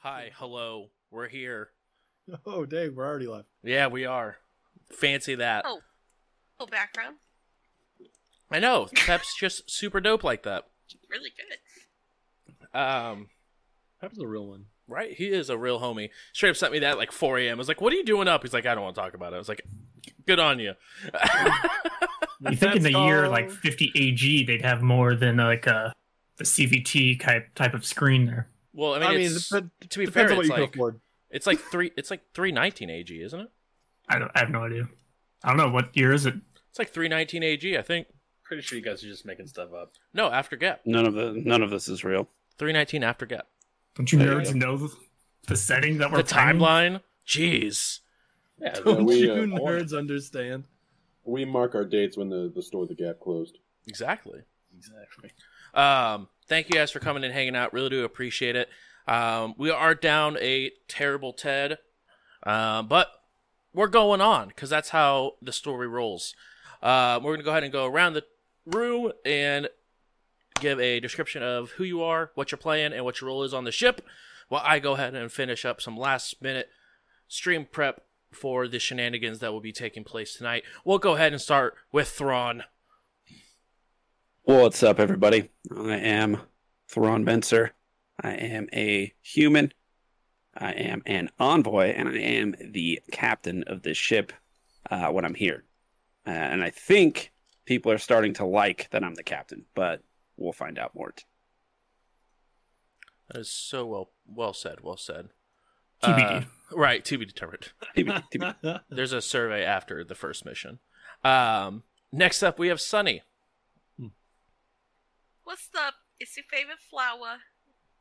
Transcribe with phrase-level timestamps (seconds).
[0.00, 1.70] Hi, hello, we're here.
[2.46, 3.44] Oh, dang, we're already live.
[3.64, 4.36] Yeah, we are.
[4.92, 5.64] Fancy that.
[5.66, 5.80] Oh.
[6.60, 7.16] Oh, background.
[8.52, 8.86] I know.
[8.94, 10.66] Pep's just super dope like that.
[11.10, 12.78] Really good.
[12.78, 13.26] Um,
[14.00, 14.66] Pep's a real one.
[14.86, 15.12] right?
[15.12, 16.10] He is a real homie.
[16.32, 17.56] Straight up sent me that at like 4 a.m.
[17.56, 19.14] I was like, "What are you doing up?" He's like, "I don't want to talk
[19.14, 19.62] about it." I was like,
[20.26, 20.74] "Good on you."
[22.42, 25.92] You think in the That's year like 50 AG they'd have more than like a
[26.36, 28.48] the CRT type type of screen there.
[28.72, 30.66] Well, I mean, I mean, it's, but to be depends fair, on what it's you
[30.68, 30.94] can like
[31.30, 31.92] it's like three.
[31.96, 33.48] It's like 319 AG, isn't it?
[34.08, 34.30] I don't.
[34.34, 34.88] I have no idea.
[35.44, 36.34] I don't know what year is it.
[36.68, 38.08] It's like 319 AG, I think.
[38.44, 39.92] Pretty sure you guys are just making stuff up.
[40.12, 40.80] No, after Gap.
[40.84, 42.28] None of the none of this is real.
[42.58, 43.46] 319 after Gap.
[43.94, 44.58] Don't you There nerds go.
[44.58, 44.94] know the,
[45.46, 46.58] the setting that we're The playing?
[46.58, 47.00] timeline.
[47.26, 48.00] Jeez.
[48.60, 50.64] Yeah, Don't we, you uh, nerds understand?
[51.24, 53.58] We mark our dates when the, the store, the Gap, closed.
[53.86, 54.40] Exactly.
[54.76, 55.30] exactly.
[55.74, 57.72] Um, thank you guys for coming and hanging out.
[57.72, 58.68] Really do appreciate it.
[59.06, 61.78] Um, we are down a terrible Ted,
[62.42, 63.08] uh, but
[63.72, 66.34] we're going on because that's how the story rolls.
[66.82, 68.24] Uh, we're gonna go ahead and go around the
[68.66, 69.68] room and
[70.58, 73.54] give a description of who you are, what you're playing, and what your role is
[73.54, 74.04] on the ship.
[74.48, 76.68] While I go ahead and finish up some last minute
[77.28, 78.02] stream prep
[78.32, 80.64] for the shenanigans that will be taking place tonight.
[80.84, 82.64] We'll go ahead and start with Thrawn.
[84.44, 85.48] What's up, everybody?
[85.76, 86.38] I am
[86.90, 87.70] Theron Benser.
[88.20, 89.72] I am a human.
[90.56, 94.32] I am an envoy, and I am the captain of this ship
[94.90, 95.64] uh, when I'm here.
[96.26, 97.32] Uh, and I think
[97.64, 100.02] people are starting to like that I'm the captain, but
[100.36, 101.14] we'll find out more.
[103.28, 104.80] That is so well well said.
[104.82, 105.28] Well said.
[106.02, 106.42] TBD.
[106.42, 107.68] Uh, right, to be determined.
[107.96, 108.80] TBD, TBD.
[108.90, 110.80] There's a survey after the first mission.
[111.22, 113.22] Um, next up, we have Sunny.
[115.44, 115.94] What's up?
[116.20, 117.40] It's your favorite flower,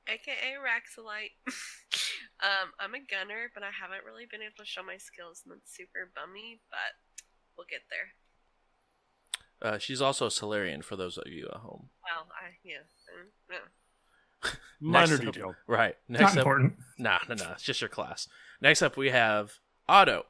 [0.08, 1.40] aka Raxolite.
[2.44, 5.56] um, I'm a gunner, but I haven't really been able to show my skills, and
[5.56, 6.60] that's super bummy.
[6.70, 7.24] But
[7.58, 8.12] we'll get there.
[9.62, 11.90] Uh, she's also a Solarian for those of you at home.
[12.04, 14.50] Well, I yeah, mm, yeah.
[14.82, 15.56] Minor up- detail.
[15.68, 15.96] Right.
[16.08, 16.74] Not Next up, important.
[16.98, 17.54] nah, nah, nah.
[17.54, 18.28] It's just your class.
[18.62, 19.54] Next up, we have
[19.88, 20.26] Otto.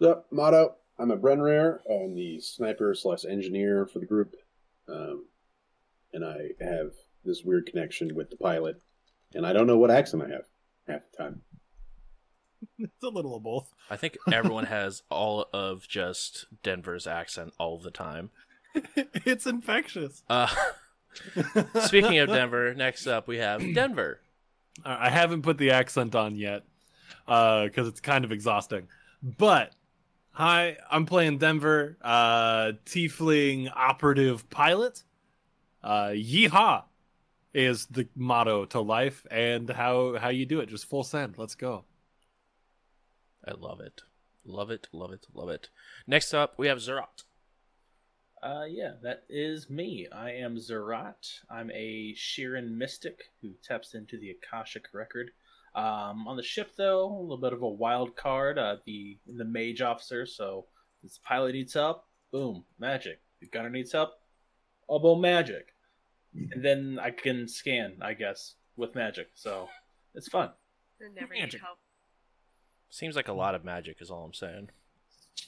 [0.00, 1.78] So, motto I'm a Brenneri.
[1.90, 4.34] I'm the sniper slash engineer for the group.
[4.88, 5.26] Um,
[6.12, 6.92] and I have
[7.24, 8.80] this weird connection with the pilot.
[9.34, 10.44] And I don't know what accent I have
[10.86, 11.42] half the time.
[12.78, 13.72] It's a little of both.
[13.90, 18.30] I think everyone has all of just Denver's accent all the time.
[18.94, 20.22] it's infectious.
[20.28, 20.48] Uh,
[21.84, 24.20] speaking of Denver, next up we have Denver.
[24.84, 26.64] Uh, I haven't put the accent on yet
[27.26, 28.88] because it's kind of exhausting.
[29.22, 29.72] But
[30.32, 35.02] hi, I'm playing Denver, uh, Tiefling operative pilot.
[35.82, 36.84] Uh, yeehaw
[37.54, 40.68] is the motto to life and how how you do it.
[40.68, 41.38] Just full send.
[41.38, 41.84] Let's go.
[43.46, 44.02] I love it.
[44.46, 45.68] Love it, love it, love it.
[46.06, 47.24] Next up, we have Zerat.
[48.42, 50.06] Uh, yeah, that is me.
[50.12, 51.40] I am Zerat.
[51.50, 55.30] I'm a Shirren mystic who taps into the Akashic record.
[55.74, 58.56] Um, on the ship, though, a little bit of a wild card.
[58.56, 60.26] Uh, the the mage officer.
[60.26, 60.66] So,
[61.02, 63.20] this pilot needs help, boom, magic.
[63.40, 64.12] The gunner needs help,
[64.88, 65.68] boom, magic.
[66.52, 69.28] And then I can scan, I guess, with magic.
[69.34, 69.68] So,
[70.14, 70.50] it's fun.
[71.00, 71.78] I never need help.
[72.90, 74.70] Seems like a lot of magic, is all I'm saying.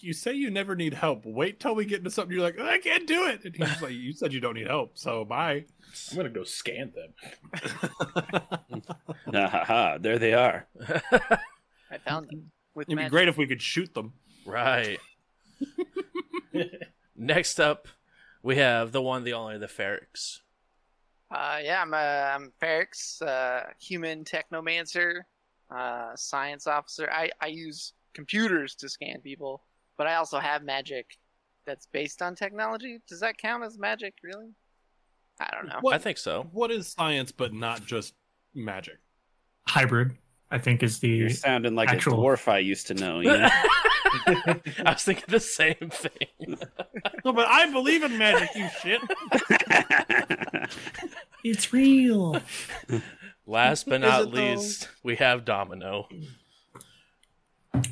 [0.00, 1.24] You say you never need help.
[1.24, 2.34] Wait till we get into something.
[2.36, 3.44] You're like, I can't do it.
[3.44, 5.64] And he's like, you said you don't need help, so bye.
[6.10, 7.14] I'm gonna go scan them.
[9.34, 10.66] Ah, ha, ha, there they are.
[11.90, 14.12] I found them with It'd be great if we could shoot them.
[14.46, 14.98] right.
[17.16, 17.88] Next up,
[18.48, 20.38] we have the one, the only, the Ferrix.
[21.30, 25.20] Uh, yeah, I'm, uh, I'm Ferrix, uh, human technomancer,
[25.70, 27.10] uh, science officer.
[27.12, 29.64] I, I use computers to scan people,
[29.98, 31.18] but I also have magic
[31.66, 33.00] that's based on technology.
[33.06, 34.54] Does that count as magic, really?
[35.38, 35.76] I don't know.
[35.82, 36.48] What, I think so.
[36.50, 38.14] What is science but not just
[38.54, 38.96] magic?
[39.66, 40.16] Hybrid,
[40.50, 43.20] I think, is the You're sounding like Actual- a dwarf I used to know.
[43.20, 43.48] You know?
[44.26, 46.58] I was thinking the same thing.
[47.24, 49.00] No, but I believe in magic, you shit.
[51.44, 52.40] it's real.
[53.46, 54.36] Last but not it though?
[54.36, 56.08] least, we have Domino.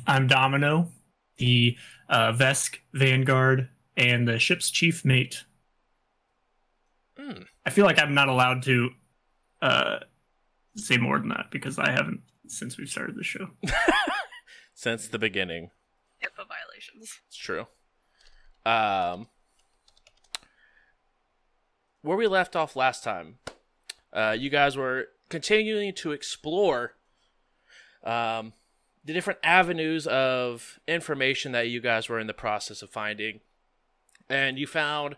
[0.07, 0.89] I'm Domino,
[1.37, 1.77] the
[2.09, 5.43] uh, Vesk Vanguard, and the ship's chief mate.
[7.17, 7.43] Hmm.
[7.65, 8.89] I feel like I'm not allowed to
[9.61, 9.99] uh,
[10.75, 13.49] say more than that because I haven't since we started the show.
[14.73, 15.71] Since the beginning.
[16.23, 17.19] HIPAA violations.
[17.27, 17.65] It's true.
[18.63, 19.25] Um,
[22.03, 23.39] where we left off last time,
[24.13, 26.93] uh, you guys were continuing to explore
[28.03, 28.53] um,
[29.03, 33.39] the different avenues of information that you guys were in the process of finding.
[34.29, 35.15] And you found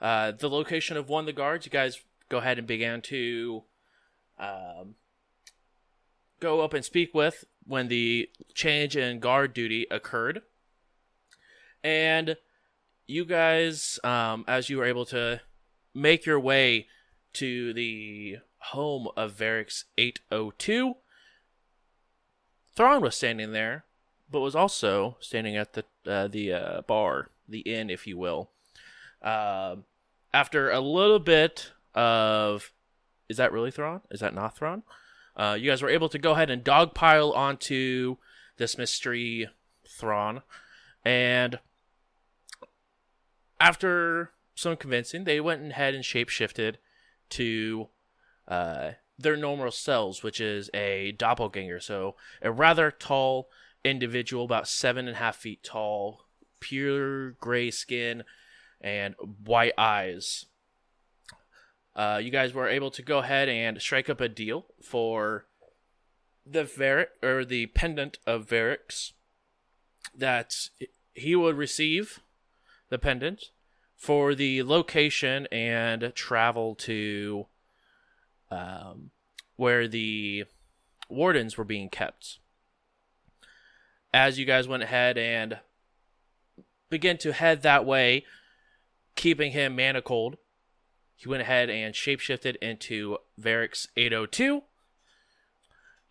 [0.00, 1.66] uh, the location of one of the guards.
[1.66, 2.00] You guys
[2.30, 3.64] go ahead and began to
[4.38, 4.94] um,
[6.42, 10.42] go up and speak with when the change in guard duty occurred.
[11.84, 12.36] And
[13.06, 15.40] you guys, um, as you were able to
[15.94, 16.88] make your way
[17.34, 20.96] to the home of Varix 802,
[22.74, 23.84] Thrawn was standing there,
[24.28, 28.50] but was also standing at the uh, the uh, bar, the inn, if you will.
[29.22, 29.84] Um
[30.34, 32.72] after a little bit of,
[33.28, 34.00] is that really Thrawn?
[34.10, 34.82] Is that not Thrawn?
[35.36, 38.16] Uh, you guys were able to go ahead and dogpile onto
[38.58, 39.48] this mystery
[39.86, 40.42] Thrawn,
[41.04, 41.58] and
[43.60, 46.76] after some convincing, they went ahead and shapeshifted
[47.30, 47.88] to
[48.48, 51.80] uh, their normal selves, which is a doppelganger.
[51.80, 53.48] So a rather tall
[53.84, 56.26] individual, about seven and a half feet tall,
[56.60, 58.24] pure gray skin,
[58.80, 59.14] and
[59.44, 60.46] white eyes.
[61.94, 65.46] Uh, you guys were able to go ahead and strike up a deal for
[66.46, 69.12] the Varic or the pendant of Varix
[70.16, 70.54] that
[71.14, 72.20] he would receive
[72.88, 73.50] the pendant
[73.96, 77.46] for the location and travel to
[78.50, 79.10] um,
[79.56, 80.44] where the
[81.08, 82.38] wardens were being kept.
[84.12, 85.58] As you guys went ahead and
[86.90, 88.24] began to head that way,
[89.14, 90.36] keeping him manacled,
[91.22, 94.62] he went ahead and shapeshifted into Varix 802.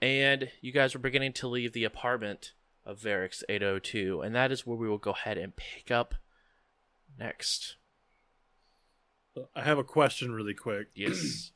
[0.02, 2.54] And you guys were beginning to leave the apartment
[2.86, 4.22] of Varix 802.
[4.22, 6.16] And that is where we will go ahead and pick up
[7.19, 7.75] next.
[9.54, 10.88] I have a question really quick.
[10.96, 11.52] Yes.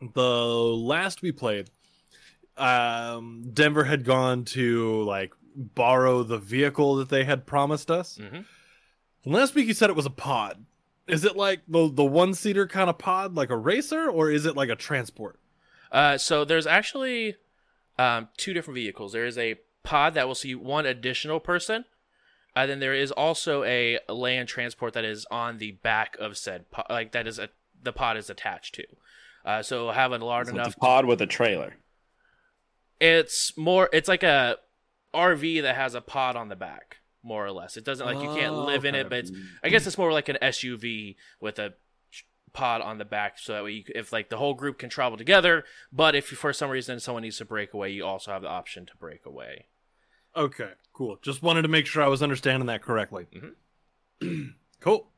[0.14, 1.68] the last we played,
[2.56, 8.16] um, Denver had gone to like borrow the vehicle that they had promised us.
[8.16, 8.40] hmm
[9.26, 10.64] Last week you said it was a pod.
[11.06, 14.46] Is it like the the one seater kind of pod, like a racer, or is
[14.46, 15.38] it like a transport?
[15.92, 17.36] Uh, so there's actually
[17.98, 19.12] um, two different vehicles.
[19.12, 21.84] There is a pod that will see one additional person.
[22.56, 26.70] And then there is also a land transport that is on the back of said
[26.70, 27.48] pod, like that is a
[27.82, 28.84] the pod is attached to.
[29.44, 30.68] Uh, so have a large So enough.
[30.68, 31.74] it's a pod with a trailer.
[33.00, 33.88] It's more.
[33.92, 34.56] It's like a
[35.12, 37.76] RV that has a pod on the back, more or less.
[37.76, 39.32] It doesn't like you can't Oh, live in it, but it's.
[39.62, 41.74] I guess it's more like an SUV with a
[42.52, 45.18] pod on the back, so that way, you, if like the whole group can travel
[45.18, 45.64] together.
[45.92, 48.86] But if for some reason someone needs to break away, you also have the option
[48.86, 49.66] to break away.
[50.36, 51.18] Okay, cool.
[51.22, 53.26] Just wanted to make sure I was understanding that correctly.
[54.80, 55.08] cool.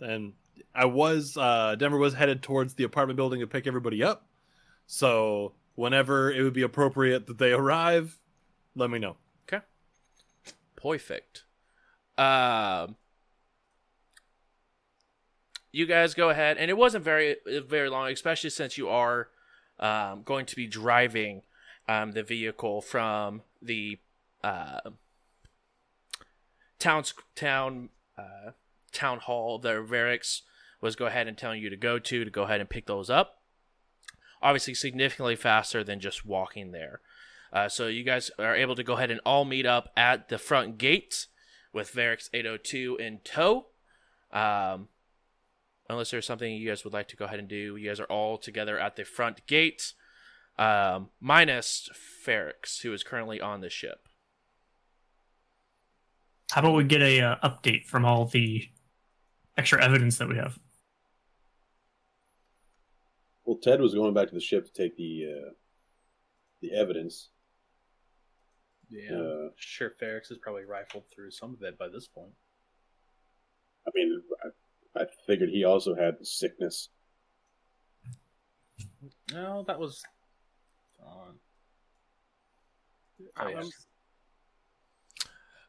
[0.00, 0.34] And
[0.74, 4.26] I was uh Denver was headed towards the apartment building to pick everybody up.
[4.86, 8.18] So whenever it would be appropriate that they arrive,
[8.74, 9.16] let me know.
[9.48, 9.64] Okay.
[10.76, 11.44] Perfect.
[12.18, 12.96] Um,
[15.72, 19.28] you guys go ahead, and it wasn't very very long, especially since you are
[19.78, 21.42] um, going to be driving
[21.88, 23.98] um, the vehicle from the
[24.42, 24.80] uh,
[26.78, 27.04] town
[27.34, 28.52] town uh,
[28.92, 30.42] town hall that Varix
[30.80, 33.10] was go ahead and telling you to go to to go ahead and pick those
[33.10, 33.42] up.
[34.42, 37.00] Obviously, significantly faster than just walking there.
[37.52, 40.38] Uh, so you guys are able to go ahead and all meet up at the
[40.38, 41.26] front gate
[41.72, 43.66] with Varix 802 in tow.
[44.32, 44.88] Um,
[45.88, 48.04] unless there's something you guys would like to go ahead and do, you guys are
[48.04, 49.92] all together at the front gate,
[50.58, 51.88] um, minus
[52.24, 54.08] Ferrix, who is currently on the ship.
[56.50, 58.68] How about we get a uh, update from all the
[59.56, 60.58] extra evidence that we have?
[63.44, 65.50] Well, Ted was going back to the ship to take the uh,
[66.60, 67.28] the evidence.
[68.90, 69.90] Yeah, Uh, sure.
[69.90, 72.32] Ferrix has probably rifled through some of it by this point.
[73.86, 76.88] I mean, I, I figured he also had the sickness.
[79.32, 80.02] No, that was
[81.04, 81.34] on.
[83.38, 83.62] Oh, yeah.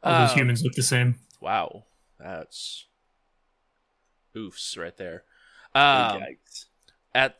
[0.03, 1.19] All those Um, humans look the same.
[1.41, 1.85] Wow,
[2.19, 2.85] that's
[4.35, 5.23] oofs right there.
[5.73, 6.21] Um,
[7.13, 7.37] at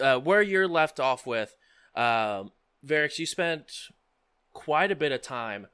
[0.00, 1.54] uh, where you're left off with,
[1.94, 2.52] um,
[2.84, 3.70] Varix, you spent
[4.52, 5.66] quite a bit of time.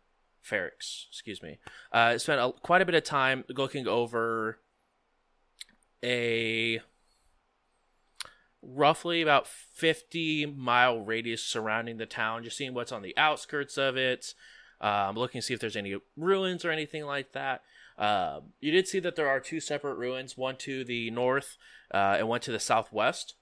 [0.45, 1.59] Ferrix, excuse me,
[1.92, 4.61] uh, spent a, quite a bit of time looking over
[6.04, 6.80] a
[8.62, 13.97] roughly about 50 mile radius surrounding the town, just seeing what's on the outskirts of
[13.97, 14.35] it,
[14.80, 17.62] um, looking to see if there's any ruins or anything like that.
[17.99, 21.56] Um, you did see that there are two separate ruins, one to the north
[21.92, 23.35] uh, and one to the southwest.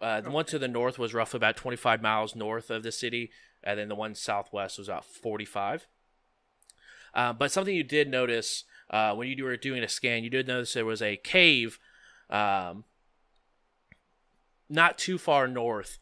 [0.00, 3.30] Uh, the one to the north was roughly about 25 miles north of the city,
[3.62, 5.86] and then the one southwest was about 45.
[7.14, 10.46] Uh, but something you did notice uh, when you were doing a scan, you did
[10.46, 11.78] notice there was a cave
[12.28, 12.84] um,
[14.68, 15.98] not too far north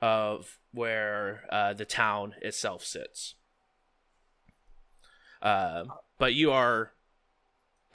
[0.00, 3.34] of where uh, the town itself sits.
[5.42, 5.84] Uh,
[6.18, 6.92] but you are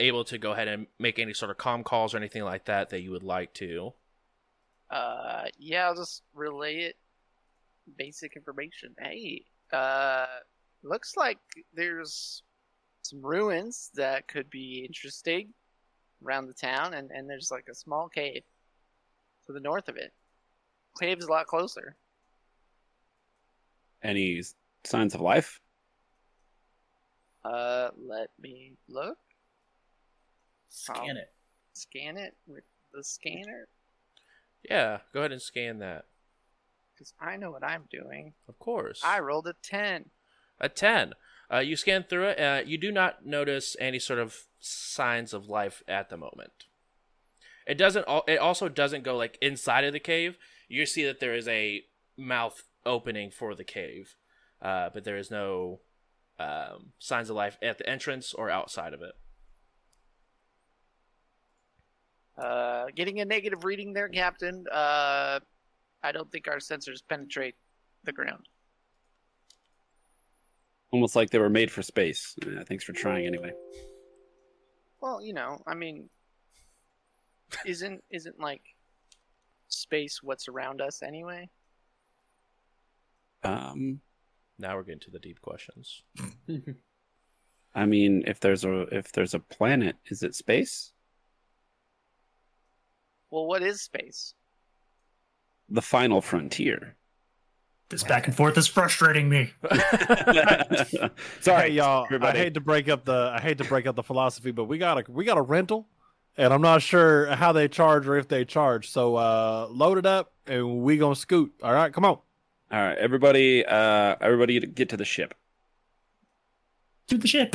[0.00, 2.90] able to go ahead and make any sort of com calls or anything like that
[2.90, 3.92] that you would like to.
[4.90, 6.96] Uh, yeah, I'll just relay it.
[7.96, 8.94] Basic information.
[8.98, 10.26] Hey, uh,
[10.82, 11.38] looks like
[11.74, 12.42] there's
[13.02, 15.52] some ruins that could be interesting
[16.24, 18.42] around the town, and, and there's like a small cave
[19.46, 20.12] to the north of it.
[21.00, 21.96] Cave's a lot closer.
[24.02, 24.42] Any
[24.84, 25.60] signs of life?
[27.44, 29.18] Uh, let me look.
[30.68, 31.32] Scan it.
[31.74, 33.68] Scan it with the scanner,
[34.68, 36.06] Yeah, go ahead and scan that.
[36.96, 38.34] Because I know what I'm doing.
[38.48, 39.02] Of course.
[39.04, 40.06] I rolled a 10.
[40.60, 41.12] A 10.
[41.52, 42.40] Uh, you scan through it.
[42.40, 46.64] Uh, you do not notice any sort of signs of life at the moment.
[47.66, 48.06] It doesn't.
[48.28, 50.36] It also doesn't go like inside of the cave.
[50.68, 51.82] You see that there is a
[52.16, 54.14] mouth opening for the cave,
[54.62, 55.80] uh, but there is no
[56.38, 59.14] um, signs of life at the entrance or outside of it.
[62.38, 64.64] Uh, getting a negative reading there, Captain.
[64.70, 65.40] Uh,
[66.06, 67.56] I don't think our sensors penetrate
[68.04, 68.46] the ground.
[70.92, 72.36] Almost like they were made for space.
[72.46, 73.52] Uh, thanks for trying anyway.
[75.00, 76.08] Well, you know, I mean,
[77.66, 78.62] isn't isn't like
[79.66, 81.50] space what's around us anyway?
[83.42, 84.00] Um,
[84.60, 86.02] Now we're getting to the deep questions.
[87.74, 90.92] I mean, if there's a if there's a planet, is it space?
[93.30, 94.34] Well, what is space?
[95.68, 96.94] The final frontier.
[97.88, 99.52] This back and forth is frustrating me.
[101.40, 102.04] Sorry, hey, y'all.
[102.06, 102.38] everybody.
[102.38, 104.78] I hate to break up the I hate to break up the philosophy, but we
[104.78, 105.86] got a we got a rental,
[106.36, 108.90] and I'm not sure how they charge or if they charge.
[108.90, 111.52] So uh, load it up, and we gonna scoot.
[111.62, 112.18] All right, come on.
[112.72, 113.64] All right, everybody.
[113.64, 115.34] Uh, everybody, get to the ship.
[117.08, 117.54] To the ship.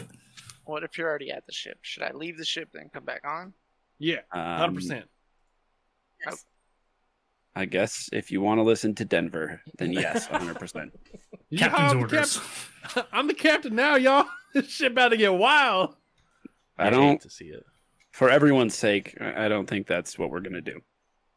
[0.63, 1.79] What if you're already at the ship?
[1.81, 3.53] Should I leave the ship then come back on?
[3.99, 5.05] Yeah, Um, hundred percent.
[6.25, 6.45] Yes.
[7.55, 10.57] I guess if you want to listen to Denver, then yes, 100.
[10.59, 10.91] percent
[11.57, 12.39] Captain's I'm the orders.
[12.83, 13.03] captain.
[13.11, 14.25] I'm the captain now, y'all.
[14.53, 15.95] This shit about to get wild.
[16.77, 17.21] I hate don't.
[17.21, 17.65] to see it.
[18.11, 20.81] For everyone's sake, I I don't think that's what we're gonna do.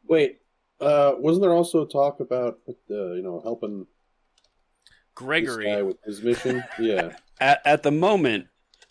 [0.05, 0.39] Wait,
[0.81, 2.73] uh, wasn't there also talk about uh,
[3.13, 3.87] you know helping this
[5.13, 5.65] Gregory.
[5.65, 6.61] guy with his mission?
[6.77, 7.13] Yeah.
[7.39, 8.47] At at the moment,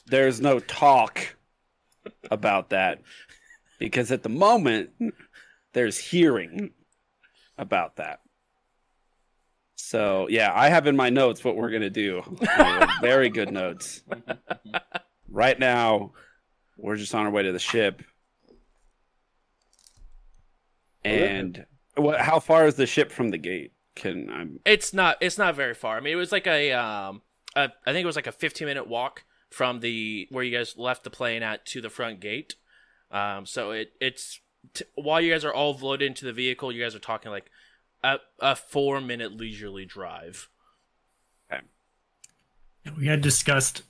[0.07, 1.37] there's no talk
[2.31, 3.03] about that
[3.79, 4.91] because at the moment
[5.75, 6.71] there's hearing
[7.59, 8.21] about that.
[9.77, 12.23] So yeah, I have in my notes what we're gonna do.
[13.01, 14.03] Very good notes.
[15.29, 16.13] Right now,
[16.77, 18.03] we're just on our way to the ship.
[21.05, 22.21] And what?
[22.21, 23.73] How far is the ship from the gate?
[23.95, 25.19] Can I'm It's not.
[25.21, 25.97] It's not very far.
[25.97, 26.73] I mean, it was like a.
[26.73, 27.23] Um,
[27.55, 30.77] a I think it was like a 15 minute walk from the where you guys
[30.77, 32.57] left the plane at to the front gate.
[33.11, 34.41] Um, so it it's
[34.73, 37.51] t- while you guys are all loaded into the vehicle, you guys are talking like
[38.03, 40.49] a a four minute leisurely drive.
[42.99, 43.83] We had discussed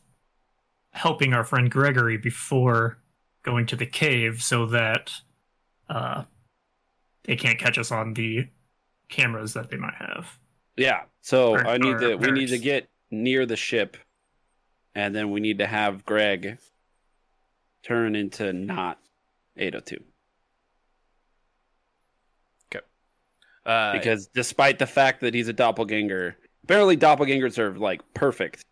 [0.90, 2.98] helping our friend Gregory before
[3.42, 5.12] going to the cave so that
[5.88, 6.24] uh,
[7.24, 8.46] they can't catch us on the
[9.08, 10.38] cameras that they might have.
[10.76, 11.02] Yeah.
[11.20, 13.96] So Or- I need or to we need to get near the ship
[14.94, 16.58] and then we need to have Greg
[17.82, 19.00] turn into not
[19.56, 20.02] 802
[23.66, 28.64] Uh, because despite the fact that he's a doppelganger, apparently doppelgangers are like perfect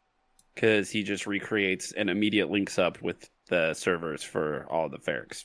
[0.56, 5.44] cuz he just recreates and immediate links up with the servers for all the Ferrix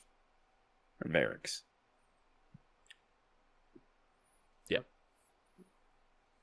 [1.04, 1.62] or Varix.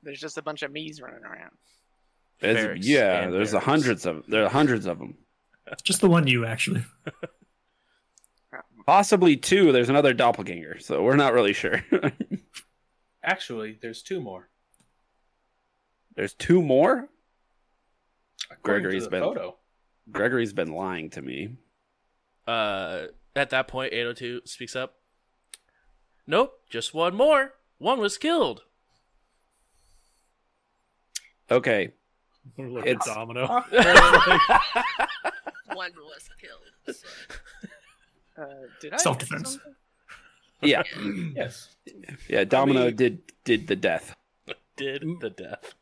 [0.04, 1.50] There's just a bunch of me's running around.
[2.40, 5.16] It's- Ferrix yeah, and there's a hundreds of there are hundreds of them.
[5.82, 6.84] Just the one you actually.
[8.86, 9.72] Possibly two.
[9.72, 11.82] There's another doppelganger, so we're not really sure.
[13.24, 14.48] Actually, there's two more.
[16.14, 17.08] There's two more.
[18.50, 19.56] According Gregory's to the been- photo.
[20.12, 21.56] Gregory's been lying to me.
[22.46, 24.96] uh, at that point, 802 speaks up.
[26.26, 27.54] Nope, just one more.
[27.78, 28.62] One was killed.
[31.50, 31.92] Okay,
[32.58, 33.46] Look It's- Domino.
[35.72, 36.96] One was killed.
[36.96, 37.08] So.
[38.40, 38.46] Uh,
[38.80, 39.52] did I Self-defense.
[39.54, 39.74] something?
[40.62, 40.82] Yeah,
[41.36, 41.74] Yes.
[42.28, 42.44] yeah.
[42.44, 44.14] Domino mean- did did the death.
[44.76, 45.74] Did the death.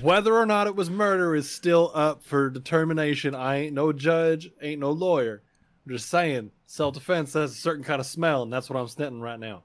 [0.00, 3.34] Whether or not it was murder is still up for determination.
[3.34, 5.42] I ain't no judge, ain't no lawyer.
[5.84, 8.86] I'm just saying, self defense has a certain kind of smell, and that's what I'm
[8.86, 9.64] sniffing right now.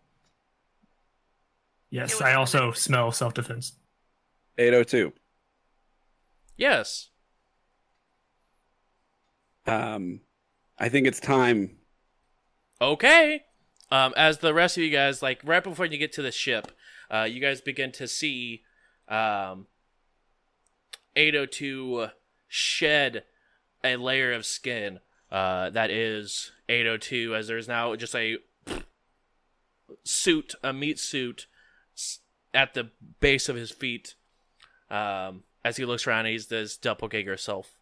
[1.92, 3.74] Yes, I also smell self defense.
[4.58, 5.14] Eight oh two.
[6.58, 7.10] Yes.
[9.68, 10.22] Um,
[10.80, 11.78] I think it's time.
[12.82, 13.42] Okay.
[13.90, 16.72] Um, as the rest of you guys, like right before you get to the ship,
[17.10, 18.64] uh, you guys begin to see
[19.08, 19.68] um,
[21.16, 22.08] 802
[22.48, 23.24] shed
[23.84, 25.00] a layer of skin
[25.32, 28.38] uh, that is 802, as there's now just a
[30.04, 31.48] suit, a meat suit,
[32.54, 32.90] at the
[33.20, 34.16] base of his feet.
[34.90, 37.78] Um, as he looks around, he's this doppelganger self.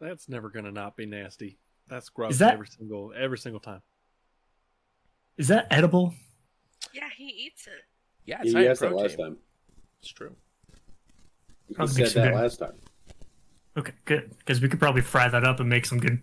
[0.00, 1.58] That's never gonna not be nasty.
[1.88, 3.82] That's gross that- every single every single time.
[5.36, 6.14] Is that edible?
[6.92, 7.72] Yeah, he eats it.
[8.24, 9.06] Yeah, it's He high in asked that protein.
[9.06, 9.36] last time.
[10.00, 10.34] It's true.
[11.68, 12.74] He Probably said that good- last time.
[13.76, 14.36] Okay, good.
[14.38, 16.20] Because we could probably fry that up and make some good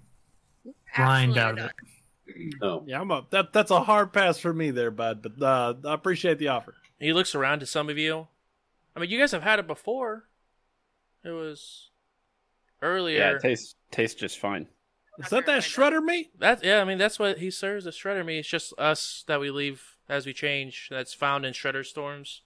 [0.97, 2.53] rind out of it.
[2.61, 2.83] Oh.
[2.87, 5.21] Yeah, I'm a that that's a hard pass for me there, bud.
[5.21, 6.75] But uh, I appreciate the offer.
[6.99, 8.27] He looks around to some of you.
[8.95, 10.29] I mean, you guys have had it before.
[11.25, 11.89] It was
[12.81, 13.17] earlier.
[13.17, 13.35] Yeah, earlier.
[13.37, 14.67] it tastes tastes just fine.
[15.19, 16.39] Is that that shredder meat?
[16.39, 18.39] that yeah, I mean that's what he serves as shredder meat.
[18.39, 20.87] It's just us that we leave as we change.
[20.89, 22.41] That's found in shredder storms.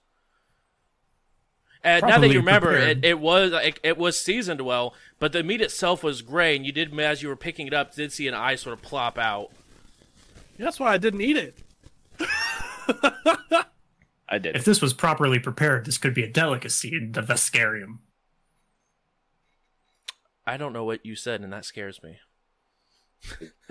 [1.84, 3.04] And now that you remember, prepared.
[3.04, 6.56] it, it was uh, it, it was seasoned well, but the meat itself was gray,
[6.56, 8.82] and you did as you were picking it up, did see an eye sort of
[8.82, 9.50] plop out.
[10.58, 11.58] That's why I didn't eat it.
[14.28, 14.56] I did.
[14.56, 17.98] If this was properly prepared, this could be a delicacy in the Veskarium.
[20.46, 22.18] I don't know what you said, and that scares me.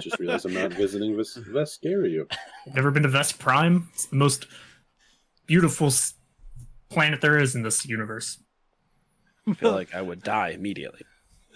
[0.02, 2.30] Just realized I'm not visiting Ves- Vescaria.
[2.74, 3.90] Never been to Vesk Prime?
[3.94, 4.48] It's the most
[5.46, 6.16] beautiful s-
[6.90, 8.40] planet there is in this universe.
[9.48, 11.02] I feel like I would die immediately.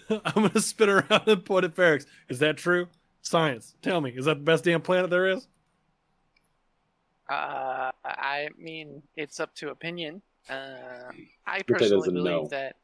[0.08, 2.06] I'm gonna spin around and point at Ferrix.
[2.28, 2.88] Is that true?
[3.22, 3.74] Science.
[3.82, 5.46] Tell me, is that the best damn planet there is?
[7.28, 10.20] Uh, I mean, it's up to opinion.
[10.48, 11.12] Uh,
[11.46, 12.48] I personally doesn't believe know.
[12.48, 12.76] that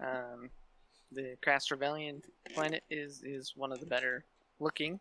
[0.00, 0.50] um,
[1.12, 2.22] the Crastrevelian
[2.54, 4.24] planet is is one of the better
[4.62, 5.00] looking.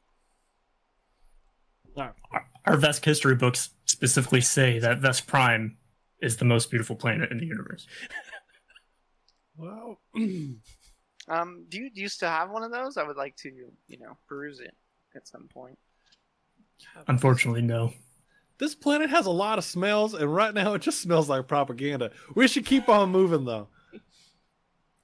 [1.95, 2.15] Our,
[2.65, 5.77] our Vesk history books specifically say that Vesk Prime
[6.21, 7.87] is the most beautiful planet in the universe.
[9.57, 9.99] Well,
[11.27, 12.97] Um, do you do you still have one of those?
[12.97, 13.49] I would like to,
[13.87, 14.75] you know, peruse it
[15.15, 15.77] at some point.
[17.07, 17.93] Unfortunately, no.
[18.57, 22.11] this planet has a lot of smells, and right now it just smells like propaganda.
[22.35, 23.67] We should keep on moving though.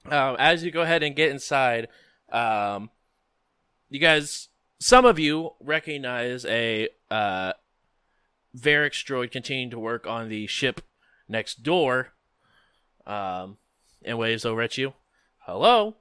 [0.05, 1.87] um, as you go ahead and get inside,
[2.31, 2.89] um,
[3.89, 7.53] you guys, some of you recognize a uh,
[8.55, 10.81] Varix droid continuing to work on the ship
[11.27, 12.13] next door,
[13.05, 13.57] um,
[14.03, 14.93] and waves over at you.
[15.39, 15.95] Hello.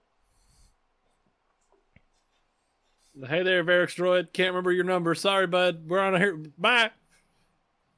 [3.29, 4.33] Hey there, Varix droid.
[4.33, 5.15] Can't remember your number.
[5.15, 5.89] Sorry, bud.
[5.89, 6.37] We're on a here.
[6.59, 6.91] Bye.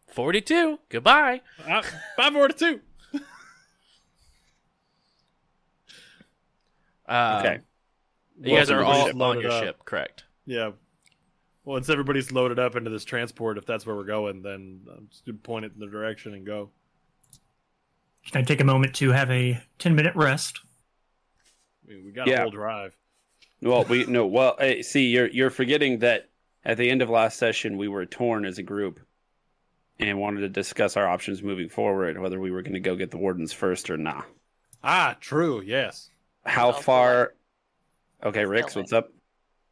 [0.09, 0.79] 42.
[0.89, 1.43] Goodbye.
[1.67, 1.83] Uh,
[2.17, 2.81] bye, forty-two.
[3.15, 3.21] Um,
[7.41, 7.61] Okay.
[8.41, 9.15] You guys are all ship.
[9.15, 9.65] on Loaded your up.
[9.65, 10.25] ship, correct?
[10.47, 10.71] Yeah.
[11.65, 15.27] Once everybody's loaded up into this transport, if that's where we're going, then I'm just
[15.27, 16.71] gonna point it in the direction and go.
[18.31, 20.61] Can I take a moment to have a 10 minute rest?
[21.87, 22.97] I mean, we got a whole drive.
[23.61, 24.27] Well, we no.
[24.27, 26.29] Well, hey, see, you're you're forgetting that
[26.65, 29.01] at the end of last session we were torn as a group
[29.99, 33.11] and wanted to discuss our options moving forward, whether we were going to go get
[33.11, 34.27] the wardens first or not.
[34.85, 35.61] Ah, true.
[35.61, 36.11] Yes.
[36.47, 37.35] How also far?
[38.25, 39.09] Okay, Rix, what's up?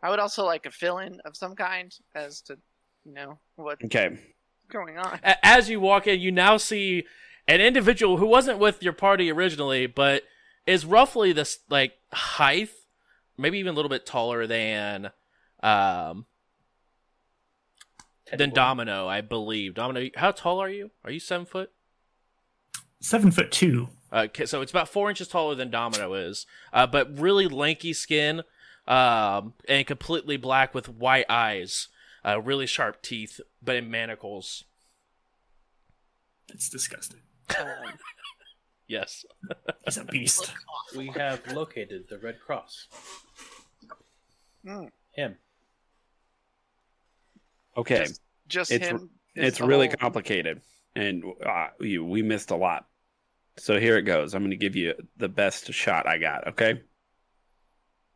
[0.03, 2.59] I would also like a fill-in of some kind as to,
[3.05, 4.19] you know, what's Okay,
[4.71, 5.19] going on.
[5.43, 7.07] As you walk in, you now see
[7.49, 10.23] an individual who wasn't with your party originally, but
[10.67, 12.71] is roughly this like height,
[13.37, 15.11] maybe even a little bit taller than
[15.63, 16.27] um
[18.37, 19.75] than Domino, I believe.
[19.75, 20.91] Domino, how tall are you?
[21.05, 21.71] Are you seven foot?
[23.01, 23.89] Seven foot two.
[24.13, 28.43] Okay, so it's about four inches taller than Domino is, uh, but really lanky skin,
[28.87, 31.89] um, and completely black with white eyes,
[32.25, 34.65] uh, really sharp teeth, but in manacles.
[36.49, 37.21] It's disgusting.
[38.89, 39.25] Yes.
[39.85, 40.53] He's a beast.
[40.97, 42.87] We have located the Red Cross.
[44.65, 44.85] Hmm.
[45.11, 45.39] Him.
[47.77, 48.05] okay.
[48.05, 49.11] Just, just It's- him.
[49.35, 50.61] is it's really whole- complicated,
[50.95, 52.87] and uh, we, we missed a lot.
[53.59, 54.35] So here it goes.
[54.35, 56.49] I'm going to give you the best shot I got.
[56.49, 56.83] Okay.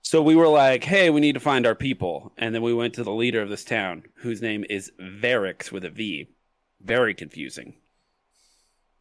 [0.03, 2.94] So we were like, "Hey, we need to find our people," and then we went
[2.94, 6.29] to the leader of this town, whose name is Varix with a V,
[6.81, 7.74] very confusing.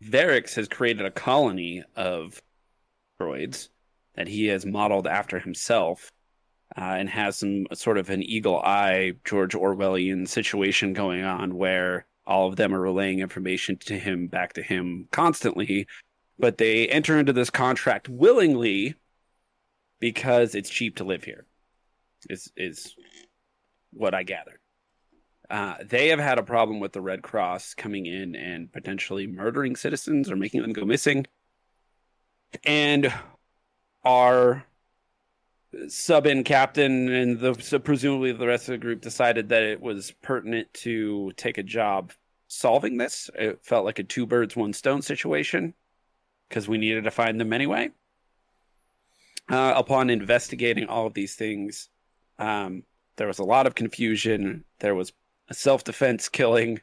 [0.03, 2.41] Varix has created a colony of
[3.19, 3.69] droids
[4.15, 6.11] that he has modeled after himself
[6.77, 12.05] uh, and has some sort of an eagle eye George Orwellian situation going on where
[12.25, 15.87] all of them are relaying information to him back to him constantly
[16.39, 18.95] but they enter into this contract willingly
[19.99, 21.45] because it's cheap to live here
[22.29, 22.95] is is
[23.91, 24.59] what i gather
[25.49, 29.75] uh, they have had a problem with the red cross coming in and potentially murdering
[29.75, 31.25] citizens or making them go missing
[32.63, 33.11] and
[34.03, 34.63] our
[35.87, 40.11] sub-in captain and the so presumably the rest of the group decided that it was
[40.23, 42.11] pertinent to take a job
[42.47, 43.29] solving this.
[43.35, 45.73] It felt like a two birds one stone situation
[46.49, 47.91] because we needed to find them anyway.
[49.49, 51.89] Uh, upon investigating all of these things,
[52.37, 52.83] um,
[53.15, 54.65] there was a lot of confusion.
[54.79, 55.13] There was
[55.47, 56.81] a self defense killing.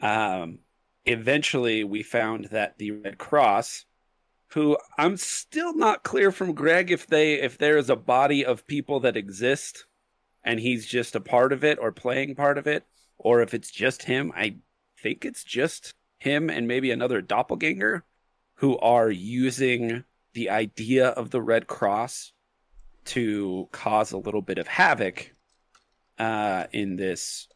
[0.00, 0.60] Um,
[1.04, 3.84] eventually, we found that the Red Cross
[4.52, 8.66] who I'm still not clear from Greg if they if there is a body of
[8.66, 9.86] people that exist
[10.44, 12.84] and he's just a part of it or playing part of it
[13.16, 14.32] or if it's just him.
[14.36, 14.56] I
[15.00, 18.04] think it's just him and maybe another doppelganger
[18.62, 22.32] who are using the idea of the Red Cross
[23.06, 25.34] to cause a little bit of havoc
[26.16, 27.48] uh, in this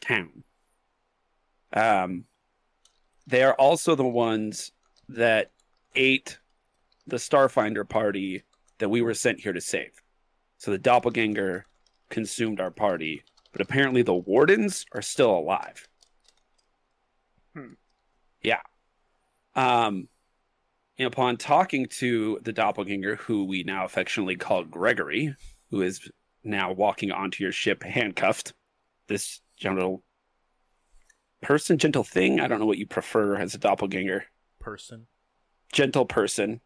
[0.00, 0.44] town.
[1.72, 2.22] Um,
[3.26, 4.70] they are also the ones
[5.08, 5.50] that
[5.96, 6.38] ate
[7.08, 8.44] the Starfinder party
[8.78, 10.00] that we were sent here to save.
[10.56, 11.66] So the doppelganger
[12.10, 15.88] consumed our party, but apparently the wardens are still alive.
[17.56, 17.72] Hmm.
[18.40, 18.60] Yeah.
[19.56, 20.08] Um,
[20.98, 25.34] upon talking to the doppelganger, who we now affectionately call Gregory,
[25.70, 26.10] who is
[26.44, 28.52] now walking onto your ship handcuffed,
[29.08, 30.02] this gentle
[31.40, 32.40] person, gentle thing.
[32.40, 34.24] I don't know what you prefer as a doppelganger
[34.60, 35.06] Person.
[35.72, 36.60] gentle person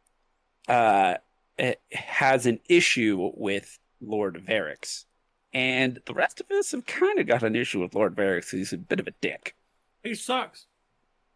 [0.68, 1.14] uh
[1.58, 5.04] eh, has an issue with Lord Varix.
[5.52, 8.50] And the rest of us have kind of got an issue with Lord Varix.
[8.50, 9.56] He's a bit of a dick.
[10.02, 10.66] He sucks.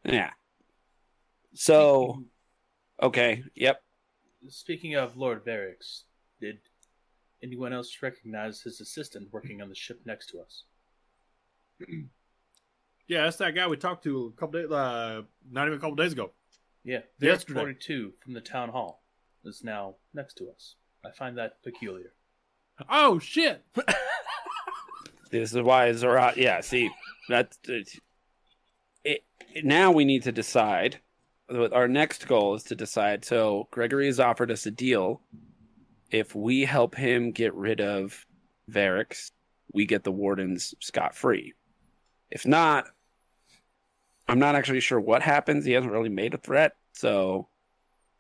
[0.04, 0.30] Yeah.
[1.54, 2.24] So,
[3.02, 3.42] okay.
[3.54, 3.82] Yep.
[4.48, 6.02] Speaking of Lord Varix,
[6.40, 6.58] did
[7.42, 10.64] anyone else recognize his assistant working on the ship next to us?
[13.08, 15.96] Yeah, that's that guy we talked to a couple days, uh, not even a couple
[15.96, 16.30] days ago.
[16.84, 17.58] Yeah, Yesterday.
[17.58, 19.02] 42 from the town hall
[19.44, 20.76] is now next to us.
[21.04, 22.12] I find that peculiar.
[22.88, 23.64] Oh shit!
[25.30, 26.36] This is why Zorat.
[26.36, 26.90] Yeah, see,
[27.28, 28.00] that's it,
[29.04, 29.22] it.
[29.62, 30.98] Now we need to decide.
[31.50, 33.24] Our next goal is to decide.
[33.24, 35.20] So Gregory has offered us a deal.
[36.10, 38.26] If we help him get rid of
[38.70, 39.30] Varix,
[39.72, 41.54] we get the wardens scot free.
[42.30, 42.86] If not,
[44.28, 45.64] I'm not actually sure what happens.
[45.64, 47.48] He hasn't really made a threat, so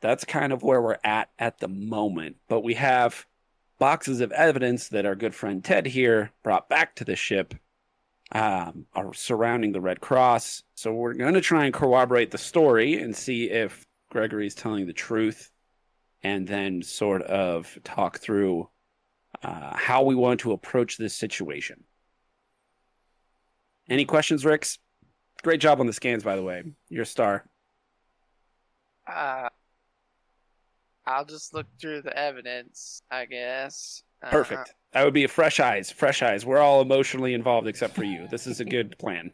[0.00, 2.36] that's kind of where we're at at the moment.
[2.48, 3.26] But we have
[3.78, 7.54] boxes of evidence that our good friend Ted here brought back to the ship
[8.32, 10.62] um, are surrounding the Red Cross.
[10.74, 14.86] So we're going to try and corroborate the story and see if Gregory is telling
[14.86, 15.50] the truth
[16.22, 18.68] and then sort of talk through
[19.42, 21.84] uh, how we want to approach this situation.
[23.88, 24.78] Any questions, Rix?
[25.42, 26.62] Great job on the scans, by the way.
[26.88, 27.44] You're a star.
[29.06, 29.48] Uh,
[31.06, 34.02] I'll just look through the evidence, I guess.
[34.22, 34.74] Uh, Perfect.
[34.92, 35.90] That would be a fresh eyes.
[35.90, 36.44] Fresh eyes.
[36.44, 38.26] We're all emotionally involved except for you.
[38.28, 39.32] This is a good plan.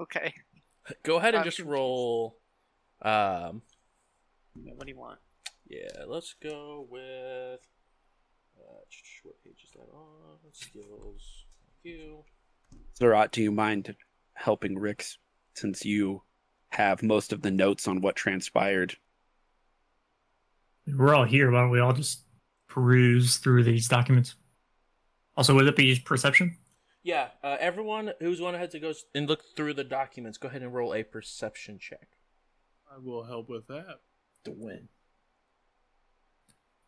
[0.00, 0.32] okay.
[1.02, 1.72] Go ahead and I'm just confused.
[1.74, 2.38] roll.
[3.02, 3.60] Um,
[4.54, 5.18] What do you want?
[5.68, 7.60] yeah, let's go with.
[8.58, 8.80] Uh,
[9.22, 10.38] what page is that on?
[10.52, 11.44] Skills.
[11.84, 12.24] Thank you.
[12.98, 13.94] Zerat, do you mind
[14.32, 15.18] helping Rix
[15.54, 16.22] since you
[16.70, 18.96] have most of the notes on what transpired?
[20.86, 21.50] We're all here.
[21.50, 22.22] Why don't we all just
[22.82, 24.36] peruse through these documents?
[25.36, 26.56] Also, would it be perception?
[27.02, 30.62] Yeah, uh, everyone who's one ahead to go and look through the documents, go ahead
[30.62, 32.08] and roll a perception check.
[32.92, 34.00] I will help with that.
[34.44, 34.88] To win.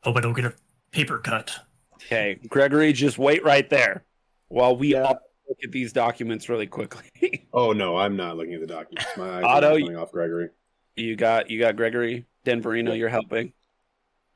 [0.03, 0.55] Hope I don't get a
[0.92, 1.53] paper cut.
[1.94, 4.05] Okay, Gregory, just wait right there
[4.48, 5.03] while we Yeah.
[5.03, 7.03] all look at these documents really quickly.
[7.53, 9.09] Oh no, I'm not looking at the documents.
[9.16, 10.50] My eyes Otto, are you- off Gregory.
[10.94, 12.96] you got you got Gregory Denverino.
[12.96, 13.53] You're helping.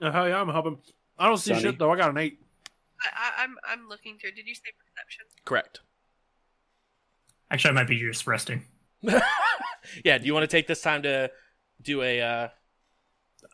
[0.00, 0.78] Uh, hell yeah, I'm helping.
[1.18, 1.62] I don't see Sunny?
[1.62, 1.90] shit though.
[1.92, 2.38] I got an eight.
[3.02, 4.32] I, I, I'm I'm looking through.
[4.32, 5.26] Did you say perception?
[5.44, 5.80] Correct.
[7.50, 8.64] Actually, I might be just resting.
[10.04, 11.30] yeah, do you want to take this time to
[11.80, 12.20] do a.
[12.20, 12.48] Uh,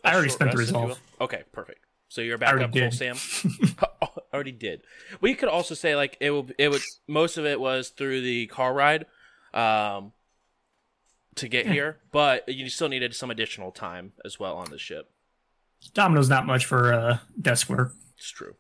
[0.04, 1.00] a I already spent the rest, if resolve.
[1.20, 1.80] Okay, perfect.
[2.08, 2.98] So you're I back already up full.
[2.98, 3.16] Sam.
[4.32, 4.82] Already did.
[5.20, 6.48] We could also say like it will.
[6.56, 6.82] It would.
[7.08, 9.06] Most of it was through the car ride.
[9.52, 10.12] um,
[11.36, 15.10] to get here, but you still needed some additional time as well on the ship.
[15.94, 18.54] Domino's not much for uh, desk work, It's true.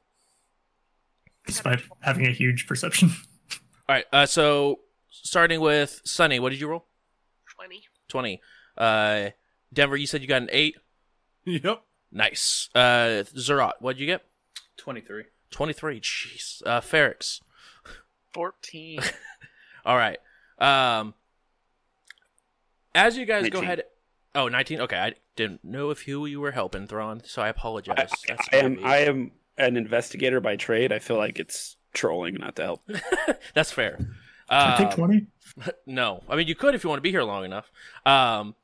[1.46, 3.10] despite having a huge perception.
[3.88, 4.04] All right.
[4.12, 4.80] Uh, so
[5.10, 6.86] starting with Sunny, what did you roll?
[7.54, 7.82] 20.
[8.08, 8.40] Twenty.
[8.76, 9.30] Uh,
[9.72, 10.76] Denver, you said you got an eight.
[11.44, 11.82] Yep.
[12.12, 12.68] Nice.
[12.74, 14.22] Uh, Zerat, what did you get?
[14.78, 15.24] 23.
[15.50, 16.00] Twenty-three.
[16.00, 16.62] Jeez.
[16.66, 17.40] Uh, Ferrix.
[18.34, 19.00] 14.
[19.84, 20.18] All right.
[20.58, 21.14] Um,
[22.94, 23.84] as you guys go ahead.
[24.34, 24.80] Oh, 19?
[24.82, 28.10] Okay, I didn't know if who you were helping, Thrawn, so I apologize.
[28.28, 28.78] That's I am.
[28.84, 30.92] I am an investigator by trade.
[30.92, 32.82] I feel like it's trolling not to help.
[33.54, 33.98] That's fair.
[34.48, 35.26] I think Um, 20.
[35.86, 37.70] No, I mean you could if you want to be here long enough.
[38.06, 38.54] Um,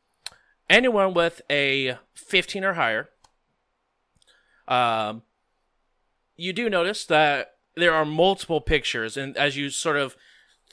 [0.70, 3.08] anyone with a 15 or higher,
[4.68, 5.22] um,
[6.36, 10.16] you do notice that there are multiple pictures, and as you sort of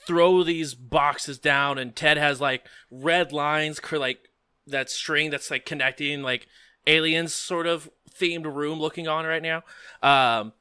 [0.06, 4.28] throw these boxes down, and Ted has like red lines, like
[4.66, 6.46] that string that's like connecting, like
[6.86, 9.62] aliens sort of themed room looking on right now.
[10.02, 10.52] Um,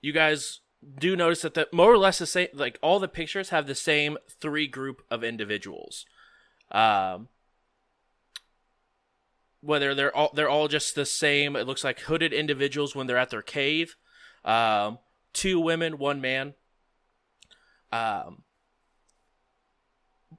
[0.00, 0.60] you guys
[0.98, 3.74] do notice that the more or less the same like all the pictures have the
[3.74, 6.06] same three group of individuals
[6.72, 7.28] um
[9.60, 13.18] whether they're all they're all just the same it looks like hooded individuals when they're
[13.18, 13.96] at their cave
[14.44, 14.98] um
[15.34, 16.54] two women one man
[17.92, 18.42] um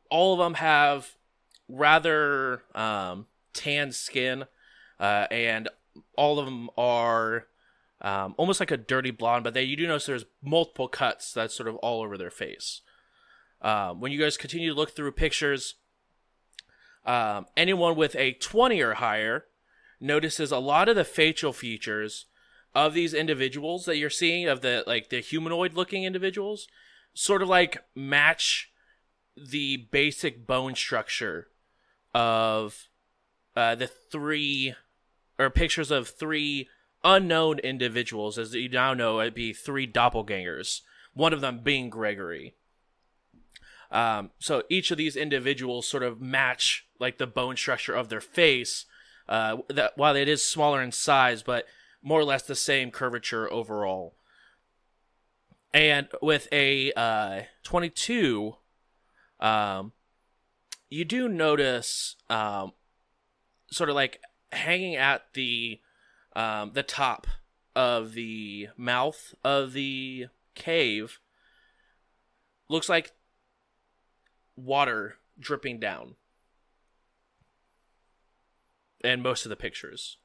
[0.09, 1.15] all of them have
[1.71, 4.45] rather um tan skin
[4.99, 5.69] uh and
[6.15, 7.47] all of them are
[8.01, 11.55] um, almost like a dirty blonde, but they you do notice there's multiple cuts that's
[11.55, 12.81] sort of all over their face.
[13.61, 15.75] Um, when you guys continue to look through pictures,
[17.05, 19.45] um, anyone with a 20 or higher
[19.99, 22.25] notices a lot of the facial features
[22.73, 26.67] of these individuals that you're seeing of the like the humanoid looking individuals
[27.13, 28.71] sort of like match
[29.35, 31.47] the basic bone structure
[32.13, 32.87] of
[33.55, 34.75] uh, the three
[35.37, 36.69] or pictures of three
[37.03, 40.81] unknown individuals, as you now know, it'd be three doppelgangers.
[41.13, 42.55] One of them being Gregory.
[43.91, 48.21] Um, so each of these individuals sort of match like the bone structure of their
[48.21, 48.85] face.
[49.27, 51.65] Uh, that while it is smaller in size, but
[52.01, 54.15] more or less the same curvature overall.
[55.73, 58.55] And with a uh, 22,
[59.39, 59.93] um,
[60.91, 62.73] you do notice um,
[63.71, 64.19] sort of like
[64.51, 65.79] hanging at the
[66.35, 67.25] um, the top
[67.75, 71.19] of the mouth of the cave
[72.69, 73.13] looks like
[74.57, 76.15] water dripping down
[79.01, 80.17] in most of the pictures.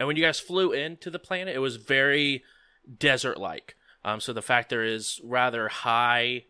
[0.00, 2.42] And when you guys flew into the planet, it was very
[2.98, 3.76] desert like.
[4.04, 6.44] Um, so the fact there is rather high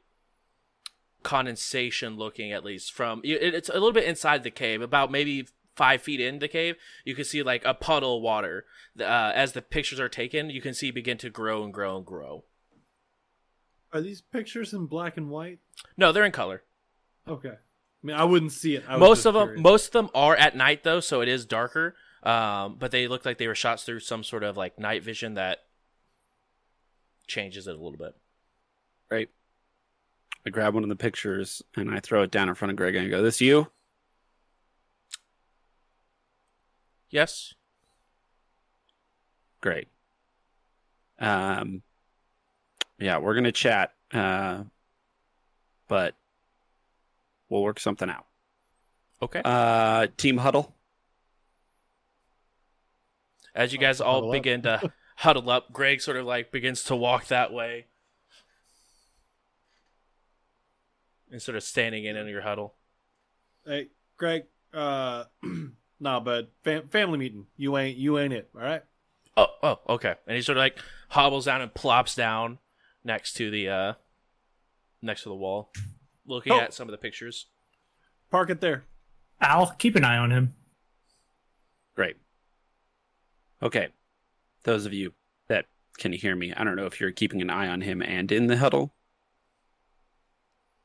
[1.25, 5.49] condensation looking, at least from it, it's a little bit inside the cave, about maybe
[5.75, 6.77] five feet in the cave.
[7.05, 8.65] You can see like a puddle of water.
[8.99, 12.07] Uh, as the pictures are taken, you can see begin to grow and grow and
[12.07, 12.45] grow.
[13.93, 15.59] Are these pictures in black and white?
[15.97, 16.63] No, they're in color.
[17.27, 17.49] Okay.
[17.49, 18.85] I mean, I wouldn't see it.
[18.89, 19.63] I most of them, curious.
[19.63, 21.97] most of them are at night though, so it is darker.
[22.23, 25.35] Um, but they look like they were shot through some sort of like night vision
[25.35, 25.59] that
[27.27, 28.15] changes it a little bit.
[29.11, 29.29] Right.
[30.47, 32.95] I grab one of the pictures and I throw it down in front of Greg
[32.95, 33.71] and I go, "This you?"
[37.09, 37.55] Yes.
[39.61, 39.89] Great.
[41.19, 41.83] Um,
[42.99, 44.65] yeah, we're gonna chat, uh,
[45.89, 46.15] but
[47.49, 48.27] we'll work something out.
[49.23, 49.41] Okay.
[49.45, 50.75] Uh, team huddle.
[53.55, 54.33] As you guys all Huddle up.
[54.35, 57.87] begin to huddle up, Greg sort of like begins to walk that way.
[61.35, 62.75] And sort of standing in in your huddle.
[63.67, 64.45] Hey, Greg.
[64.73, 65.25] Uh,
[65.99, 67.47] nah, but fam- family meeting.
[67.57, 67.99] You ain't.
[67.99, 68.51] You ain't it.
[68.55, 68.85] All right.
[69.37, 70.15] Oh, oh, okay.
[70.29, 72.61] And he sort of like hobbles down and plops down
[73.03, 73.93] next to the uh
[75.03, 75.73] next to the wall,
[76.25, 76.61] looking Oh.
[76.61, 77.47] at some of the pictures.
[78.31, 78.85] Park it there.
[79.41, 80.55] Al, keep an eye on him.
[81.97, 82.15] Great.
[83.61, 83.89] Okay.
[84.63, 85.15] Those of you
[85.49, 85.67] that
[85.99, 88.47] can hear me, I don't know if you're keeping an eye on him and in
[88.47, 88.95] the huddle.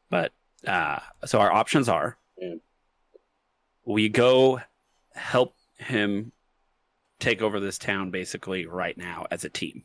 [0.10, 0.32] But
[0.68, 2.56] uh so our options are Yeah.
[3.86, 4.62] we go
[5.14, 6.32] help him
[7.20, 9.84] take over this town basically right now as a team.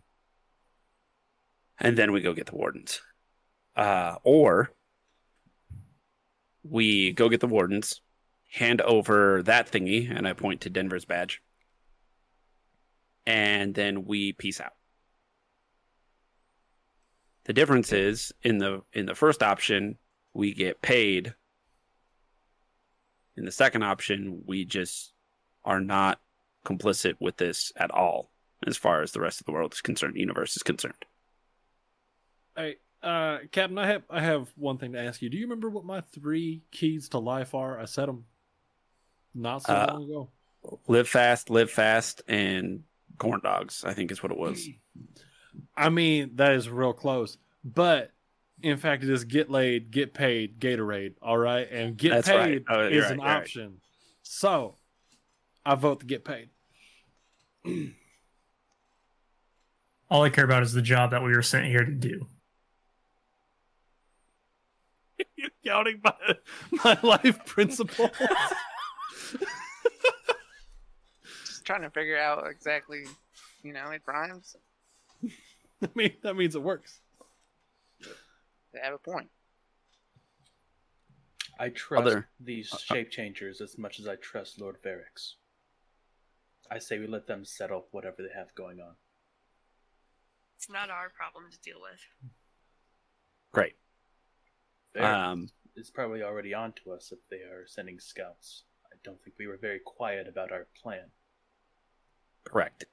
[1.81, 3.01] And then we go get the wardens.
[3.77, 4.71] Uh or
[6.63, 8.01] we go get the wardens,
[8.51, 11.43] hand over that thingy, and I point to Denver's badge.
[13.27, 14.75] And then we peace out.
[17.45, 19.99] The difference is in the in the first option,
[20.35, 21.35] we get paid.
[23.37, 25.13] In the second option, we just
[25.65, 26.21] are not
[26.65, 28.31] complicit with this at all,
[28.67, 31.05] as far as the rest of the world is concerned, universe is concerned.
[32.57, 35.29] Hey, uh, Captain, I have I have one thing to ask you.
[35.29, 37.79] Do you remember what my three keys to life are?
[37.79, 38.25] I said them
[39.35, 40.31] not so Uh, long ago.
[40.89, 42.85] Live fast, live fast, and
[43.19, 43.85] corn dogs.
[43.85, 44.67] I think is what it was.
[45.77, 47.37] I mean, that is real close.
[47.63, 48.13] But
[48.65, 51.17] in fact, it is get laid, get paid, Gatorade.
[51.21, 52.65] All right, and get That's paid right.
[52.69, 53.43] Oh, is right, an you're right.
[53.43, 53.81] option.
[54.23, 54.77] So,
[55.67, 56.49] I vote to get paid.
[60.11, 62.27] All I care about is the job that we were sent here to do.
[65.37, 66.15] You're counting my
[66.85, 68.11] my life principles.
[71.45, 73.05] Just trying to figure out exactly,
[73.63, 74.57] you know, it rhymes.
[75.83, 77.01] I mean, that means it works.
[78.75, 79.31] They have a point.
[81.59, 85.35] I trust Other- these uh, shape changers as much as I trust Lord Varix.
[86.71, 88.97] I say we let them settle whatever they have going on.
[90.57, 92.31] It's not our problem to deal with.
[93.53, 93.75] Great.
[94.97, 98.65] Varix Um, is probably already on to us if they are sending scouts.
[98.93, 101.11] I don't think we were very quiet about our plan.
[102.45, 102.85] Correct.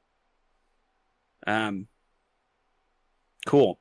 [1.47, 1.87] Um,
[3.47, 3.79] cool.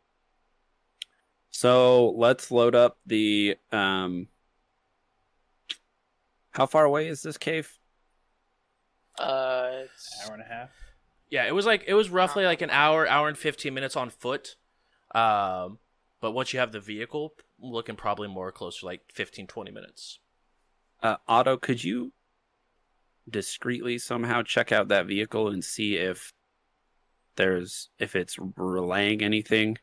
[1.51, 3.57] So let's load up the.
[3.73, 4.29] Um,
[6.53, 7.79] how far away is this cave?
[9.19, 10.71] Uh, it's, Hour and a half.
[11.31, 14.11] Yeah, it was like it was roughly like an hour, hour and fifteen minutes on
[14.11, 14.57] foot.
[15.15, 15.79] Um,
[16.21, 20.19] but once you have the vehicle, looking probably more closer like 15, 20 minutes.
[21.03, 22.13] Uh, Otto, could you
[23.29, 26.33] discreetly somehow check out that vehicle and see if
[27.37, 29.79] there's if it's relaying anything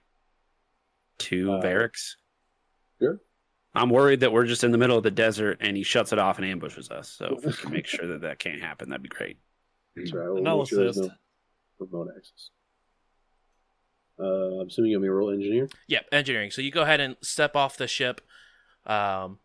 [1.20, 2.16] to Uh, Varix?
[3.00, 3.20] sure.
[3.76, 6.18] I'm worried that we're just in the middle of the desert and he shuts it
[6.20, 7.10] off and ambushes us.
[7.10, 9.38] So if we can make sure that that can't happen, that'd be great.
[9.96, 10.28] That's right.
[10.28, 11.10] We'll And I'll sure assist.
[11.10, 12.50] No remote access.
[14.20, 15.70] Uh, I'm assuming you'll be a roll engineer.
[15.88, 16.50] Yeah, engineering.
[16.50, 18.22] So you go ahead and step off the ship.
[18.86, 19.38] Um,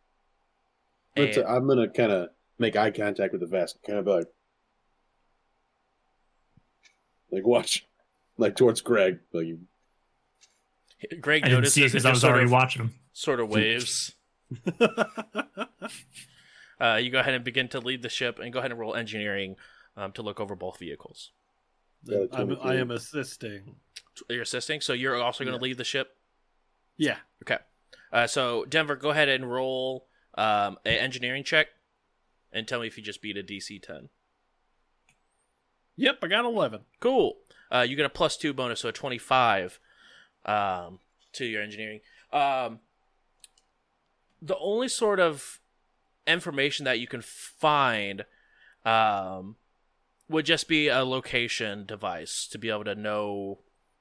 [1.15, 4.29] and- uh, I'm gonna kind of make eye contact with the vest, kind of like,
[7.31, 7.87] like watch,
[8.39, 9.19] like towards Greg.
[9.33, 9.61] Like you,
[11.21, 12.95] Greg I didn't notices see it because I was already of, watching them.
[13.13, 14.13] sort of waves.
[16.81, 18.97] Uh, you go ahead and begin to lead the ship, and go ahead and roll
[18.97, 19.55] engineering
[19.97, 21.31] um, to look over both vehicles.
[22.03, 23.77] Yeah, I'm, I am assisting.
[24.29, 25.69] You're assisting, so you're also going to Yeah.
[25.71, 26.17] lead the ship.
[26.97, 27.19] Yeah.
[27.45, 27.59] Okay.
[28.13, 31.69] Uh, so Denver, go ahead and roll um, an engineering check,
[32.53, 34.09] and tell me if you just beat a DC 10.
[35.95, 36.81] Yep, I got 11.
[36.99, 37.37] Cool.
[37.71, 39.79] Uh, you get a plus two bonus, so a 25
[40.45, 40.99] um,
[41.33, 42.01] to your engineering.
[42.33, 42.81] Um,
[44.41, 45.61] the only sort of
[46.27, 48.25] information that you can find
[48.85, 49.57] um,
[50.29, 53.59] would just be a location device to be able to know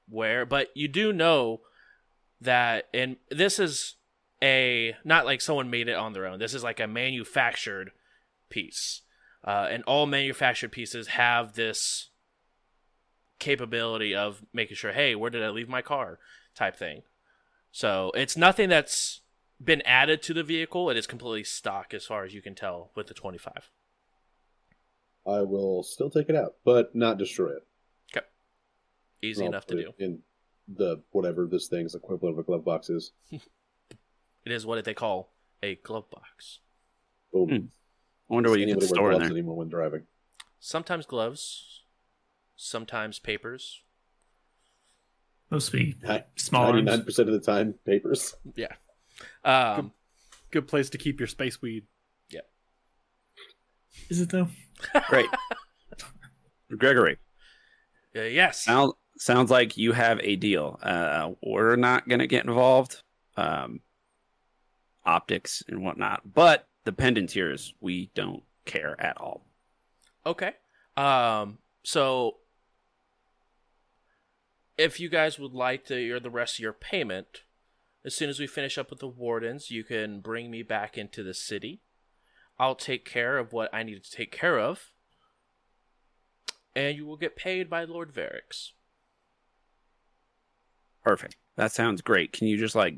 [0.08, 0.44] where.
[0.44, 1.60] But you do know
[2.40, 3.96] that, and this is
[4.42, 6.38] a not like someone made it on their own.
[6.38, 7.92] This is like a manufactured
[8.50, 9.02] piece,
[9.44, 12.08] uh, and all manufactured pieces have this
[13.38, 16.18] capability of making sure, hey, where did I leave my car?
[16.54, 17.02] type thing.
[17.70, 19.20] So it's nothing that's
[19.62, 20.90] been added to the vehicle.
[20.90, 23.70] It is completely stock as far as you can tell with the 25.
[25.26, 27.66] I will still take it out, but not destroy it.
[28.14, 28.26] Okay.
[29.22, 29.92] Easy I'll enough to do.
[29.98, 30.18] in
[30.68, 33.12] the whatever this thing's equivalent of a glove box is.
[34.44, 36.58] It is what they call a glove box.
[37.32, 37.48] Boom.
[37.48, 37.54] Hmm.
[38.28, 39.38] I wonder what you can store in gloves there.
[39.38, 40.02] anymore when driving?
[40.58, 41.81] Sometimes gloves,
[42.62, 43.82] sometimes papers.
[45.50, 46.76] Mostly to small arms.
[46.84, 48.34] Ninety-nine percent of the time, papers.
[48.56, 48.72] Yeah.
[49.44, 49.92] Um,
[50.50, 51.84] Good place to keep your space weed.
[52.30, 52.40] Yeah.
[54.08, 54.48] Is it though?
[55.08, 55.28] Great.
[56.76, 57.18] Gregory,
[58.16, 58.64] uh, yes.
[58.64, 60.78] sound, sounds like you have a deal.
[60.82, 63.02] Uh, we're not going to get involved.
[63.36, 63.80] Um,
[65.04, 69.44] optics and whatnot, but the pendants here is we don't care at all.
[70.24, 70.52] Okay.
[70.96, 71.58] Um.
[71.84, 72.36] So,
[74.82, 77.42] if you guys would like to, or the rest of your payment,
[78.04, 81.22] as soon as we finish up with the wardens, you can bring me back into
[81.22, 81.80] the city.
[82.58, 84.92] I'll take care of what I need to take care of,
[86.74, 88.70] and you will get paid by Lord Varix.
[91.04, 91.36] Perfect.
[91.56, 92.32] That sounds great.
[92.32, 92.96] Can you just like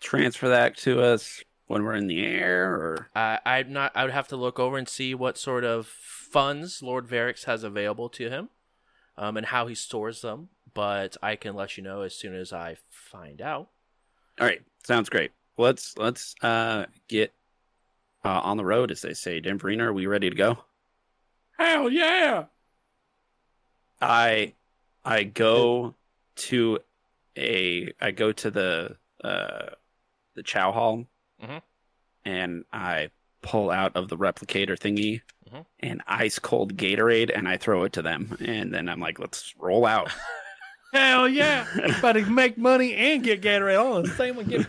[0.00, 3.92] transfer that to us when we're in the air, or Uh, I'm not.
[3.94, 7.62] I would have to look over and see what sort of funds Lord Varix has
[7.62, 8.48] available to him,
[9.16, 10.48] um, and how he stores them.
[10.74, 13.68] But I can let you know as soon as I find out.
[14.40, 14.62] all right?
[14.86, 15.32] Sounds great.
[15.58, 17.32] let's let's uh get
[18.24, 19.40] uh, on the road, as they say.
[19.40, 20.58] Denverina, are we ready to go?
[21.58, 22.44] Hell yeah!
[24.00, 24.54] I
[25.04, 25.94] I go
[26.36, 26.78] to
[27.36, 29.66] a I go to the uh
[30.34, 31.06] the chow hall
[31.42, 31.62] Mhm.
[32.24, 33.10] and I
[33.42, 35.66] pull out of the replicator thingy Mhm.
[35.80, 39.54] an ice cold Gatorade and I throw it to them and then I'm like, let's
[39.58, 40.10] roll out.
[40.92, 41.66] Hell yeah!
[41.98, 44.46] About to make money and get Gatorade all in the same one.
[44.46, 44.66] Get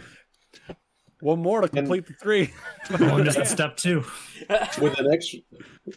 [1.19, 2.53] one more to complete the three.
[2.97, 4.03] Going to step two.
[4.79, 5.39] with an extra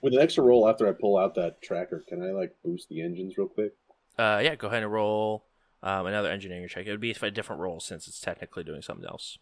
[0.02, 3.02] with an extra roll after I pull out that tracker, can I like boost the
[3.02, 3.72] engines real quick?
[4.18, 5.44] Uh, yeah, go ahead and roll
[5.82, 6.86] um, another engineering check.
[6.86, 9.38] It would be a different roll since it's technically doing something else.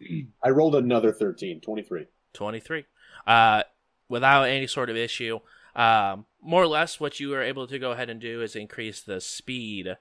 [0.42, 2.06] I rolled another 13, 23.
[2.32, 2.84] 23.
[3.26, 3.62] Uh,
[4.08, 5.40] without any sort of issue.
[5.76, 9.02] Um, more or less, what you are able to go ahead and do is increase
[9.02, 9.96] the speed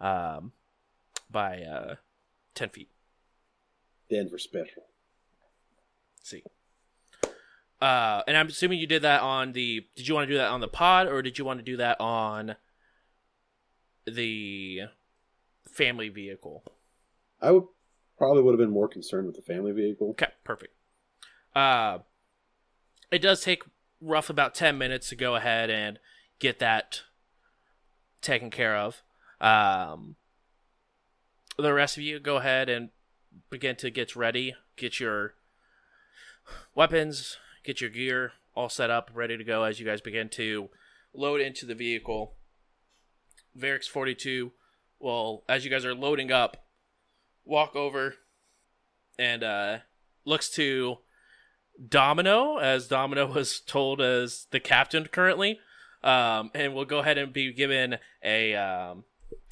[0.00, 0.52] um,
[1.30, 1.94] by uh,
[2.54, 2.88] 10 feet.
[4.10, 4.82] Denver special.
[6.22, 6.42] see.
[7.80, 9.86] Uh, and I'm assuming you did that on the.
[9.96, 11.78] Did you want to do that on the pod, or did you want to do
[11.78, 12.54] that on
[14.04, 14.82] the
[15.68, 16.62] family vehicle?
[17.40, 17.64] I would
[18.16, 20.10] probably would have been more concerned with the family vehicle.
[20.10, 20.74] Okay, perfect.
[21.56, 21.98] Uh,
[23.10, 23.64] it does take
[24.02, 25.98] rough about 10 minutes to go ahead and
[26.38, 27.02] get that
[28.20, 29.02] taken care of.
[29.40, 30.16] Um,
[31.56, 32.90] the rest of you go ahead and
[33.50, 35.34] begin to get ready, get your
[36.74, 40.68] weapons, get your gear all set up, ready to go as you guys begin to
[41.14, 42.34] load into the vehicle.
[43.58, 44.52] Varix 42
[44.98, 46.64] will, as you guys are loading up,
[47.44, 48.14] walk over
[49.18, 49.78] and uh,
[50.24, 50.98] looks to
[51.88, 55.60] Domino, as Domino was told as the captain currently,
[56.02, 59.04] um, and will go ahead and be given a um,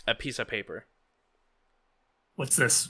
[0.06, 0.86] a piece of paper.
[2.36, 2.88] What's this?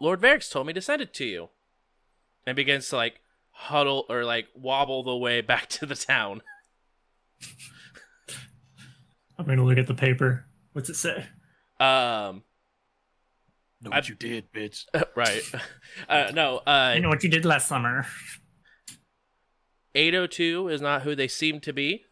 [0.00, 1.48] Lord Varix told me to send it to you,
[2.46, 3.20] and begins to like
[3.50, 6.42] huddle or like wobble the way back to the town.
[9.38, 10.44] I'm going to look at the paper.
[10.72, 11.26] What's it say?
[11.80, 12.44] Um,
[13.82, 14.84] Know what you did, bitch.
[15.16, 15.42] right.
[16.08, 18.06] Uh, no, uh, I know what you did last summer.
[19.94, 22.04] 802 is not who they seem to be.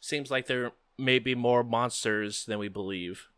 [0.00, 3.28] Seems like there may be more monsters than we believe.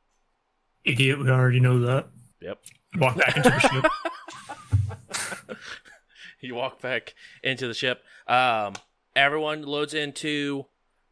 [0.84, 2.08] Idiot, we already know that.
[2.40, 2.58] Yep.
[2.96, 5.58] Walk back into the ship.
[6.40, 8.02] you walk back into the ship.
[8.26, 8.74] Um,
[9.14, 10.66] everyone loads into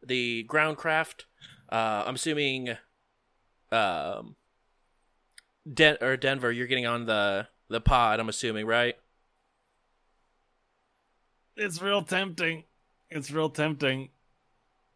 [0.05, 1.25] the ground craft.
[1.69, 2.69] Uh, I'm assuming,
[3.71, 4.35] um,
[5.73, 8.19] Den- or Denver, you're getting on the the pod.
[8.19, 8.95] I'm assuming, right?
[11.55, 12.63] It's real tempting.
[13.09, 14.09] It's real tempting.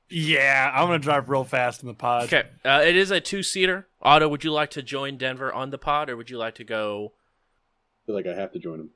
[0.09, 2.25] Yeah, I'm gonna drive real fast in the pod.
[2.25, 2.43] Okay.
[2.65, 3.87] Uh, it is a two seater.
[4.01, 6.63] Otto, would you like to join Denver on the pod, or would you like to
[6.63, 7.13] go?
[7.13, 8.89] I feel like I have to join him.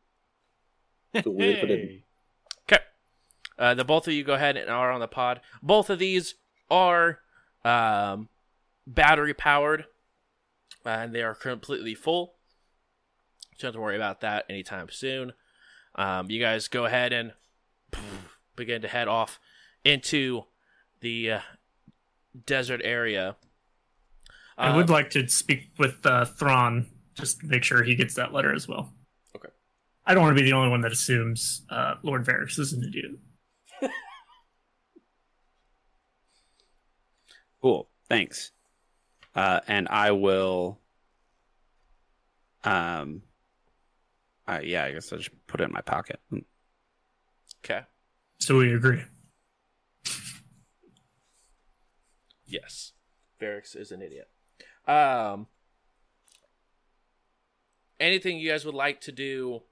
[1.24, 1.68] So weird if I.
[1.68, 2.04] Hey.
[2.64, 2.84] Okay.
[3.58, 5.40] Uh, the both of you go ahead and are on the pod.
[5.64, 6.36] Both of these
[6.70, 7.20] are
[7.64, 8.28] um,
[8.86, 9.86] battery powered,
[10.86, 12.36] and they are completely full.
[13.58, 15.34] So don't have to worry about that anytime soon.
[15.96, 17.34] Um, you guys go ahead and
[18.56, 19.40] begin to head off
[19.84, 20.44] into
[21.02, 21.40] the uh,
[22.46, 23.36] desert area.
[24.58, 28.14] I would Um, like to speak with uh, Thrawn, just to make sure he gets
[28.16, 28.94] that letter as well.
[29.36, 29.50] Okay.
[30.06, 32.84] I don't want to be the only one that assumes uh, Lord Varix is an
[32.84, 33.12] idiot.
[37.62, 37.90] Cool.
[38.10, 38.52] Thanks.
[39.36, 40.80] Uh, and I will.
[42.64, 43.24] Um.
[44.48, 46.20] Uh, yeah, I guess I'll just put it in my pocket.
[47.64, 47.82] Okay.
[48.40, 49.02] So we agree.
[52.46, 52.94] Yes.
[53.42, 54.30] Varix is an idiot.
[54.88, 55.48] Um
[58.00, 59.64] anything you guys would like to do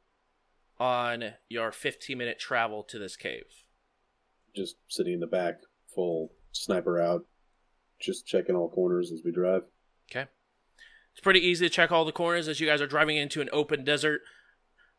[0.80, 3.46] on your 15 minute travel to this cave?
[4.56, 5.60] Just sitting in the back,
[5.94, 7.26] full sniper out,
[8.04, 9.64] just checking all corners as we drive.
[10.12, 10.28] Okay.
[11.12, 13.50] It's pretty easy to check all the corners as you guys are driving into an
[13.54, 14.22] open desert.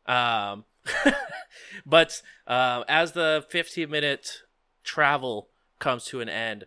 [0.05, 0.65] Um,
[1.85, 4.41] but uh, as the 15 minute
[4.83, 5.49] travel
[5.79, 6.65] comes to an end,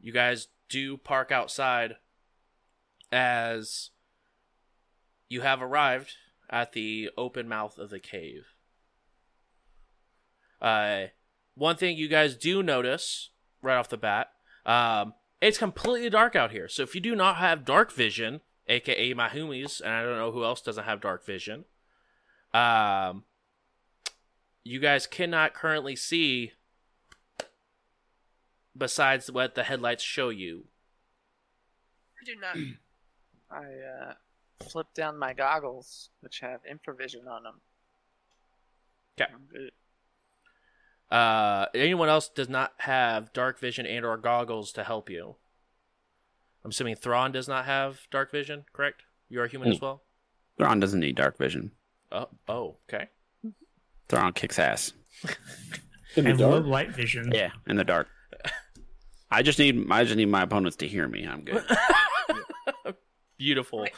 [0.00, 1.96] you guys do park outside
[3.10, 3.90] as
[5.28, 6.14] you have arrived
[6.48, 8.44] at the open mouth of the cave.
[10.60, 11.06] Uh,
[11.54, 13.30] one thing you guys do notice
[13.62, 14.28] right off the bat,
[14.64, 16.68] um, it's completely dark out here.
[16.68, 20.30] So if you do not have dark vision, aka my homies, and I don't know
[20.30, 21.64] who else doesn't have dark vision,
[22.54, 23.24] um,
[24.62, 26.52] you guys cannot currently see
[28.76, 30.66] besides what the headlights show you.
[32.20, 32.56] I do not.
[33.50, 34.12] I uh,
[34.70, 37.60] flip down my goggles, which have infravision on them.
[39.16, 39.26] 'Kay.
[39.34, 39.72] I'm good.
[41.12, 45.36] Uh, anyone else does not have dark vision and or goggles to help you.
[46.64, 49.02] I'm assuming Thrawn does not have dark vision, correct?
[49.28, 49.84] You are human as Hmm.
[49.84, 50.02] well.
[50.58, 51.72] Thrawn doesn't need dark vision.
[52.10, 53.08] Oh, oh, okay.
[54.08, 54.92] Thrawn kicks ass.
[56.16, 56.66] In I the have low dark.
[56.66, 57.30] light vision.
[57.34, 58.06] Yeah, in the dark.
[59.30, 61.26] I just need I just need my opponents to hear me.
[61.26, 61.64] I'm good.
[63.38, 63.80] Beautiful.
[63.80, 63.92] Wait.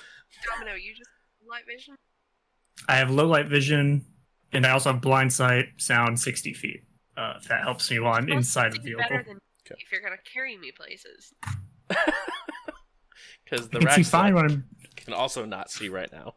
[0.47, 1.11] Domino, you just
[1.49, 1.97] light vision?
[2.89, 4.07] I have low light vision,
[4.53, 6.85] and I also have blind sight, sound 60 feet.
[7.17, 9.03] Uh, if that helps me while I'm inside to the be vehicle.
[9.09, 9.77] better than Okay.
[9.81, 11.33] if you're gonna carry me places.
[13.45, 14.65] Because the I can see fine when I'm.
[14.97, 16.35] can also not see right now.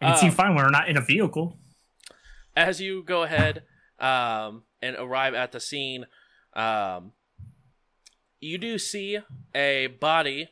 [0.00, 1.58] I can see Um, fine when we're not in a vehicle.
[2.54, 3.62] As you go ahead
[3.98, 6.04] um, and arrive at the scene,
[6.52, 7.12] um,
[8.40, 9.18] you do see
[9.54, 10.50] a body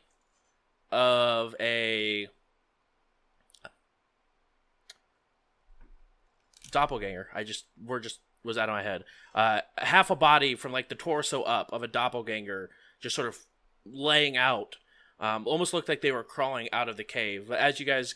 [0.91, 2.27] of a
[6.71, 7.27] doppelganger.
[7.33, 9.03] I just we're just was out of my head.
[9.33, 12.69] Uh, half a body from like the torso up of a doppelganger,
[13.01, 13.37] just sort of
[13.85, 14.77] laying out.
[15.19, 17.45] Um, almost looked like they were crawling out of the cave.
[17.47, 18.15] But as you guys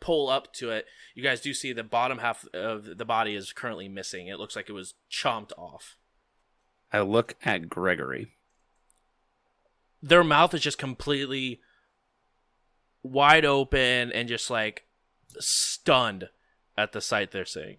[0.00, 3.52] pull up to it, you guys do see the bottom half of the body is
[3.52, 4.28] currently missing.
[4.28, 5.96] It looks like it was chomped off.
[6.92, 8.28] I look at Gregory.
[10.00, 11.60] Their mouth is just completely
[13.02, 14.84] wide open and just like
[15.38, 16.28] stunned
[16.76, 17.78] at the sight they're seeing.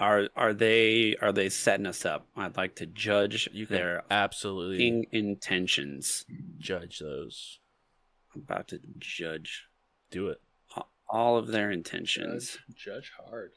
[0.00, 2.26] Are are they are they setting us up?
[2.36, 6.24] I'd like to judge You their absolutely intentions.
[6.58, 7.58] judge those.
[8.34, 9.64] I'm about to judge
[10.10, 10.40] Do it.
[11.08, 12.58] all of their intentions.
[12.74, 13.50] Judge, judge hard.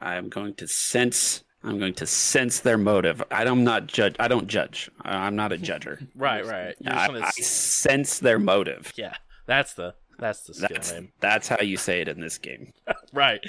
[0.00, 1.44] I am going to sense.
[1.62, 3.22] I'm going to sense their motive.
[3.30, 4.16] I don't not judge.
[4.18, 4.90] I don't judge.
[5.02, 6.06] I'm not a judger.
[6.16, 6.74] Right, right.
[6.86, 8.92] I, I sense their motive.
[8.96, 9.14] yeah,
[9.46, 11.12] that's the that's the skill That's name.
[11.20, 12.72] that's how you say it in this game.
[13.12, 13.40] Right.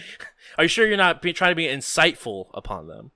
[0.60, 3.10] Are you sure you're not be, trying to be insightful upon them?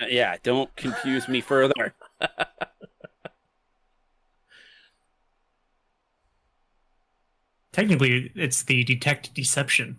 [0.00, 1.94] Uh, Yeah, don't confuse me further.
[7.72, 9.98] Technically, it's the detect deception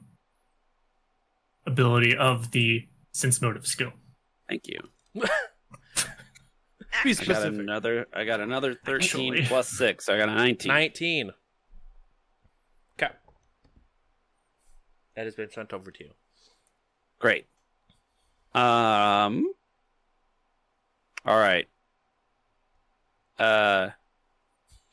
[1.66, 3.91] ability of the sense motive skill.
[4.47, 4.80] Thank you.
[7.03, 8.08] Be I got another.
[8.14, 9.47] I got another thirteen Actually.
[9.47, 10.08] plus six.
[10.08, 10.70] I got a nineteen.
[10.70, 11.32] 19.
[12.97, 13.14] Okay.
[15.16, 16.11] That has been sent over to you.
[17.20, 17.45] Great.
[18.53, 19.51] Um.
[21.26, 21.68] All right.
[23.39, 23.89] Uh,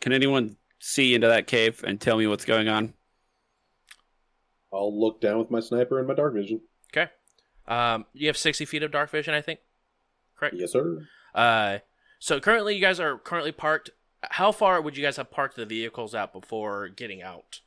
[0.00, 2.94] can anyone see into that cave and tell me what's going on?
[4.72, 6.60] I'll look down with my sniper and my dark vision.
[6.92, 7.10] Okay.
[7.68, 9.60] Um, you have 60 feet of dark vision, I think.
[10.36, 10.56] Correct?
[10.58, 11.06] Yes, sir.
[11.34, 11.78] Uh,
[12.18, 13.90] so currently, you guys are currently parked.
[14.22, 17.60] How far would you guys have parked the vehicles out before getting out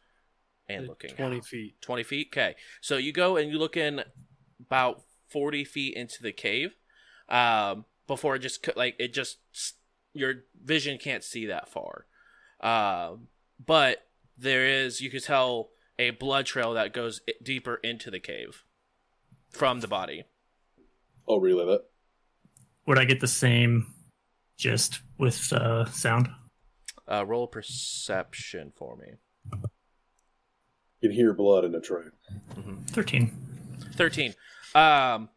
[0.68, 1.12] and looking?
[1.12, 1.82] 20 feet.
[1.82, 2.28] 20 feet?
[2.32, 2.56] Okay.
[2.82, 4.04] So you go and you look in
[4.60, 6.76] about 40 feet into the cave
[7.30, 9.38] um, before it just, like, it just,
[10.14, 12.06] your vision can't see that far.
[12.62, 13.28] Um,
[13.64, 14.08] but
[14.38, 18.64] there is, you could tell, a blood trail that goes deeper into the cave
[19.50, 20.24] from the body.
[21.28, 21.86] I'll relay that.
[22.86, 23.94] Would I get the same
[24.58, 26.30] just with uh, sound?
[27.10, 29.14] Uh, roll perception for me.
[31.06, 32.10] You can hear blood in the trail.
[32.88, 33.32] 13.
[33.94, 34.34] 13.
[34.74, 35.30] Um,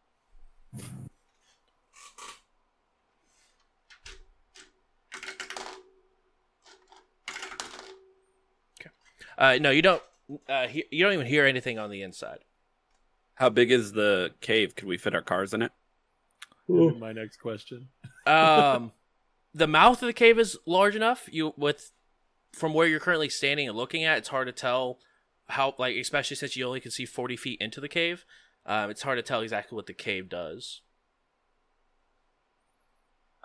[8.81, 8.89] okay.
[9.37, 10.01] Uh, no, you don't.
[10.47, 12.39] Uh, he, you don't even hear anything on the inside.
[13.35, 14.75] How big is the cave?
[14.75, 15.71] Could we fit our cars in it?
[16.67, 17.89] My next question.
[18.25, 18.91] Um,
[19.53, 21.29] the mouth of the cave is large enough.
[21.31, 21.91] You with
[22.53, 24.97] from where you're currently standing and looking at, it's hard to tell
[25.49, 28.25] how like especially since you only can see 40 feet into the cave.
[28.65, 30.81] Um, it's hard to tell exactly what the cave does.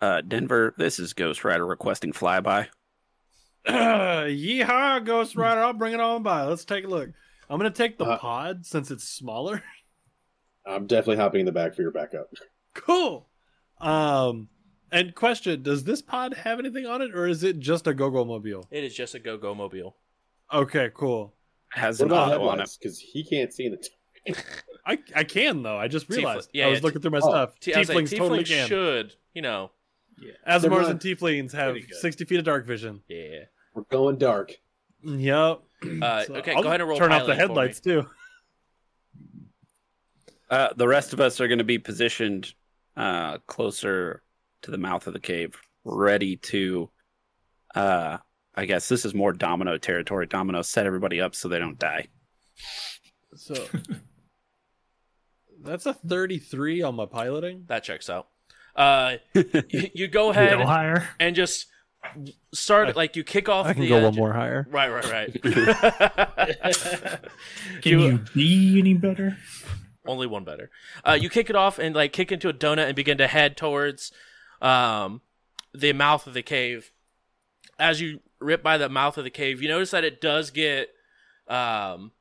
[0.02, 2.66] Uh, Denver, this is Ghost Rider requesting flyby.
[3.66, 5.60] Yeehaw, Ghost Rider!
[5.62, 6.44] I'll bring it on by.
[6.44, 7.10] Let's take a look.
[7.48, 9.62] I'm gonna take the Uh, pod since it's smaller.
[10.66, 12.28] I'm definitely hopping in the back for your backup.
[12.74, 13.28] cool.
[13.80, 14.48] Um,
[14.90, 18.24] and question: Does this pod have anything on it, or is it just a go-go
[18.24, 18.66] mobile?
[18.70, 19.96] It is just a go-go mobile.
[20.52, 21.34] Okay, cool.
[21.74, 22.70] Has What an auto on it.
[22.80, 23.78] Because he can't see in the.
[23.78, 24.34] T-
[24.86, 25.76] I I can though.
[25.78, 26.50] I just Tiefling- realized.
[26.52, 27.58] yeah, I was yeah, looking through my oh, stuff.
[27.60, 28.68] T- I was like, Tieflings totally tieflings can.
[28.68, 29.70] should, you know.
[30.48, 33.02] Aasimars They're and not tieflings have 60 feet of dark vision.
[33.08, 33.40] Yeah.
[33.74, 34.54] We're going dark.
[35.04, 35.60] Yep.
[36.02, 37.60] Uh, So okay, I'll go ahead and roll Turn off the piloting for me.
[37.60, 38.06] headlights too.
[40.50, 42.54] Uh, the rest of us are going to be positioned
[42.96, 44.22] uh, closer
[44.62, 46.88] to the mouth of the cave, ready to
[47.74, 48.18] uh,
[48.54, 50.26] I guess this is more domino territory.
[50.26, 52.06] Domino set everybody up so they don't die.
[53.36, 53.66] So
[55.62, 57.64] that's a 33 on my piloting.
[57.68, 58.28] That checks out.
[58.76, 61.08] Uh, you, you go Go ahead higher.
[61.18, 61.66] and just
[62.52, 63.66] start like you kick off.
[63.66, 64.66] I can the go edge- one more higher.
[64.70, 65.42] Right, right, right.
[67.82, 69.36] Can you be any better?
[70.06, 70.70] only one better.
[71.02, 73.56] Uh, you kick it off and like kick into a donut and begin to head
[73.56, 74.12] towards
[74.60, 75.22] um,
[75.72, 76.92] the mouth of the cave.
[77.78, 80.90] As you rip by the mouth of the cave, you notice that it does get
[81.48, 82.12] um,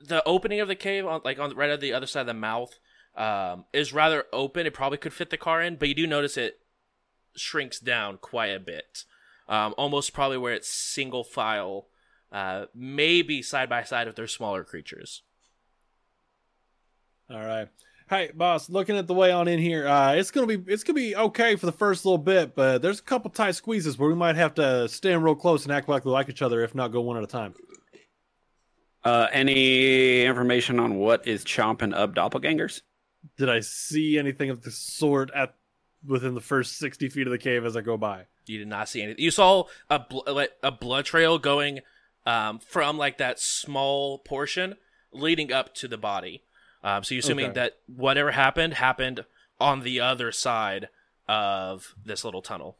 [0.00, 2.34] the opening of the cave on like on right at the other side of the
[2.34, 2.78] mouth
[3.16, 4.66] um, is rather open.
[4.66, 6.60] It probably could fit the car in, but you do notice it
[7.34, 9.04] shrinks down quite a bit,
[9.48, 11.86] um, almost probably where it's single file,
[12.32, 15.22] uh, maybe side by side if they're smaller creatures.
[17.30, 17.68] All right.
[18.08, 18.70] Hey, boss.
[18.70, 21.56] Looking at the way on in here, uh, it's gonna be it's gonna be okay
[21.56, 24.54] for the first little bit, but there's a couple tight squeezes where we might have
[24.54, 27.16] to stand real close and act like we like each other, if not go one
[27.16, 27.54] at a time.
[29.04, 32.82] Uh, any information on what is chomping up doppelgangers?
[33.38, 35.56] Did I see anything of the sort at
[36.06, 38.26] within the first sixty feet of the cave as I go by?
[38.46, 39.24] You did not see anything.
[39.24, 41.80] You saw a bl- like, a blood trail going
[42.24, 44.76] um, from like that small portion
[45.12, 46.44] leading up to the body.
[46.84, 47.54] Um, so you're assuming Okay.
[47.54, 49.24] that whatever happened happened
[49.58, 50.88] on the other side
[51.28, 52.76] of this little tunnel.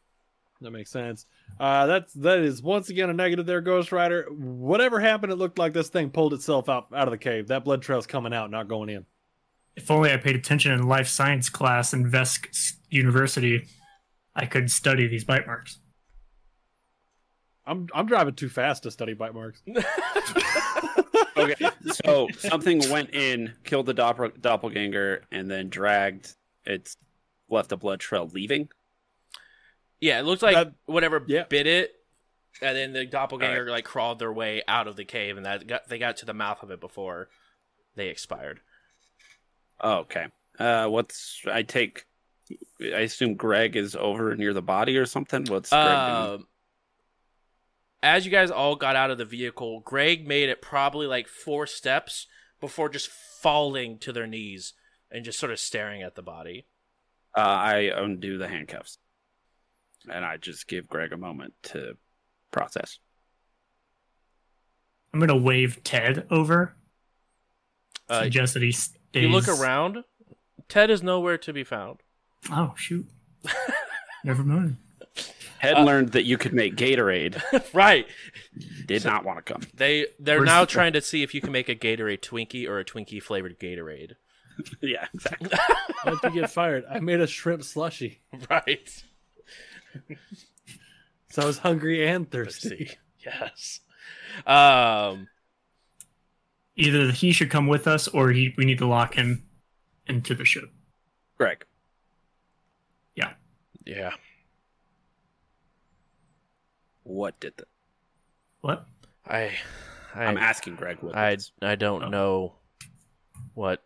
[0.61, 1.27] That makes sense.
[1.61, 4.27] Uh, that's that is once again a negative there, Ghost Rider.
[4.31, 7.49] Whatever happened, it looked like this thing pulled itself out out of the cave.
[7.49, 9.05] That blood trail's coming out, not going in.
[9.75, 12.47] If only I paid attention in life science class in Vesk
[12.89, 13.67] University,
[14.35, 15.79] I could study these bite marks.
[17.67, 19.63] I'm I'm driving too fast to study bite marks.
[21.39, 21.69] Okay,
[22.05, 26.35] so something went in, killed the doppel- doppelganger, and then dragged.
[26.65, 26.97] It's
[27.51, 28.71] left a blood trail leaving.
[30.01, 31.45] Yeah, it looks like That- whatever yeah.
[31.45, 31.93] bit it,
[32.63, 35.89] and then the doppelganger like crawled their way out of the cave, and that got
[35.89, 37.29] they got to the mouth of it before
[37.97, 38.61] they expired.
[39.83, 40.29] Oh, okay.
[40.59, 42.07] Uh, what's I take?
[42.81, 45.45] I assume Greg is over near the body or something.
[45.47, 45.85] What's Greg
[46.39, 46.47] doing?
[48.07, 51.67] As you guys all got out of the vehicle, Greg made it probably like four
[51.67, 52.29] steps
[52.61, 54.75] before just falling to their knees
[55.11, 56.67] and just sort of staring at the body.
[57.37, 58.99] Uh, I undo the handcuffs,
[60.09, 61.97] and I just give Greg a moment to
[62.53, 63.01] process.
[65.13, 66.77] I'm gonna wave Ted over.
[68.09, 69.01] Uh, suggest that he stays.
[69.15, 70.05] You look around.
[70.69, 72.05] Ted is nowhere to be found.
[72.53, 73.09] Oh shoot!
[74.25, 74.77] Never mind.
[75.59, 77.41] Head Uh, learned that you could make Gatorade.
[77.75, 78.07] right.
[78.87, 79.63] Did not want to come.
[79.75, 82.69] They they're Where's now the- trying to see if you can make a Gatorade Twinkie
[82.69, 84.13] or a Twinkie flavored Gatorade.
[84.81, 85.51] yeah, exactly.
[86.05, 86.85] Don't you get fired?
[86.91, 88.89] I made a shrimp slushy, Right.
[91.31, 92.93] so I was hungry and thirsty.
[93.25, 93.81] Yes.
[94.47, 95.29] Um.
[96.79, 99.45] Either he should come with us, or he we need to lock him
[100.07, 100.71] into the ship.
[101.39, 101.65] Greg.
[103.15, 103.33] Yeah.
[103.87, 104.13] Yeah.
[107.07, 107.67] What did the?
[108.63, 108.87] What?
[109.25, 109.57] I.
[110.13, 111.15] I I'm asking Greg what.
[111.15, 112.09] I this- I don't Oh.
[112.09, 112.57] know
[113.55, 113.85] what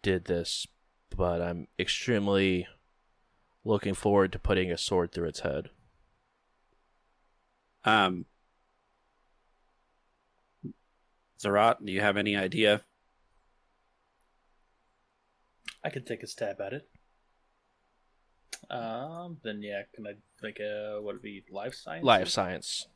[0.00, 0.66] did this,
[1.10, 2.66] but I'm extremely
[3.62, 5.70] looking forward to putting a sword through its head.
[7.84, 8.24] Um,
[11.38, 12.84] Zerat, do you have any idea?
[15.82, 16.88] I can take a stab at it.
[18.70, 22.04] Um, then yeah, can I like a what would be life science?
[22.04, 22.88] Life science.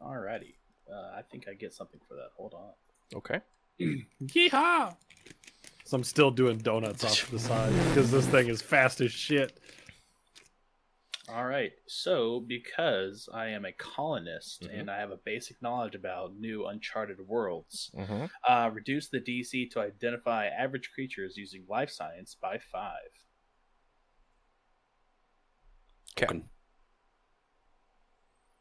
[0.00, 0.54] Alrighty.
[0.90, 2.28] Uh, I think I get something for that.
[2.36, 2.70] Hold on.
[3.14, 3.40] Okay.
[4.22, 4.94] Yeehaw!
[5.84, 9.12] So I'm still doing donuts off to the side because this thing is fast as
[9.12, 9.58] shit.
[11.28, 11.72] All right.
[11.88, 14.80] So, because I am a colonist Mhm.
[14.80, 18.26] and I have a basic knowledge about new uncharted worlds, Mm-hmm.
[18.48, 23.10] uh, reduce the DC to identify average creatures using life science by five.
[26.22, 26.42] Okay.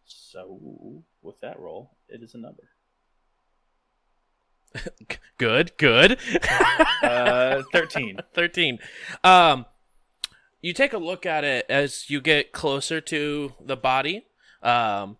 [0.06, 2.70] So, with that roll, it is a number.
[5.38, 5.78] Good.
[5.78, 6.20] Good.
[7.02, 8.20] Uh, 13.
[8.34, 8.80] 13.
[9.24, 9.66] Um,
[10.62, 14.26] you take a look at it as you get closer to the body.
[14.62, 15.18] Um,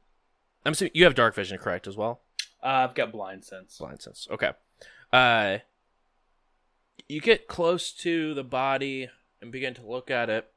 [0.66, 2.22] I'm assuming you have dark vision, correct, as well?
[2.64, 3.78] Uh, I've got blind sense.
[3.78, 4.28] Blind sense.
[4.32, 4.52] Okay.
[5.14, 5.60] Uh,
[7.08, 9.10] you get close to the body
[9.42, 10.52] and begin to look at it.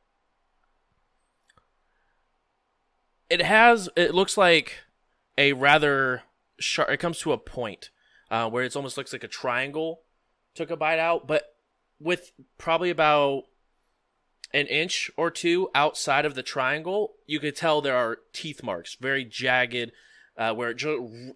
[3.30, 3.88] It has.
[3.96, 4.76] It looks like
[5.36, 6.22] a rather
[6.58, 6.90] sharp.
[6.90, 7.90] It comes to a point
[8.30, 10.02] uh, where it almost looks like a triangle
[10.54, 11.54] took a bite out, but
[12.00, 13.44] with probably about
[14.52, 18.96] an inch or two outside of the triangle, you could tell there are teeth marks,
[19.00, 19.92] very jagged,
[20.36, 20.82] uh, where it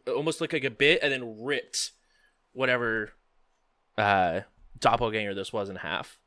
[0.09, 1.93] almost looked like a bit and then ripped
[2.53, 3.13] whatever
[3.99, 4.41] uh,
[4.79, 6.19] doppelganger this was in half.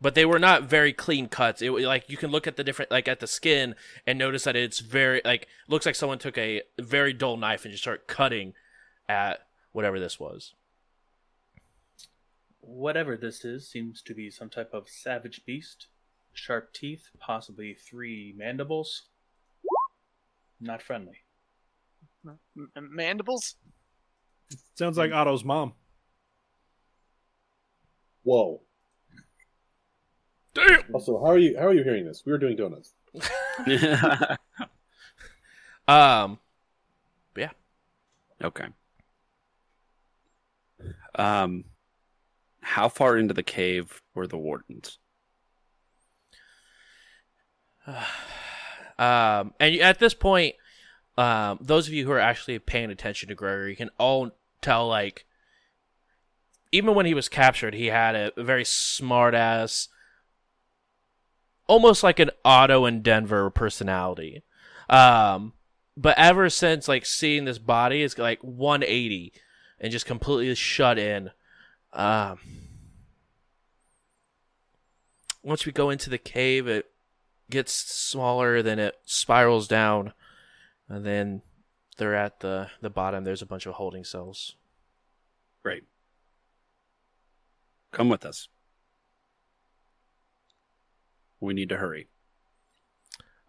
[0.00, 1.60] But they were not very clean cuts.
[1.60, 3.74] It like you can look at the different like at the skin
[4.06, 7.72] and notice that it's very like looks like someone took a very dull knife and
[7.72, 8.54] just started cutting
[9.08, 10.54] at whatever this was.
[12.60, 15.86] Whatever this is seems to be some type of savage beast.
[16.32, 19.02] Sharp teeth, possibly three mandibles.
[20.60, 21.24] Not friendly.
[22.26, 22.38] M-
[22.76, 23.56] mandibles?
[24.74, 25.16] Sounds like hmm.
[25.16, 25.72] Otto's mom.
[28.22, 28.60] Whoa.
[30.54, 30.82] Damn.
[30.92, 31.56] Also, how are you?
[31.58, 32.22] How are you hearing this?
[32.26, 32.94] We were doing donuts.
[35.88, 36.38] Um,
[37.36, 37.50] Yeah.
[38.44, 38.66] okay.
[41.16, 41.64] Um,
[42.60, 44.98] how far into the cave were the wardens?
[47.86, 50.54] um, and at this point,
[51.18, 54.30] um, those of you who are actually paying attention to Gregory can all
[54.62, 55.26] tell, like,
[56.70, 59.88] even when he was captured, he had a very smart ass,
[61.70, 64.42] almost like an Otto in Denver personality.
[64.88, 65.52] Um,
[65.96, 69.32] but ever since like seeing this body, it's like 180
[69.78, 71.30] and just completely shut in.
[71.92, 72.40] Um,
[75.44, 76.90] once we go into the cave, it
[77.48, 80.12] gets smaller, then it spirals down,
[80.88, 81.42] and then
[81.98, 83.22] they're at the the bottom.
[83.22, 84.56] There's a bunch of holding cells.
[85.62, 85.84] Great.
[87.92, 88.48] Come with us.
[91.40, 92.08] We need to hurry.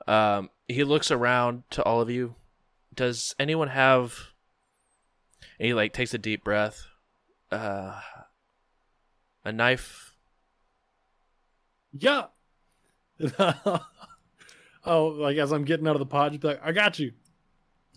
[0.07, 2.35] Um, he looks around to all of you.
[2.93, 4.17] Does anyone have?
[5.59, 6.85] And he like takes a deep breath.
[7.51, 7.99] Uh,
[9.43, 10.15] a knife.
[11.93, 12.25] Yeah.
[14.85, 17.11] oh, like as I'm getting out of the pod, you'd be like, I got you.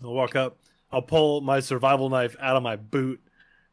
[0.03, 0.57] I'll walk up.
[0.91, 3.21] I'll pull my survival knife out of my boot.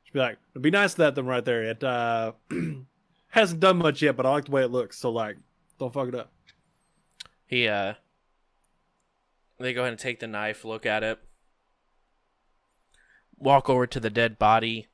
[0.05, 1.65] She'd be like, it'd be nice to that them right there.
[1.65, 2.33] It uh
[3.29, 4.99] hasn't done much yet, but I like the way it looks.
[4.99, 5.37] So like,
[5.83, 6.33] don't fuck it up.
[7.47, 7.95] He uh.
[9.59, 11.19] They go ahead and take the knife, look at it,
[13.37, 14.89] walk over to the dead body,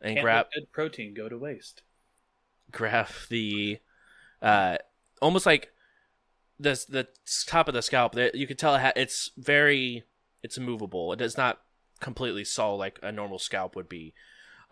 [0.00, 1.82] and Can't grab dead protein go to waste.
[2.70, 3.78] grab the
[4.40, 4.78] uh
[5.20, 5.70] almost like
[6.58, 7.08] this the
[7.46, 10.04] top of the scalp that you can tell it ha- it's very
[10.42, 11.60] it's movable it does not
[12.00, 14.14] completely solid like a normal scalp would be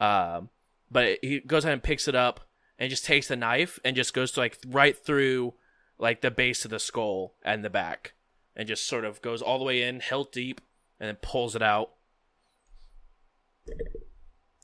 [0.01, 0.49] um
[0.91, 2.41] but he goes ahead and picks it up
[2.79, 5.55] and just takes the knife and just goes to like right through
[6.01, 8.15] like the base of the skull and the back
[8.57, 10.61] and just sort of goes all the way in hilt deep
[10.99, 11.91] and then pulls it out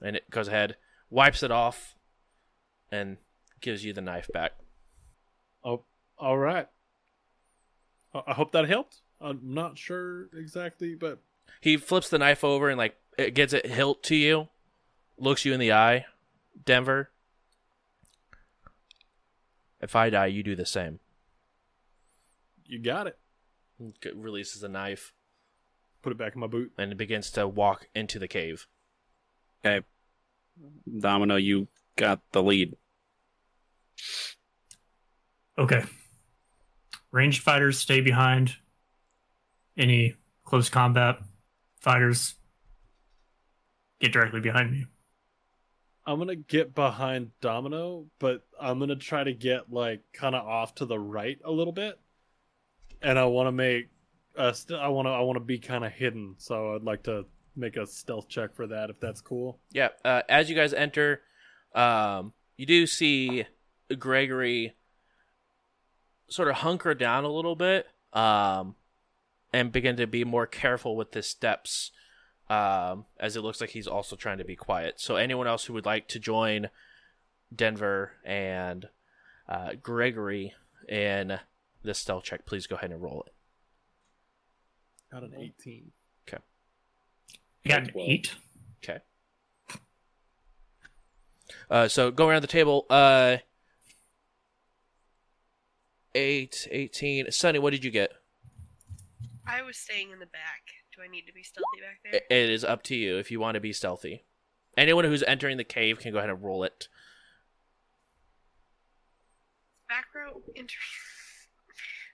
[0.03, 0.77] and it goes ahead
[1.11, 1.95] wipes it off
[2.91, 3.17] and
[3.61, 4.53] gives you the knife back.
[5.65, 5.85] Oh,
[6.19, 6.69] all right.
[8.15, 9.01] I hope that helped.
[9.21, 11.19] I'm not sure exactly, but
[11.61, 14.49] He flips the knife over and like it gets it hilt to you,
[15.19, 16.07] looks you in the eye,
[16.65, 17.11] Denver.
[19.81, 21.01] If I die, you do the same.
[22.67, 23.19] You got it.
[24.15, 25.13] Releases a knife
[26.03, 26.73] Put it back in my boot.
[26.79, 28.67] and it begins to walk into the cave.
[29.65, 29.85] Okay.
[31.01, 32.77] Domino, you got the lead.
[35.59, 35.83] Okay.
[37.11, 38.55] Ranged fighters stay behind.
[39.77, 40.15] Any
[40.45, 41.19] close combat
[41.81, 42.37] fighters
[44.01, 44.87] get directly behind me.
[46.07, 50.77] I'm gonna get behind Domino, but I'm gonna try to get like kind of off
[50.77, 51.99] to the right a little bit,
[53.03, 53.89] and I want to make
[54.53, 56.35] st- I want to I want to be kind of hidden.
[56.39, 59.59] So I'd like to make a stealth check for that if that's cool.
[59.73, 59.89] Yeah.
[60.05, 61.23] Uh, as you guys enter,
[61.75, 63.47] um, you do see
[63.99, 64.75] Gregory
[66.29, 68.75] sort of hunker down a little bit, um,
[69.53, 71.93] and begin to be more careful with the steps,
[72.51, 75.01] um, as it looks like he's also trying to be quiet.
[75.01, 76.69] So anyone else who would like to join
[77.55, 78.89] Denver and
[79.49, 80.53] uh, Gregory
[80.89, 81.39] in
[81.87, 83.33] this stealth check, please go ahead and roll it.
[85.13, 85.93] Got an 18.
[87.67, 88.35] I got an eight.
[88.85, 88.99] Okay.
[91.69, 93.39] Uh, so going around the table, uh,
[96.15, 97.31] 8, 18.
[97.33, 98.13] Sunny, what did you get?
[99.47, 100.63] I was staying in the back.
[100.95, 102.15] Do I need to be stealthy back there?
[102.15, 104.25] It it is up to you if you want to be stealthy.
[104.77, 106.89] Anyone who's entering the cave can go ahead and roll it.
[109.89, 110.75] Back row inter-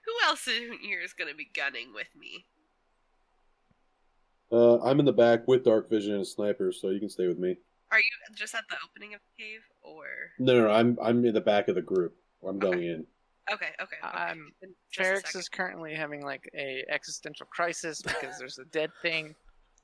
[0.05, 2.45] Who else in here is going to be gunning with me?
[4.51, 7.27] Uh, I'm in the back with dark vision and a sniper, so you can stay
[7.27, 7.57] with me.
[7.91, 8.03] Are you
[8.35, 10.05] just at the opening of the cave, or
[10.39, 12.15] No, no, no I'm I'm in the back of the group.
[12.47, 13.05] I'm going in.
[13.51, 13.97] Okay, okay.
[14.03, 14.17] okay.
[14.17, 19.35] I'm- In Ferrix is currently having like a existential crisis because there's a dead thing,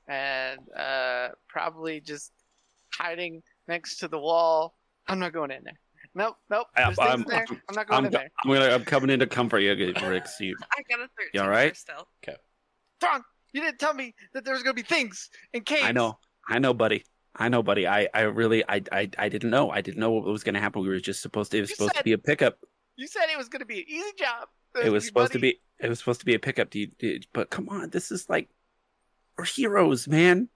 [0.08, 2.32] and uh, probably just
[2.92, 4.74] hiding next to the wall.
[5.08, 5.78] I'm not going in there.
[6.14, 6.66] Nope, nope.
[6.76, 7.46] I- There's things I'm- there.
[7.68, 8.30] I'm not going I'm, in go- there.
[8.44, 8.74] I'm gonna.
[8.74, 10.26] I'm coming in to comfort you, Rick.
[10.40, 11.72] You, I got a 13 You alright?
[11.72, 12.08] for stealth.
[13.00, 15.84] Thrawn, you didn't tell me that there was gonna be things in caves.
[15.84, 16.18] I know.
[16.48, 17.04] I know, buddy.
[17.36, 17.86] I know, buddy.
[17.86, 19.70] I, I really, I, I, I didn't know.
[19.70, 20.82] I didn't know what was going to happen.
[20.82, 21.58] We were just supposed to.
[21.58, 22.58] It was You supposed to be a pickup.
[22.96, 24.48] You said it was gonna be an easy job.
[24.84, 25.60] It was supposed to be.
[25.78, 26.70] It was supposed to be a pickup.
[26.70, 28.48] Do you, do you- but come on, this is like,
[29.38, 30.48] we're heroes, man.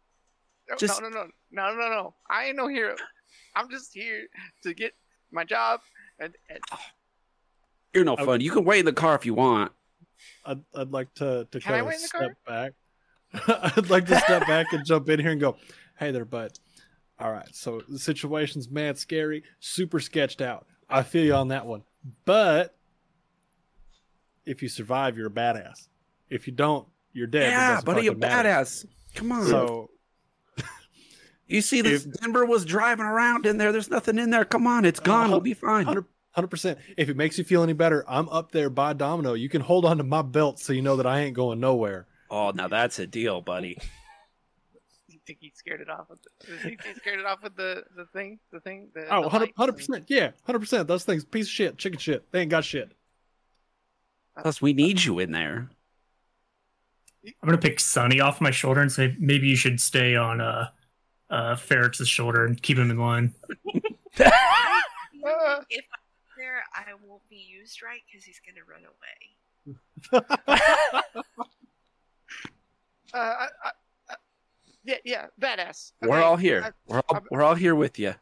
[0.69, 2.15] No, just- no, no, no, no, no, no.
[2.29, 2.97] I ain't no hero.
[3.57, 4.27] I'm just here
[4.65, 4.93] to get
[5.31, 5.81] my job
[6.19, 6.59] and, and
[7.93, 8.41] You're no I- fun.
[8.41, 9.73] You can wait in the car if you want.
[10.45, 12.73] I'd, I'd like to, to Can kind of wait in step back.
[13.49, 15.57] I'd like to step back and jump in here and go,
[15.99, 16.53] hey there, bud.
[17.19, 20.67] All right, so the situation's mad scary, super sketched out.
[20.89, 21.83] I feel you on that one.
[22.25, 22.77] But
[24.45, 25.89] if you survive, you're a badass.
[26.29, 27.45] If you don't, you're dead.
[27.45, 28.87] It yeah, doesn't buddy, a fucking badass.
[29.15, 29.47] Come on.
[29.47, 29.91] So
[31.47, 33.73] you see, this if- Denver was driving around in there.
[33.73, 34.45] There's nothing in there.
[34.45, 35.31] Come on, it's gone.
[35.31, 35.87] we'll be fine.
[35.87, 36.79] 100 percent.
[36.97, 39.35] If it makes you feel any better, I'm up there by Domino.
[39.35, 42.07] You can hold on to my belt so you know that I ain't going nowhere.
[42.31, 43.79] Oh, now that's a deal, buddy.
[45.09, 48.07] you think he scared it off with the, he scared it off with the, the
[48.07, 50.05] thing, the thing, the, Oh, the 100 percent.
[50.09, 50.89] Yeah, hundred percent.
[50.89, 52.31] Those things, piece of shit, chicken shit.
[52.33, 52.93] They ain't got shit.
[54.41, 55.69] Plus, we need you in there.
[57.25, 60.69] I'm gonna pick Sunny off my shoulder and say maybe you should stay on uh
[61.31, 63.35] uh Ferrix's shoulder and keep him in line.
[64.17, 70.23] If I'm there, I won't be used right because he's gonna run away.
[73.13, 73.71] Uh, I, I,
[74.11, 74.15] I,
[74.85, 75.93] yeah, yeah, badass.
[76.03, 76.63] We're all here.
[76.65, 78.13] I- We're all, we're all here with you.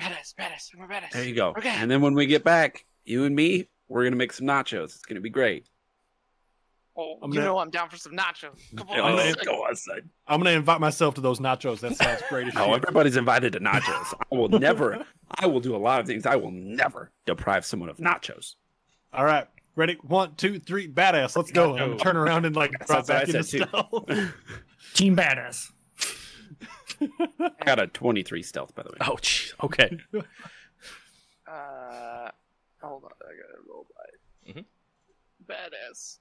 [0.00, 0.70] badass, badass.
[0.74, 1.10] I'm a badass.
[1.10, 1.48] There you go.
[1.58, 1.68] Okay.
[1.70, 4.84] And then when we get back, you and me, we're gonna make some nachos.
[4.94, 5.66] It's gonna be great.
[6.98, 8.58] Oh, I'm you gonna- know I'm down for some nachos.
[8.76, 10.08] Come on, Oh, let's go on, son.
[10.26, 11.80] I'm gonna invite myself to those nachos.
[11.80, 14.14] That sounds great as No, everybody's invited to nachos.
[14.32, 15.04] I will never.
[15.38, 16.24] I will do a lot of things.
[16.26, 18.54] I will never deprive someone of nachos.
[19.12, 19.98] All right, ready?
[20.02, 20.88] One, two, three.
[20.90, 21.36] Badass.
[21.36, 21.72] Let's go.
[21.76, 24.08] I'm gonna turn around and like That's drop back into stealth.
[24.94, 25.70] Team badass.
[27.00, 28.96] I got a 23 stealth, by the way.
[29.02, 29.52] Oh, jeez.
[29.62, 29.98] Okay.
[31.46, 32.30] Uh,
[32.82, 34.52] hold on, I gotta roll by.
[34.52, 34.64] Mhm.
[35.46, 36.18] Badass.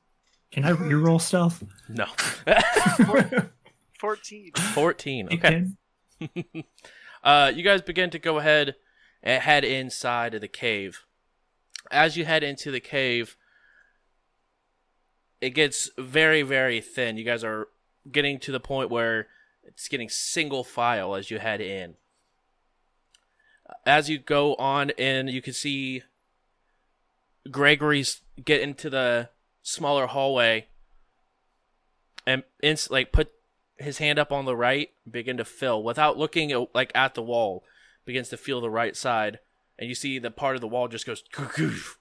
[0.56, 1.66] Can I reroll stealth?
[1.90, 2.06] No.
[4.00, 4.52] Fourteen.
[4.74, 5.30] 14.
[5.34, 5.68] Okay.
[7.24, 8.76] Uh, you guys begin to go ahead
[9.24, 11.06] and head inside of the cave.
[11.90, 13.36] As you head into the cave,
[15.42, 17.18] it gets very, very thin.
[17.18, 17.68] You guys are
[18.12, 19.26] getting to the point where
[19.64, 21.96] it's getting single file as you head in.
[23.88, 26.04] As you go on in, you can see
[27.50, 29.30] Gregory's get into the
[29.66, 30.68] smaller hallway
[32.26, 33.32] and inst- like put
[33.78, 37.22] his hand up on the right, begin to fill without looking at, like at the
[37.22, 37.64] wall.
[38.06, 39.40] Begins to feel the right side,
[39.80, 41.24] and you see the part of the wall just goes,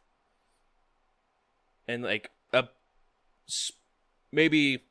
[1.88, 2.68] and like a
[4.30, 4.84] maybe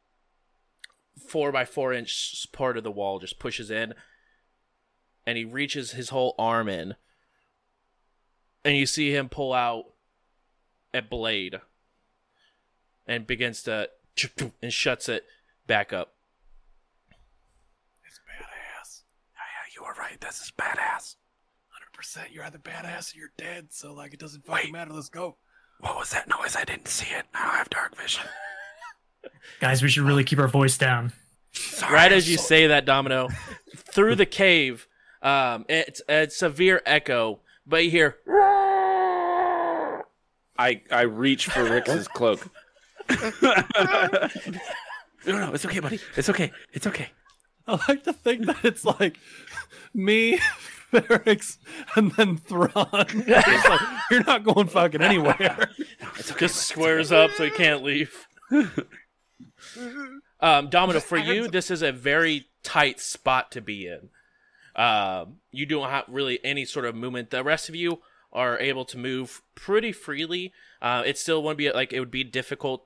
[1.28, 3.94] four by four inch part of the wall just pushes in,
[5.28, 6.96] and he reaches his whole arm in,
[8.66, 9.86] and you see him pull out
[10.96, 11.62] a blade,
[13.08, 13.90] and begins to
[14.62, 15.26] and shuts it
[15.68, 16.14] back up.
[18.08, 19.02] It's badass.
[19.34, 20.20] Yeah, you were right.
[20.22, 21.16] This is badass.
[21.70, 22.32] Hundred percent.
[22.32, 23.68] You're either badass or you're dead.
[23.72, 24.74] So like, it doesn't fucking Wait.
[24.74, 24.94] matter.
[24.94, 25.38] Let's go.
[25.80, 26.56] What was that noise?
[26.56, 27.26] I didn't see it.
[27.34, 28.24] Now I have dark vision.
[29.60, 31.12] Guys, we should really keep our voice down.
[31.52, 33.28] Sorry, right as you so- say that, Domino,
[33.76, 34.88] through the cave,
[35.22, 38.18] um, it's a severe echo, but you hear.
[40.58, 42.48] I I reach for Rick's cloak.
[45.26, 46.00] no, no, it's okay, buddy.
[46.16, 46.52] It's okay.
[46.74, 47.10] It's okay.
[47.68, 49.18] I like to think that it's like
[49.94, 50.38] me,
[50.92, 51.58] Ferrix,
[51.96, 52.70] and then Thrawn.
[53.28, 53.80] Like,
[54.12, 55.70] you're not going fucking anywhere.
[56.02, 56.40] No, it's okay.
[56.42, 58.28] just squares up so he can't leave.
[60.40, 64.10] um, Domino, for you, some- this is a very tight spot to be in.
[64.76, 67.30] Um, you don't have really any sort of movement.
[67.30, 68.02] The rest of you
[68.32, 70.52] are able to move pretty freely.
[70.82, 72.86] Uh, it still wouldn't be like it would be difficult.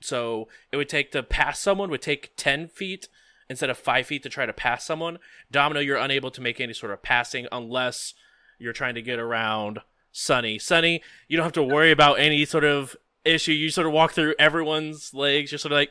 [0.00, 3.08] So it would take to pass someone would take ten feet
[3.48, 5.18] instead of five feet to try to pass someone.
[5.50, 8.14] Domino, you're unable to make any sort of passing unless
[8.58, 9.80] you're trying to get around
[10.12, 10.58] Sunny.
[10.58, 13.52] Sunny, you don't have to worry about any sort of issue.
[13.52, 15.52] You sort of walk through everyone's legs.
[15.52, 15.90] You're sort of like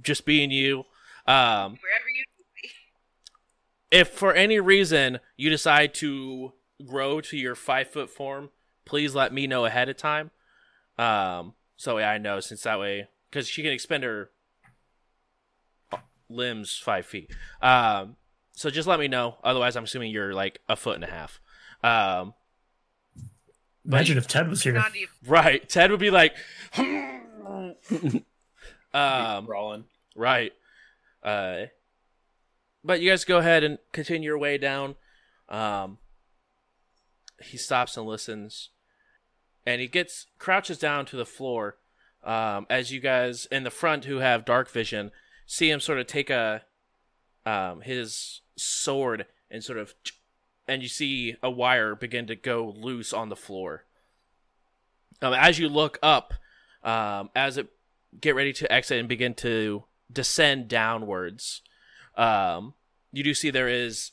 [0.00, 0.84] just being you.
[1.26, 2.24] Um, Wherever you
[3.90, 6.52] if for any reason you decide to
[6.86, 8.50] grow to your five foot form,
[8.84, 10.30] please let me know ahead of time.
[10.98, 14.30] Um, so I know since that way, because she can expend her
[16.28, 17.30] limbs five feet.
[17.62, 18.16] Um,
[18.52, 19.36] so just let me know.
[19.42, 21.40] Otherwise, I'm assuming you're like a foot and a half.
[21.82, 22.34] Um,
[23.86, 24.74] Imagine if Ted was here.
[24.74, 25.08] Not even.
[25.26, 25.66] right.
[25.66, 26.34] Ted would be like,
[26.76, 27.74] um,
[29.46, 29.84] Crawling.
[30.14, 30.52] Right.
[31.22, 31.66] Uh,
[32.84, 34.96] but you guys go ahead and continue your way down.
[35.48, 35.98] Um,
[37.40, 38.70] he stops and listens,
[39.68, 41.76] and he gets crouches down to the floor.
[42.24, 45.12] Um, as you guys in the front who have dark vision
[45.46, 46.62] see him sort of take a
[47.44, 49.94] um, his sword and sort of,
[50.66, 53.84] and you see a wire begin to go loose on the floor.
[55.20, 56.34] Um, as you look up,
[56.82, 57.68] um, as it
[58.18, 61.60] get ready to exit and begin to descend downwards,
[62.16, 62.74] um,
[63.12, 64.12] you do see there is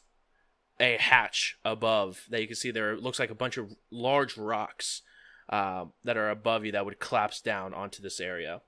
[0.81, 4.37] a hatch above that you can see there it looks like a bunch of large
[4.37, 5.01] rocks
[5.49, 8.61] um, that are above you that would collapse down onto this area.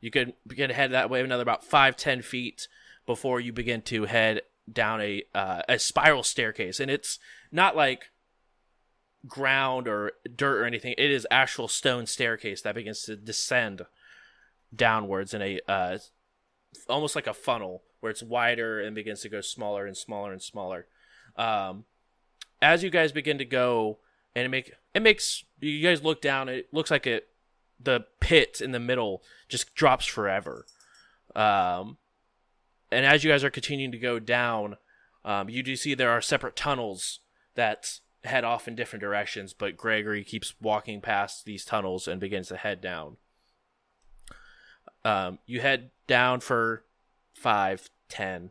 [0.00, 2.68] You could begin to head that way another about five ten feet
[3.06, 7.18] before you begin to head down a uh, a spiral staircase, and it's
[7.52, 8.10] not like
[9.26, 10.94] ground or dirt or anything.
[10.96, 13.82] It is actual stone staircase that begins to descend
[14.74, 15.98] downwards in a uh,
[16.88, 20.40] almost like a funnel where it's wider and begins to go smaller and smaller and
[20.40, 20.86] smaller.
[21.36, 21.84] Um,
[22.62, 23.98] as you guys begin to go,
[24.34, 26.48] and make it makes you guys look down.
[26.48, 27.28] It looks like it
[27.82, 30.66] the pit in the middle just drops forever.
[31.34, 31.96] Um,
[32.92, 34.76] and as you guys are continuing to go down,
[35.24, 37.20] um, you do see there are separate tunnels
[37.54, 42.48] that head off in different directions, but Gregory keeps walking past these tunnels and begins
[42.48, 43.16] to head down.
[45.04, 46.84] Um, you head down for
[47.34, 48.50] five, ten,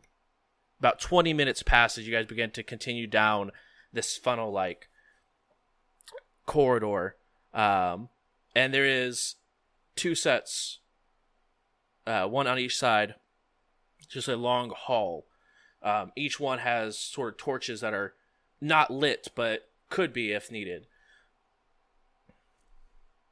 [0.80, 3.52] about 20 minutes pass as you guys begin to continue down
[3.92, 4.88] this funnel like
[6.50, 7.14] corridor.
[7.54, 8.08] Um,
[8.56, 9.36] and there is
[9.94, 10.80] two sets,
[12.08, 13.14] uh, one on each side,
[14.08, 15.26] just a long hall.
[15.80, 18.14] Um, each one has sort of torches that are
[18.60, 20.88] not lit, but could be if needed.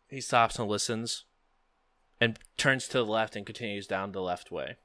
[0.06, 1.24] He stops and listens
[2.20, 4.76] and turns to the left and continues down the left way.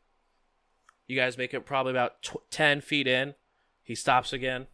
[1.05, 3.35] You guys make it probably about tw- 10 feet in.
[3.83, 4.65] He stops again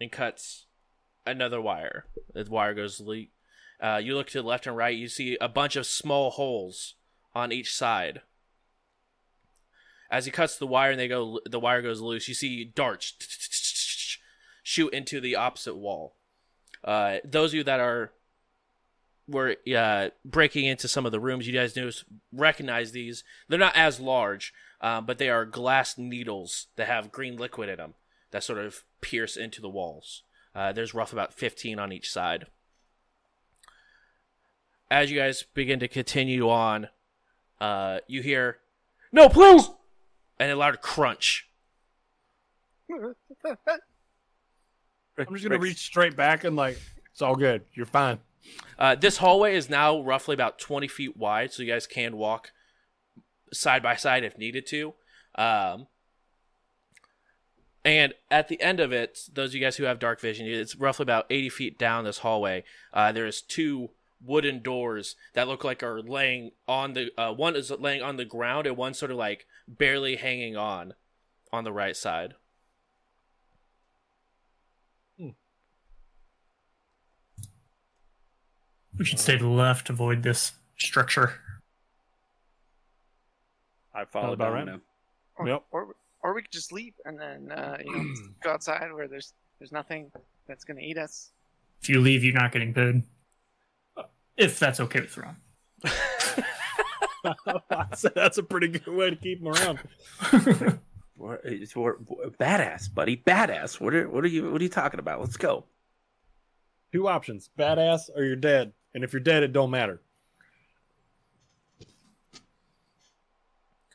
[0.00, 0.63] and cuts
[1.26, 2.06] another wire.
[2.32, 3.30] The wire goes leak.
[3.80, 4.96] Uh, you look to the left and right.
[4.96, 6.94] You see a bunch of small holes
[7.34, 8.22] on each side.
[10.10, 12.28] As he cuts the wire and they go, the wire goes loose.
[12.28, 13.14] You see darts
[14.62, 16.14] shoot into the opposite wall.
[16.82, 18.12] Uh, those of you that are
[19.26, 23.24] were uh, breaking into some of the rooms, you guys notice recognize these.
[23.48, 27.76] They're not as large, um, but they are glass needles that have green liquid in
[27.76, 27.94] them
[28.30, 30.22] that sort of pierce into the walls.
[30.54, 32.46] Uh, there's rough about 15 on each side.
[34.90, 36.88] As you guys begin to continue on,
[37.60, 38.60] uh, you hear,
[39.10, 39.68] "No, please!"
[40.38, 41.48] and a loud crunch.
[42.90, 43.14] I'm
[45.32, 46.78] just gonna reach straight back and like,
[47.10, 47.64] it's all good.
[47.72, 48.20] You're fine.
[48.78, 52.52] Uh, this hallway is now roughly about 20 feet wide, so you guys can walk
[53.52, 54.94] side by side if needed to.
[55.36, 55.86] Um,
[57.84, 60.76] and at the end of it, those of you guys who have dark vision, it's
[60.76, 62.64] roughly about 80 feet down this hallway.
[62.92, 63.90] Uh, there is two
[64.24, 68.24] wooden doors that look like are laying on the uh, one is laying on the
[68.24, 70.94] ground and one sort of like barely hanging on
[71.52, 72.34] on the right side.
[78.96, 81.40] We should stay to the left, avoid this structure.
[83.92, 84.66] I follow about down right.
[84.66, 84.80] now.
[85.36, 85.64] Or, Yep.
[85.72, 89.34] or, or we could just leave and then uh, you know go outside where there's
[89.60, 90.10] there's nothing
[90.48, 91.30] that's gonna eat us.
[91.80, 93.02] If you leave, you're not getting paid.
[94.36, 95.36] If that's okay with Ron.
[97.70, 99.78] that's, that's a pretty good way to keep them around.
[101.16, 103.80] We're, it's- we're- we're- badass, buddy, badass.
[103.80, 105.20] What are what are you what are you talking about?
[105.20, 105.64] Let's go.
[106.92, 108.72] Two options: badass or you're dead.
[108.94, 110.00] And if you're dead, it don't matter.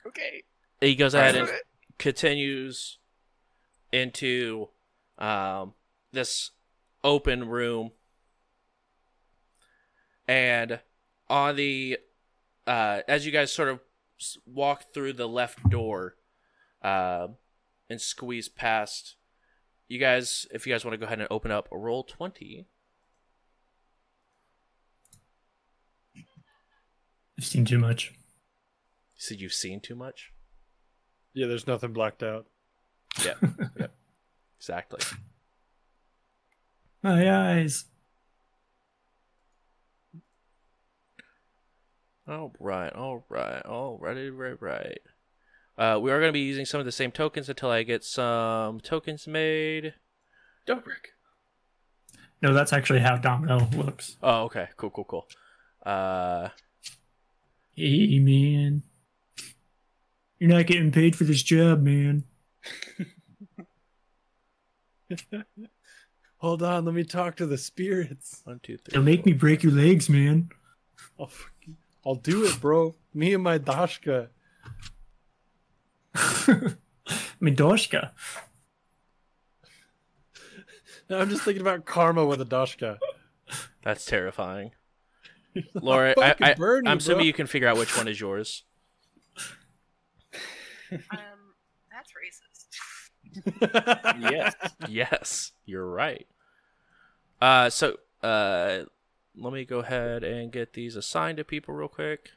[0.08, 0.44] Okay.
[0.82, 1.62] He goes ahead and Alright.
[2.00, 2.98] Continues
[3.92, 4.70] into
[5.20, 5.74] um,
[6.12, 6.52] this
[7.04, 7.92] open room,
[10.28, 10.80] and
[11.30, 12.00] on the
[12.66, 13.80] uh, as you guys sort of
[14.46, 16.16] walk through the left door
[16.82, 17.28] uh,
[17.90, 19.16] and squeeze past,
[19.88, 22.66] you guys, if you guys want to go ahead and open up, roll twenty.
[27.38, 28.12] I've seen too much.
[28.12, 28.18] You
[29.18, 30.32] said you've seen too much.
[31.40, 32.48] Yeah, there's nothing blacked out.
[33.24, 33.36] Yeah.
[33.80, 33.94] yep.
[34.60, 35.00] Exactly.
[37.02, 37.86] My eyes.
[42.28, 45.00] All right, all right, all righty, right, right.
[45.78, 48.04] Uh, we are going to be using some of the same tokens until I get
[48.04, 49.94] some tokens made.
[50.68, 51.14] Don't Dobrik.
[52.42, 54.18] No, that's actually how Domino looks.
[54.22, 55.28] Oh, okay, cool, cool, cool.
[55.86, 56.50] Uh,
[57.76, 58.84] Hey, man.
[60.40, 62.24] You're not getting paid for this job, man.
[66.38, 68.42] Hold on, let me talk to the spirits.
[68.46, 68.94] one, two, three.
[68.94, 70.50] They'll make me break your legs, man.
[71.20, 71.76] I'll, fucking-
[72.06, 72.96] I'll do it, bro.
[73.14, 74.30] Me and my Dashka.
[77.42, 78.12] Midoshka.
[81.10, 83.00] I'm just thinking about karma with a Dashka.
[83.84, 84.72] That's terrifying.
[85.74, 88.20] Laura, I, fucking I, burn you, I'm assuming you can figure out which one is
[88.20, 88.64] yours.
[90.92, 91.54] Um,
[91.92, 92.68] that's racist.
[94.20, 94.56] Yes.
[94.88, 96.28] yes, you're right.
[97.42, 98.80] Uh, so uh,
[99.36, 102.32] let me go ahead and get these assigned to people real quick.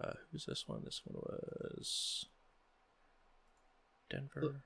[0.00, 0.82] Uh, who's this one?
[0.84, 2.26] This one was
[4.10, 4.62] Denver.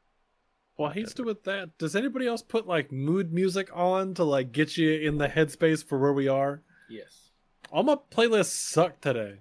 [0.76, 4.52] While he's doing with that, does anybody else put like mood music on to like
[4.52, 6.62] get you in the headspace for where we are?
[6.88, 7.30] Yes.
[7.72, 9.40] All my playlists suck today.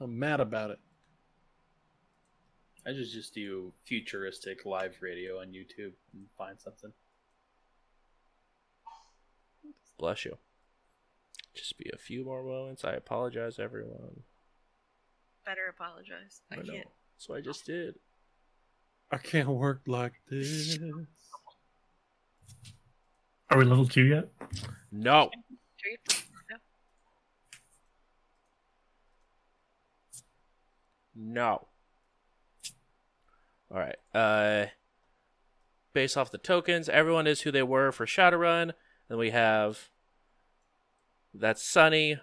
[0.00, 0.78] I'm mad about it.
[2.86, 6.92] I just just do futuristic live radio on YouTube and find something.
[9.98, 10.36] Bless you.
[11.54, 12.84] Just be a few more moments.
[12.84, 14.22] I apologize, everyone.
[15.46, 16.42] Better apologize.
[16.50, 16.72] I I know.
[16.72, 16.88] can't.
[17.16, 17.94] That's what I just did.
[19.12, 20.78] I can't work like this.
[23.50, 24.28] Are we level two yet?
[24.90, 25.30] No.
[25.80, 25.96] Three.
[31.14, 31.66] No.
[33.70, 33.96] All right.
[34.14, 34.66] Uh,
[35.92, 38.72] based off the tokens, everyone is who they were for Shadowrun.
[39.08, 39.90] Then we have
[41.32, 42.18] that's Sunny,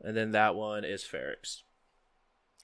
[0.00, 1.62] and then that one is Ferrix.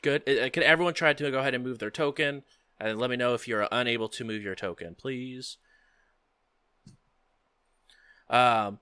[0.02, 0.28] Good.
[0.28, 2.42] Uh, Can everyone try to go ahead and move their token,
[2.80, 5.56] and let me know if you're unable to move your token, please.
[8.28, 8.80] Um,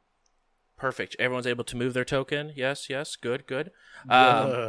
[0.76, 1.16] perfect.
[1.18, 2.52] Everyone's able to move their token.
[2.56, 2.88] Yes.
[2.88, 3.16] Yes.
[3.16, 3.46] Good.
[3.46, 3.70] Good.
[4.08, 4.68] Um, Yeah.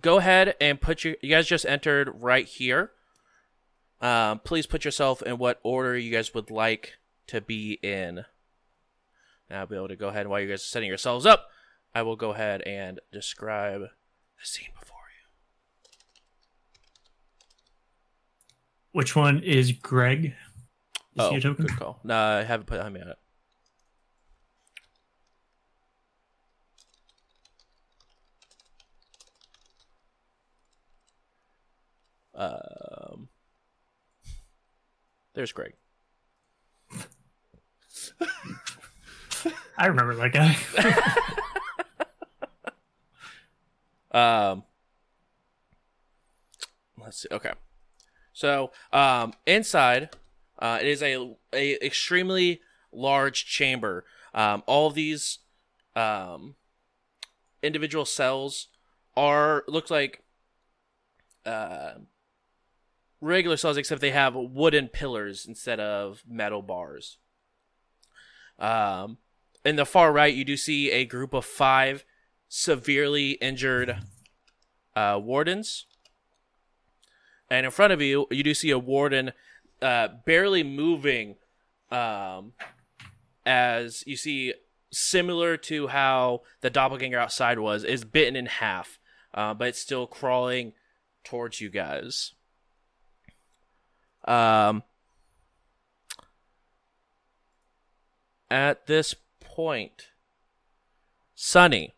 [0.00, 2.90] Go ahead and put your you guys just entered right here
[4.00, 6.94] um, please put yourself in what order you guys would like
[7.28, 8.24] to be in
[9.48, 11.48] and i'll be able to go ahead while you guys are setting yourselves up
[11.94, 13.88] i will go ahead and describe the
[14.42, 15.28] scene before you
[18.92, 20.26] Which one is Greg?
[20.26, 20.32] Is
[21.18, 21.66] oh he a token?
[21.66, 23.12] good call no i haven't put i'm on
[32.42, 33.28] um
[35.34, 35.74] there's greg
[39.76, 40.56] I remember that guy.
[44.12, 44.64] Um,
[47.02, 47.28] let's see.
[47.32, 47.52] Okay,
[48.32, 50.10] so um, inside,
[50.58, 52.60] uh, it is a a extremely
[52.92, 54.04] large chamber.
[54.34, 55.38] Um, all these
[55.96, 56.56] um,
[57.62, 58.68] individual cells
[59.16, 60.22] are look like
[61.46, 61.92] uh,
[63.22, 67.16] regular cells, except they have wooden pillars instead of metal bars.
[68.58, 69.16] Um,
[69.64, 72.04] in the far right, you do see a group of five
[72.48, 73.96] severely injured
[74.94, 75.86] uh, wardens.
[77.48, 79.32] And in front of you, you do see a warden
[79.80, 81.36] uh, barely moving
[81.90, 82.54] um,
[83.44, 84.54] as you see,
[84.90, 88.98] similar to how the doppelganger outside was, is bitten in half,
[89.34, 90.72] uh, but it's still crawling
[91.24, 92.32] towards you guys.
[94.24, 94.82] Um,
[98.50, 100.08] at this point,
[101.34, 101.94] Sunny,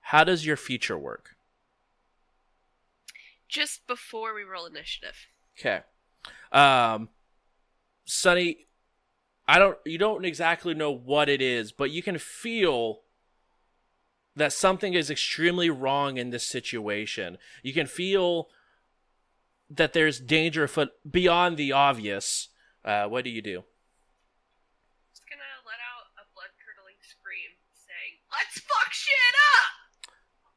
[0.00, 1.36] how does your future work?
[3.48, 5.26] Just before we roll initiative.
[5.58, 5.80] Okay.
[6.52, 7.08] Um
[8.04, 8.68] Sunny,
[9.46, 13.00] I don't you don't exactly know what it is, but you can feel
[14.36, 17.36] that something is extremely wrong in this situation.
[17.62, 18.48] You can feel
[19.70, 22.48] that there's danger afoot beyond the obvious.
[22.84, 23.64] Uh, what do you do?
[25.10, 30.12] Just gonna let out a blood curdling scream saying, Let's fuck shit up!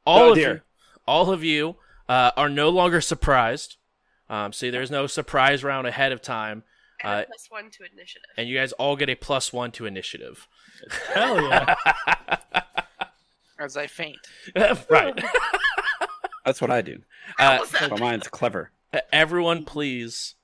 [0.06, 0.54] all Oh, of dear.
[0.54, 0.62] you,
[1.08, 1.76] all of you
[2.08, 3.78] uh, are no longer surprised.
[4.30, 6.64] Um, see, there's no surprise round ahead of time,
[7.04, 8.30] And Uh, a plus one to initiative.
[8.38, 10.48] and you guys all get a plus one to initiative.
[11.14, 11.76] Hell yeah.
[13.60, 14.18] As I faint.
[14.90, 15.24] right.
[16.46, 17.02] That's what I do.
[17.38, 17.90] Uh, How's that?
[17.92, 18.72] But mine's clever.
[19.12, 20.36] Everyone, please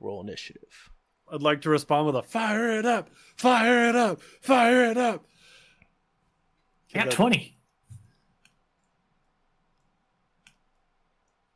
[0.00, 0.90] roll initiative.
[1.32, 5.24] I'd like to respond with a fire it up, fire it up, fire it up.
[6.92, 7.56] Got 20.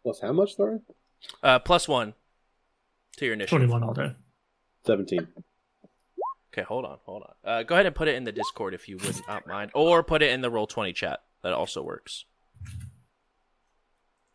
[0.02, 0.78] Plus how much, sorry?
[1.43, 2.14] Uh, plus one
[3.16, 3.68] to your initiative.
[3.68, 4.14] 21 all day.
[4.86, 5.27] 17.
[6.52, 7.35] Okay, hold on, hold on.
[7.44, 10.02] Uh, go ahead and put it in the Discord if you would not mind, or
[10.02, 11.20] put it in the roll twenty chat.
[11.43, 12.24] That also works.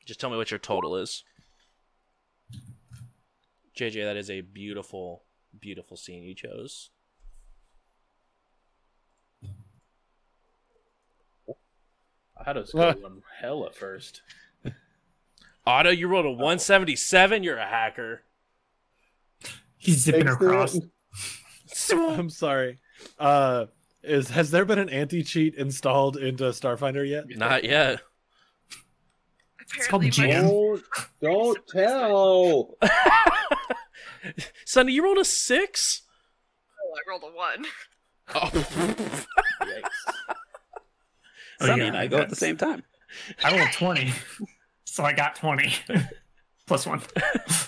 [0.06, 1.24] Just tell me what your total is.
[3.82, 5.24] JJ, that is a beautiful,
[5.60, 6.92] beautiful scene you chose.
[11.50, 14.22] I had us go on hell at first.
[15.66, 17.42] Otto, you rolled a 177.
[17.42, 18.22] You're a hacker.
[19.78, 20.80] He's zipping Thanks, across.
[21.92, 22.78] I'm sorry.
[23.18, 23.66] Uh,
[24.04, 27.26] is has there been an anti cheat installed into Starfinder yet?
[27.36, 28.02] Not yet.
[29.76, 30.84] It's called Apparently, GM.
[31.22, 32.76] Don't, don't tell.
[34.66, 36.02] Sunny, you rolled a six.
[36.84, 37.66] Oh, I rolled a one.
[38.34, 38.40] Oh,
[39.62, 39.88] Yikes.
[41.60, 42.84] Oh, Sunny yeah, and I go at the same time.
[43.44, 44.14] I rolled 20.
[44.86, 45.74] so I got 20.
[46.68, 47.02] Plus one.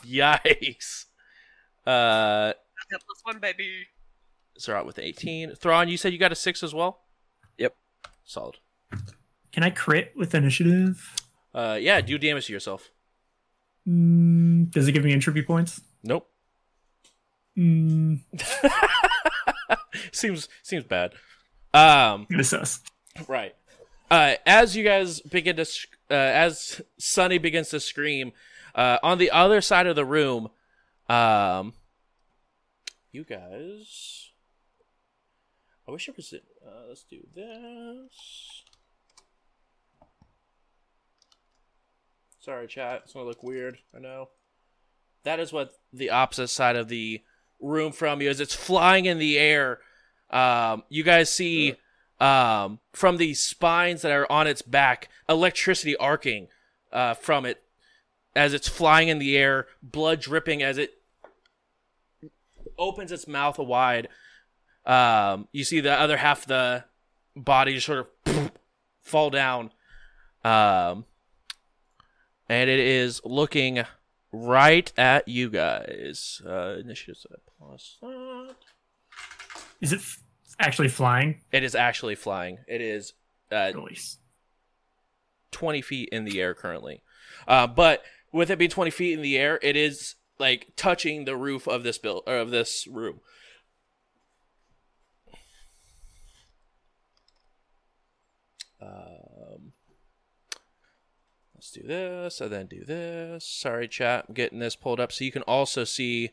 [0.05, 1.05] yikes.
[1.85, 3.87] Uh, I got plus one, baby.
[4.57, 5.55] Zerat with 18.
[5.55, 7.01] Thrawn, you said you got a six as well.
[7.57, 7.75] Yep.
[8.23, 8.59] Solid.
[9.51, 11.15] Can I crit with initiative?
[11.53, 12.91] Uh, yeah, do damage to yourself.
[13.87, 15.81] Mm, does it give me entropy points?
[16.03, 16.29] Nope.
[17.57, 18.19] Mm,
[20.11, 21.13] seems seems bad.
[21.73, 22.79] Um, it says.
[23.27, 23.55] right.
[24.09, 28.31] Uh, as you guys begin to, sc- uh, as Sunny begins to scream,
[28.75, 30.49] uh, on the other side of the room,
[31.09, 31.73] um,
[33.11, 34.29] you guys.
[35.87, 36.33] I wish it was.
[36.33, 38.63] Uh, let's do this.
[42.39, 43.01] Sorry, chat.
[43.05, 43.77] It's gonna look weird.
[43.95, 44.29] I know.
[45.23, 47.21] That is what the opposite side of the
[47.63, 49.79] room from you as It's flying in the air.
[50.29, 51.75] Um, you guys see
[52.19, 56.47] um, from the spines that are on its back, electricity arcing
[56.91, 57.63] uh, from it
[58.35, 60.99] as it's flying in the air, blood dripping as it
[62.77, 64.07] opens its mouth wide.
[64.85, 66.83] Um, you see the other half of the
[67.35, 68.51] body just sort of
[69.01, 69.71] fall down.
[70.43, 71.05] Um,
[72.49, 73.83] and it is looking
[74.33, 76.41] right at you guys.
[76.45, 78.55] Uh, initiatives at plus that.
[79.79, 80.21] Is it f-
[80.59, 81.41] actually flying?
[81.51, 82.59] It is actually flying.
[82.67, 83.13] It is
[83.51, 84.17] uh, Release.
[85.51, 87.03] 20 feet in the air currently.
[87.47, 91.37] Uh, but with it being 20 feet in the air, it is like touching the
[91.37, 93.19] roof of this build of this room.
[101.73, 103.45] Do this and then do this.
[103.45, 104.25] Sorry, chat.
[104.27, 106.31] I'm getting this pulled up so you can also see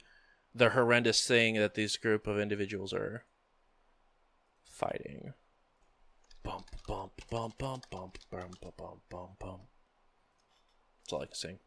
[0.54, 3.24] the horrendous thing that this group of individuals are
[4.64, 5.32] fighting.
[6.42, 9.60] Bump, bump, bump, bump, bump, bump, bump, bump, bump, bump.
[11.02, 11.58] That's all I can sing.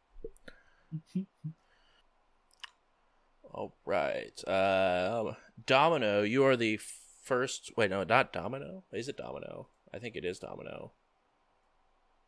[3.44, 4.48] all right.
[4.48, 5.36] Um,
[5.66, 6.80] Domino, you are the
[7.24, 7.72] first.
[7.78, 8.84] Wait, no, not Domino.
[8.92, 9.68] Is it Domino?
[9.94, 10.92] I think it is Domino.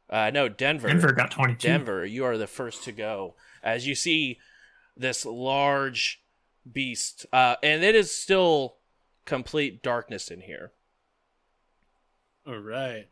[0.09, 0.87] Uh, no, Denver.
[0.87, 1.67] Denver got 22.
[1.67, 3.35] Denver, you are the first to go.
[3.63, 4.39] As you see
[4.95, 6.21] this large
[6.71, 8.77] beast, uh, and it is still
[9.25, 10.71] complete darkness in here.
[12.47, 13.07] All right.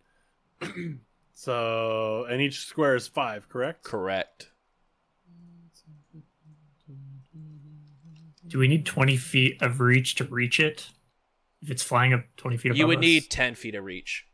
[1.34, 3.84] so, and each square is five, correct?
[3.84, 4.50] Correct.
[8.48, 10.90] Do we need 20 feet of reach to reach it?
[11.64, 13.02] If it's flying up 20 feet above You would us?
[13.04, 14.28] need 10 feet of reach.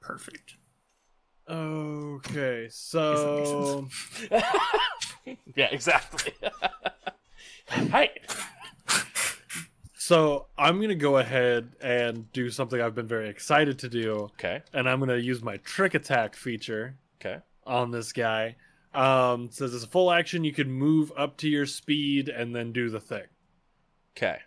[0.00, 0.57] Perfect.
[1.48, 3.88] Okay, so
[5.54, 6.32] yeah, exactly.
[7.68, 8.10] Hi.
[9.94, 14.62] so I'm gonna go ahead and do something I've been very excited to do, Okay.
[14.74, 17.38] and I'm gonna use my trick attack feature Okay.
[17.66, 18.56] on this guy.
[18.94, 20.44] Um, it says it's a full action.
[20.44, 23.26] You can move up to your speed and then do the thing.
[24.16, 24.38] Okay.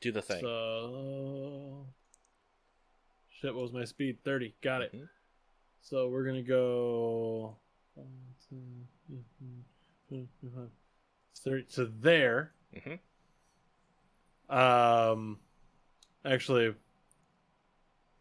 [0.00, 0.40] Do the thing.
[0.40, 1.86] So,
[3.40, 4.18] shit, what was my speed?
[4.24, 4.54] 30.
[4.62, 4.92] Got it.
[4.94, 5.08] Mhm.
[5.82, 7.56] So we're going to go
[11.42, 12.52] 30 to there.
[12.74, 12.98] Mhm.
[14.54, 15.38] Um,
[16.24, 16.74] actually,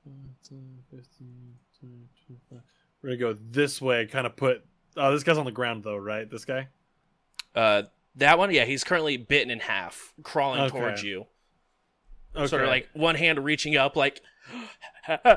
[0.04, 1.58] 15,
[3.02, 4.66] we're going to go this way, kind of put.
[4.96, 6.30] Oh, this guy's on the ground, though, right?
[6.30, 6.68] This guy?
[7.56, 7.84] Uh,
[8.16, 10.78] that one, yeah, he's currently bitten in half, crawling Okay.
[10.78, 11.26] towards you.
[12.36, 12.48] Okay.
[12.48, 14.22] Sort of like one hand reaching up, like.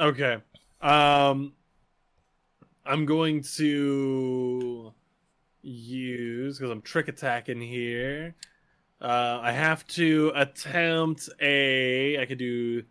[0.00, 0.36] Okay.
[0.80, 1.54] Um
[2.86, 4.94] I'm going to
[5.60, 8.34] use because I'm trick attacking here.
[9.00, 12.18] Uh, I have to attempt a.
[12.18, 12.84] I could do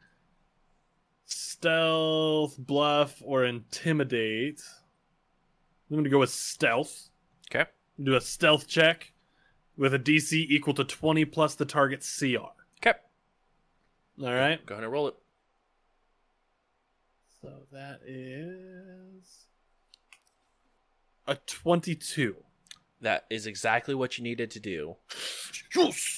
[1.26, 4.61] stealth, bluff, or intimidate.
[5.89, 7.10] I'm going to go with stealth.
[7.49, 7.69] Okay.
[8.02, 9.11] Do a stealth check
[9.78, 12.52] with a DC equal to 20 plus the target's CR.
[12.82, 12.98] Okay.
[14.22, 14.64] All right.
[14.66, 15.16] Go ahead and roll it.
[17.41, 19.45] So that is
[21.28, 22.36] a 22.
[23.02, 24.95] That is exactly what you needed to do.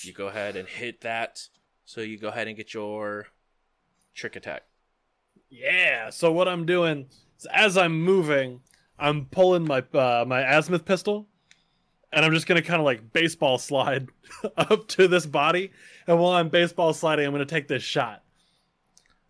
[0.03, 1.41] You go ahead and hit that.
[1.84, 3.27] So you go ahead and get your
[4.15, 4.64] trick attack.
[5.49, 6.10] Yeah.
[6.10, 7.07] So what I'm doing
[7.38, 8.61] is as I'm moving,
[8.98, 11.27] I'm pulling my uh, my azimuth pistol,
[12.11, 14.07] and I'm just gonna kind of like baseball slide
[14.57, 15.72] up to this body.
[16.07, 18.23] And while I'm baseball sliding, I'm gonna take this shot.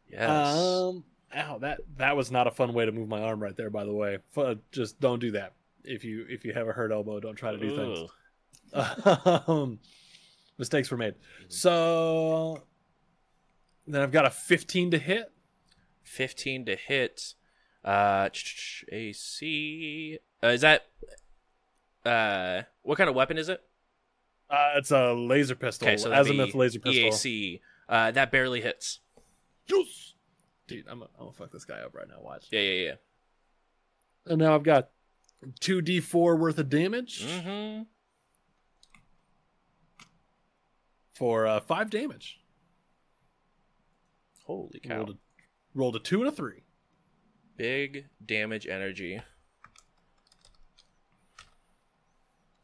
[0.09, 0.29] Yes.
[0.29, 1.03] Um.
[1.35, 1.59] Ow.
[1.59, 3.69] That that was not a fun way to move my arm right there.
[3.69, 5.53] By the way, F- just don't do that.
[5.83, 8.09] If you if you have a hurt elbow, don't try to do things.
[8.71, 9.79] Um,
[10.59, 11.15] mistakes were made.
[11.47, 12.61] So
[13.87, 15.31] then I've got a 15 to hit.
[16.03, 17.33] 15 to hit.
[17.83, 18.29] Uh,
[18.91, 20.19] AC.
[20.43, 20.85] Uh, is that.
[22.05, 23.61] Uh, what kind of weapon is it?
[24.49, 25.87] Uh, it's a laser pistol.
[25.87, 27.03] Okay, so azimuth laser pistol.
[27.09, 27.59] EAC.
[27.87, 28.99] Uh, that barely hits.
[29.67, 30.13] Yes!
[30.67, 32.17] Dude, I'm gonna, I'm gonna fuck this guy up right now.
[32.21, 32.47] Watch.
[32.51, 32.93] Yeah, yeah, yeah.
[34.27, 34.89] And now I've got
[35.59, 37.83] two d4 worth of damage Mm-hmm.
[41.13, 42.39] for uh, five damage.
[44.45, 44.97] Holy cow.
[44.97, 45.13] Rolled a,
[45.75, 46.63] rolled a two and a three.
[47.57, 49.21] Big damage energy.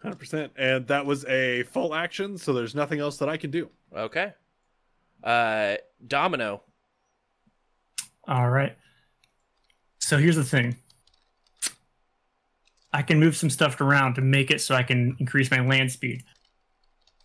[0.05, 0.53] Hundred percent.
[0.55, 3.69] And that was a full action, so there's nothing else that I can do.
[3.95, 4.33] Okay.
[5.23, 5.75] Uh,
[6.05, 6.61] Domino.
[8.27, 8.77] All right.
[9.97, 10.75] So here's the thing.
[12.93, 15.91] I can move some stuff around to make it so I can increase my land
[15.91, 16.23] speed.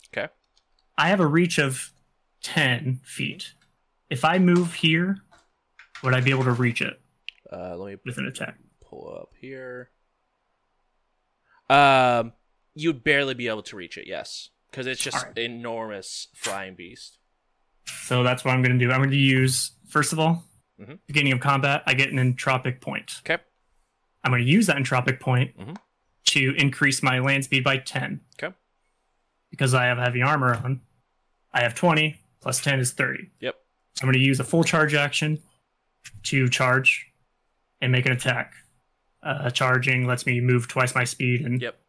[0.08, 0.28] Okay.
[0.96, 1.92] I have a reach of
[2.42, 3.52] 10 feet.
[4.08, 5.18] If I move here,
[6.02, 6.98] would I be able to reach it
[7.52, 8.56] Uh, let me with an attack?
[8.80, 9.90] pull up here.
[11.68, 12.32] Um,
[12.80, 14.06] you'd barely be able to reach it.
[14.06, 15.38] Yes, because it's just Alright.
[15.38, 17.18] enormous flying beast.
[17.86, 18.90] So that's what I'm going to do.
[18.92, 20.44] I'm going to use, first of all,
[20.80, 20.98] Mhm.
[21.06, 23.20] beginning of combat, I get an entropic point.
[23.20, 23.42] Okay.
[24.24, 25.76] I'm going to use that entropic point Mhm.
[26.26, 28.20] to increase my land speed by 10.
[28.42, 28.54] Okay.
[29.50, 30.80] Because I have heavy armor on,
[31.52, 33.30] I have 20 plus 10 is 30.
[33.40, 33.56] Yep.
[34.00, 35.42] I'm going to use a full charge action
[36.24, 37.06] to charge
[37.80, 38.54] and make an attack.
[39.22, 41.79] Uh, charging lets me move twice my speed and Yep.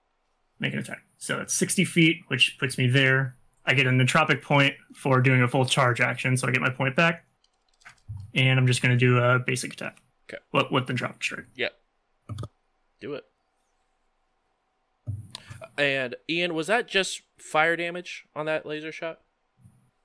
[0.62, 1.04] Make an attack.
[1.18, 3.36] So it's 60 feet, which puts me there.
[3.66, 6.70] I get an entropic point for doing a full charge action, so I get my
[6.70, 7.26] point back.
[8.34, 10.02] And I'm just going to do a basic attack.
[10.30, 10.42] Okay.
[10.52, 11.46] What with the entropic strike?
[11.56, 11.74] Yep.
[13.02, 13.26] Do it.
[15.78, 19.20] And Ian, was that just fire damage on that laser shot?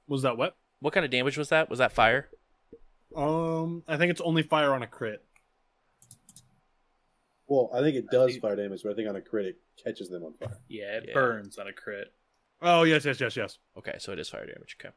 [0.08, 0.56] Was that what?
[0.80, 1.68] What kind of damage was that?
[1.70, 2.28] Was that fire?
[3.14, 5.24] Um, I think it's only fire on a crit.
[7.48, 10.08] Well, I think it does fire damage, but I think on a crit it catches
[10.08, 10.58] them on fire.
[10.68, 11.14] Yeah, it Yeah.
[11.14, 12.12] burns on a crit.
[12.60, 13.58] Oh yes, yes, yes, yes.
[13.76, 14.76] Okay, so it is fire damage.
[14.80, 14.94] Okay.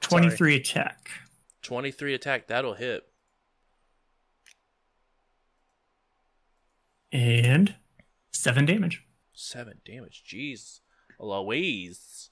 [0.00, 1.10] 23 attack.
[1.62, 3.04] 23 attack, that'll hit.
[7.12, 7.74] And
[8.32, 9.04] 7 damage.
[9.34, 10.22] 7 damage.
[10.26, 10.80] Jeez.
[11.18, 12.30] Louise.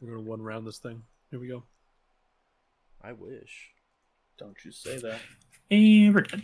[0.00, 1.02] We're gonna one round this thing.
[1.30, 1.64] Here we go.
[3.02, 3.70] I wish.
[4.38, 5.20] Don't you say that.
[5.70, 6.42] And we're dead.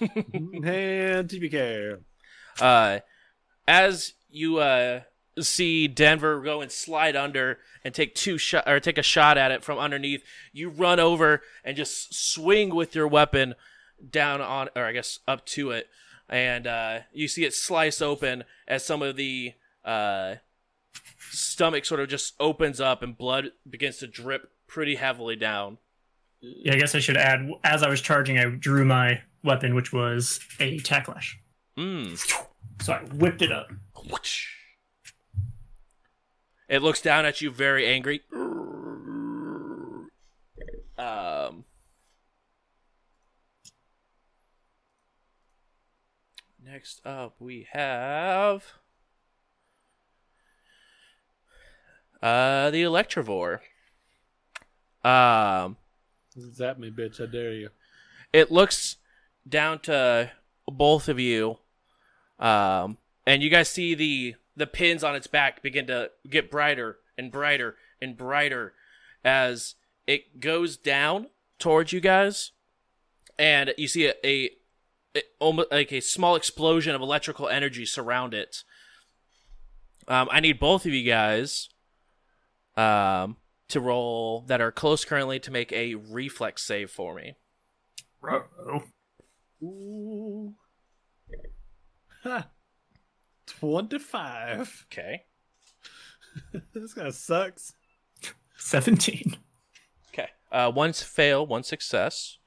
[0.32, 1.98] and TPK.
[2.60, 3.00] Uh,
[3.66, 5.00] as you uh
[5.40, 9.50] see Denver go and slide under and take two shot or take a shot at
[9.50, 10.22] it from underneath,
[10.52, 13.54] you run over and just swing with your weapon
[14.10, 15.88] down on, or I guess up to it,
[16.28, 19.54] and uh, you see it slice open as some of the
[19.84, 20.36] uh
[21.30, 25.78] stomach sort of just opens up and blood begins to drip pretty heavily down.
[26.40, 29.92] Yeah, I guess I should add, as I was charging, I drew my weapon, which
[29.92, 31.34] was a tacklash.
[31.76, 32.18] Mm.
[32.82, 33.70] So I whipped it up.
[36.68, 38.20] It looks down at you very angry.
[40.98, 41.64] Um
[46.64, 48.64] Next up we have
[52.22, 53.60] uh the Electrovore.
[55.04, 55.76] Um
[56.38, 57.20] Zap me, bitch!
[57.20, 57.70] I dare you.
[58.32, 58.96] it looks
[59.48, 60.30] down to
[60.66, 61.56] both of you
[62.38, 66.98] um and you guys see the the pins on its back begin to get brighter
[67.16, 68.74] and brighter and brighter
[69.24, 69.74] as
[70.06, 71.26] it goes down
[71.58, 72.52] towards you guys
[73.38, 74.50] and you see a, a
[75.14, 78.64] it, almost like a small explosion of electrical energy surround it.
[80.06, 81.68] Um, I need both of you guys
[82.76, 83.36] um,
[83.68, 87.34] to roll that are close currently to make a reflex save for me.
[88.20, 88.84] Ruh-oh.
[89.62, 90.54] Ooh.
[92.22, 92.48] Ha.
[93.46, 94.86] 25.
[94.92, 95.22] Okay.
[96.74, 97.72] this guy sucks.
[98.56, 99.36] 17.
[100.12, 100.28] Okay.
[100.52, 102.38] Uh, one fail, one success.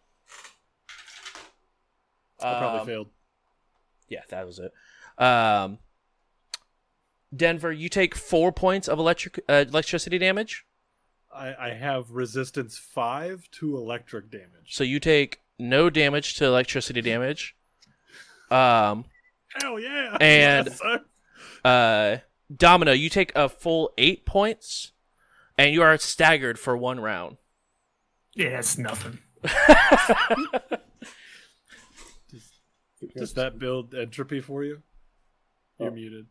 [2.40, 3.08] I probably Um, failed.
[4.08, 4.72] Yeah, that was it.
[5.22, 5.80] Um,
[7.36, 10.66] Denver, you take four points of electric uh, electricity damage.
[11.34, 14.68] I, I have resistance 5 to electric damage.
[14.76, 17.56] So you take no damage to electricity damage.
[18.50, 19.06] Um,
[19.62, 20.18] Hell yeah.
[20.22, 21.04] And- That
[21.64, 22.18] uh,
[22.56, 24.92] Domino, you take a full eight points,
[25.58, 27.38] and you are staggered for one round.
[28.34, 29.20] Yeah, it's nothing.
[33.16, 34.82] Does that build entropy for you?
[35.80, 35.94] You're Oh.
[35.94, 36.28] muted.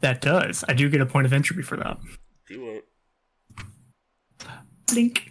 [0.00, 0.64] That does.
[0.68, 1.98] I do get a point of entropy for that.
[2.48, 2.84] Do it.
[4.86, 5.30] Blink.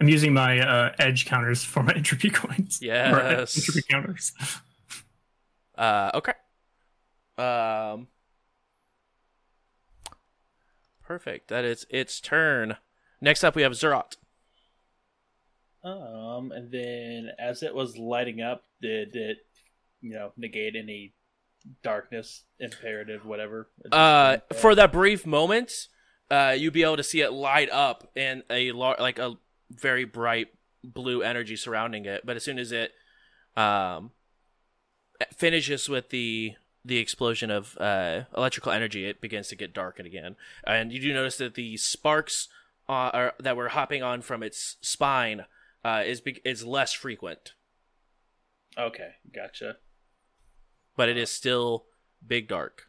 [0.00, 2.80] I'm using my uh, edge counters for my entropy coins.
[2.82, 3.56] Or, uh, Yes.
[3.58, 4.32] entropy counters.
[5.78, 6.32] Uh, okay.
[7.38, 8.06] Um,
[11.02, 11.48] perfect.
[11.48, 12.76] That is its turn.
[13.22, 14.16] Next up, we have Zerat.
[15.82, 19.38] Um, and then as it was lighting up, did it,
[20.02, 21.14] you know, negate any
[21.82, 23.70] darkness imperative, whatever?
[23.90, 25.72] Uh, for that brief moment,
[26.30, 29.36] uh, you'd be able to see it light up in a lar- like a
[29.70, 30.48] very bright
[30.82, 32.24] blue energy surrounding it.
[32.24, 32.92] But as soon as it
[33.56, 34.12] um
[35.36, 40.36] finishes with the the explosion of uh, electrical energy, it begins to get dark again.
[40.64, 42.48] And you do notice that the sparks
[42.88, 45.44] uh, are, that were hopping on from its spine
[45.84, 47.52] uh, is be- is less frequent,
[48.78, 49.76] okay, gotcha,
[50.96, 51.84] but it is still
[52.26, 52.88] big dark.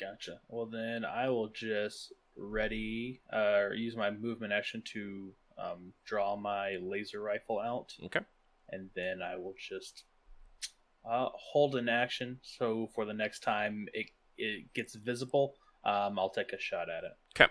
[0.00, 0.40] gotcha.
[0.48, 6.36] Well, then I will just ready uh, or use my movement action to um, draw
[6.36, 7.94] my laser rifle out.
[8.04, 8.20] Okay.
[8.70, 10.04] and then I will just
[11.08, 12.38] uh, hold an action.
[12.42, 14.06] So for the next time it
[14.36, 15.54] it gets visible,
[15.84, 17.12] um, I'll take a shot at it.
[17.34, 17.50] Okay.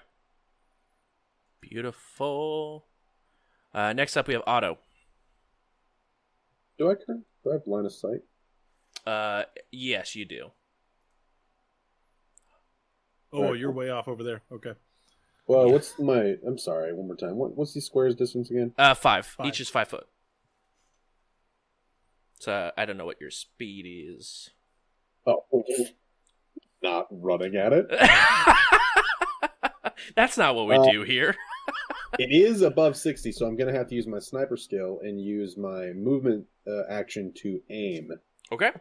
[1.62, 2.86] Beautiful.
[3.74, 4.78] Uh, next up, we have Otto.
[6.78, 6.94] Do I?
[6.94, 8.22] Do I have line of sight?
[9.06, 10.52] Uh, yes, you do.
[13.34, 14.42] Oh, Alright, you're way off over there.
[14.52, 14.74] Okay.
[15.48, 16.36] Well, what's my?
[16.46, 16.94] I'm sorry.
[16.94, 17.36] One more time.
[17.38, 18.74] What, what's the squares distance again?
[18.78, 19.26] Uh, five.
[19.26, 19.48] Five.
[19.48, 20.06] Each is five foot.
[22.40, 24.50] So I don't know what your speed is.
[25.26, 25.44] Oh,
[26.84, 27.88] not running at it.
[30.16, 31.36] That's not what we Uh, do here.
[32.20, 35.22] It is above 60, so I'm going to have to use my sniper skill and
[35.22, 38.12] use my movement uh, action to aim.
[38.52, 38.72] Okay.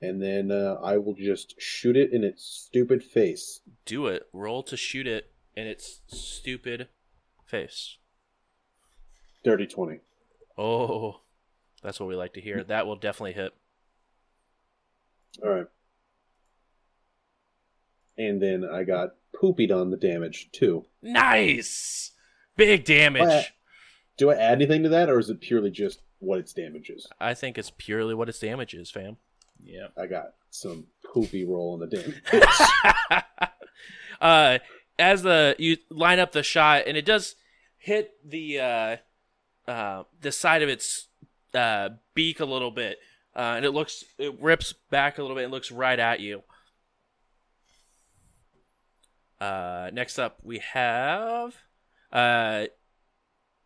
[0.00, 3.60] And then uh, I will just shoot it in its stupid face.
[3.84, 4.24] Do it.
[4.32, 6.88] Roll to shoot it in its stupid
[7.46, 7.96] face.
[9.42, 10.00] Dirty 20.
[10.58, 11.20] Oh,
[11.82, 12.62] that's what we like to hear.
[12.62, 13.52] That will definitely hit.
[15.42, 15.66] All right.
[18.18, 20.84] And then I got poopied on the damage, too.
[21.02, 22.12] Nice.
[22.56, 23.22] Big damage.
[23.22, 23.50] What?
[24.16, 27.06] Do I add anything to that, or is it purely just what its damage is?
[27.20, 29.18] I think it's purely what its damage is, fam.
[29.62, 29.88] Yeah.
[29.98, 32.22] I got some poopy roll on the damage.
[34.20, 34.58] uh,
[34.98, 37.36] as the you line up the shot, and it does
[37.76, 38.96] hit the uh,
[39.70, 41.08] uh, the side of its
[41.54, 42.98] uh, beak a little bit,
[43.34, 46.42] uh, and it looks it rips back a little bit and looks right at you.
[49.40, 51.56] Uh, next up, we have
[52.12, 52.64] uh,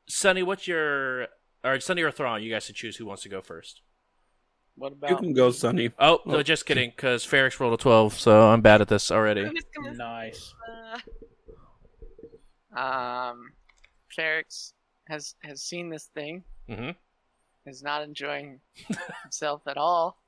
[0.07, 0.43] Sunny.
[0.43, 1.29] What's your
[1.63, 2.43] or Sunny or Thrawn?
[2.43, 3.83] You guys can choose who wants to go first.
[4.81, 5.91] What You can go, Sunny.
[5.99, 6.43] Oh, no, Oh.
[6.43, 9.45] just kidding, because Ferrix rolled a 12, so I'm bad at this already.
[9.45, 9.93] I'm just gonna.
[9.95, 10.55] Nice.
[12.75, 13.53] Uh, um
[14.17, 14.73] Ferrix
[15.09, 16.97] has has seen this thing, Mhm.
[17.67, 18.61] is not enjoying
[19.23, 20.23] himself at all,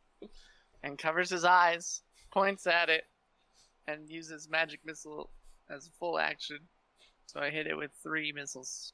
[0.83, 3.05] and covers his eyes, points at it,
[3.87, 5.31] and uses magic missile
[5.71, 6.69] as a full action.
[7.27, 8.93] So I hit it with three missiles.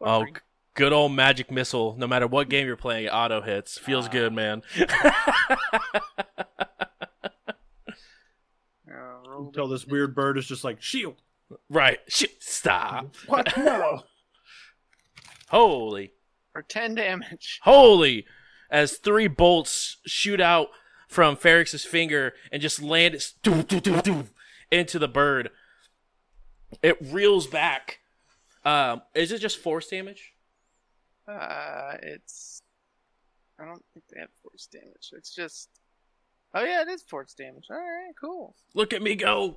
[0.00, 0.32] Or Oh, three.
[0.76, 1.94] G- good old magic missile.
[1.98, 3.78] No matter what game you're playing, it auto hits.
[3.78, 4.10] Feels Ah.
[4.10, 4.62] good, man.
[8.90, 11.16] Uh, Until this weird bird is just like, shield.
[11.68, 11.98] right.
[12.08, 12.42] Shit.
[12.42, 13.14] Stop.
[13.26, 13.56] what?
[13.56, 14.02] No.
[15.48, 16.12] Holy.
[16.52, 17.60] for ten damage.
[17.62, 18.26] Holy.
[18.70, 20.68] As three bolts shoot out
[21.08, 24.24] from Ferrix's finger and just land it doo, doo, doo, doo,
[24.72, 25.50] into the bird.
[26.82, 28.00] It reels back.
[28.64, 30.32] Um, is it just force damage?
[31.28, 32.60] Uh, it's.
[33.58, 35.10] I don't think they have force damage.
[35.12, 35.68] It's just.
[36.54, 37.66] Oh yeah, it is force damage.
[37.70, 38.54] All right, cool.
[38.74, 39.56] Look at me go.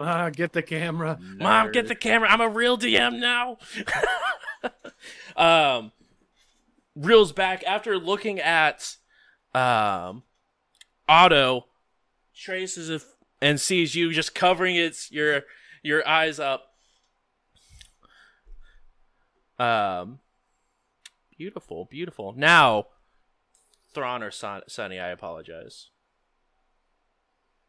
[0.00, 1.18] Ah, get the camera.
[1.38, 2.28] Mom, get the camera.
[2.28, 3.58] I'm a real DM now.
[5.36, 5.92] um,
[6.96, 8.96] reels back after looking at
[9.54, 10.24] um,
[11.08, 11.66] Otto,
[12.34, 13.04] traces of
[13.40, 15.42] and sees you just covering its your
[15.82, 16.73] your eyes up.
[19.58, 20.18] Um,
[21.36, 22.32] beautiful, beautiful.
[22.36, 22.86] Now,
[23.92, 25.90] Thrawn or Son- Sunny, I apologize.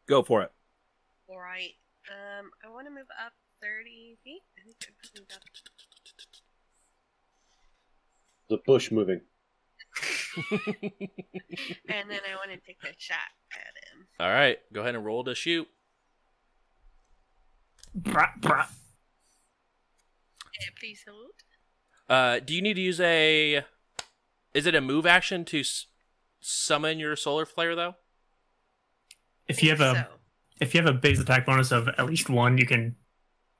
[0.06, 0.52] Go for it.
[1.28, 1.72] All right.
[2.10, 3.32] Um, I want to move up
[3.62, 4.42] 30 feet.
[4.58, 5.40] I think I've moved up.
[8.48, 9.20] The bush moving.
[11.88, 13.16] And then I want to take a shot
[13.52, 13.58] at
[13.90, 14.06] him.
[14.20, 15.66] All right, go ahead and roll to shoot.
[17.98, 18.66] Brah, brah.
[20.60, 21.30] Yeah, please hold.
[22.08, 23.64] Uh, do you need to use a?
[24.54, 25.86] Is it a move action to s-
[26.40, 27.96] summon your solar flare though?
[29.48, 30.04] If you have a So,
[30.60, 32.96] if you have a base attack bonus of at least one, you can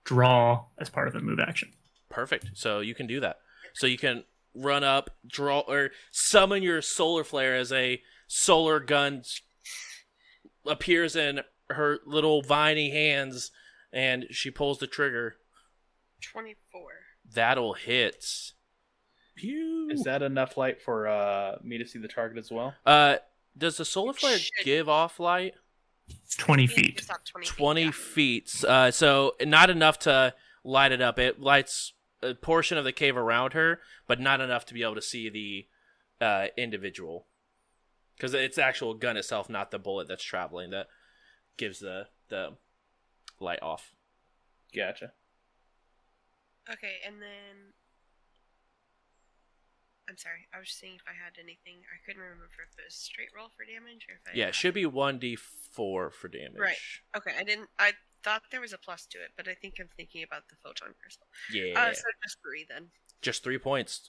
[0.05, 1.73] draw as part of a move action.
[2.09, 2.51] Perfect.
[2.55, 3.39] So you can do that.
[3.75, 4.25] So you can
[4.55, 9.23] run up, draw, or summon your solar flare as a solar gun
[10.67, 13.51] appears in her little viney hands,
[13.93, 15.37] and she pulls the trigger.
[16.23, 16.81] 24.
[17.35, 18.25] That'll hit.
[19.35, 19.89] Pew.
[19.91, 22.75] Is that enough light for uh, me to see the target as well?
[22.85, 23.17] Uh,
[23.57, 24.65] does the solar It flare should.
[24.65, 25.55] give off light?
[26.09, 26.99] It's twenty feet.
[26.99, 27.91] it's not 20 feet, yeah.
[27.91, 28.65] feet.
[28.65, 30.35] Uh, so not enough to
[30.65, 31.19] light it up.
[31.19, 31.93] It lights
[32.23, 35.29] a portion of the cave around her, but not enough to be able to see
[35.29, 37.27] the uh, individual.
[38.17, 40.87] Because it's the actual gun itself, not the bullet that's traveling, that
[41.57, 42.55] gives the the
[43.41, 43.95] light off.
[44.75, 45.13] Gotcha.
[46.73, 47.75] Okay, and then.
[50.09, 51.83] I'm sorry, I was seeing if I had anything.
[51.91, 54.37] I couldn't remember if it was straight roll for damage or if I.
[54.39, 55.37] Yeah, it should be 1d4
[55.75, 56.61] for damage.
[56.61, 56.77] Right.
[57.17, 57.69] Okay, I didn't.
[57.77, 60.57] I thought there was a plus to it, but I think I'm thinking about the
[60.63, 61.27] photon crystal.
[61.53, 61.75] Yeah.
[61.75, 62.91] Uh, so just three then.
[63.21, 64.09] just three points.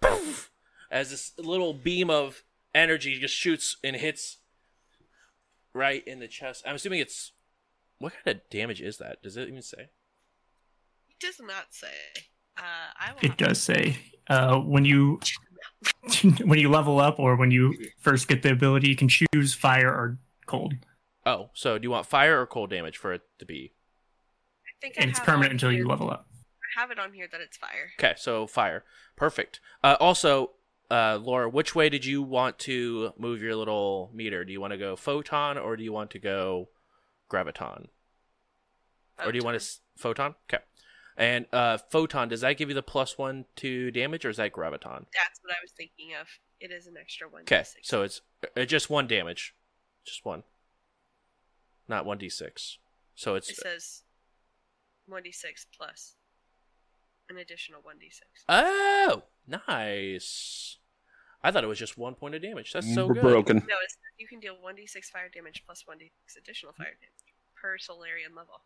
[0.00, 0.50] Poof!
[0.90, 4.38] As this little beam of energy just shoots and hits
[5.72, 6.64] right in the chest.
[6.66, 7.32] I'm assuming it's
[7.98, 9.22] what kind of damage is that?
[9.22, 9.88] Does it even say?
[11.20, 11.88] It does not say.
[12.56, 12.62] Uh,
[12.98, 13.18] I will.
[13.22, 13.96] It have to- does say
[14.28, 15.20] uh, when you
[16.44, 19.88] when you level up or when you first get the ability, you can choose fire
[19.90, 20.74] or cold,
[21.26, 23.72] Oh, so do you want fire or cold damage for it to be?
[24.66, 26.26] I think I and it's have permanent on until you level up.
[26.76, 27.90] I have it on here that it's fire.
[27.98, 28.84] Okay, so fire.
[29.16, 29.60] Perfect.
[29.84, 30.52] Uh, also,
[30.90, 34.44] uh, Laura, which way did you want to move your little meter?
[34.44, 36.68] Do you want to go photon or do you want to go
[37.30, 37.88] graviton?
[39.24, 40.34] Or do you want to s- photon?
[40.48, 40.62] Okay.
[41.18, 44.52] And uh, photon, does that give you the plus one to damage, or is that
[44.52, 45.04] graviton?
[45.12, 46.28] That's what I was thinking of.
[46.60, 47.42] It is an extra one.
[47.42, 48.20] Okay, so it's
[48.56, 49.52] uh, just one damage,
[50.06, 50.44] just one,
[51.88, 52.78] not one d six.
[53.16, 54.02] So it's it says
[55.06, 56.14] one d six plus
[57.28, 58.44] an additional one d six.
[58.48, 60.78] oh nice.
[61.42, 62.72] I thought it was just one point of damage.
[62.72, 63.22] That's so good.
[63.22, 63.56] Broken.
[63.56, 66.74] No, it's you can deal one d six fire damage plus one d six additional
[66.74, 68.60] fire damage per Solarian level.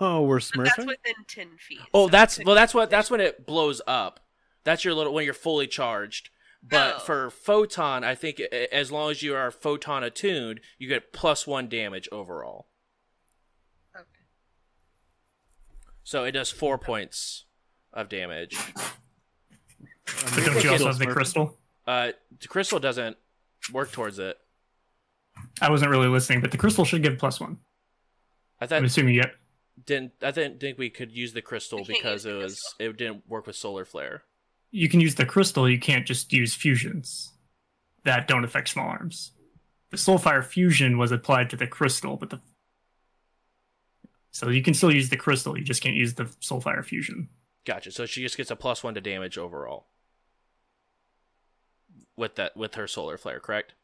[0.00, 0.86] Oh, we're But that's smurfing.
[0.86, 1.80] within ten feet.
[1.92, 2.54] Oh, so that's well.
[2.54, 2.90] That's what.
[2.90, 4.20] That's when it blows up.
[4.64, 6.30] That's your little when you're fully charged.
[6.62, 6.98] But Oh.
[7.00, 11.68] for photon, I think as long as you are photon attuned, you get plus one
[11.68, 12.68] damage overall.
[13.94, 14.04] Okay.
[16.04, 17.44] So it does four points
[17.92, 18.56] of damage.
[20.04, 21.58] But don't you also have the crystal?
[21.86, 23.16] Uh, the crystal doesn't
[23.72, 24.36] work towards it.
[25.60, 27.58] I wasn't really listening, but the crystal should give plus one.
[28.60, 29.34] I thought I'm assuming you get.
[29.84, 30.12] Didn't.
[30.22, 32.86] I didn't think we could use the crystal because use it was crystal.
[32.86, 34.22] it didn't work with solar flare.
[34.70, 35.68] You can use the crystal.
[35.68, 37.32] You can't just use fusions
[38.04, 39.32] that don't affect small arms.
[39.90, 42.40] The soulfire fusion was applied to the crystal, but the
[44.30, 45.56] so you can still use the crystal.
[45.56, 47.28] You just can't use the soulfire fusion.
[47.64, 47.90] Gotcha.
[47.90, 49.86] So she just gets a plus one to damage overall
[52.16, 53.74] with that with her solar flare, correct?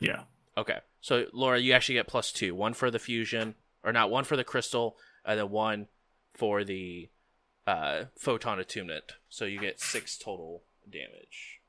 [0.00, 0.22] Yeah.
[0.56, 0.80] Okay.
[1.00, 2.54] So Laura, you actually get plus two.
[2.54, 3.54] One for the fusion,
[3.84, 5.88] or not one for the crystal, and then one
[6.34, 7.10] for the
[7.66, 9.12] uh, photon attunement.
[9.28, 11.60] So you get six total damage.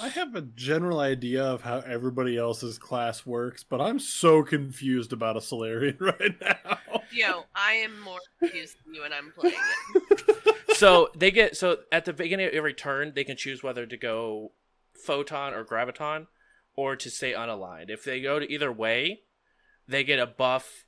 [0.00, 5.12] I have a general idea of how everybody else's class works, but I'm so confused
[5.12, 6.78] about a Solarian right now.
[7.10, 9.56] Yo, I am more confused than you when I'm playing
[9.94, 10.56] it.
[10.76, 13.96] so they get so at the beginning of every turn they can choose whether to
[13.96, 14.52] go
[14.94, 16.26] photon or graviton
[16.76, 17.90] or to stay unaligned.
[17.90, 19.22] If they go to either way,
[19.86, 20.84] they get a buff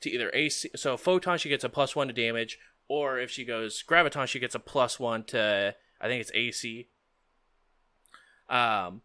[0.00, 0.70] to either AC.
[0.76, 2.58] So photon she gets a plus one to damage,
[2.88, 6.88] or if she goes graviton, she gets a plus one to I think it's AC.
[8.48, 9.02] Um,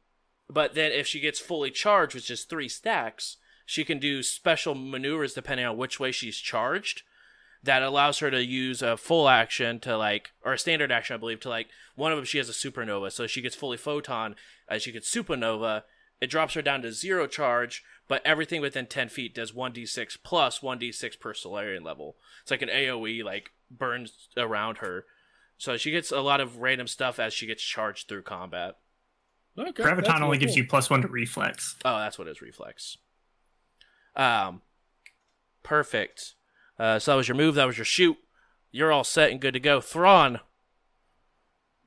[0.50, 4.76] but then if she gets fully charged, which is three stacks, she can do special
[4.76, 7.04] maneuvers depending on which way she's charged.
[7.64, 11.18] That allows her to use a full action to like, or a standard action, I
[11.18, 12.26] believe, to like one of them.
[12.26, 14.36] She has a supernova, so she gets fully photon.
[14.70, 15.84] Uh, she gets supernova.
[16.24, 19.86] It drops her down to zero charge, but everything within ten feet does one d
[19.86, 22.16] six plus one d six per Solarian level.
[22.41, 25.04] It's like an AOE, like burns around her.
[25.58, 28.78] So she gets a lot of random stuff as she gets charged through combat.
[29.60, 30.64] Okay, Graviton that's only really gives cool.
[30.64, 31.76] you plus one to reflex.
[31.84, 32.98] Oh, that's what it is, reflex.
[34.16, 34.62] Um,
[35.62, 36.36] perfect.
[36.80, 37.56] Uh, so that was your move.
[37.56, 38.18] That was your shoot.
[38.72, 39.82] You're all set and good to go.
[39.82, 40.40] Thrawn,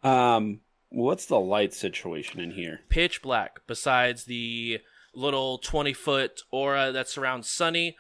[0.03, 0.61] Um,
[0.97, 2.81] what's the light situation in here?
[2.89, 3.61] pitch black.
[3.67, 4.81] Besides the
[5.15, 7.97] little 20 foot aura that surrounds Sunny,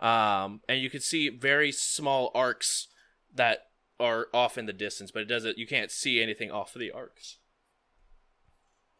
[0.00, 2.88] um, and you can see very small arcs
[3.34, 3.66] that
[4.00, 5.58] are off in the distance, but it doesn't.
[5.58, 7.36] You can't see anything off of the arcs.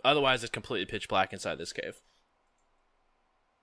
[0.04, 2.02] Otherwise, it's completely pitch black inside this cave.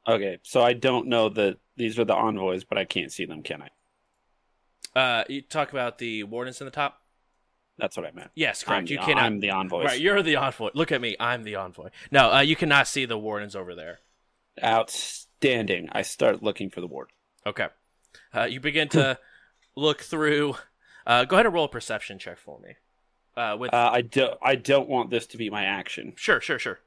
[0.07, 3.43] Okay, so I don't know that these are the envoys, but I can't see them,
[3.43, 3.69] can I?
[4.99, 7.01] Uh, you talk about the wardens in the top.
[7.77, 8.31] That's what I meant.
[8.35, 8.87] Yes, I'm correct.
[8.87, 9.23] the, You cannot.
[9.23, 9.83] I'm the envoy.
[9.83, 10.69] Right, you're the envoy.
[10.73, 11.15] Look at me.
[11.19, 11.89] I'm the envoy.
[12.11, 13.99] No, uh, you cannot see the wardens over there.
[14.63, 15.89] Outstanding.
[15.91, 17.09] I start looking for the ward.
[17.45, 17.67] Okay.
[18.33, 19.19] Uh, you begin to
[19.75, 20.55] look through.
[21.05, 22.75] Uh, go ahead and roll a perception check for me.
[23.35, 24.39] Uh, with Uh, I don't.
[24.41, 26.13] I don't want this to be my action.
[26.15, 26.79] sure, sure, sure.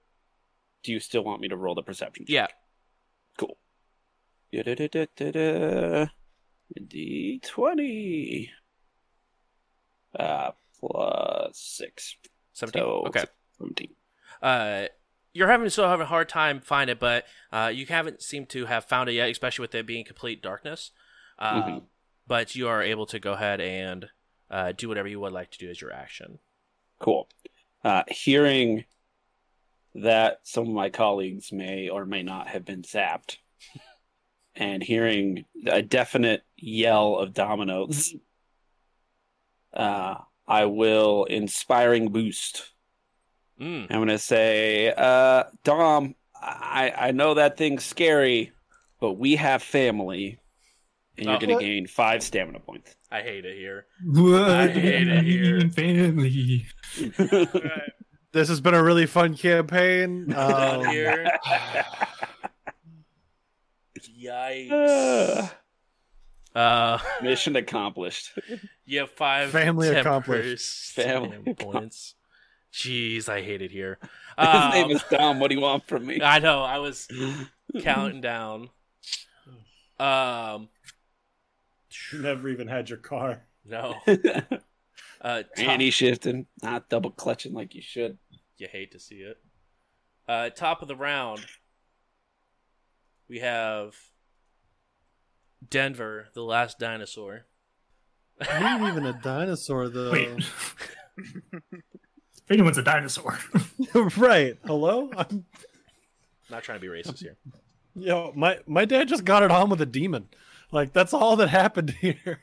[0.82, 2.24] Do you still want me to roll the perception?
[2.24, 2.32] check?
[2.32, 2.46] Yeah.
[3.36, 3.58] Cool.
[6.86, 8.50] D twenty.
[10.18, 12.16] Uh, plus six.
[12.52, 12.82] Seventeen.
[12.82, 13.24] So okay.
[13.58, 13.90] Seventeen.
[14.42, 14.86] Uh,
[15.32, 18.66] you're having still having a hard time find it, but uh, you haven't seemed to
[18.66, 20.90] have found it yet, especially with it being complete darkness.
[21.38, 21.82] Uh, Mhm.
[22.26, 24.10] But you are able to go ahead and
[24.50, 26.38] uh, do whatever you would like to do as your action.
[26.98, 27.28] Cool.
[27.84, 28.84] Uh, hearing
[29.94, 33.38] that some of my colleagues may or may not have been zapped,
[34.54, 38.14] and hearing a definite yell of dominoes,
[39.72, 40.16] uh,
[40.48, 42.70] I will inspiring boost.
[43.60, 43.86] Mm.
[43.90, 48.52] I'm gonna say, uh, Dom, I I know that thing's scary,
[49.00, 50.38] but we have family,
[51.16, 51.38] and you're Oh.
[51.38, 51.60] gonna What?
[51.60, 52.96] gain five stamina points.
[53.10, 53.86] I hate it here.
[54.04, 54.70] What?
[54.70, 55.68] hate it here.
[55.70, 56.66] Family.
[58.30, 60.34] This has been a really fun campaign.
[60.34, 61.32] Um, here.
[64.22, 65.50] Yikes.
[66.58, 68.32] Uh, Mission accomplished.
[68.84, 70.90] you have five Family accomplished.
[70.92, 72.14] Family points.
[72.72, 73.98] Jeez, I hate it here.
[74.38, 75.38] His Um, name is Dom.
[75.40, 76.20] What do you want from me?
[76.22, 76.62] I know.
[76.62, 77.06] I was
[77.80, 78.70] counting down.
[80.00, 80.68] Um,
[82.12, 83.42] You never even had your car.
[83.64, 83.94] no.
[85.20, 88.18] Uh, top- Annie shifting, not double clutching like you should.
[88.56, 89.36] You hate to see it.
[90.28, 91.44] Uh, top of the round,
[93.28, 93.96] we have
[95.68, 97.46] Denver, the last dinosaur.
[98.40, 100.12] You ain't even a dinosaur, though.
[100.12, 100.28] Wait.
[101.18, 103.38] if anyone's a dinosaur.
[104.16, 104.56] right.
[104.64, 105.10] Hello?
[105.16, 105.44] I'm,
[106.50, 107.36] Not trying to be racist here.
[107.94, 110.28] yo, my, my dad just got it on with a demon.
[110.70, 112.40] Like, that's all that happened here.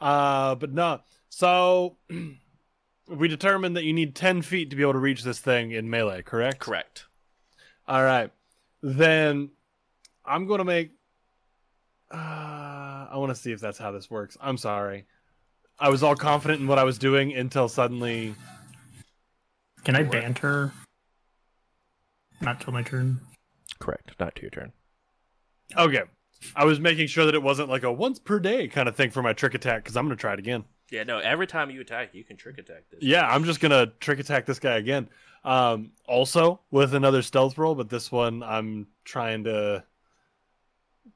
[0.00, 1.00] Uh, but no.
[1.30, 1.96] So,
[3.08, 5.90] we determined that you need 10 feet to be able to reach this thing in
[5.90, 6.60] melee, correct?
[6.60, 7.06] Correct.
[7.88, 8.30] All right.
[8.82, 9.50] Then
[10.24, 10.92] I'm going to make.
[12.10, 14.36] Uh, I want to see if that's how this works.
[14.40, 15.06] I'm sorry.
[15.78, 18.34] I was all confident in what I was doing until suddenly.
[19.84, 20.72] Can I banter?
[22.40, 23.20] Not till my turn.
[23.78, 24.12] Correct.
[24.18, 24.72] Not to your turn.
[25.76, 26.02] Okay.
[26.54, 29.10] I was making sure that it wasn't like a once per day kind of thing
[29.10, 30.64] for my trick attack because I'm going to try it again.
[30.90, 33.00] Yeah, no, every time you attack, you can trick attack this.
[33.02, 35.08] Yeah, I'm just going to trick attack this guy again.
[35.44, 39.84] Um, also with another stealth roll, but this one I'm trying to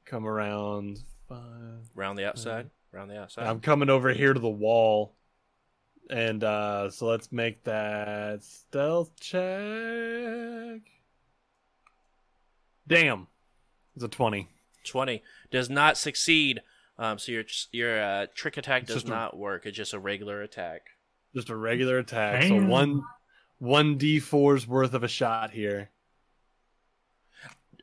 [0.05, 0.99] come around.
[1.29, 2.69] Five, Round the outside.
[2.91, 3.47] Round the outside.
[3.47, 5.15] I'm coming over here to the wall.
[6.09, 10.81] And uh so let's make that stealth check.
[12.87, 13.27] Damn.
[13.95, 14.49] It's a 20.
[14.85, 16.61] 20 does not succeed.
[16.97, 19.65] Um, so your your uh, trick attack does just a- not work.
[19.65, 20.81] It's just a regular attack.
[21.33, 22.41] Just a regular attack.
[22.41, 22.63] Damn.
[22.63, 23.03] So one
[23.59, 25.89] one D4's worth of a shot here.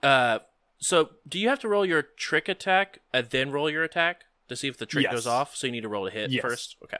[0.03, 0.39] Uh,
[0.81, 4.57] so do you have to roll your trick attack and then roll your attack to
[4.57, 5.13] see if the trick Yes.
[5.13, 5.55] goes off?
[5.55, 6.43] So you need to roll a hit Yes.
[6.43, 6.77] first.
[6.85, 6.97] Okay.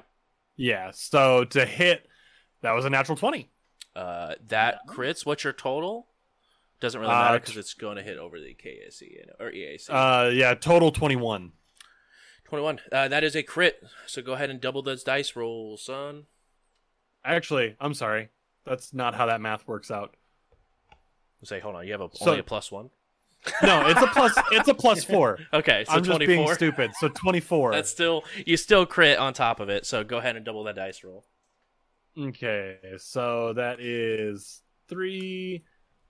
[0.57, 0.91] Yeah.
[0.93, 2.07] So to hit,
[2.63, 3.51] that was a natural 20.
[3.97, 5.25] Uh, that crits.
[5.27, 6.07] What's your total?
[6.81, 9.51] Doesn't really Uh, matter t- because it's going to hit over the KAC and- or
[9.51, 9.89] EAC.
[9.91, 11.53] Uh yeah, total 21.
[12.45, 12.81] 21.
[12.93, 13.83] Uh, that is a crit.
[14.07, 16.27] So go ahead and double those dice rolls, son.
[17.25, 18.29] Actually, I'm sorry.
[18.65, 20.17] That's not how that math works out.
[21.43, 21.87] Say, hold on.
[21.87, 22.91] You have a, So- only a plus one.
[23.63, 24.37] No, it's a plus.
[24.53, 25.39] It's a plus four.
[25.53, 26.93] Okay, so I'm just being stupid.
[26.99, 27.73] So 24.
[27.73, 29.87] That's still you still crit on top of it.
[29.87, 31.25] So go ahead and double that dice roll.
[32.19, 35.65] Okay, so that is three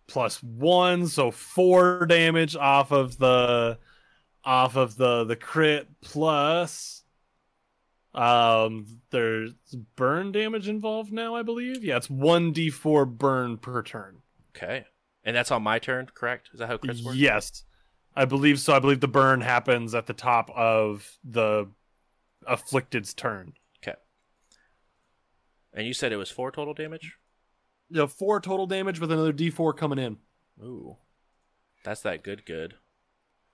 [0.09, 3.78] plus one, so four damage off of the
[4.44, 7.05] off of the the crit plus
[8.15, 9.52] um there's
[9.94, 11.85] burn damage involved now, I believe.
[11.85, 14.16] Yeah, it's one D four burn per turn.
[14.57, 14.85] Okay,
[15.25, 16.51] and that's on my turn, correct?
[16.53, 17.15] Is that how crits work?
[17.17, 17.65] Yes.
[18.15, 18.75] I believe so.
[18.75, 21.69] I believe the burn happens at the top of the
[22.49, 23.55] afflicted's turn.
[23.83, 23.97] Okay.
[25.73, 27.17] And you said it was four total damage.
[27.89, 30.19] Know, four total damage with another D four coming in.
[30.63, 30.97] Ooh,
[31.85, 32.75] that's that good good.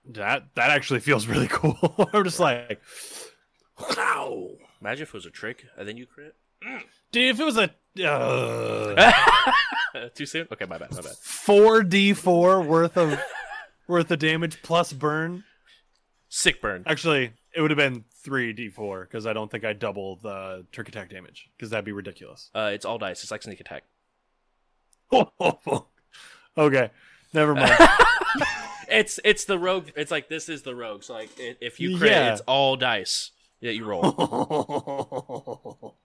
[0.05, 2.09] That that actually feels really cool.
[2.13, 2.81] I'm just like,
[3.79, 4.49] wow.
[4.81, 6.35] Imagine if it was a trick and then you crit.
[7.11, 9.11] Dude, if it was a uh,
[10.15, 10.47] Too soon?
[10.51, 11.15] Okay, my bad, my bad.
[11.21, 13.19] four D four worth of
[13.87, 15.43] worth of damage plus burn,
[16.29, 16.83] Sick burn.
[16.85, 20.65] actually, it would have been three D four because I don't think I double the
[20.71, 22.49] trick attack damage because that'd be ridiculous.
[22.53, 23.23] Uh, it's all dice.
[23.23, 23.83] It's like sneak attack.
[26.57, 26.91] okay,
[27.33, 27.75] never mind.
[28.89, 29.89] It's it's the rogue.
[29.97, 31.03] It's like this is the rogue.
[31.03, 32.31] So like if you crit, Yeah.
[32.31, 35.97] it's all dice that you roll.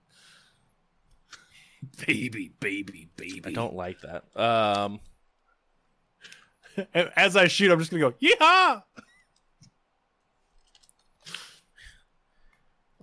[2.07, 3.41] baby, baby, baby.
[3.45, 4.23] I don't like that.
[4.39, 4.99] Um,
[7.15, 8.79] As I shoot, I'm just gonna go, yeah.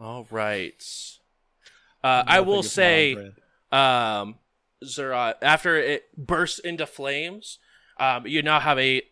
[0.01, 0.83] all right.
[2.03, 3.15] Uh, I will say,
[3.71, 4.37] um,
[4.85, 7.59] Zerat, after it bursts into flames,
[7.99, 9.03] um, you now have a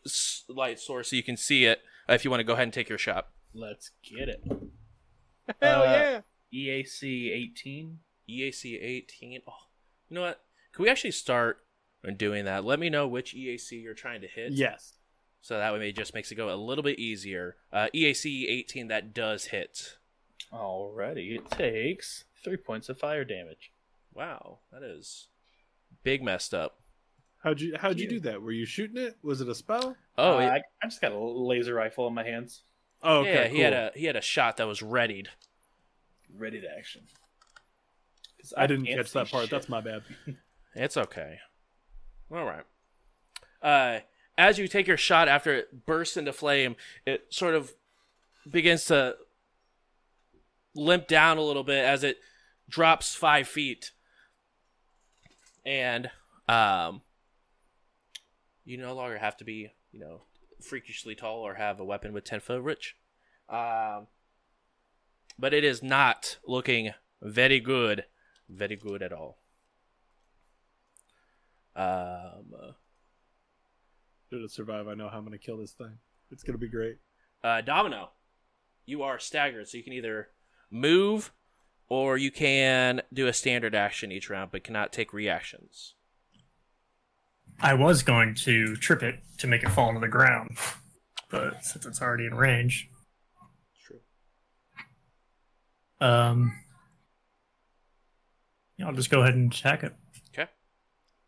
[0.48, 1.80] light source so you can see it.
[2.08, 3.28] uh, If you want to go ahead and take your shot.
[3.54, 4.42] Let's get it.
[5.60, 6.20] Hell Uh, yeah!
[6.52, 7.98] EAC 18.
[8.28, 9.40] EAC 18.
[9.48, 9.52] Oh,
[10.08, 10.40] you know what?
[10.72, 11.64] Can we actually start
[12.16, 12.64] doing that?
[12.64, 14.52] Let me know which EAC you're trying to hit.
[14.52, 14.94] Yes.
[15.40, 17.56] So that way it just makes it go a little bit easier.
[17.72, 19.96] Uh, EAC 18, that does hit.
[20.52, 23.72] Alrighty, it takes three points of fire damage.
[24.14, 25.28] Wow, that is
[26.02, 26.80] big messed up.
[27.44, 28.42] How'd you How'd you do that?
[28.42, 29.16] Were you shooting it?
[29.22, 29.96] Was it a spell?
[30.16, 32.62] Oh, Uh, it- I, I just got a laser rifle in my hands,
[33.02, 33.32] Oh, okay.
[33.44, 35.28] yeah, he had a he had a shot that was readied.
[36.36, 37.02] ready to action.
[38.50, 39.44] 'Cause I didn't catch that part.
[39.44, 39.50] shit.
[39.50, 40.02] That's my bad.
[40.74, 41.40] It's okay.
[42.30, 42.64] All right.
[43.60, 44.00] Uh,
[44.36, 47.72] as you take your shot after it bursts into flame, it sort of
[48.48, 49.16] begins to
[50.74, 52.18] limp down a little bit as it
[52.68, 53.90] drops five feet,
[55.66, 56.10] and
[56.48, 57.00] um,
[58.64, 60.22] you no longer have to be, you know,
[60.62, 62.94] freakishly tall or have a weapon with ten foot reach.
[63.48, 64.06] Um,
[65.38, 68.04] but it is not looking very good,
[68.48, 69.38] very good at all.
[71.76, 72.54] Um,
[74.30, 74.88] Should it survive?
[74.88, 75.98] I know how I'm gonna kill this thing.
[76.30, 76.98] It's gonna be great.
[77.44, 78.10] uh, Domino,
[78.84, 80.28] you are staggered, so you can either
[80.70, 81.32] move
[81.88, 85.94] or you can do a standard action each round, but cannot take reactions.
[87.60, 90.58] I was going to trip it to make it fall into the ground,
[91.30, 92.88] but since it's already in range,
[93.84, 94.00] True.
[96.00, 96.52] um,
[98.78, 99.94] yeah, I'll just go ahead and attack it.
[100.32, 100.48] Okay,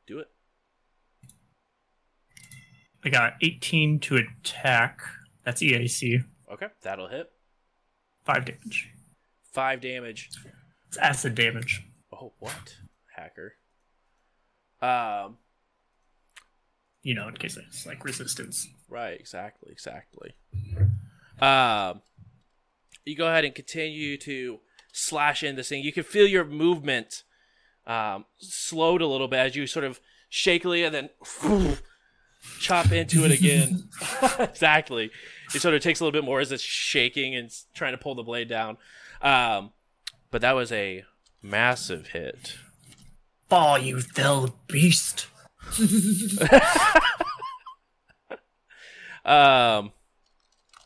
[0.06, 0.28] do it.
[3.04, 5.00] I got 18 to attack.
[5.44, 6.24] That's EAC.
[6.52, 7.30] Okay, that'll hit.
[8.24, 8.90] Five damage.
[9.52, 10.30] Five damage.
[10.88, 11.82] It's acid damage.
[12.12, 12.76] Oh, what?
[13.16, 13.54] Hacker.
[14.82, 15.38] Um,
[17.02, 18.68] You know, in case it's like resistance.
[18.88, 20.34] Right, exactly, exactly.
[21.40, 22.02] Um,
[23.06, 24.58] you go ahead and continue to
[24.92, 25.82] slash in this thing.
[25.82, 27.22] You can feel your movement
[27.86, 31.10] um, slowed a little bit as you sort of shakily and then
[32.58, 33.88] chop into it again.
[34.38, 35.10] exactly.
[35.54, 38.14] It sort of takes a little bit more as it's shaking and trying to pull
[38.14, 38.76] the blade down.
[39.22, 39.72] Um,
[40.30, 41.04] but that was a
[41.42, 42.56] massive hit.
[43.48, 45.26] Fall, you fell beast.
[49.24, 49.92] Um,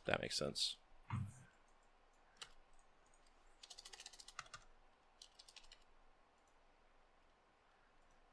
[0.07, 0.77] that makes sense.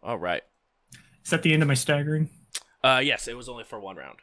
[0.04, 0.44] All right.
[1.24, 2.30] Is that the end of my staggering?
[2.84, 4.20] Uh, yes, it was only for one round.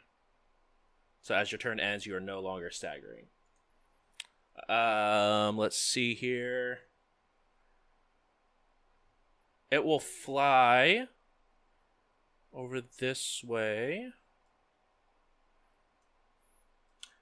[1.21, 3.25] So as your turn ends, you are no longer staggering.
[4.67, 6.79] Um, let's see here.
[9.71, 11.07] It will fly
[12.53, 14.07] over this way.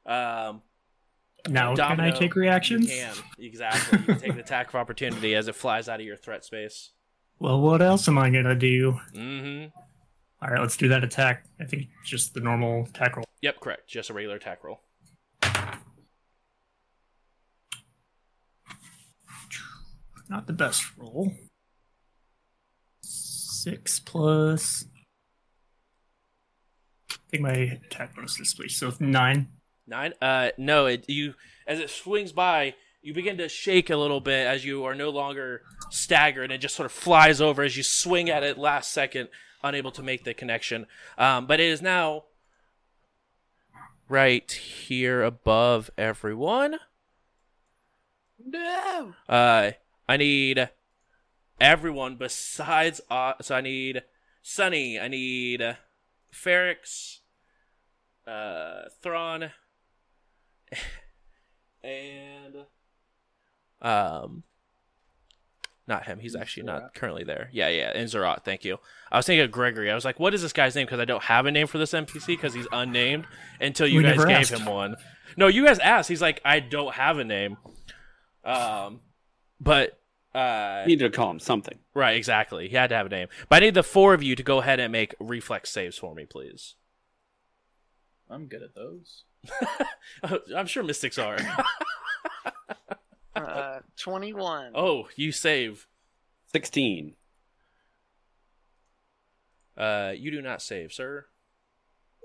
[0.06, 0.62] Um,
[1.50, 2.90] Now can I take reactions?
[2.90, 4.00] You can exactly.
[4.00, 6.92] You can take an attack of opportunity as it flies out of your threat space.
[7.39, 8.99] Well, what else am I gonna do?
[9.14, 9.77] Mm-hmm.
[10.41, 11.45] All right, let's do that attack.
[11.59, 13.26] I think just the normal attack roll.
[13.41, 13.88] Yep, correct.
[13.88, 14.81] Just a regular attack roll.
[20.30, 21.34] Not the best roll.
[23.01, 24.85] Six plus.
[27.11, 28.76] I think my attack bonus is please.
[28.76, 29.47] So nine.
[29.85, 30.14] Nine.
[30.22, 30.85] Uh, no.
[30.88, 31.34] It you
[31.65, 32.76] as it swings by,
[33.08, 36.58] you begin to shake a little bit as you are no longer staggered, and it
[36.58, 39.30] just sort of flies over as you swing at it last second,
[39.64, 40.86] unable to make the connection.
[41.18, 42.26] Um, but it is now
[44.10, 46.80] right here above everyone.
[48.46, 49.14] No.
[49.30, 49.72] Uh,
[50.10, 50.70] I need
[51.62, 53.00] everyone besides.
[53.10, 54.04] Uh, so I need
[54.42, 55.00] Sunny.
[55.00, 55.76] I need uh,
[56.34, 57.20] Ferrix,
[58.28, 59.52] uh, Thrawn,
[61.82, 62.66] and
[63.82, 64.44] um,
[65.88, 66.20] not him.
[66.20, 67.49] He's actually not currently there.
[67.54, 68.44] Yeah, yeah, and Zerat.
[68.44, 68.78] Thank you.
[69.12, 69.90] I was thinking of Gregory.
[69.90, 70.86] I was like, what is this guy's name?
[70.86, 73.26] Because I don't have a name for this NPC because he's unnamed
[73.62, 74.52] until you We guys gave asked.
[74.54, 74.95] him one.
[75.38, 76.10] No, you guys asked.
[76.10, 77.56] He's like, I don't have a name.
[78.44, 78.99] Um,
[79.62, 79.98] but
[80.36, 81.80] uh, You need to call him something.
[81.94, 82.68] right, exactly.
[82.68, 83.28] He had to have a name.
[83.48, 86.14] But I need the four of you to go ahead and make reflex saves for
[86.14, 86.76] me, please.
[88.30, 89.24] I'm good at those.
[90.56, 91.38] I'm sure mystics are.
[93.43, 94.72] Uh, 21.
[94.76, 95.88] oh, you save.
[96.53, 97.14] 16.
[99.77, 101.26] Uh, you do not save, sir.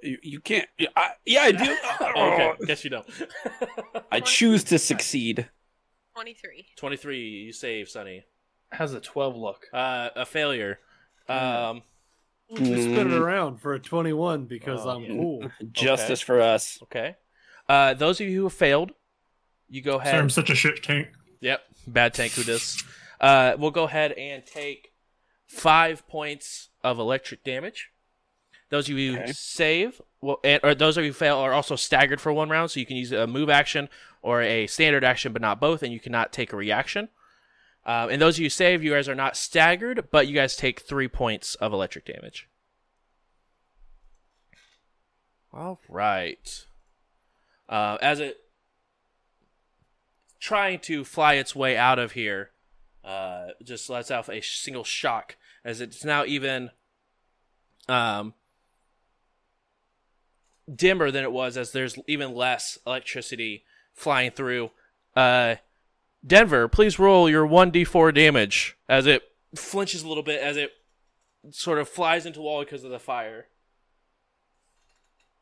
[0.03, 0.69] You, you can't.
[0.79, 1.77] yeah, I, yeah, I do.
[2.17, 3.07] okay, guess you don't.
[4.11, 5.49] I choose to succeed.
[6.15, 6.67] 23.
[6.77, 8.25] 23, you save, Sunny.
[8.71, 9.67] How's a 12 look?
[9.73, 10.79] Uh, a failure.
[11.29, 11.83] Um,
[12.55, 13.21] Just spin it Mm.
[13.21, 15.09] around for a 21 because Oh, I'm yeah.
[15.09, 15.51] cool.
[15.71, 16.79] Justice for us.
[16.85, 17.17] okay.
[17.69, 18.93] Uh, those of you who have failed,
[19.73, 20.11] you go ahead.
[20.11, 21.09] Sorry, I'm such a shit tank.
[21.41, 22.83] Yep, bad tank who dis.
[23.21, 24.93] Uh, we'll go ahead and take
[25.47, 27.91] five points of electric damage.
[28.69, 29.33] Those of you who Okay.
[29.33, 32.81] save, well, and, or those of you fail are also staggered for one round, so
[32.81, 33.89] you can use a move action
[34.23, 37.09] or a standard action, but not both, and you cannot take a reaction.
[37.85, 40.81] Um, and those of you save, you guys are not staggered, but you guys take
[40.81, 42.49] three points of electric damage.
[45.53, 46.65] All right.
[47.69, 48.39] Uh, as it
[50.43, 52.51] trying to fly its way out of here,
[53.05, 56.69] uh, just lets off a single shock as it's now even
[57.89, 58.35] um,
[60.75, 63.63] dimmer than it was, as there's even less electricity
[63.95, 64.73] flying through.
[65.15, 65.55] Uh,
[66.27, 69.23] Denver, please roll your 1d4 damage as it
[69.55, 70.73] flinches a little bit as it
[71.51, 73.47] sort of flies into wall because of the fire.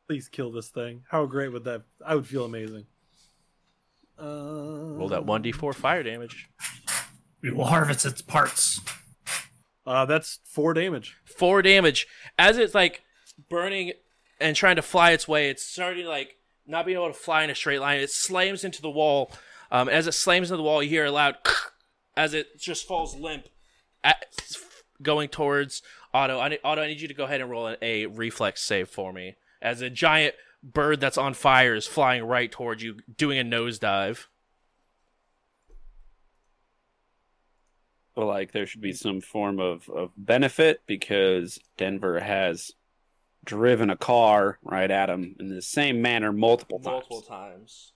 [0.06, 1.04] Please kill this thing.
[1.08, 1.84] How great would that?
[2.04, 2.84] I would feel amazing.
[4.20, 6.48] Uh, Roll that 1d4 fire damage.
[7.42, 8.80] We will harvest its parts.
[9.86, 11.16] Uh, that's four damage.
[11.24, 12.06] four damage
[12.38, 13.02] as it's like
[13.48, 13.92] burning
[14.38, 16.36] and trying to fly its way it's starting like
[16.66, 19.32] not being able to fly in a straight line it slams into the wall
[19.70, 21.36] um, as it slams into the wall you hear a loud
[22.16, 23.48] as it just falls limp
[24.04, 24.26] at,
[25.02, 25.82] going towards
[26.12, 26.38] Otto.
[26.38, 28.88] I need, Otto, I need you to go ahead and roll a, a reflex save
[28.88, 33.38] for me as a giant bird that's on fire is flying right towards you doing
[33.38, 34.26] a nosedive.
[38.14, 42.72] Feel like there should be some form of, of benefit because Denver has
[43.44, 46.86] driven a car right at him in the same manner multiple times.
[46.86, 47.92] multiple times.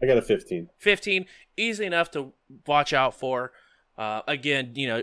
[0.00, 0.68] I got a 15.
[0.78, 1.26] 15
[1.56, 2.32] easy enough to
[2.66, 3.52] watch out for.
[3.96, 5.02] Uh, again you know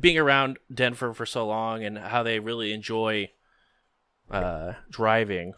[0.00, 3.28] being around denver for so long and how they really enjoy
[4.30, 5.52] uh, driving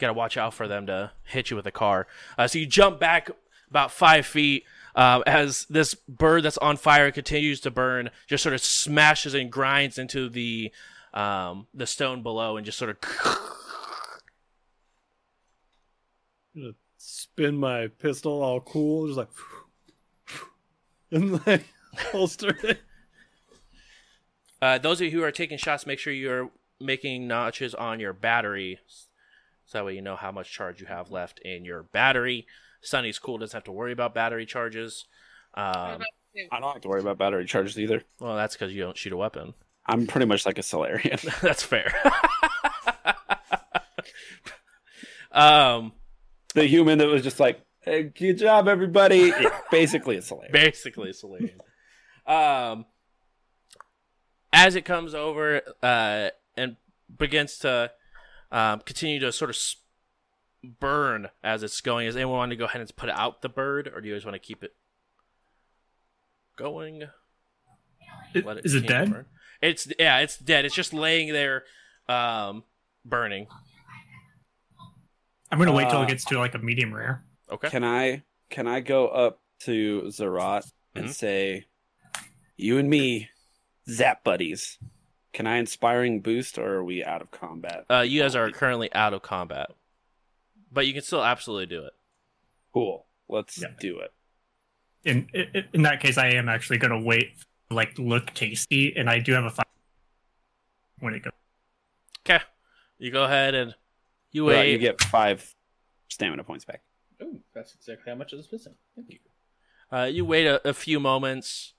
[0.00, 2.06] gotta watch out for them to hit you with a car
[2.38, 3.30] uh, so you jump back
[3.68, 4.64] about five feet
[4.96, 9.52] uh, as this bird that's on fire continues to burn just sort of smashes and
[9.52, 10.72] grinds into the
[11.12, 12.98] um, the stone below and just sort of
[17.00, 19.28] spin my pistol all cool, just like,
[21.10, 21.64] and like
[22.12, 22.80] holster it.
[24.62, 28.12] Uh, those of you who are taking shots, make sure you're making notches on your
[28.12, 28.78] battery,
[29.70, 32.44] so that way you know how much charge you have left in your battery.
[32.80, 35.04] Sunny's cool; doesn't have to worry about battery charges.
[35.54, 36.00] Um,
[36.50, 38.02] I don't have to worry about battery charges either.
[38.18, 39.54] well, that's because you don't shoot a weapon.
[39.86, 41.18] I'm pretty much like a Solarian.
[41.40, 41.94] that's fair.
[45.30, 45.92] um,
[46.54, 49.32] the human that was just like, hey, good job, everybody.
[49.70, 50.52] Basically a Solarian.
[50.52, 51.60] basically Selenium.
[52.26, 52.86] um,
[54.52, 56.76] as it comes over uh, and
[57.16, 57.92] begins to
[58.52, 59.56] um, continue to sort of
[60.80, 62.06] burn as it's going.
[62.06, 64.24] Does anyone want to go ahead and put out the bird, or do you guys
[64.24, 64.74] want to keep it
[66.56, 67.04] going?
[68.34, 69.10] It- Let is it dead?
[69.10, 69.26] burn?
[69.62, 70.64] It's yeah, it's dead.
[70.64, 71.64] It's just laying there,
[72.08, 72.64] um,
[73.04, 73.46] burning.
[75.52, 77.24] I'm gonna wait till Uh, it gets to like a medium rare.
[77.50, 77.68] Okay.
[77.70, 81.14] Can I can I go up to Zerat and Mhm.
[81.14, 81.66] say,
[82.56, 83.28] "You and me,
[83.88, 84.78] zap buddies"?
[85.32, 87.84] Can I inspiring boost, or are we out of combat?
[87.90, 89.70] Uh, you guys are currently out of combat,
[90.72, 91.92] but you can still absolutely do it.
[92.74, 93.06] Cool.
[93.28, 93.68] Let's Yeah.
[93.78, 94.12] do it.
[95.04, 97.32] In, in in that case, I am actually gonna wait.
[97.70, 99.64] Like look tasty, and I do have a five
[100.98, 101.32] when it goes.
[102.26, 102.42] Okay.
[102.98, 103.74] You go ahead and
[104.32, 104.72] you Well, wait.
[104.72, 105.54] you get five
[106.08, 106.82] stamina points back.
[107.22, 108.74] Oh, that's exactly how much I was missing.
[108.96, 109.18] Thank you.
[109.92, 111.74] Uh, you wait a, a few moments,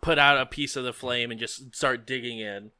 [0.00, 2.70] put out a piece of the flame, and just start digging in.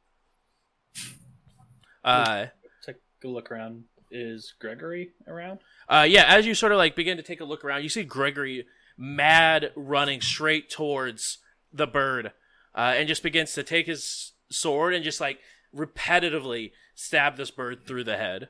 [2.03, 2.47] Uh,
[2.85, 3.83] Take a look around.
[4.11, 5.59] Is Gregory around?
[5.87, 6.23] uh, yeah.
[6.27, 8.65] As you sort of like begin to take a look around, you see Gregory
[8.97, 11.37] mad running straight towards
[11.71, 12.31] the bird,
[12.73, 15.39] uh, and just begins to take his sword and just like
[15.75, 18.49] repetitively stab this bird through the head.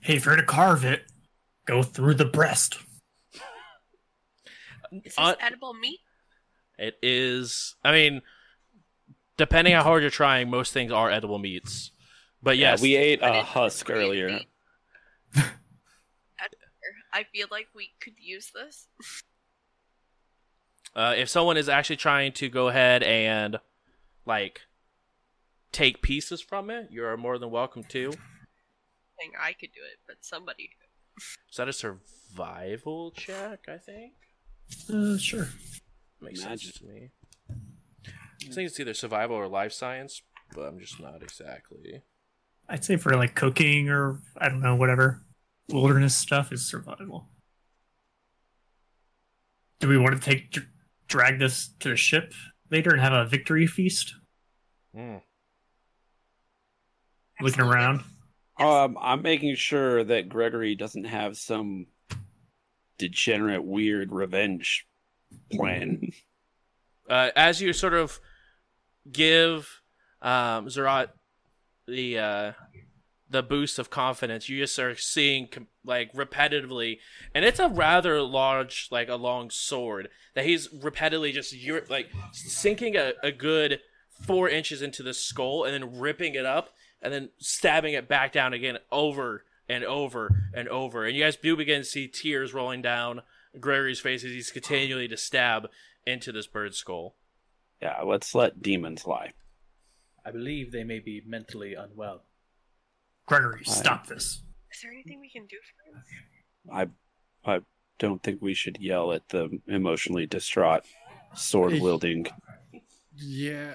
[0.00, 1.02] Hey, if you're to carve it,
[1.66, 2.78] go through the breast.
[4.92, 6.00] Is this Uh, edible meat?
[6.78, 7.76] It is.
[7.84, 8.22] I mean,
[9.36, 11.90] depending on how hard you're trying, most things are edible meats.
[12.42, 14.40] But yes, Yeah, we ate a it's husk earlier.
[17.12, 18.88] I feel like we could use this.
[20.96, 23.58] Uh, if someone is actually trying to go ahead and
[24.26, 24.62] like
[25.72, 28.10] take pieces from it, you are more than welcome to.
[28.10, 30.70] Thing I could do it, but somebody.
[31.50, 33.60] Is that a survival check?
[33.68, 34.14] I think
[34.92, 35.48] Uh, sure.
[36.24, 36.58] Makes Imagine.
[36.58, 37.10] sense to me.
[37.50, 40.22] I think it's either survival or life science,
[40.54, 42.02] but I'm just not exactly.
[42.68, 45.22] I'd say for like cooking or I don't know whatever
[45.68, 47.28] wilderness stuff is survival.
[49.80, 50.68] Do we want to take dr-
[51.08, 52.32] drag this to the ship
[52.70, 54.14] later and have a victory feast?
[54.94, 55.16] Hmm.
[57.40, 58.04] Looking around.
[58.58, 61.86] Um, I'm making sure that Gregory doesn't have some
[62.98, 64.86] degenerate, weird revenge
[65.52, 66.10] plan.
[67.08, 68.20] uh, as you sort of
[69.10, 69.82] give
[70.22, 71.08] um, Zerat
[71.86, 72.52] the uh,
[73.28, 75.48] the boost of confidence, you just are seeing
[75.84, 76.98] like repetitively,
[77.34, 81.54] and it's a rather large, like a long sword that he's repeatedly just
[81.88, 83.80] like sinking a, a good
[84.26, 86.70] four inches into the skull and then ripping it up
[87.02, 91.36] and then stabbing it back down again over and over and over, and you guys
[91.36, 93.22] do begin to see tears rolling down
[93.60, 95.68] Gregory's face as he's continually to stab
[96.06, 97.14] into this bird's skull.
[97.80, 99.32] yeah, let's let demons lie.
[100.24, 102.24] I believe they may be mentally unwell.
[103.26, 104.42] Gregory, I- stop this.
[104.72, 105.56] Is there anything we can do
[106.66, 106.92] for him?
[107.46, 107.60] I, I
[107.98, 110.82] don't think we should yell at the emotionally distraught,
[111.34, 112.26] sword wielding.
[113.16, 113.74] Yeah.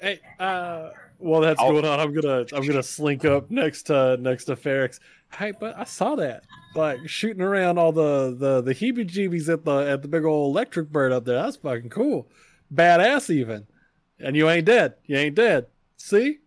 [0.00, 4.16] Hey, uh, while that's I'll- going on, I'm gonna I'm gonna slink up next to
[4.18, 4.98] next to Ferrix.
[5.36, 6.44] Hey, but I saw that
[6.74, 10.90] like shooting around all the the the heebie-jeebies at the at the big old electric
[10.90, 11.36] bird up there.
[11.42, 12.28] That's fucking cool,
[12.72, 13.66] badass even.
[14.18, 14.94] And you ain't dead.
[15.06, 15.66] You ain't dead.
[15.96, 16.38] See?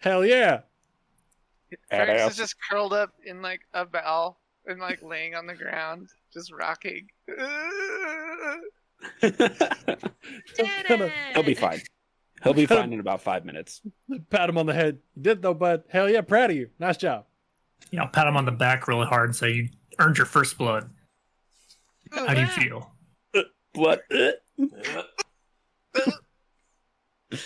[0.00, 0.60] Hell yeah.
[1.90, 2.30] Fergus Badass.
[2.30, 6.52] is just curled up in like a ball and like laying on the ground, just
[6.52, 7.08] rocking.
[9.20, 9.36] Did
[10.88, 11.80] gonna- He'll be fine.
[12.42, 13.80] He'll be fine in about five minutes.
[14.30, 14.98] Pat him on the head.
[15.16, 15.84] You did though, bud.
[15.88, 16.70] Hell yeah, proud of you.
[16.78, 17.26] Nice job.
[17.90, 20.58] Yeah, I'll pat him on the back really hard and say, "You earned your first
[20.58, 20.90] blood.
[22.12, 22.92] How do you feel?"
[23.74, 24.02] What?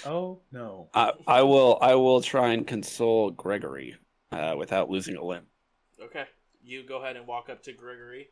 [0.07, 0.89] Oh no.
[0.95, 1.79] I, I will.
[1.81, 3.97] I will try and console Gregory
[4.31, 5.47] uh, without losing a limb.
[6.01, 6.25] Okay.
[6.63, 8.29] You go ahead and walk up to Gregory.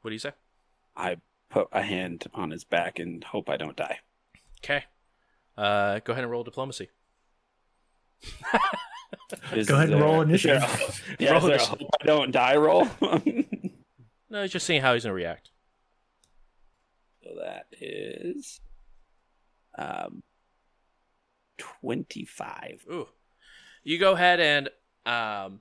[0.00, 0.32] What do you say?
[0.96, 1.16] I
[1.50, 3.98] put a hand on his back and hope I don't die.
[4.64, 4.84] Okay.
[5.56, 6.88] Uh, go ahead and roll diplomacy.
[9.52, 11.02] Is Go ahead and there- roll is there initiative.
[11.18, 11.78] a- yeah, is Roll there a initiative.
[11.80, 12.88] hope I don't die roll.
[14.30, 15.50] No, he's just seeing how he's gonna react.
[17.22, 18.60] so that is
[19.76, 20.22] um
[21.58, 22.84] twenty-five.
[22.90, 23.08] Ooh.
[23.84, 24.70] You go ahead and
[25.04, 25.60] um,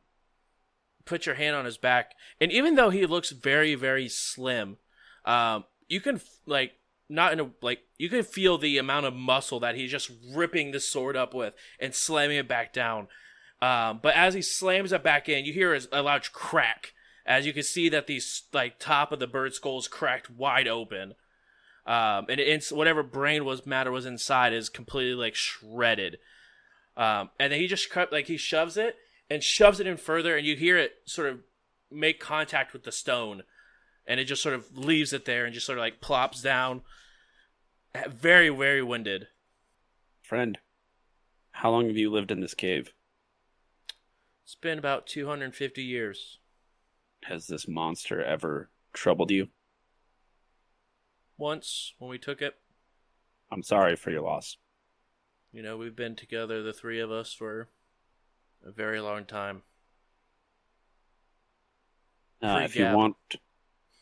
[1.03, 4.77] put your hand on his back, and even though he looks very, very slim,
[5.25, 6.73] um, you can like
[7.09, 10.71] not in a like you can feel the amount of muscle that he's just ripping
[10.71, 13.07] the sword up with and slamming it back down.
[13.61, 16.93] Um, but as he slams it back in, you hear a, loud crack
[17.25, 18.19] as you can see that the
[18.53, 21.13] like top of the bird skull is cracked wide open.
[21.85, 26.17] um, and it's whatever brain was matter was inside is completely like shredded.
[26.97, 28.95] Um, and then he just like he shoves it
[29.29, 31.39] and shoves it in further, and you hear it sort of
[31.89, 33.43] make contact with the stone,
[34.11, 36.81] and it just sort of leaves it there and just sort of like plops down.
[38.09, 39.27] Very very winded.
[40.21, 40.57] Friend,
[41.51, 42.93] how long have you lived in this cave?
[44.43, 46.39] It's been about 250 years.
[47.23, 49.47] Has this monster ever troubled you?
[51.37, 52.55] Once when we took it,
[53.49, 54.57] I'm sorry for your loss.
[55.53, 57.69] you know, we've been together, the three of us, for
[58.65, 59.61] a very long time.
[62.43, 63.15] Uh, if you want,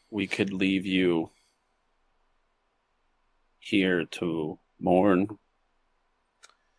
[0.10, 1.32] we could leave you
[3.60, 5.28] here to mourn,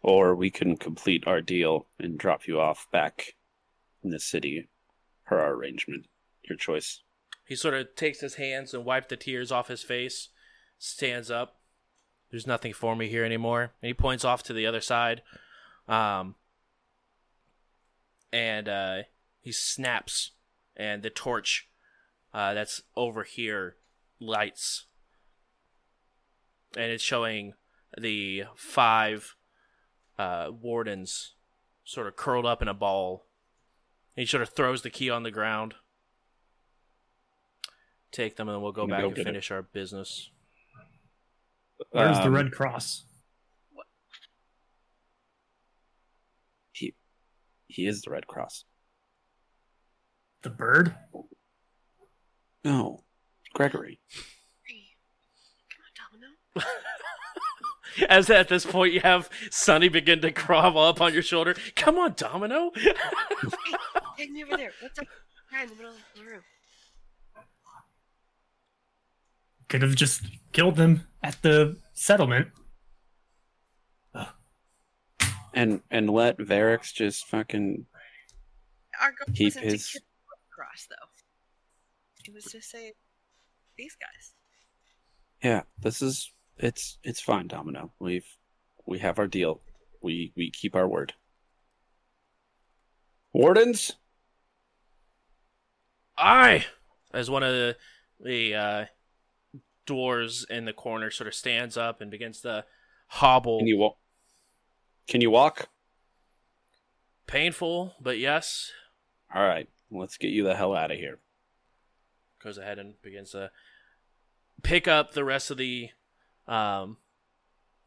[0.03, 3.35] or we can complete our deal and drop you off back
[4.03, 4.69] in the city
[5.25, 6.07] per our arrangement.
[6.49, 7.03] Your choice.
[7.47, 10.29] He sort of takes his hands and wipes the tears off his face,
[10.79, 11.61] stands up.
[12.31, 13.73] There's nothing for me here anymore.
[13.83, 15.23] And he points off to the other side.
[15.89, 16.37] Um,
[18.33, 19.03] and uh,
[19.41, 20.33] he snaps,
[20.77, 21.69] and the torch
[22.33, 23.77] uh, that's over here
[24.21, 24.87] lights.
[26.77, 27.55] And it's showing
[27.99, 29.35] the five
[30.19, 31.35] uh, wardens
[31.85, 33.27] sort of curled up in a ball.
[34.15, 35.75] He sort of throws the key on the ground.
[38.13, 39.25] Take them, and then we'll go I'm back go and get it.
[39.25, 40.31] finish our business.
[41.91, 43.05] Where's the Um, Red Cross?
[46.73, 46.95] He,
[47.67, 48.65] he is the Red Cross.
[50.43, 50.95] The bird?
[52.65, 53.05] No,
[53.55, 54.01] Gregory.
[54.65, 54.83] Hey,
[55.71, 55.83] come
[56.17, 56.67] on, Domino.
[58.09, 61.55] As at this point, you have Sunny begin to crawl up on your shoulder.
[61.77, 62.71] Come on, Domino.
[62.77, 62.93] Hey,
[64.17, 64.73] take me over there.
[64.81, 65.07] What's up?
[65.53, 66.41] Right in the middle of the room.
[69.69, 70.23] Could have just
[70.53, 72.49] killed them at the settlement.
[75.53, 77.85] And and let Varix just fucking
[79.03, 81.10] Our goal Keep wasn't his- to kill the Cross, though.
[82.31, 82.93] It was just save
[83.77, 84.33] these guys.
[85.43, 87.93] Yeah, this is it's it's fine, Domino.
[87.99, 88.27] We've
[88.87, 89.61] we have our deal.
[90.01, 91.15] We we keep our word.
[93.33, 93.97] Wardens,
[96.21, 96.67] Aye.
[97.13, 97.77] As one of the,
[98.21, 98.85] the uh,
[99.87, 102.65] doors in the corner sort of stands up and begins to
[103.09, 103.59] hobble.
[103.59, 103.97] can you walk?
[105.09, 105.69] Can you walk?
[107.27, 108.71] Painful, but yes.
[109.35, 111.19] All right, let's get you the hell out of here.
[112.43, 113.51] Goes ahead and begins to
[114.63, 115.91] pick up the rest of the
[116.49, 116.97] um,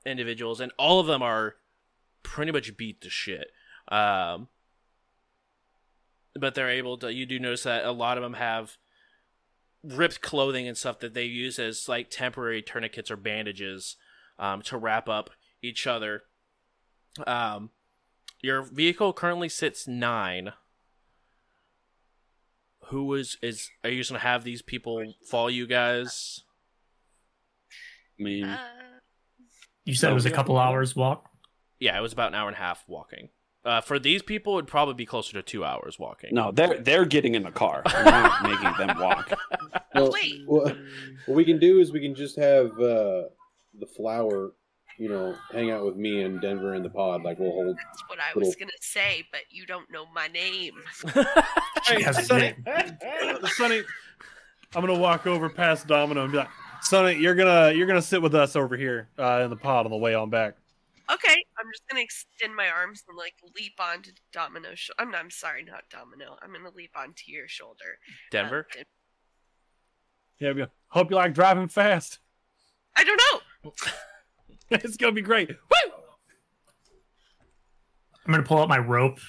[0.06, 1.56] individuals, and all of them are
[2.22, 3.48] pretty much beat to shit.
[3.90, 4.48] Um,
[6.36, 7.14] but they're able to.
[7.14, 8.78] You do notice that a lot of them have
[9.84, 13.98] ripped clothing and stuff that they use as like temporary tourniquets or bandages
[14.40, 15.32] um, to wrap up
[15.62, 16.24] each other.
[17.28, 17.72] Um,
[18.42, 20.54] your vehicle currently sits nine.
[22.94, 23.72] Who is is?
[23.84, 26.42] Are you just gonna have these people follow you guys?
[28.20, 28.58] I mean, Uh,
[29.84, 31.28] You said it was a couple hours walk.
[31.80, 33.30] Yeah, it was about an hour and a half walking.
[33.66, 36.30] Uh, for these people, it'd probably be closer to two hours walking.
[36.36, 37.82] no, they're they're getting in the car.
[37.94, 39.34] We're not making them walk.
[39.96, 40.44] Well, Wait.
[40.46, 40.78] What,
[41.26, 43.24] what we can do is we can just have uh,
[43.80, 44.52] the flower,
[44.98, 47.24] you know, hang out with me and Denver in the pod.
[47.24, 47.78] Like we'll hold.
[47.78, 50.76] that's what I Little- was gonna say, but you don't know my name.
[51.86, 52.54] She has Sunny.
[53.58, 53.82] Sunny,
[54.74, 56.48] I'm gonna walk over past Domino and be like,
[56.82, 59.92] Sunny, you're gonna you're gonna sit with us over here uh, in the pod on
[59.92, 60.56] the way on back.
[61.12, 64.80] Okay, I'm just gonna extend my arms and like leap onto Domino's.
[64.80, 66.38] Sh- I'm I'm sorry, not Domino.
[66.42, 68.00] I'm gonna leap onto your shoulder.
[68.32, 68.60] Denver.
[68.60, 68.86] Um, Den-
[70.40, 72.20] Yeah, we hope you like driving fast.
[72.96, 73.20] I don't
[73.66, 73.72] know.
[74.84, 75.50] it's gonna be great.
[75.50, 75.92] Woo!
[78.26, 79.20] I'm gonna pull out my rope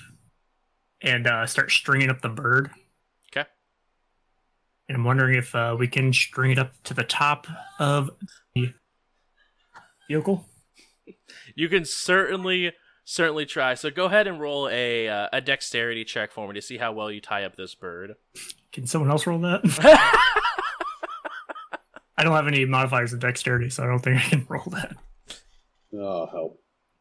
[1.02, 2.70] and uh, start stringing up the bird.
[3.30, 3.44] 'Kay.
[4.88, 7.46] And I'm wondering if uh, we can string it up to the top
[7.78, 8.10] of
[8.54, 8.72] the
[10.08, 10.46] vehicle.
[11.54, 12.72] You can certainly
[13.04, 13.74] certainly try.
[13.74, 16.92] So go ahead and roll a uh, a dexterity check for me to see how
[16.92, 18.14] well you tie up this bird.
[18.72, 19.60] Can someone else roll that?
[22.16, 24.96] I don't have any modifiers of dexterity, so I don't think I can roll that.
[25.96, 26.60] Oh, help!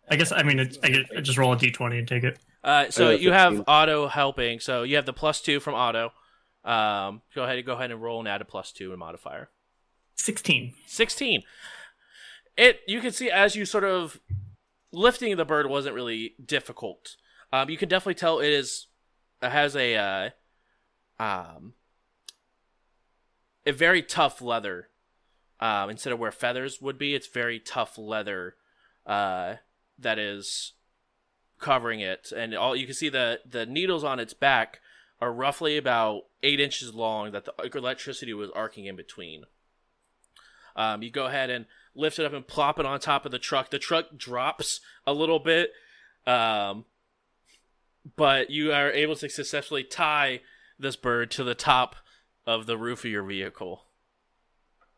[0.10, 2.40] I guess I mean it, I, get, I just roll a d20 and take it.
[2.64, 4.60] Uh, so you have Otto helping.
[4.60, 6.14] So you have the plus two from Otto.
[6.64, 9.50] Um, go ahead and go ahead and roll and add a plus two and modifier.
[10.16, 10.74] 16.
[10.86, 11.44] 16
[12.56, 14.20] it you can see as you sort of
[14.92, 17.18] lifting the bird wasn't really difficult
[17.52, 18.88] um you can definitely tell it is
[19.42, 20.30] it has a uh
[21.20, 21.74] um
[23.66, 24.90] a very tough leather
[25.64, 28.56] um, instead of where feathers would be, it's very tough leather
[29.06, 29.56] uh,
[30.00, 30.74] that is
[31.60, 34.80] covering it, and all you can see the the needles on its back
[35.22, 39.44] are roughly about eight inches long that the electricity was arcing in between.
[40.76, 41.66] Um, you go ahead and
[41.96, 43.70] lift it up and plop it on top of the truck.
[43.70, 45.72] The truck drops a little bit,
[46.26, 46.86] um,
[48.16, 50.42] but you are able to successfully tie
[50.80, 51.96] this bird to the top
[52.46, 53.86] of the roof of your vehicle.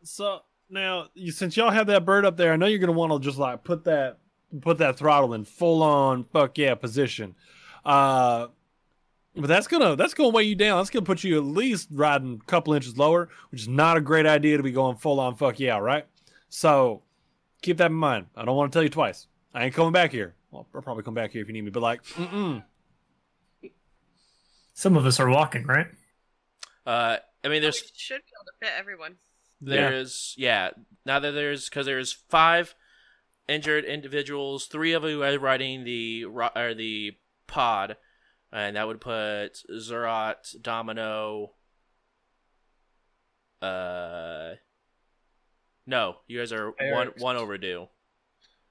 [0.04, 3.12] So now, you, since y'all have that bird up there, I know you're gonna want
[3.12, 4.18] to just like put that
[4.62, 7.36] put that throttle in full on fuck yeah position.
[7.84, 8.48] Uh,
[9.36, 10.80] but that's gonna that's gonna weigh you down.
[10.80, 14.02] That's gonna put you at least riding a couple inches lower, which is not a
[14.02, 16.06] great idea to be going full on fuck yeah, right?
[16.50, 17.04] So
[17.62, 18.28] keep that in mind.
[18.36, 19.28] I don't want to tell you twice.
[19.54, 20.36] I ain't coming back here.
[20.52, 22.64] Well, I'll probably come back here if you need me, but like, mm-mm.
[24.74, 25.88] Some of us are walking, right?
[26.86, 29.16] Uh, I mean, there's We should be able to fit everyone.
[29.70, 30.70] There's yeah.
[31.06, 32.76] Now that there's because there's five
[33.48, 37.14] injured individuals, three of you are riding the or the
[37.48, 37.98] pod,
[38.52, 41.52] and that would put Zerat, Domino.
[43.62, 44.56] Uh,
[45.88, 47.88] no, you guys are one Eric's- one overdue.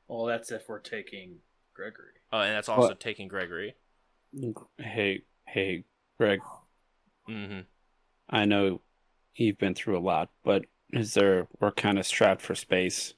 [0.08, 1.38] Well, that's if we're taking
[1.72, 2.12] Gregory.
[2.32, 3.00] Oh, and that's also What?
[3.00, 3.74] taking Gregory.
[4.78, 5.84] Hey, hey,
[6.18, 6.40] Greg.
[7.26, 7.60] hmm
[8.28, 8.80] I know
[9.34, 11.46] you've been through a lot, but is there?
[11.60, 13.14] We're kind of strapped for space.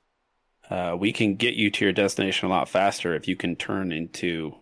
[0.69, 3.93] Uh, we can get you to your destination a lot faster if you can turn
[3.93, 4.53] into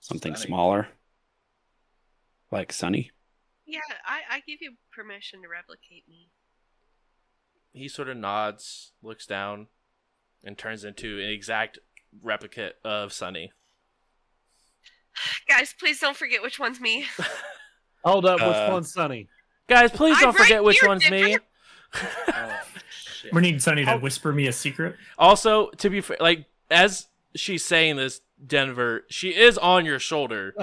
[0.00, 0.46] something Sunny.
[0.46, 0.88] smaller,
[2.50, 3.10] like Sunny.
[3.64, 6.28] Yeah, I, I give you permission to replicate me.
[7.72, 9.68] He sort of nods, looks down,
[10.44, 11.78] and turns into an exact
[12.22, 13.52] replicate of Sunny.
[15.48, 17.06] Guys, please don't forget which one's me.
[18.04, 19.28] hold up, which Uh, one's Sunny?
[19.68, 21.38] Guys, please I'm don't forget right which here, one's me.
[21.94, 22.60] Oh,
[22.90, 23.32] shit.
[23.32, 23.98] We need Sunny to Oh.
[23.98, 24.96] whisper me a secret.
[25.18, 30.54] Also, to be fair, like as she's saying this, Denver, she is on your shoulder.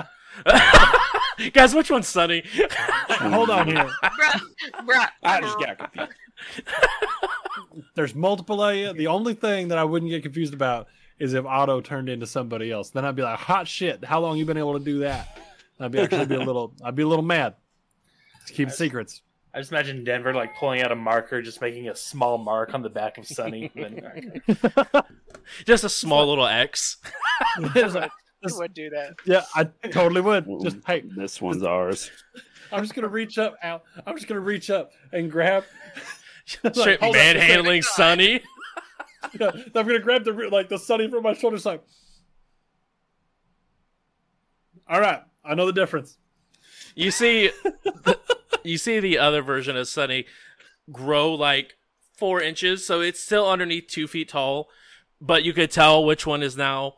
[1.53, 2.43] Guys, which one's Sunny?
[3.09, 3.89] Hold on here.
[4.03, 4.41] bruh,
[4.85, 5.07] bruh.
[5.23, 6.11] I just got confused.
[7.95, 8.93] There's multiple of you.
[8.93, 10.87] The only thing that I wouldn't get confused about
[11.19, 12.89] is if Otto turned into somebody else.
[12.89, 14.03] Then I'd be like, hot shit.
[14.05, 15.39] How long you been able to do that?
[15.79, 16.73] I'd be actually be a little.
[16.83, 17.55] I'd be a little mad.
[18.47, 19.21] To keep secrets.
[19.53, 22.81] I just imagine Denver like pulling out a marker, just making a small mark on
[22.81, 23.71] the back of Sunny.
[25.65, 26.97] Just a small little X.
[27.75, 28.11] It's like,
[28.59, 29.13] would do that?
[29.25, 30.45] yeah, I totally would.
[30.63, 32.11] Just hey, this one's ours.
[32.73, 33.83] I'm just gonna reach up, Al.
[34.05, 35.63] I'm just gonna reach up and grab.
[36.63, 38.41] Like, Straight hold manhandling Sunny.
[39.39, 41.55] Yeah, I'm gonna grab the like the sunny from my shoulder.
[41.55, 41.81] It's like,
[44.89, 46.17] all right, I know the difference.
[46.95, 47.51] You see,
[48.63, 50.25] you see the other version of Sunny
[50.91, 51.73] grow like
[52.17, 54.69] four inches, so it's still underneath two feet tall,
[55.19, 56.93] but you could tell which one is now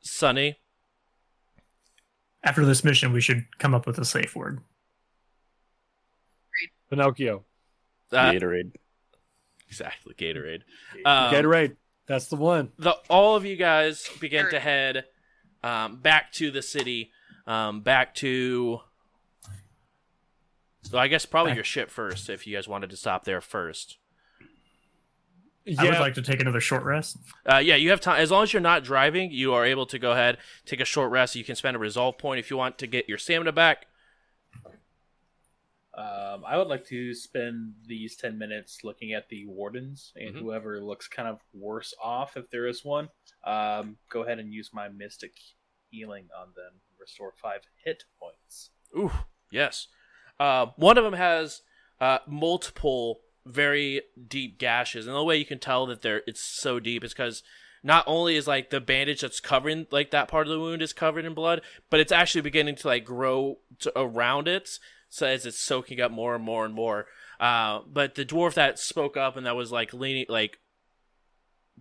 [0.00, 0.56] Sunny.
[2.42, 4.60] After this mission, we should come up with a safe word.
[6.88, 7.44] Pinocchio,
[8.10, 8.72] Uh, Gatorade.
[9.68, 10.62] exactly, Gatorade.
[11.04, 11.76] Um, Gatorade.
[12.06, 12.72] That's the one.
[12.78, 15.04] the all of you guys begin to head
[15.62, 17.12] um, back to the city,
[17.46, 18.80] um, back to.
[20.82, 23.98] So I guess probably your ship first, if you guys wanted to stop there first.
[25.66, 27.18] Yeah, I would like to take another short rest.
[27.46, 28.20] Uh, yeah, you have time.
[28.20, 31.10] As long as you're not driving, you are able to go ahead, take a short
[31.10, 31.36] rest.
[31.36, 33.86] You can spend a resolve point if you want to get your stamina back.
[35.92, 40.38] Um, I would like to spend these 10 minutes looking at the wardens and Mhm.
[40.38, 43.10] whoever looks kind of worse off, if there is one.
[43.44, 45.34] Um, go ahead and use my mystic
[45.90, 46.80] healing on them.
[46.98, 48.70] Restore five hit points.
[48.96, 49.12] Ooh,
[49.50, 49.88] yes.
[50.40, 51.60] Uh, one of them has
[52.00, 56.80] uh, multiple very deep gashes, and the way you can tell that they're it's so
[56.80, 57.42] deep is because
[57.82, 60.94] not only is like the bandage that's covering like that part of the wound is
[60.94, 61.60] covered in blood,
[61.90, 64.78] but it's actually beginning to like grow to, around it,
[65.10, 67.06] so as it's soaking up more and more and more.
[67.38, 70.58] Uh, but the dwarf that spoke up and that was like leaning, like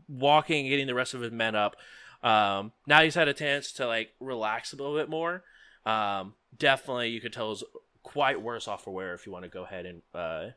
[0.07, 1.76] walking, getting the rest of his men up.
[2.23, 5.44] Um, now he's had a chance to like relax a little bit more.
[5.86, 7.64] Um, definitely, you could tell is
[8.03, 10.47] quite worse off for wear if you want to go ahead and uh,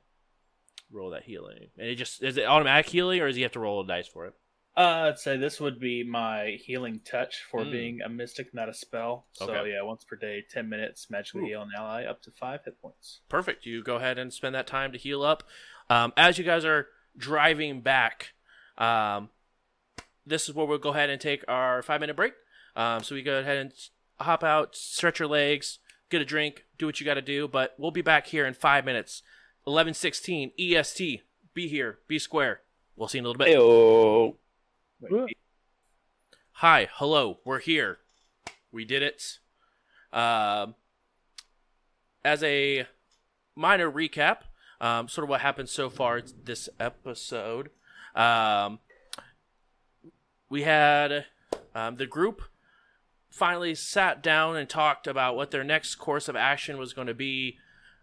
[0.90, 1.68] roll that healing.
[1.78, 4.08] And it just is it automatic healing, or does he have to roll a dice
[4.08, 4.34] for it?
[4.74, 7.70] Uh, I'd say this would be my healing touch for Mm.
[7.70, 9.26] being a mystic, not a spell.
[9.32, 9.72] So Okay.
[9.72, 11.46] yeah, once per day, 10 minutes, magically Ooh.
[11.46, 13.20] heal an ally up to five hit points.
[13.28, 13.66] Perfect.
[13.66, 15.42] You go ahead and spend that time to heal up.
[15.90, 16.86] Um, as you guys are
[17.18, 18.32] driving back,
[18.78, 19.28] um,
[20.24, 22.32] this is where we'll go ahead and take our five minute break.
[22.74, 23.72] Um, so we go ahead and
[24.20, 25.80] hop out, stretch your legs,
[26.12, 27.48] get a drink, do what you got to do.
[27.48, 29.22] But we'll be back here in five minutes.
[29.66, 31.22] Eleven sixteen EST.
[31.54, 32.60] be here, be square.
[32.96, 33.56] We'll see you in a little bit.
[33.58, 34.36] Ayo.
[35.00, 35.36] Wait,
[36.56, 37.98] Hi, hello, we're here.
[38.70, 39.38] We did it.
[40.12, 40.76] Um,
[42.24, 42.86] as a
[43.56, 44.38] minor recap,
[44.80, 47.70] um, sort of what happened so far this episode.
[48.14, 48.78] Um,
[50.48, 51.26] we had
[51.74, 52.42] um, the group
[53.32, 57.14] finally sat down and talked about what their next course of action was going to
[57.14, 57.58] be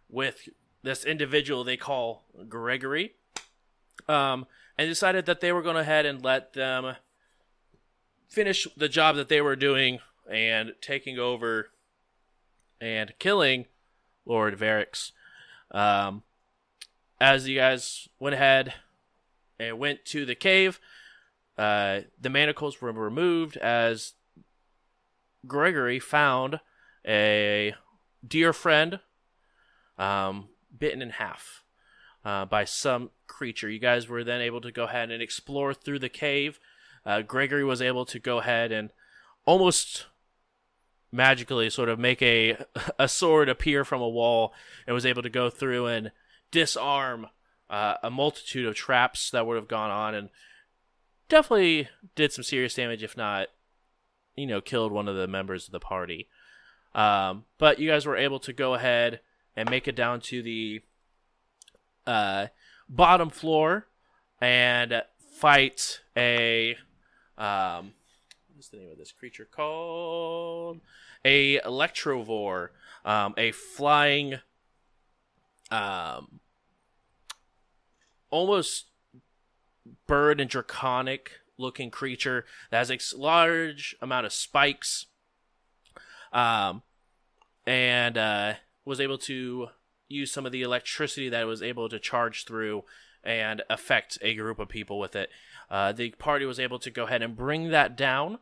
[0.10, 0.50] with
[0.82, 3.14] this individual they call Gregory,
[4.08, 4.48] um,
[4.78, 6.96] and decided that they were going to head and let them
[8.28, 10.00] finish the job that they were doing
[10.30, 11.70] and taking over
[12.82, 13.66] and killing
[14.26, 15.12] Lord Varix.
[15.72, 16.24] Um,
[17.22, 18.74] as you guys went ahead
[19.60, 20.80] and went to the cave,
[21.58, 24.14] uh, the manacles were removed as
[25.48, 26.60] Gregory found
[27.06, 27.74] a
[28.28, 29.00] dear friend
[29.98, 31.64] um, bitten in half
[32.26, 33.70] uh, by some creature.
[33.70, 36.60] You guys were then able to go ahead and explore through the cave.
[37.06, 38.92] Uh, Gregory was able to go ahead and
[39.46, 40.06] almost
[41.12, 42.58] magically sort of make a
[43.00, 44.54] a sword appear from a wall
[44.86, 46.12] and was able to go through and
[46.52, 47.28] disarm
[47.70, 50.30] uh, a multitude of traps that would have gone on and
[51.28, 53.48] definitely did some serious damage if not
[54.40, 56.28] you know killed one of the members of the party
[56.96, 59.20] um, but you guys were able to go ahead
[59.56, 60.82] and make it down to the
[62.08, 62.48] uh,
[62.88, 63.88] bottom floor
[64.42, 65.04] and
[65.40, 66.76] fight a
[67.38, 67.94] um,
[68.60, 70.82] what's the name of this creature called?
[71.24, 72.70] A electrovore,
[73.06, 74.40] um, a flying,
[75.72, 76.42] um,
[78.30, 78.88] almost
[80.08, 85.06] bird and draconic looking creature that has a large amount of spikes,
[86.34, 86.82] um,
[87.68, 88.54] and uh,
[88.86, 89.68] was able to
[90.08, 92.84] use some of the electricity that it was able to charge through
[93.24, 95.30] and affect a group of people with it.
[95.70, 98.40] Uh, the party was able to go ahead and bring that down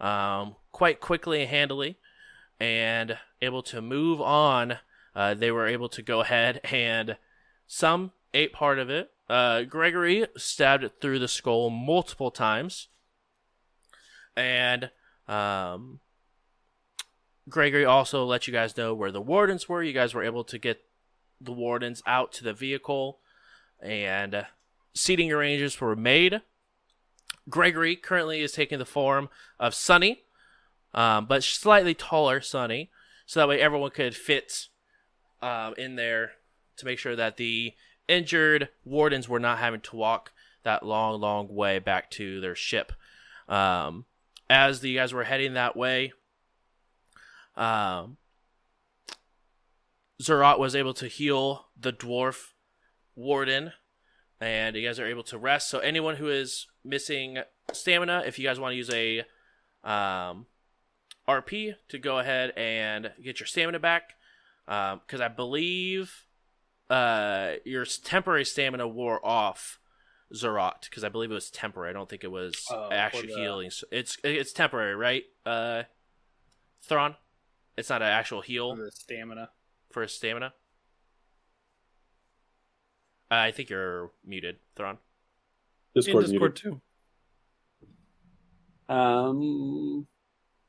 [0.00, 1.96] um, quite quickly and handily,
[2.60, 4.78] and able to move on.
[5.14, 7.16] Uh, they were able to go ahead and
[7.66, 9.10] some ate part of it.
[9.28, 12.88] Uh, Gregory stabbed it through the skull multiple times,
[14.36, 14.90] and
[15.26, 16.00] um,
[17.48, 19.82] Gregory also let you guys know where the wardens were.
[19.82, 20.82] You guys were able to get
[21.40, 23.18] the wardens out to the vehicle,
[23.80, 24.44] and uh,
[24.94, 26.40] seating arrangements were made.
[27.48, 29.28] Gregory currently is taking the form
[29.58, 30.22] of Sunny,
[30.94, 32.90] um, but slightly taller Sunny,
[33.26, 34.68] so that way everyone could fit
[35.42, 36.32] um, in there
[36.76, 37.74] to make sure that the
[38.08, 42.92] injured wardens were not having to walk that long, long way back to their ship.
[43.48, 44.04] Um,
[44.50, 46.12] as the guys were heading that way,
[47.56, 48.16] um,
[50.22, 52.52] Zerat was able to heal the dwarf
[53.14, 53.72] warden,
[54.40, 55.68] and you guys are able to rest.
[55.68, 57.38] So anyone who is missing
[57.72, 59.20] stamina, if you guys want to use a
[59.84, 60.46] um,
[61.28, 64.14] RP to go ahead and get your stamina back,
[64.66, 66.25] because I believe
[66.90, 69.78] uh, your temporary stamina wore off.
[70.34, 71.90] Zerat, because I believe it was temporary.
[71.90, 73.70] I don't think it was for actual the- healing.
[73.70, 75.22] So it's it's temporary, right?
[75.44, 75.84] Uh,
[76.82, 77.14] Thrawn,
[77.76, 79.50] it's not an actual heal the stamina.
[79.92, 80.52] for his stamina.
[83.30, 84.98] Uh, I think you're muted, Thrawn.
[85.94, 86.30] Discord, in.
[86.32, 86.80] Discord too.
[88.88, 90.06] Um,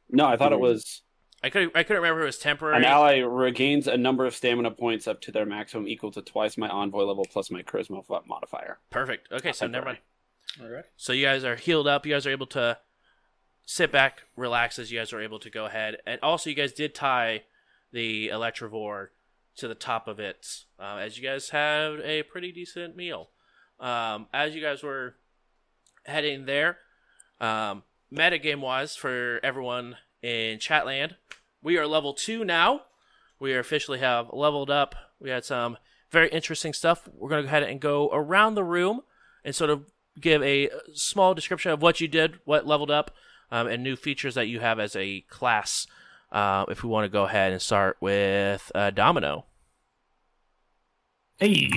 [0.09, 1.01] no, I thought it was
[1.43, 2.77] I could I couldn't remember if it was temporary.
[2.77, 6.57] an ally regains a number of stamina points up to their maximum equal to twice
[6.57, 8.79] my envoy level plus my charisma modifier.
[8.89, 9.31] Perfect.
[9.31, 9.99] Okay, so never mind.
[10.61, 10.85] All right.
[10.95, 12.05] So you guys are healed up.
[12.05, 12.79] You guys are able to
[13.65, 15.97] sit back, relax as you guys are able to go ahead.
[16.07, 17.43] And also, you guys did tie
[17.91, 19.09] the Electrovore
[19.57, 20.47] to the top of it,
[20.79, 23.29] uh, as you guys had a pretty decent meal.
[23.79, 25.15] Um, as you guys were
[26.05, 26.77] heading there,
[27.39, 29.97] um, metagame wise, for everyone
[30.27, 31.15] in Chatland,
[31.61, 32.81] we are level two now.
[33.39, 34.93] We officially have leveled up.
[35.19, 35.77] We had some
[36.11, 37.07] very interesting stuff.
[37.13, 39.01] We're going to go ahead and go around the room
[39.45, 39.85] and sort of
[40.19, 43.11] give a small description of what you did, what leveled up,
[43.51, 45.87] um, and new features that you have as a class.
[46.29, 49.45] Uh, if we want to go ahead and start with uh, Domino.
[51.37, 51.69] Hey.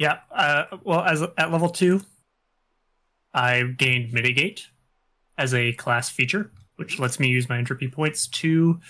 [0.00, 0.18] Yeah.
[0.32, 2.00] Uh, well, as at level two,
[3.32, 4.66] I gained mitigate
[5.38, 8.80] as a class feature, which lets me use my entropy points to.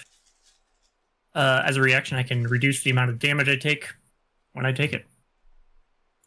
[1.35, 3.89] Uh, as a reaction, I can reduce the amount of damage I take
[4.53, 5.05] when I take it,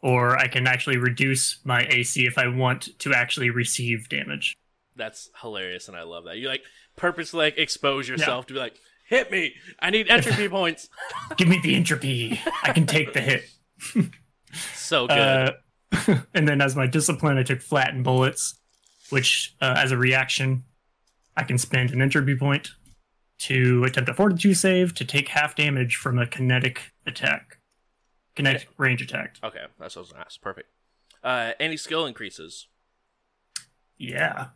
[0.02, 4.56] or I can actually reduce my AC if I want to actually receive damage.
[4.94, 6.36] That's hilarious, and I love that.
[6.36, 6.62] You like
[6.96, 8.76] purposely like expose yourself to be like,
[9.08, 9.54] hit me.
[9.80, 10.88] I need entropy points.
[11.36, 12.40] Give me the entropy.
[12.62, 13.44] I can take the hit.
[14.74, 15.16] So good.
[15.16, 15.52] Uh,
[16.34, 18.56] and then as my discipline, I took flatten bullets,
[19.10, 20.64] which uh, as a reaction,
[21.40, 22.72] I can spend an entropy point
[23.38, 27.56] to attempt a fortitude save to take half damage from a kinetic attack,
[28.36, 29.36] kinetic range attack.
[29.42, 30.38] Okay, that's what I was gonna ask.
[30.42, 30.68] Perfect.
[31.24, 32.68] Uh, any skill increases?
[33.96, 34.48] Yeah.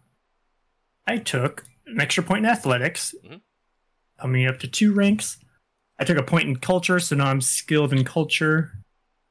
[1.06, 3.40] I took an extra point in athletics, Mhm.
[4.20, 5.38] coming up to two ranks.
[5.98, 8.72] I took a point in culture, so now I'm skilled in culture,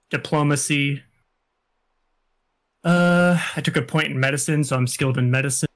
[0.09, 1.03] diplomacy.
[2.83, 5.69] Uh, I took a point in medicine, so I'm skilled in medicine,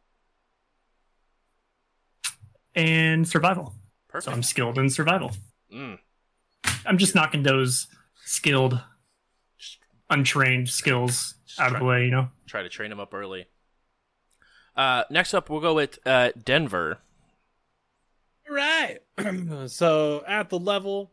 [3.17, 3.75] and survival.
[4.07, 4.25] Perfect.
[4.25, 5.31] So I'm skilled in survival.
[5.73, 5.99] Mm.
[6.85, 7.87] I'm just knocking those
[8.23, 8.79] skilled,
[10.09, 12.29] untrained skills out of the way, you know.
[12.45, 13.47] Try to train them up early.
[14.75, 16.99] Uh, next up, we'll go with uh, Denver.
[18.49, 18.99] Right.
[19.67, 21.11] so at the level,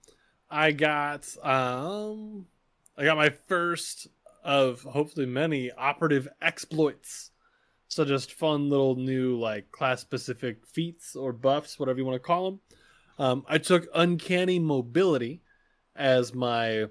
[0.51, 2.47] I got um,
[2.97, 4.09] I got my first
[4.45, 7.31] of hopefully many operative exploits.
[7.95, 12.27] So just fun little new like class specific feats or buffs, whatever you want to
[12.27, 12.61] call them.
[13.21, 15.43] Um, I took uncanny mobility
[15.95, 16.87] as my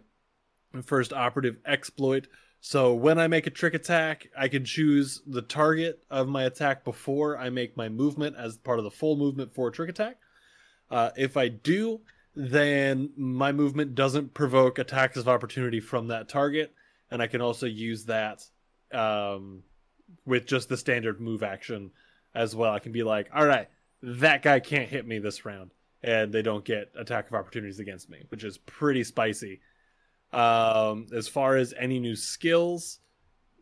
[0.83, 2.27] first operative exploit.
[2.61, 6.85] So when I make a trick attack, I can choose the target of my attack
[6.85, 10.15] before I make my movement as part of the full movement for a trick attack.
[10.89, 11.99] Uh, if I do,
[12.33, 16.73] then my movement doesn't provoke attacks of opportunity from that target,
[17.11, 18.41] and I can also use that
[18.93, 19.63] um,
[20.25, 21.91] with just the standard move action
[22.35, 22.73] as well.
[22.73, 23.67] I can be like, all right,
[24.01, 25.71] that guy can't hit me this round,
[26.03, 29.61] and they don't get attack of opportunities against me, which is pretty spicy.
[30.31, 32.99] Um, as far as any new skills,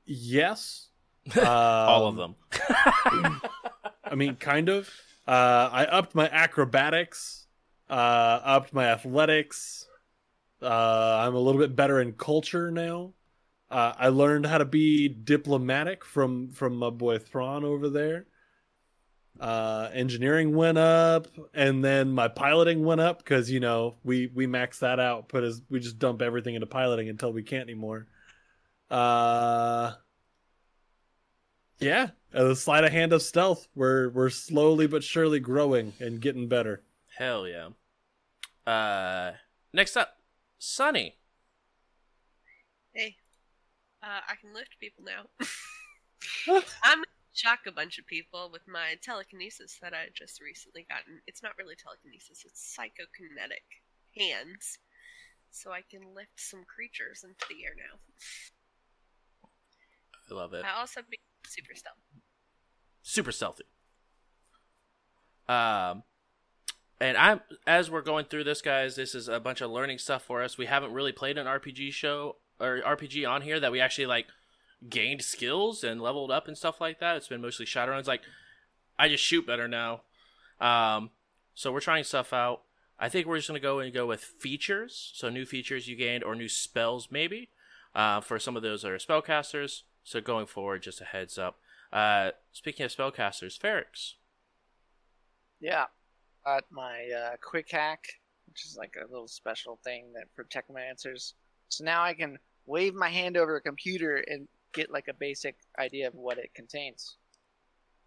[0.06, 0.88] yes,
[1.38, 3.42] All of Um, them.
[4.04, 4.90] I mean, kind of.
[5.28, 7.46] Uh, I upped my acrobatics,
[7.90, 7.94] uh,
[8.44, 9.88] upped my athletics.
[10.62, 10.66] Uh,
[11.26, 13.14] I'm a little bit better in culture now.
[13.72, 18.26] Uh, I learned how to be diplomatic from from my boy Thrawn over there.
[19.40, 24.46] Uh, engineering went up, and then my piloting went up because you know we we
[24.46, 25.30] max that out.
[25.30, 28.08] Put as we just dump everything into piloting until we can't anymore.
[28.90, 29.94] Uh,
[31.80, 33.70] yeah, the sleight of hand of stealth.
[33.74, 36.84] We're we're slowly but surely growing and getting better.
[37.18, 37.70] Hell yeah.
[38.70, 39.36] Uh,
[39.72, 40.18] next up,
[40.60, 41.21] Sunny.
[44.04, 45.30] Uh, I can lift people now.
[46.84, 47.04] I'm
[47.34, 51.22] shock a bunch of people with my telekinesis that I just recently gotten.
[51.28, 53.66] It's not really telekinesis; it's psychokinetic
[54.18, 54.78] hands,
[55.52, 58.00] so I can lift some creatures into the air now.
[60.30, 60.64] I love it.
[60.66, 61.98] I also be super stealth.
[63.04, 63.66] super stealthy.
[65.48, 66.04] Um,
[67.00, 68.96] and I'm as we're going through this, guys.
[68.96, 70.58] This is a bunch of learning stuff for us.
[70.58, 74.28] We haven't really played an RPG show or RPG on here that we actually like
[74.90, 77.18] gained skills and leveled up and stuff like that.
[77.18, 78.08] It's been mostly Shadowruns.
[78.08, 78.22] Like
[78.98, 80.02] I just shoot better now.
[80.60, 81.12] Um,
[81.54, 82.62] so we're trying stuff out.
[83.00, 85.12] I think we're just gonna go and go with features.
[85.16, 87.50] So new features you gained or new spells maybe.
[87.94, 89.82] Uh, for some of those that are spellcasters.
[90.04, 91.60] So going forward, just a heads up.
[91.92, 94.14] Uh, speaking of spellcasters, Ferrix.
[95.60, 95.86] Yeah.
[96.46, 98.06] Got my uh, quick hack,
[98.48, 101.34] which is like a little special thing that for technomancers.
[101.70, 102.40] So now I can
[102.72, 106.50] wave my hand over a computer and get like a basic idea of what it
[106.56, 107.18] contains.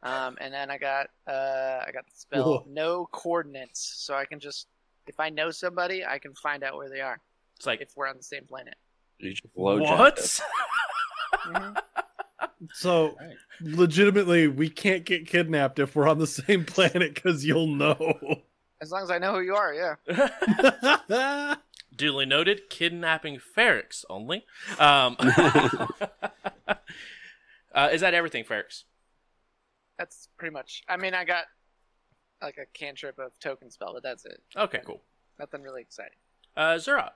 [0.02, 2.64] Um, and then I got uh, I got the spell Whoa.
[2.68, 4.66] no coordinates, so I can just
[5.06, 7.18] if I know somebody, I can find out where they are
[7.56, 8.74] It's like if we're on the same planet.
[9.18, 9.76] You just what?
[11.46, 11.54] them.
[11.54, 11.76] Mhm.
[12.72, 13.36] So Right.
[13.60, 18.42] legitimately, we can't get kidnapped if we're on the same planet because you'll know.
[18.80, 19.94] As long as I know who you are, yeah.
[21.94, 22.68] Duly noted.
[22.70, 24.44] Kidnapping Ferrix only.
[24.78, 25.16] Um,
[27.74, 28.84] uh, is that everything, Ferrix?
[29.98, 30.82] That's pretty much.
[30.88, 31.44] I mean, I got
[32.42, 34.42] like a cantrip of token spell, but that's it.
[34.56, 35.02] Okay, cool.
[35.38, 36.18] Nothing really exciting.
[36.56, 37.12] Uh, Zura.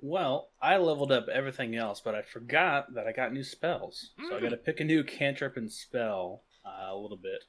[0.00, 4.10] Well, I leveled up everything else, but I forgot that I got new spells.
[4.28, 7.42] So I got to pick a new cantrip and spell uh, a little bit.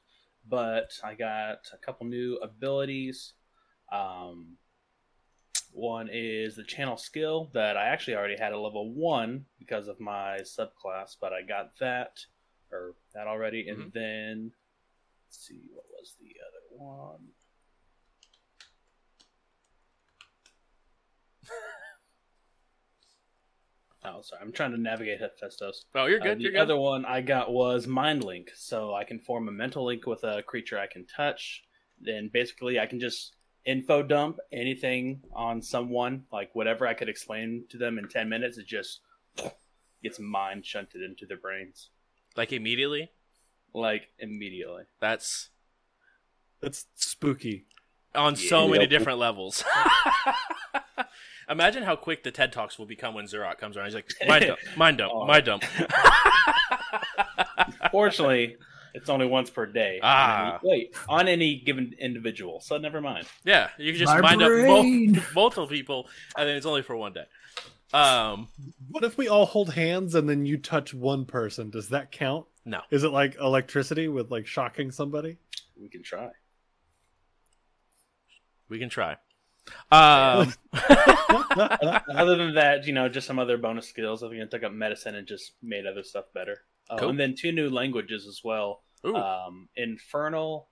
[0.47, 3.33] But I got a couple new abilities.
[3.91, 4.57] Um,
[5.71, 9.99] one is the channel skill that I actually already had a level one because of
[9.99, 12.19] my subclass, but I got that
[12.71, 13.67] or that already.
[13.69, 14.51] And then
[15.27, 17.19] let's see what was the other one.
[24.05, 24.41] Oh, sorry.
[24.41, 25.83] I'm trying to navigate Hephaistos.
[25.93, 26.37] Oh, you're Uh, good.
[26.39, 26.61] the you're good.
[26.61, 30.23] other one I got was Mind Link, so I can form a mental link with
[30.23, 31.65] a creature I can touch.
[31.99, 37.65] Then basically, I can just info dump anything on someone, like whatever I could explain
[37.69, 38.57] to them in ten minutes.
[38.57, 39.01] It just
[40.03, 41.89] gets mind shunted into their brains,
[42.35, 43.11] Like immediately.
[43.73, 44.83] like immediately.
[44.99, 45.49] That's
[46.61, 47.65] That's spooky.
[48.15, 48.71] on so Yeah.
[48.71, 49.63] many different levels.
[51.49, 53.87] Imagine how quick the TED Talks will become when Zerat comes around.
[53.87, 55.25] He's like, mind dump, mind dump, Oh.
[55.25, 55.63] mind dump.
[57.91, 58.57] Fortunately,
[58.93, 59.99] it's only once per day.
[60.03, 60.37] Ah.
[60.41, 62.59] On any- wait, on any given individual.
[62.59, 63.27] So never mind.
[63.43, 65.15] yeah, you can just My mind brain.
[65.17, 66.07] up both, multiple people,
[66.37, 67.25] and then it's only for one day.
[67.93, 68.49] Um,
[68.89, 71.69] What if we all hold hands and then you touch one person?
[71.69, 72.45] Does that count?
[72.65, 72.81] no.
[72.91, 75.37] Is it like electricity with like shocking somebody?
[75.81, 76.29] We can try.
[78.69, 79.15] We can try.
[79.91, 84.23] Um, Other than that, you know, just some other bonus skills.
[84.23, 86.61] I think I took up medicine and just made other stuff better.
[86.89, 87.09] Oh, Cool.
[87.09, 88.83] And then two new languages as well.
[89.03, 90.67] Um, Infernal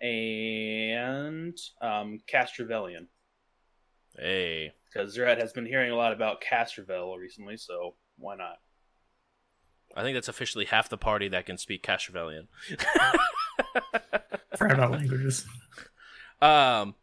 [0.00, 3.08] and um, Castrovelian.
[4.18, 8.56] hey, Because Zerat has been hearing a lot about Castrovel recently, so why not?
[9.94, 12.48] I think that's officially half the party that can speak Castrovelian.
[14.56, 15.44] Forgot about languages.
[16.40, 16.94] um,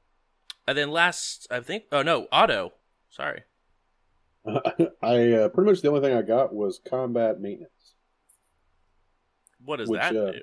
[0.67, 2.73] and then last, I think, oh no, Otto.
[3.09, 3.43] Sorry.
[4.47, 7.71] I uh, pretty much the only thing I got was combat maintenance.
[9.63, 10.41] What does Which, that uh, do?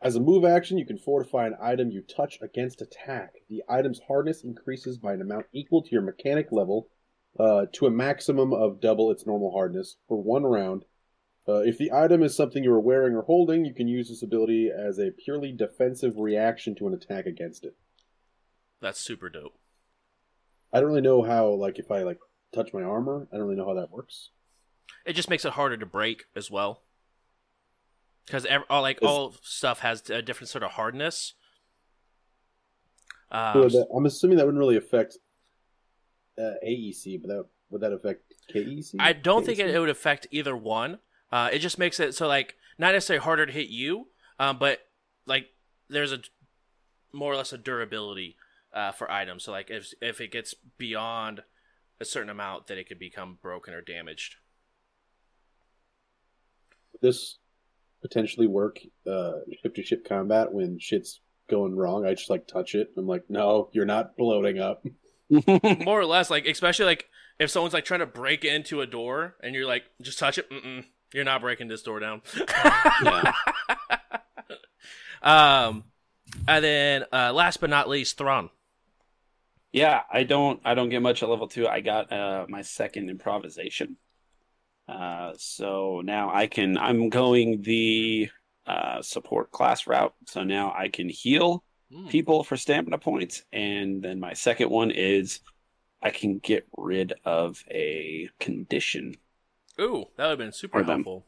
[0.00, 3.34] As a move action, you can fortify an item you touch against attack.
[3.48, 6.88] The item's hardness increases by an amount equal to your mechanic level
[7.38, 10.84] uh, to a maximum of double its normal hardness for one round.
[11.48, 14.22] Uh, if the item is something you are wearing or holding, you can use this
[14.22, 17.74] ability as a purely defensive reaction to an attack against it.
[18.80, 19.58] That's super dope.
[20.72, 22.18] I don't really know how, like, if I like
[22.54, 24.30] touch my armor, I don't really know how that works.
[25.06, 26.82] It just makes it harder to break as well.
[28.28, 31.34] Because all like Is- all stuff has a different sort of hardness.
[33.30, 35.18] Um, So that, I'm assuming that wouldn't really affect
[36.38, 38.94] uh, EAC, but that would that affect KAC?
[38.98, 40.98] I don't think it, it would affect either one.
[41.30, 44.80] Uh, it just makes it so like not necessarily harder to hit you, um, but
[45.26, 45.48] like
[45.88, 46.20] there's a
[47.12, 48.36] more or less a durability
[48.72, 49.44] uh, for items.
[49.44, 51.42] So like if if it gets beyond
[52.00, 54.36] a certain amount, that it could become broken or damaged.
[57.00, 57.38] This
[58.02, 62.06] potentially work uh, ship to ship combat when shit's going wrong.
[62.06, 62.90] I just like touch it.
[62.96, 64.84] I'm like, no, you're not bloating up.
[65.30, 67.06] More or less, like especially like
[67.38, 70.50] if someone's like trying to break into a door and you're like, just touch it.
[70.50, 72.22] Mm-mm, you're not breaking this door down.
[73.04, 73.32] Yeah.
[75.22, 75.84] um,
[76.46, 78.50] and then uh, last but not least, Thrawn.
[79.72, 81.68] Yeah, I don't I don't get much at level two.
[81.68, 83.96] I got uh my second improvisation.
[84.88, 88.28] Uh so now I can I'm going the
[88.66, 90.14] uh support class route.
[90.26, 92.06] So now I can heal Hmm.
[92.08, 95.40] people for stamina points and then my second one is
[96.02, 99.14] I can get rid of a condition.
[99.80, 100.96] Ooh, that would have been super Or them.
[101.04, 101.26] helpful.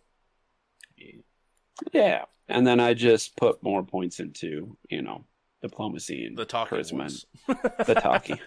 [1.93, 2.24] Yeah.
[2.49, 5.24] And then I just put more points into, you know,
[5.62, 7.24] diplomacy and The charisma
[7.87, 8.41] the talkie.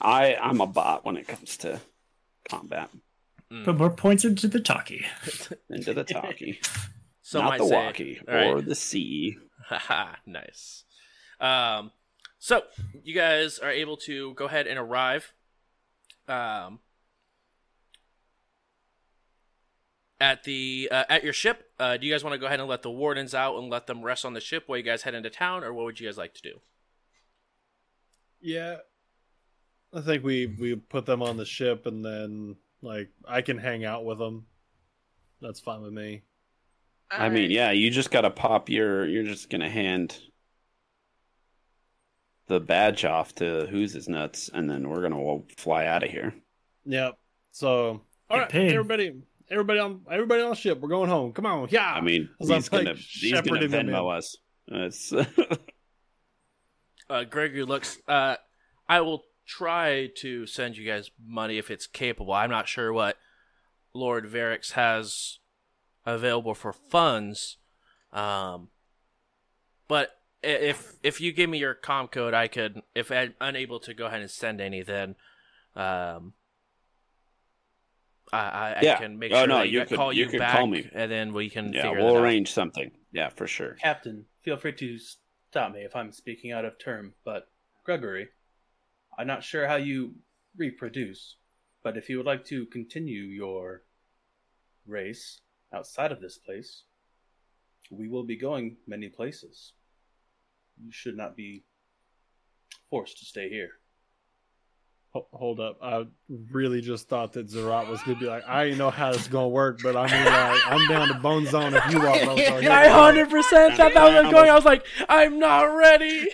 [0.00, 1.80] I I'm a bot when it comes to
[2.48, 2.90] combat.
[3.52, 3.64] Mm.
[3.64, 5.06] Put more points into the talkie.
[5.70, 6.60] Into the talkie.
[7.22, 7.74] Some not the say.
[7.74, 8.46] walkie All right.
[8.46, 9.38] or the sea.
[9.66, 10.84] Haha, nice.
[11.40, 11.92] Um,
[12.38, 12.62] so
[13.02, 15.32] you guys are able to go ahead and arrive.
[16.26, 16.80] Um,
[20.20, 21.70] at the uh, at your ship.
[21.78, 23.86] Uh, do you guys want to go ahead and let the wardens out and let
[23.86, 26.06] them rest on the ship while you guys head into town, or what would you
[26.06, 26.60] guys like to do?
[28.40, 28.78] Yeah.
[29.92, 33.84] I think we we put them on the ship and then like I can hang
[33.84, 34.46] out with them.
[35.40, 36.22] That's fine with me.
[37.10, 39.06] I mean, yeah, you just gotta pop your.
[39.06, 40.18] You're just gonna hand
[42.48, 46.10] the badge off to who's his nuts, and then we're gonna wa- fly out of
[46.10, 46.34] here.
[46.84, 47.18] Yep.
[47.52, 50.80] So all right, Get everybody, everybody on everybody on the ship.
[50.80, 51.32] We're going home.
[51.32, 51.92] Come on, yeah.
[51.92, 54.36] I mean, As I'm, he's gonna like, he's gonna shepherding Venmo us.
[54.66, 55.12] It's
[57.10, 57.98] Uh, Gregory looks.
[58.06, 58.36] Uh,
[58.86, 62.32] I will try to send you guys money if it's capable.
[62.34, 63.16] I'm not sure what
[63.94, 65.38] Lord Varix has
[66.06, 67.56] available for funds,
[68.12, 68.68] um,
[69.88, 70.10] but
[70.42, 72.82] if if you give me your com code, I could.
[72.94, 75.16] If I'm unable to go ahead and send any, then
[75.74, 76.34] um,
[78.32, 78.98] I, I, I Yeah.
[78.98, 80.66] can make Oh, sure no, that you I could- call you you, could back, call
[80.66, 80.88] me.
[80.92, 82.24] and then we can yeah, figure we'll that out.
[82.24, 82.92] arrange something.
[83.12, 83.74] Yeah, for sure.
[83.82, 84.98] Captain, feel free to
[85.50, 87.48] stop me if I'm speaking out of term, but
[87.84, 88.28] Gregory,
[89.18, 90.14] I'm not sure how you
[90.56, 91.34] reproduce,
[91.82, 93.82] but if you would like to continue your
[94.86, 95.40] race
[95.74, 96.84] outside of this place,
[97.90, 99.72] we will be going many places.
[100.80, 101.64] You should not be
[102.90, 103.70] forced to stay here.
[105.32, 105.78] Hold up.
[105.82, 106.04] I
[106.52, 109.28] really just thought that Zerat was gonna be like, I didn't know how this is
[109.28, 112.38] gonna work, but I mean like I'm down to bone zone if you are bone
[112.38, 112.66] zone.
[112.68, 114.50] I hundred percent thought that was going.
[114.50, 116.28] I was like, I'm not ready.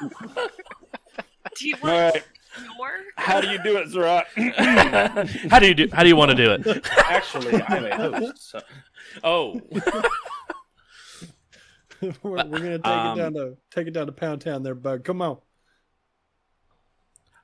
[1.58, 2.24] Do you want right.
[3.20, 3.26] Your?
[3.26, 4.24] How do you do it, Zerat?
[5.50, 5.88] how do you do?
[5.92, 6.86] How do you want to do it?
[6.98, 8.50] Actually, I'm a host.
[8.50, 8.60] So
[9.24, 9.60] Oh,
[12.00, 14.74] we're, we're gonna take Um, it down to take it down to Pound Town there,
[14.74, 15.04] bud.
[15.04, 15.38] Come on.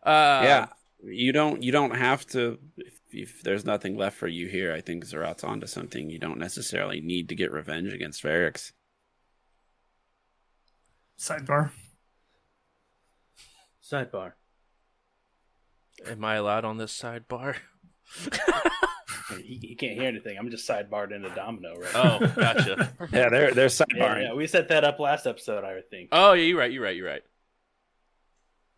[0.02, 0.66] uh, yeah,
[1.04, 2.58] you don't you don't have to.
[2.76, 6.08] If, if there's nothing left for you here, I think Zerat's onto something.
[6.10, 8.72] You don't necessarily need to get revenge against Varix.
[11.18, 11.70] Sidebar.
[13.82, 14.32] sidebar.
[16.04, 17.56] Am I allowed on this sidebar?
[19.42, 20.38] He, he can't hear anything.
[20.38, 22.92] I'm just sidebarred into Domino right Oh, gotcha.
[23.12, 24.22] Yeah, they're they're Yeah, sidebarring.
[24.22, 26.10] yeah, we set that up last episode, I think.
[26.12, 26.70] Oh, yeah, you're right.
[26.70, 26.96] You're right.
[26.96, 27.22] You're right.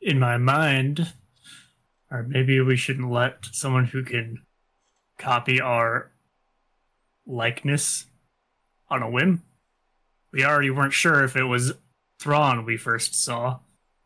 [0.01, 1.13] In my mind,
[2.11, 4.43] or maybe we shouldn't let someone who can
[5.19, 6.13] copy our
[7.27, 8.07] likeness
[8.89, 9.43] on a whim.
[10.33, 11.75] We already weren't sure if it was
[12.19, 13.59] Thrawn we first saw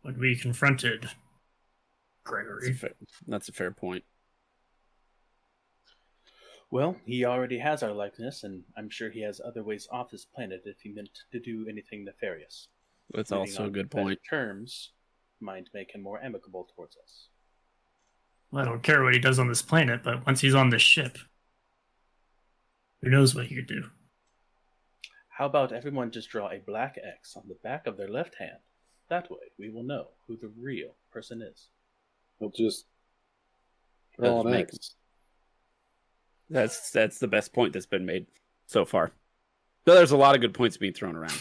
[0.02, 1.10] when we confronted
[2.24, 2.73] That's, a Gregory.
[2.73, 2.90] fair,
[3.27, 4.05] that's a fair point.
[6.70, 10.24] Well, he already has our likeness, and I'm sure he has other ways off this
[10.24, 12.69] planet if he meant to do anything nefarious.
[13.12, 14.19] That's Leaving also a good point.
[14.28, 14.93] Terms
[15.39, 17.28] might make him more amicable towards us.
[18.51, 20.82] Well, I don't care what he does on this planet, but once he's on this
[20.82, 21.19] ship,
[23.03, 23.90] who knows what he could do?
[25.28, 28.61] How about everyone just draw a black X on the back of their left hand?
[29.11, 31.69] That way, we will know who the real person is.
[32.43, 32.86] We'll just
[34.19, 34.94] That draw an makes- X.
[36.51, 38.27] That's that's the best point that's been made
[38.66, 39.12] so far.
[39.86, 41.40] So there's a lot of good points being thrown around.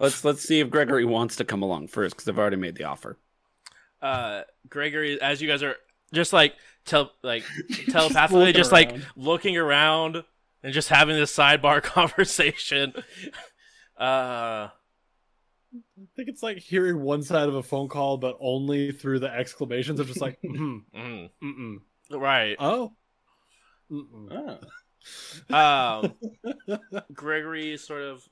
[0.00, 2.84] Let's let's see if Gregory wants to come along first because I've already made the
[2.84, 3.18] offer.
[4.02, 5.76] Uh, Gregory, as you guys are
[6.12, 6.54] just like
[6.84, 7.44] tel- like
[7.88, 10.22] telepathically, Looking just like looking around
[10.62, 12.92] and just having this sidebar conversation.
[13.96, 14.68] Uh,
[15.76, 19.30] I think it's like hearing one side of a phone call, but only through the
[19.30, 21.76] exclamations of just like, mm, mm, mm,
[22.10, 22.56] right.
[22.58, 22.92] oh,
[25.50, 26.14] Ah, Um,
[27.12, 28.28] Gregory sort of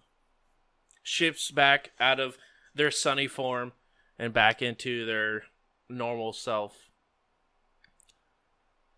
[1.03, 2.37] shifts back out of
[2.75, 3.73] their sunny form
[4.19, 5.45] and back into their
[5.89, 6.91] normal self.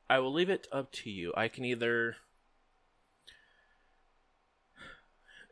[0.09, 1.33] I will leave it up to you.
[1.37, 2.17] I can either.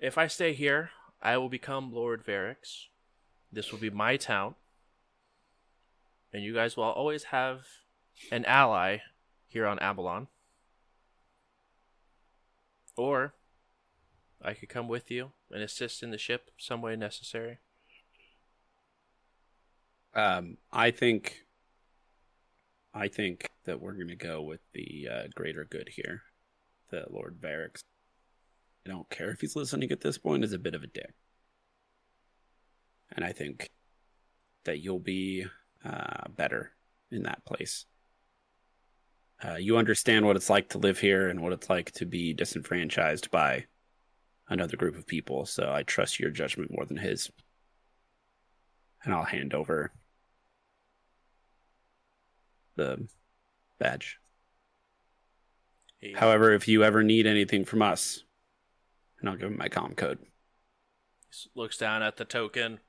[0.00, 0.90] If I stay here,
[1.24, 2.88] I will become Lord Varix.
[3.50, 4.56] This will be my town.
[6.34, 7.62] And you guys will always have
[8.30, 8.98] an ally
[9.48, 10.28] here on Avalon.
[12.94, 13.32] Or
[14.42, 17.58] I could come with you and assist in the ship some way necessary.
[20.14, 21.46] Um, I think,
[22.92, 26.22] I think that we're gonna go with the uh, greater good here,
[26.90, 27.80] the Lord Varix.
[28.86, 31.14] I don't care if he's listening at this point; is a bit of a dick,
[33.12, 33.70] and I think
[34.64, 35.46] that you'll be
[35.84, 36.72] uh, better
[37.10, 37.86] in that place.
[39.42, 42.32] Uh, you understand what it's like to live here and what it's like to be
[42.32, 43.66] disenfranchised by
[44.48, 45.44] another group of people.
[45.44, 47.30] So I trust your judgment more than his.
[49.04, 49.92] And I'll hand over
[52.76, 53.06] the
[53.78, 54.18] badge.
[56.16, 58.24] However, if you ever need anything from us,
[59.24, 60.18] and I'll give him my com code.
[61.32, 62.80] s- looks down at the token,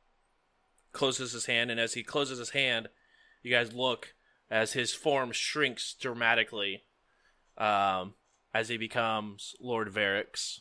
[0.92, 2.90] closes his hand, and as he closes his hand,
[3.42, 4.14] you guys look
[4.52, 6.84] as his form shrinks dramatically
[7.58, 8.16] um,
[8.54, 10.60] as he becomes Lord Varix.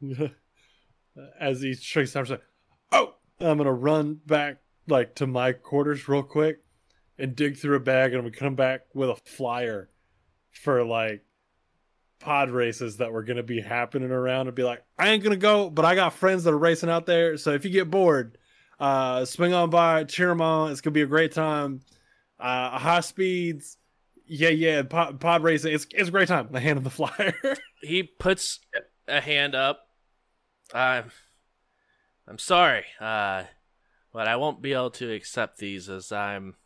[1.40, 2.44] As he shrinks down, he's like,
[2.92, 6.60] oh, I'm gonna run back like to my quarters real quick
[7.18, 9.88] and dig through a bag, and I'm gonna come back with a flyer
[10.52, 11.24] for like
[12.20, 15.70] pod races that were gonna be happening around, and be like, I ain't gonna go,
[15.70, 18.38] but I got friends that are racing out there, so if you get bored,
[18.80, 20.70] uh, swing on by, cheer them on.
[20.70, 21.80] It's gonna be a great time.
[22.38, 23.78] Uh, high speeds,
[24.26, 25.72] yeah, yeah, pod, pod racing.
[25.72, 26.48] It's it's a great time.
[26.50, 27.34] The hand of the flyer.
[27.80, 28.58] He puts
[29.06, 29.86] a hand up.
[30.74, 31.12] I'm,
[32.26, 33.44] I'm sorry, uh,
[34.12, 36.56] but I won't be able to accept these as I'm.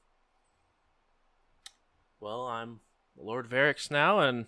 [2.18, 2.80] Well, I'm
[3.14, 4.46] Lord Varix now, and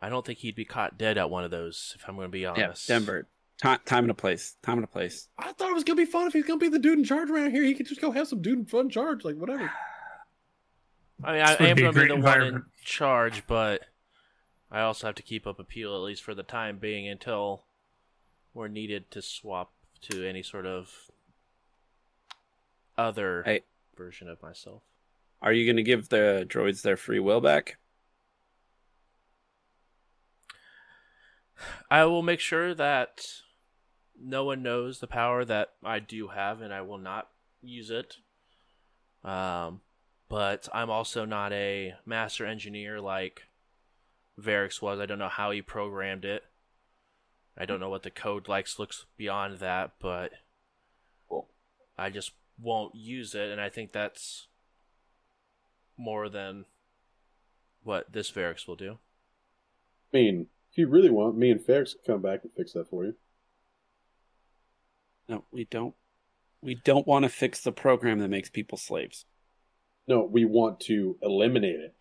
[0.00, 1.94] I don't think he'd be caught dead at one of those.
[1.98, 3.26] If I'm going to be Yeah, honest, Denver.
[3.60, 4.56] Time, time and a place.
[4.62, 5.28] Time and a place.
[5.36, 7.28] I thought it was gonna be fun if he's gonna be the dude in charge
[7.28, 7.64] around here.
[7.64, 9.68] He could just go have some dude in fun charge, like whatever.
[11.24, 13.42] I mean, I, This would I am be going to be the one in charge,
[13.48, 13.82] but
[14.70, 17.64] I also have to keep up appeal at least for the time being until
[18.54, 21.10] we're needed to swap to any sort of
[22.96, 23.62] other Hey.
[23.96, 24.82] version of myself.
[25.42, 27.78] Are you going to give the droids their free will back?
[31.90, 33.26] I will make sure that
[34.20, 37.28] no one knows the power that I do have, and I will not
[37.62, 38.16] use it.
[39.24, 39.80] Um,
[40.28, 43.44] but I'm also not a master engineer like
[44.40, 45.00] Varix was.
[45.00, 46.44] I don't know how he programmed it.
[47.56, 50.32] I don't know what the code likes looks beyond that, but
[51.28, 51.48] Cool.
[51.96, 54.46] I just won't use it, and I think that's
[55.96, 56.66] more than
[57.82, 58.98] what this Varix will do.
[60.12, 60.46] I mean,
[60.78, 63.14] you really want, me and Ferrix can come back and fix that for you.
[65.28, 65.94] No, we don't.
[66.62, 69.24] We don't want to fix the program that makes people slaves.
[70.08, 71.94] No, we want to eliminate it.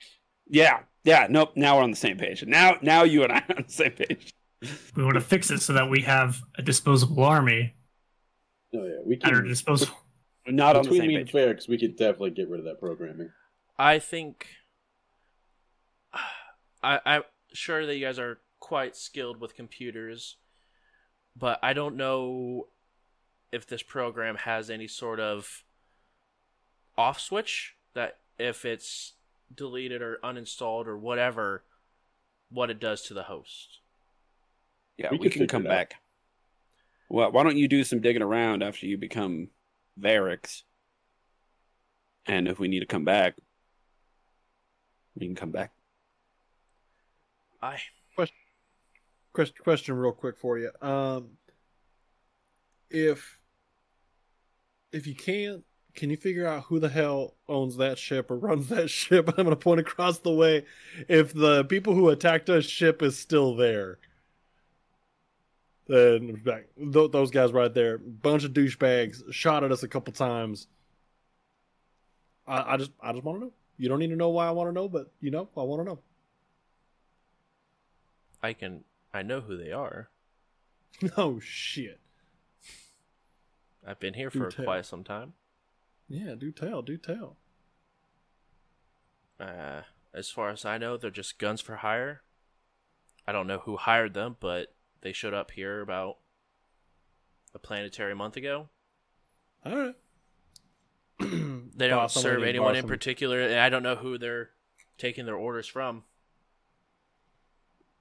[0.48, 1.28] Yeah, yeah.
[1.30, 1.52] Nope.
[1.56, 2.44] Now we're on the same page.
[2.46, 4.34] Now, now you and I are on the same page.
[4.96, 7.76] We want to fix it so that we have a disposable army
[8.74, 9.48] No, yeah, we at our can.
[9.48, 9.90] disposal.
[10.48, 11.34] We're not on the Between same me and page.
[11.36, 13.30] Ferrix, we could definitely get rid of that programming.
[13.78, 14.48] I think
[16.84, 17.24] I, I'm
[17.54, 20.38] sure that you guys are quite skilled with computers,
[21.36, 22.68] but I don't know
[23.52, 25.64] if this program has any sort of
[26.98, 29.14] off switch that if it's
[29.53, 31.64] deleted or uninstalled or whatever,
[32.50, 33.80] what it does to the host.
[34.98, 35.88] Yeah, We we, can come it out.
[35.90, 35.95] back.
[37.10, 39.50] Well, why don't you do some digging around after you become
[40.00, 40.64] Varix?
[42.26, 43.36] And if we need to come back,
[45.16, 45.72] we can come back.
[47.61, 47.80] I
[49.38, 50.72] Question, question real quick for you.
[50.82, 51.38] Um,
[52.90, 53.38] if
[54.91, 58.67] if you can't, can you figure out who the hell owns that ship or runs
[58.69, 59.30] that ship?
[59.38, 60.66] I'm gonna point across the way.
[61.07, 63.99] If the people who attacked us ship is still there,
[65.85, 66.41] then
[66.75, 70.66] those guys right there, bunch of douchebags, shot at us a couple times.
[72.48, 73.53] I, I just I just want to know.
[73.77, 75.82] You don't need to know why I want to know, but you know I want
[75.82, 75.99] to know.
[78.41, 78.83] I can
[79.14, 80.10] I know who they are.
[81.16, 82.00] Oh shit!
[83.86, 84.66] I've been here Do for tell.
[84.66, 85.34] quite some time.
[86.10, 87.38] Yeah, do tell, do tell.
[89.40, 89.82] Uh,
[90.14, 92.22] as far as I know, they're just guns for hire.
[93.27, 96.18] I don't know who hired them, but they showed up here about
[97.53, 98.69] a planetary month ago.
[99.66, 99.95] All right.
[101.19, 104.50] They don't Boss, I'm gonna serve anyone in particular, and I don't know who they're
[104.98, 106.03] taking their orders from.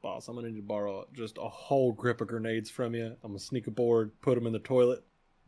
[0.07, 3.07] Boss, I'm gonna need to borrow just a whole grip of grenades from you.
[3.07, 5.03] I'm gonna sneak aboard, put them in the toilet,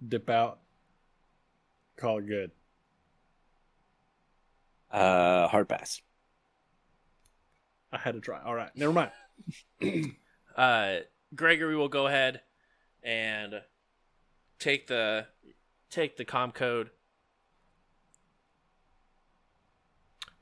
[0.08, 0.58] dip out,
[1.96, 2.50] call it good.
[4.90, 6.02] Uh, hard pass.
[7.92, 8.42] I had to try.
[8.42, 9.12] All right, never mind.
[10.56, 11.02] Uh,
[11.36, 12.40] Gregory will go ahead
[13.04, 13.62] and
[14.58, 15.24] take the
[15.88, 16.90] take the com code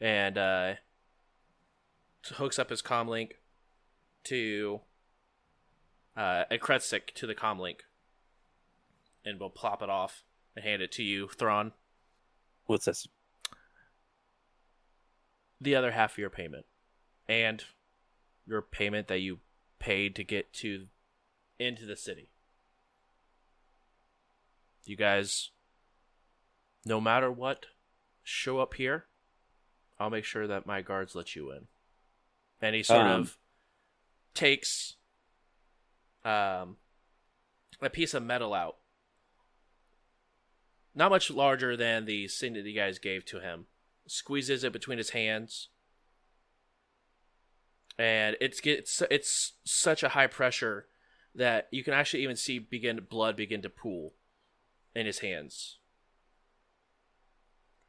[0.01, 0.73] and uh,
[2.37, 3.35] hooks up his com link
[4.27, 4.81] to
[6.17, 7.81] uh, a Kretzik to the comlink,
[9.25, 10.23] and we'll plop it off
[10.55, 11.73] and hand it to you, Thrawn.
[12.67, 13.07] What's this?
[15.61, 16.67] The other half of your payment,
[17.29, 17.65] and
[18.47, 19.39] your payment that you
[19.79, 20.87] paid to get to
[21.59, 22.29] into the city.
[24.85, 25.51] You guys,
[26.85, 27.67] no matter what,
[28.23, 29.07] show up here.
[29.99, 31.67] I'll make sure that my guards let you in.
[32.61, 33.39] And he sort Um, of
[34.37, 34.95] takes
[36.25, 36.77] um,
[37.83, 38.77] a piece of metal out.
[40.95, 43.67] Not much larger than the thing that you guys gave to him.
[44.07, 45.69] Squeezes it between his hands.
[47.99, 50.87] And it's it's it's such a high pressure
[51.35, 54.15] that you can actually even see begin blood begin to pool
[54.95, 55.79] in his hands.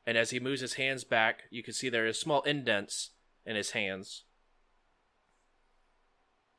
[0.05, 3.11] And as he moves his hands back, you can see there is small indents
[3.45, 4.23] in his hands.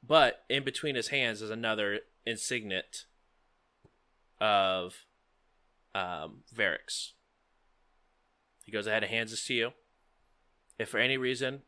[0.06, 3.04] But in between his hands is another insignet
[4.40, 4.94] of
[5.94, 7.12] um, Varix.
[8.64, 9.70] He goes ahead and hands this to you.
[10.78, 11.62] If for any reason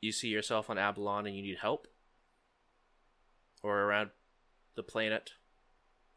[0.00, 1.86] you see yourself on Abalon and you need help,
[3.62, 4.10] or around
[4.74, 5.32] the planet,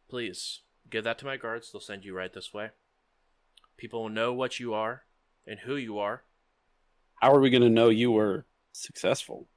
[0.09, 1.72] please give that to my guards.
[1.72, 2.69] They'll send you right this way.
[3.77, 5.03] People will know what you are
[5.45, 6.23] and who you are.
[7.22, 9.47] How are we going to know you were successful?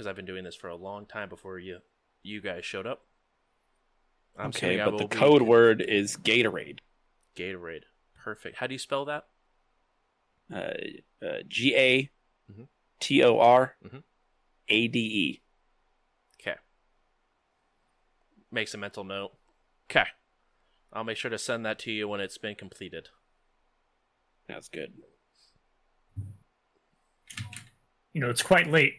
[0.00, 1.80] Because I've been doing this for a long time before you
[2.22, 3.02] you guys showed up.
[4.34, 6.78] I'm okay, but will the be code word is Gatorade.
[7.36, 7.82] Gatorade.
[8.18, 8.56] Perfect.
[8.56, 9.26] How do you spell that?
[10.50, 10.72] Uh,
[11.22, 12.10] uh, G A
[12.50, 12.68] Mhm.
[12.98, 14.02] T O R Mhm.
[14.68, 15.42] A D E.
[16.40, 16.56] Okay.
[18.50, 19.32] Makes a mental note.
[19.90, 20.08] Okay.
[20.94, 23.10] I'll make sure to send that to you when it's been completed.
[24.48, 24.94] That's good.
[28.14, 28.94] You know, it's quite late.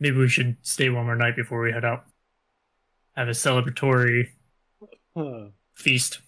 [0.00, 2.04] Maybe we should stay one more night before we head out.
[3.16, 4.28] Have a celebratory
[5.16, 5.48] Huh.
[5.74, 6.20] feast.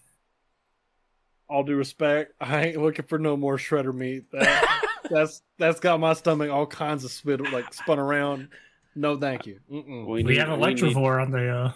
[1.49, 4.25] All due respect, I ain't looking for no more shredder meat.
[4.33, 8.49] That, that's that's got my stomach all kinds of spit like spun around.
[8.94, 9.59] No, thank you.
[9.70, 10.07] Mm-mm.
[10.07, 11.49] We, need- have we need- Electrovore on the.
[11.49, 11.73] uh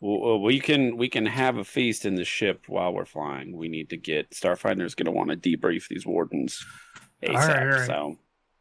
[0.00, 3.56] Well, well, we can we can have a feast in the ship while we're flying.
[3.56, 6.64] We need to get Starfinder's going to want to debrief these wardens
[7.22, 7.28] ASAP.
[7.34, 7.86] All right, all right.
[7.86, 8.18] So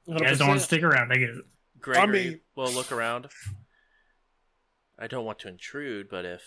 [0.08, 1.12] You guys don't want to stick around.
[1.12, 1.46] I get it.
[1.86, 3.28] Gregory mean- will look around.
[4.98, 6.42] I don't want to intrude, but if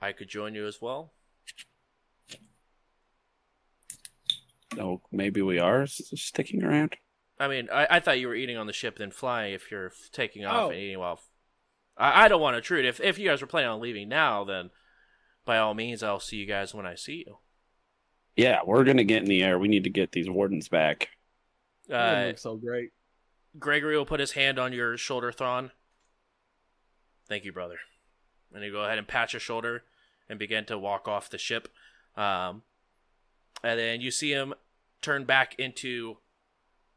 [0.00, 1.12] I could join you as well.
[4.78, 6.96] oh, maybe we are sticking around.
[7.38, 9.92] I mean, I, I thought you were eating on the ship then flying if you're
[10.12, 10.70] taking off Oh.
[10.70, 11.20] and eating while.
[11.96, 12.84] I, I don't want to intrude.
[12.86, 14.70] If if you guys were planning on leaving now, then
[15.44, 17.38] by all means, I'll see you guys when I see you.
[18.36, 19.58] Yeah, we're going to get in the air.
[19.58, 21.08] We need to get these wardens back.
[21.88, 22.90] You Uh, look so great.
[23.58, 25.70] Gregory will put his hand on your shoulder, Thrawn.
[27.28, 27.78] Thank you, brother.
[28.52, 29.84] And you go ahead and pat your shoulder
[30.28, 31.68] and begin to walk off the ship.
[32.16, 32.62] Um,
[33.62, 34.54] and then you see him
[35.02, 36.18] turn back into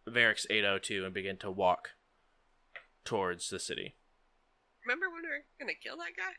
[0.08, 1.92] Varix 802 and begin to walk
[3.04, 3.96] towards the city.
[4.86, 6.34] Remember when we were gonna kill that guy?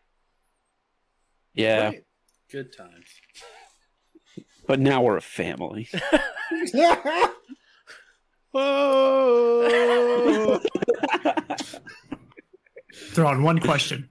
[1.52, 2.04] Yeah, Right.
[2.50, 3.06] Good times.
[4.66, 5.88] but now we're a family.
[8.54, 10.60] oh,
[13.12, 14.08] Throw on one question.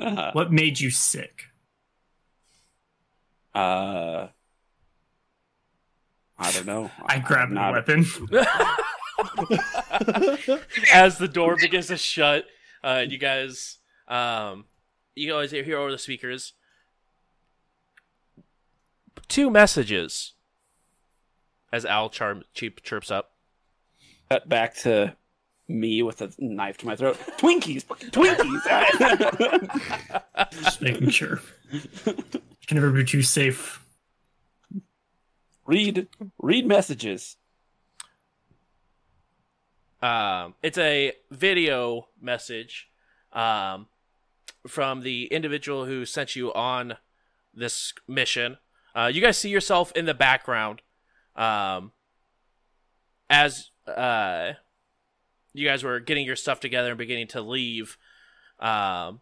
[0.00, 1.44] uh, What made you sick?
[3.54, 4.28] uh,
[6.40, 6.90] I don't know.
[7.04, 8.06] I grabbed the weapon.
[10.92, 12.44] As the door begins to shut,
[12.84, 14.66] uh, you guys, um,
[15.16, 16.52] you always hear over the speakers
[19.28, 20.32] two messages.
[21.70, 23.32] As Al charm, cheap chirps up.
[24.30, 25.14] Cut back to
[25.68, 27.18] me with a knife to my throat.
[27.38, 28.62] Twinkies, fucking Twinkies.
[30.62, 31.40] Just making sure.
[32.04, 33.84] Can never be too safe.
[35.66, 36.08] read,
[36.38, 37.36] read messages.
[40.02, 42.88] Um, it's a video message
[43.32, 43.86] um,
[44.66, 46.96] from the individual who sent you on
[47.54, 48.58] this mission.
[48.94, 50.82] Uh, you guys see yourself in the background
[51.36, 51.92] um,
[53.28, 54.54] as uh,
[55.52, 57.96] you guys were getting your stuff together and beginning to leave
[58.60, 59.20] um,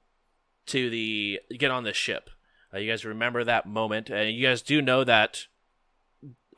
[0.67, 2.31] to the get on the ship.
[2.75, 5.47] Uh, you guys remember that moment, and you guys do know that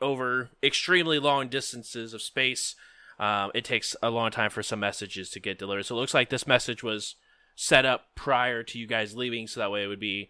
[0.01, 2.75] over extremely long distances of space,
[3.19, 5.83] um, it takes a long time for some messages to get delivered.
[5.83, 7.15] So it looks like this message was
[7.55, 10.29] set up prior to you guys leaving, so that way it would be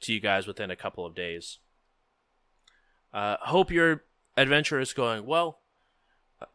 [0.00, 1.58] to you guys within a couple of days.
[3.12, 4.04] Uh, hope your
[4.36, 5.60] adventure is going well.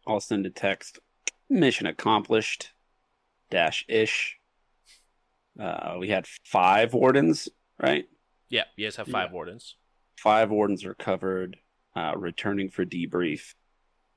[0.06, 0.98] I'll send a text.
[1.48, 2.72] Mission accomplished.
[3.50, 4.38] Dash ish.
[5.58, 7.48] Uh, we had five wardens,
[7.80, 8.06] right?
[8.48, 9.76] Yeah, you guys have five wardens.
[10.22, 11.56] Five wardens are covered.
[11.96, 13.54] Uh, returning for debrief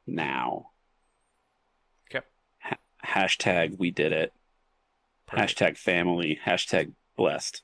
[0.06, 0.72] now.
[2.14, 2.26] Okay.
[2.60, 4.34] Ha- hashtag we did it.
[5.28, 5.60] Perfect.
[5.60, 6.38] Hashtag family.
[6.46, 7.62] Hashtag blessed.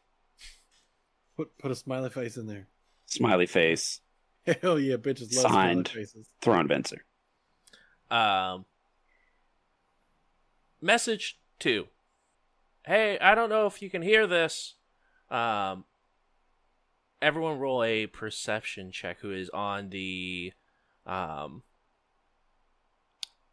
[1.36, 2.68] put put a smiley face in there.
[3.08, 4.00] Smiley face.
[4.62, 5.88] Hell yeah, bitches love Signed.
[5.90, 6.28] smiley faces.
[6.42, 7.00] Thrawn Venser.
[8.10, 8.64] Um,
[10.82, 11.88] message two.
[12.86, 14.76] Hey, I don't know if you can hear this.
[15.30, 15.84] Um,
[17.22, 20.54] everyone roll a perception check who is on the
[21.06, 21.64] um,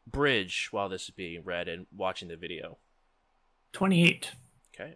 [0.07, 2.78] bridge while this is being read and watching the video.
[3.73, 4.33] 28.
[4.75, 4.95] Okay.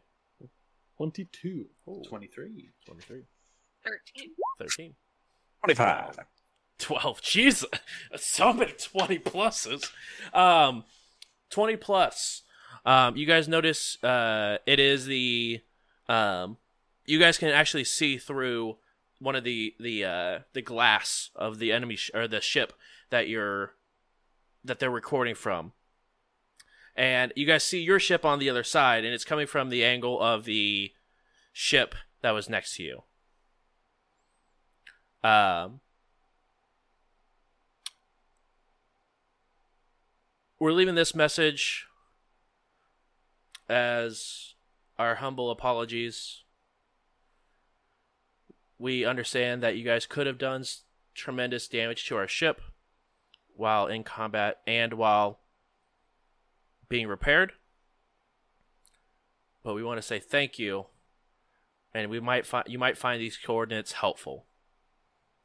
[0.97, 1.67] Twenty-two.
[2.09, 2.71] 23.
[2.87, 3.23] 23,
[3.85, 4.31] 13.
[4.59, 4.95] 13,
[5.65, 6.19] 25.
[6.79, 7.23] 12.
[7.23, 7.69] Jesus.
[8.17, 9.91] So many 20 pluses.
[10.35, 10.85] Um,
[11.51, 12.43] 20 plus.
[12.85, 15.61] Um, you guys notice uh, it is the.
[16.09, 16.57] Um,
[17.11, 18.77] you guys can actually see through
[19.19, 22.73] one of the the uh, the glass of the enemy sh- or the ship
[23.11, 23.75] that you're
[24.65, 25.73] that they're recording from.
[26.95, 29.85] And you guys see your ship on the other side, and it's coming from the
[29.85, 30.93] angle of the
[31.53, 33.03] ship that was next to you.
[35.23, 35.81] Um,
[40.59, 41.87] we're leaving this message
[43.69, 44.55] as
[44.99, 46.43] our humble apologies
[48.81, 50.65] we understand that you guys could have done
[51.15, 52.63] tremendous damage to our ship
[53.55, 55.41] while in combat and while
[56.89, 57.53] being repaired.
[59.63, 60.87] But we want to say thank you,
[61.93, 64.47] and we might find you might find these coordinates helpful,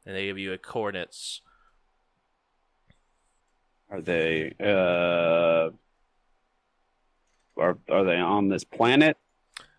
[0.06, 1.42] and they give you a coordinates.
[3.90, 5.68] Are they uh
[7.60, 9.18] are are they on this planet?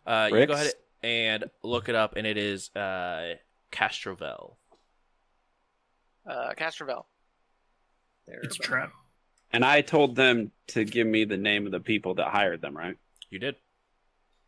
[0.05, 3.33] Uh, you go ahead and look it up, and it is uh,
[3.71, 4.55] Castrovel.
[6.25, 7.05] Uh, Castrovel.
[8.27, 8.91] There, It's a trap.
[9.51, 12.75] And I told them to give me the name of the people that hired them,
[12.75, 12.97] right?
[13.29, 13.55] You did.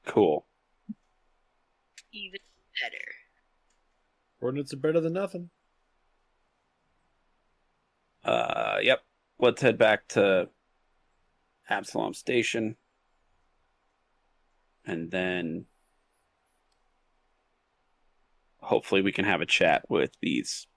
[0.05, 0.45] Cool.
[2.11, 2.39] Even
[2.81, 2.97] better.
[4.39, 5.49] Coordinates are better than nothing.
[8.23, 9.01] Uh yep.
[9.39, 10.49] Let's head back to
[11.69, 12.75] Absalom Station.
[14.85, 15.65] And then
[18.61, 20.67] hopefully we can have a chat with these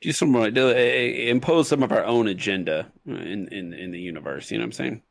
[0.00, 4.00] do some more do, uh, impose some of our own agenda in, in in the
[4.00, 5.02] universe, you know what I'm saying?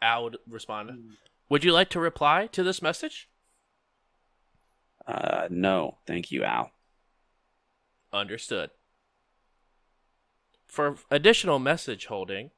[0.00, 0.90] Al would respond.
[1.48, 3.28] Would you like to reply to this message?
[5.06, 6.70] Uh no, thank you, Al.
[8.12, 8.70] Understood.
[10.66, 12.50] For additional message holding,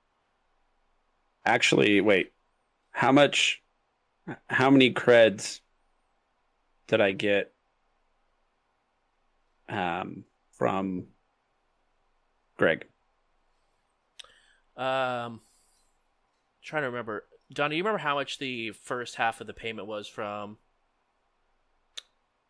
[1.45, 2.33] Actually, wait.
[2.91, 3.63] How much
[4.49, 5.61] how many creds
[6.87, 7.53] did I get
[9.71, 11.07] um from
[12.57, 12.87] Greg?
[14.77, 15.41] um,
[16.63, 17.25] trying to remember.
[17.53, 20.59] John, do you remember how much the first half of the payment was from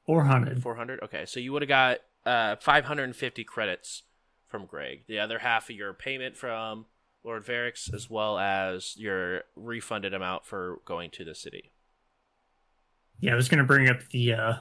[0.07, 0.63] 400.
[0.63, 1.01] 400?
[1.03, 4.03] Okay, so you would have got uh 550 credits
[4.47, 5.05] from Greg.
[5.09, 6.87] The other half of your payment from
[7.25, 11.73] Lord Varix, as well as your refunded amount for going to the city.
[13.21, 14.55] Yeah, I was gonna bring up the uh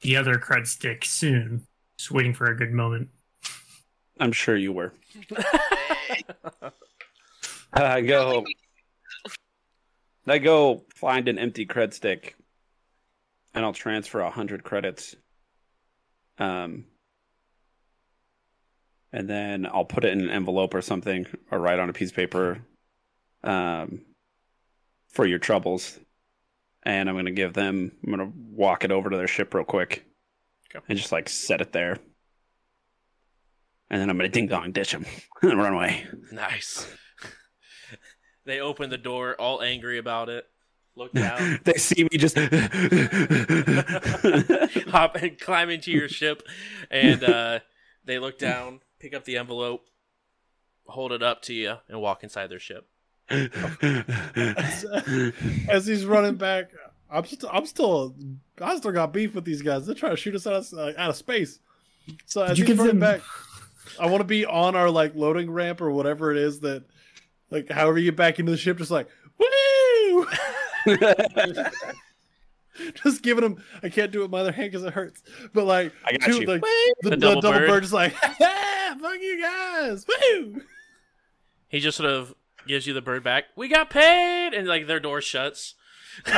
[0.00, 1.66] the other cred stick soon.
[1.98, 3.08] Just waiting for a good moment.
[4.20, 4.92] I'm sure you were.
[7.72, 8.44] I go
[10.26, 12.36] I go find an empty cred stick
[13.54, 15.14] and I'll transfer a hundred credits.
[16.38, 16.84] Um
[19.12, 22.10] and then I'll put it in an envelope or something or write on a piece
[22.10, 22.60] of paper
[23.44, 24.02] um
[25.08, 25.98] for your troubles.
[26.88, 30.06] And I'm gonna give them I'm gonna walk it over to their ship real quick.
[30.74, 30.82] Okay.
[30.88, 31.98] And just like set it there.
[33.90, 35.04] And then I'm gonna ding dong ditch them
[35.42, 36.06] and run away.
[36.32, 36.90] Nice.
[38.46, 40.46] they open the door, all angry about it.
[40.96, 42.38] Look down, they see me just
[44.88, 46.42] hop and climb into your ship,
[46.90, 47.60] and uh,
[48.04, 49.82] they look down, pick up the envelope,
[50.86, 52.88] hold it up to you, and walk inside their ship.
[55.68, 56.70] As he's running back,
[57.10, 58.14] I'm still, I'm still,
[58.60, 59.86] I still got beef with these guys.
[59.86, 61.58] They're trying to shoot us out of, uh, out of space.
[62.26, 63.20] So as you he's running them- back,
[64.00, 66.84] I want to be on our like loading ramp or whatever it is that,
[67.50, 69.08] like, however you get back into the ship, just like
[69.38, 70.26] woo,
[73.02, 73.62] just giving him.
[73.82, 75.22] I can't do it with my other hand because it hurts.
[75.52, 76.46] But like, I got two, you.
[76.46, 77.68] like the, The the double double, bird.
[77.68, 77.84] bird.
[77.84, 80.60] is like, yeah, fuck you guys, woo.
[81.68, 82.34] He just sort of
[82.68, 83.44] gives you the bird back.
[83.56, 85.74] We got paid, and like their door shuts.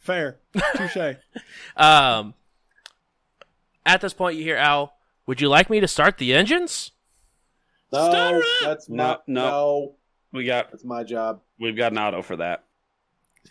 [0.00, 0.38] Fair,
[0.74, 1.16] touche.
[1.76, 2.34] Um,
[3.86, 4.94] at this point, you hear Al.
[5.26, 6.90] Would you like me to start the engines?
[7.92, 9.42] No, Start that's No, my, no.
[9.50, 9.94] no,
[10.32, 11.40] we got that's my job.
[11.60, 12.64] we've got an auto for that.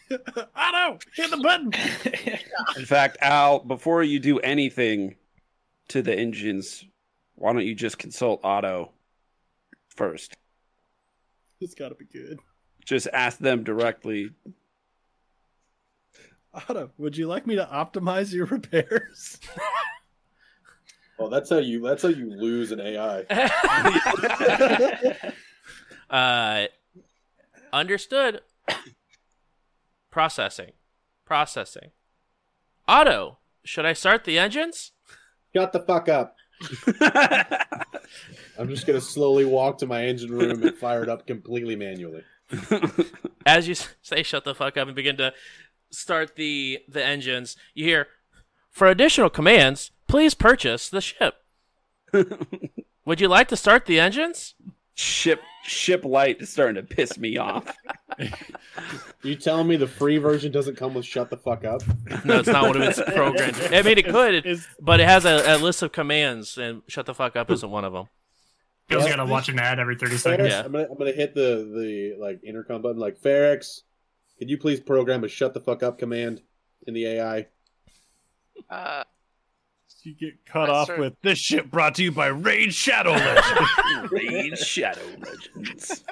[0.55, 0.99] I know.
[1.15, 1.71] Hit the button.
[2.77, 5.15] In fact, Al, before you do anything
[5.89, 6.83] to the engines,
[7.35, 8.91] why don't you just consult Otto
[10.01, 10.35] first?
[11.59, 12.39] It's got to be good.
[12.83, 14.31] Just ask them directly.
[16.53, 19.39] Otto, would you like me to optimize your repairs?
[21.19, 21.81] Oh, that's how you.
[21.81, 23.21] That's how you lose an AI.
[26.09, 26.65] uh,
[27.71, 28.41] understood.
[30.09, 30.71] Processing.
[31.23, 31.91] Processing.
[32.87, 34.93] Otto, should I start the engines?
[35.55, 36.37] Shut the fuck up.
[38.59, 42.23] I'm just gonna slowly walk to my engine room and fire it up completely manually.
[43.45, 45.33] As you say shut the fuck up and begin to
[45.89, 48.07] start the the engines, you hear
[48.69, 51.35] for additional commands, please purchase the ship.
[53.05, 54.55] Would you like to start the engines?
[54.95, 57.75] Ship ship light is starting to piss me off.
[59.23, 61.81] You telling me the free version doesn't come with "shut the fuck up"?
[62.25, 63.59] No, it's not one of its programs.
[63.71, 67.05] I mean, it could, Is but it has a, a list of commands, and shut
[67.05, 68.07] the fuck up isn't one of them.
[68.89, 69.17] You also Yeah.
[69.17, 70.49] gotta watch an ad every 30 Ferrix, seconds.
[70.49, 70.63] Yeah.
[70.65, 73.81] I'm gonna I'm gonna hit the the like intercom button like Ferrix.
[74.39, 76.41] Could you please program a "shut the fuck up" command?
[76.87, 77.47] in the AI?
[78.69, 79.03] Uh,
[80.03, 83.11] You get cut I off start- with this shit brought to you by Raid Shadow
[83.11, 83.69] Legends.
[84.11, 86.03] Raid Shadow Legends.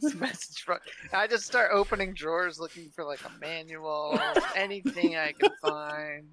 [0.00, 0.78] this message from
[1.12, 4.18] I just start opening drawers looking for like a manual,
[4.56, 6.28] anything I can find.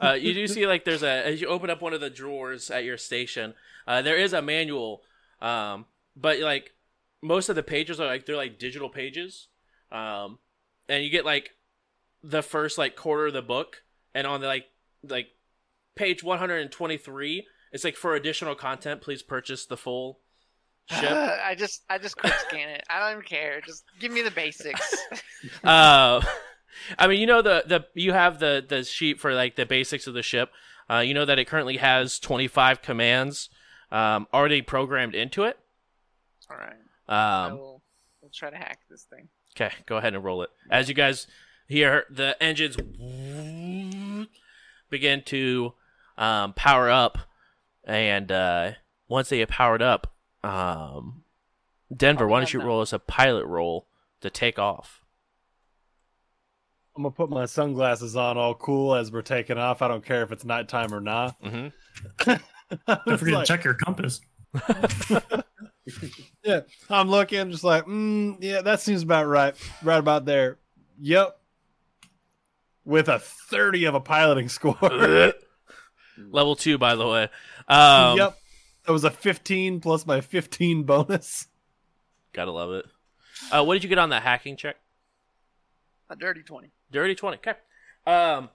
[0.00, 2.70] Uh, you do see like there's a as you open up one of the drawers
[2.70, 3.52] at your station,
[3.86, 5.02] uh, there is a manual,
[5.42, 5.84] um,
[6.16, 6.72] but like
[7.22, 9.48] most of the pages are like they're like digital pages,
[9.92, 10.38] um,
[10.88, 11.50] and you get like
[12.22, 13.82] the first like quarter of the book,
[14.14, 14.64] and on the like
[15.08, 15.28] like
[15.94, 20.20] page 123, it's like for additional content, please purchase the full
[20.90, 21.10] ship.
[21.10, 22.84] I just I just quick scan it.
[22.88, 23.60] I don't even care.
[23.60, 24.96] Just give me the basics.
[25.64, 26.20] uh,
[26.98, 30.06] I mean, you know the the you have the the sheet for like the basics
[30.06, 30.50] of the ship.
[30.90, 33.48] Uh, you know that it currently has 25 commands
[33.90, 35.58] um, already programmed into it.
[36.50, 36.76] All right.
[37.08, 37.82] Um, will
[38.20, 39.28] we'll try to hack this thing.
[39.56, 40.50] okay, go ahead and roll it.
[40.70, 41.26] As you guys
[41.66, 42.76] hear the engines
[44.90, 45.74] begin to
[46.16, 47.18] um, power up,
[47.84, 48.72] and uh,
[49.08, 51.24] once they get powered up, um,
[51.94, 52.66] Denver, why don't you no.
[52.66, 53.86] roll us a pilot roll
[54.20, 55.02] to take off?
[56.96, 59.82] I'm gonna put my sunglasses on all cool as we're taking off.
[59.82, 61.36] I don't care if it's nighttime or not.
[61.42, 61.68] hmm
[62.86, 64.20] Don't forget to check your compass.
[66.44, 69.54] Yeah, I'm looking, just like, mm, yeah, that seems about right.
[69.82, 70.58] Right about there.
[71.00, 71.38] Yep.
[72.84, 74.76] With a 30 of a piloting score.
[76.18, 77.28] Level two, by the way.
[77.66, 78.38] Um, yep.
[78.86, 81.48] That was a 15 plus my 15 bonus.
[82.32, 82.84] Gotta love it.
[83.50, 84.76] Uh, what did you get on that hacking check?
[86.10, 86.70] A dirty twenty.
[86.90, 87.38] Dirty twenty.
[87.38, 87.54] Okay.
[88.06, 88.50] Um,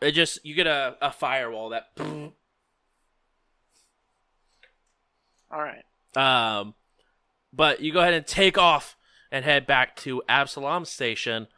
[0.00, 1.88] it just you get a, a firewall that.
[5.50, 5.84] All right.
[6.14, 6.74] Um,
[7.52, 8.96] but you go ahead and take off
[9.30, 11.48] and head back to Absalom Station.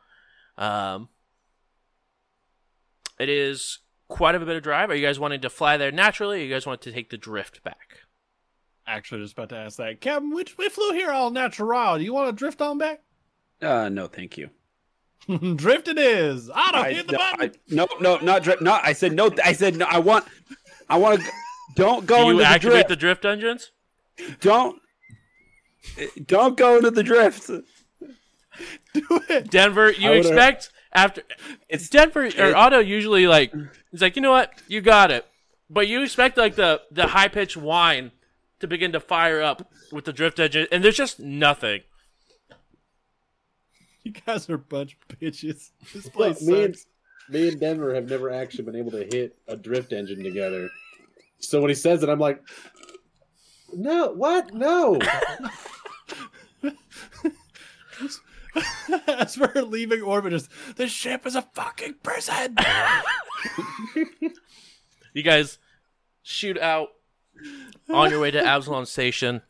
[0.58, 1.08] Um,
[3.18, 3.78] it is
[4.08, 4.90] quite a bit of drive.
[4.90, 6.40] Are you guys wanting to fly there naturally?
[6.40, 8.00] Or you guys want to take the drift back?
[8.86, 10.00] Actually, just about to ask that.
[10.00, 11.98] Captain, we, we flew here all natural.
[11.98, 13.02] Do you want to drift on back?
[13.60, 14.50] Uh, no, thank you.
[15.56, 16.48] drift it is.
[16.48, 17.50] Otto, I, hit the no, button.
[17.50, 18.62] I, no, no, not drift.
[18.62, 19.30] No, I said no.
[19.44, 19.86] I said no.
[19.86, 20.24] I want.
[20.88, 21.30] I want to.
[21.76, 22.62] Don't go into the drift.
[22.62, 22.88] Do you into the activate drift.
[22.88, 23.72] the drift engines?
[24.40, 24.80] Don't.
[26.26, 27.50] Don't go into the drift.
[28.94, 29.50] Do it.
[29.50, 31.22] Denver, you expect after
[31.68, 33.52] it's Denver or it- Otto usually like
[33.90, 35.26] he's like, you know what, you got it,
[35.68, 38.12] but you expect like the the high pitched whine
[38.60, 41.82] to begin to fire up with the drift engine, and there's just nothing.
[44.02, 45.70] You guys are a bunch of bitches.
[45.92, 46.76] This Look, place me, and,
[47.28, 50.68] me and Denver have never actually been able to hit a drift engine together.
[51.40, 52.42] So when he says it, I'm like,
[53.72, 54.54] no, what?
[54.54, 54.98] No.
[59.06, 62.56] As we're leaving orbit, just this ship is a fucking prison.
[65.18, 65.58] You guys
[66.22, 66.90] shoot out
[67.88, 69.42] on your way to Absalom Station.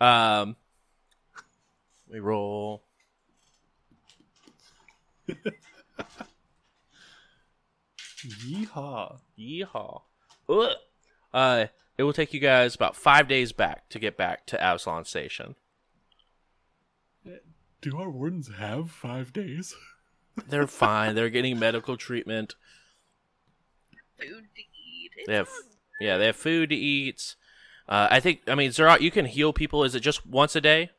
[0.00, 0.56] Um,
[2.08, 2.84] we roll.
[8.24, 9.18] Yeehaw.
[9.38, 10.02] Yeehaw.
[10.48, 10.76] Ugh.
[11.34, 11.66] Uh,
[11.98, 15.54] it will take you guys about five days back to get back to Absalom Station.
[17.80, 19.74] Do our wardens have five days?
[20.48, 21.14] They're fine.
[21.14, 22.54] They're getting medical treatment.
[24.18, 25.10] Food to eat.
[25.16, 25.48] It's They have,
[25.98, 27.36] yeah, they have food to eat.
[27.88, 29.82] Uh, I think, I mean, Zerat, you can heal people.
[29.84, 30.90] Is it just once a day?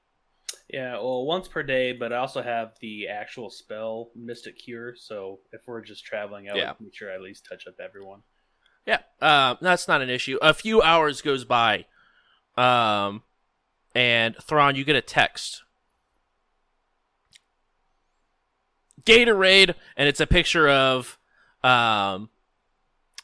[0.69, 4.95] Yeah, well, once per day, but I also have the actual spell Mystic Cure.
[4.95, 6.73] So if we're just traveling, I would Yeah.
[6.79, 8.23] make sure I at least touch up everyone.
[8.87, 10.39] Yeah, uh, that's not an issue.
[10.41, 11.85] A few hours goes by,
[12.57, 13.21] um,
[13.93, 15.61] and Thrawn, you get a text.
[19.05, 21.17] Gatorade, and it's a picture of
[21.63, 22.29] um,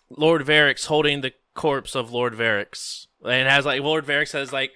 [0.10, 4.54] Lord Varix holding the corpse of Lord Varix, and it has like Lord Varix has
[4.54, 4.72] like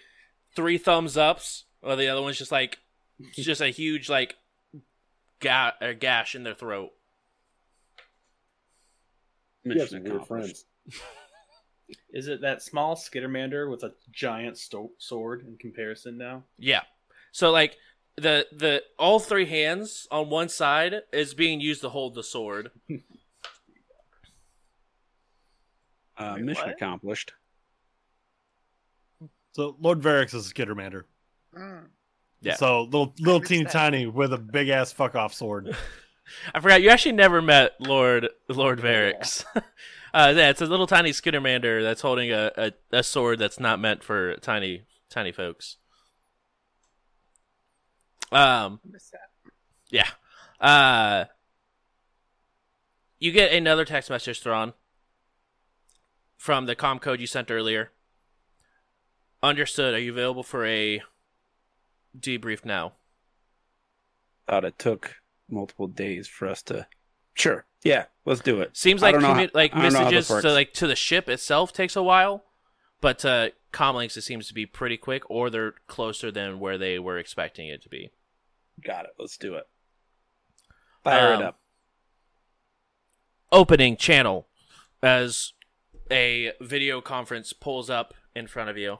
[0.55, 2.79] three thumbs ups, while the other one's just like
[3.19, 4.35] it's just a huge like
[5.39, 6.91] ga- or gash in their throat.
[9.63, 10.65] You have Mission some weird friends.
[12.13, 16.43] Is it that small Skittermander with a giant sto- sword in comparison now?
[16.57, 16.81] Yeah.
[17.31, 17.77] So like
[18.17, 22.71] the the all three hands on one side is being used to hold the sword.
[26.17, 26.75] Uh, Wait, mission what?
[26.75, 27.31] accomplished.
[29.53, 31.03] So Lord Varix is a Skittermander.
[31.57, 31.85] Mm.
[32.41, 32.55] Yeah.
[32.55, 33.71] So little little teeny that.
[33.71, 35.75] tiny with a big ass fuck off sword.
[36.53, 39.43] I forgot you actually never met Lord Lord Varix.
[39.55, 43.79] uh, yeah, it's a little tiny Skittermander that's holding a, a, a sword that's not
[43.79, 45.77] meant for tiny tiny folks.
[48.31, 48.79] Um,
[49.89, 50.07] Yeah.
[50.59, 51.25] Uh,
[53.19, 54.73] you get another text message, Thrawn,
[56.37, 57.91] from the com code you sent earlier.
[59.43, 59.93] Understood.
[59.93, 61.01] Are you available for a
[62.17, 62.93] debrief now?
[64.47, 65.15] Thought it took
[65.49, 66.87] multiple days for us to.
[67.33, 67.65] Sure.
[67.83, 68.77] Yeah, let's do it.
[68.77, 70.95] Seems like commu- how- like I don't know how this messages to like to the
[70.95, 72.45] ship itself takes a while,
[73.01, 76.99] but to comlinks it seems to be pretty quick, or they're closer than where they
[76.99, 78.11] were expecting it to be.
[78.83, 79.11] Got it.
[79.19, 79.67] Let's do it.
[81.03, 81.59] Fire Um, it up.
[83.51, 84.47] Opening channel
[85.03, 85.53] as
[86.09, 88.99] a video conference pulls up in front of you.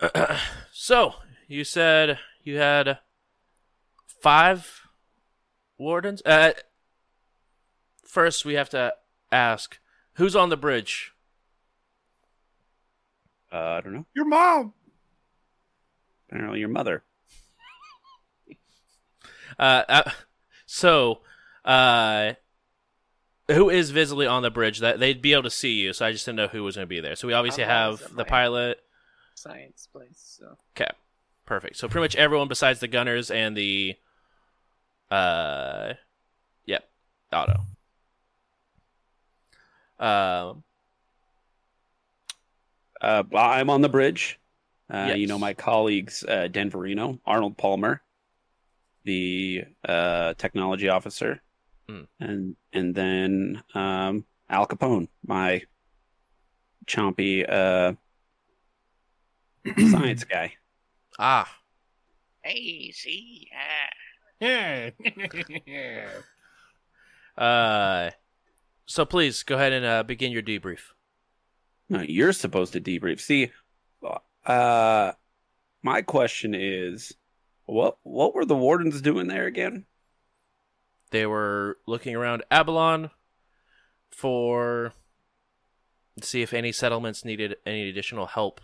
[0.72, 1.14] so
[1.46, 2.98] you said you had
[4.06, 4.82] five
[5.78, 6.22] wardens.
[6.24, 6.52] Uh,
[8.02, 8.94] first, we have to
[9.30, 9.78] ask
[10.14, 11.12] who's on the bridge.
[13.52, 14.06] Uh, I don't know.
[14.14, 14.72] Your mom.
[16.34, 17.02] Apparently, your mother.
[19.56, 20.10] Uh, uh,
[20.66, 21.20] so,
[21.64, 22.32] uh,
[23.46, 24.80] who is visibly on the bridge?
[24.80, 25.92] That they'd be able to see you.
[25.92, 27.14] So I just didn't know who was going to be there.
[27.14, 28.80] So we obviously I'm have the pilot.
[29.36, 30.38] Science place.
[30.40, 30.90] So Okay,
[31.46, 31.76] perfect.
[31.76, 33.94] So pretty much everyone besides the gunners and the,
[35.08, 35.92] uh,
[36.66, 36.88] yep,
[37.32, 37.60] Otto.
[40.00, 40.64] Um,
[43.00, 44.40] Uh, I'm on the bridge.
[44.92, 48.02] Uh, You know, my colleagues, uh, Denverino, Arnold Palmer,
[49.04, 51.40] the uh, technology officer,
[51.88, 52.06] Mm.
[52.18, 55.62] and and then um, Al Capone, my
[56.86, 57.92] chompy uh,
[59.90, 60.54] science guy.
[61.18, 61.48] ah,
[62.42, 63.90] hey, see, ah.
[64.40, 64.90] Yeah.
[67.38, 68.10] uh,
[68.86, 70.92] so please go ahead and uh, begin your debrief.
[71.88, 73.20] No, you're supposed to debrief.
[73.20, 73.52] See,
[74.46, 75.12] uh,
[75.82, 77.14] my question is,
[77.66, 79.86] what what were the wardens doing there again?
[81.10, 83.10] They were looking around Abalon
[84.10, 84.92] for
[86.20, 88.60] to see if any settlements needed any additional help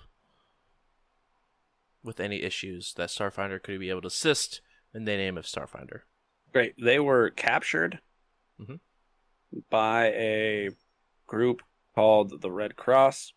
[2.02, 4.60] with any issues that Starfinder could be able to assist
[4.94, 6.00] in the name of Starfinder.
[6.52, 6.74] Great.
[6.82, 8.00] They were captured
[8.60, 8.80] Mhm.
[9.68, 10.70] by a
[11.26, 11.62] group
[11.94, 13.32] called the Red Cross.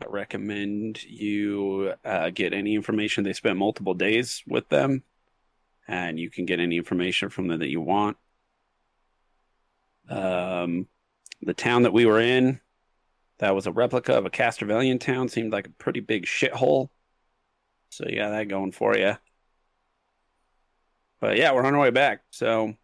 [0.00, 3.24] I recommend you uh, get any information.
[3.24, 5.02] They spent multiple days with them,
[5.88, 8.18] and you can get any information from them that you want.
[10.10, 10.86] Um,
[11.42, 12.60] the town that we were in,
[13.38, 16.90] that was a replica of a Castrovelian town, seemed like a pretty big shithole.
[17.88, 19.16] So got that going for you.
[21.20, 22.22] But yeah, we're on our way back.
[22.30, 22.74] So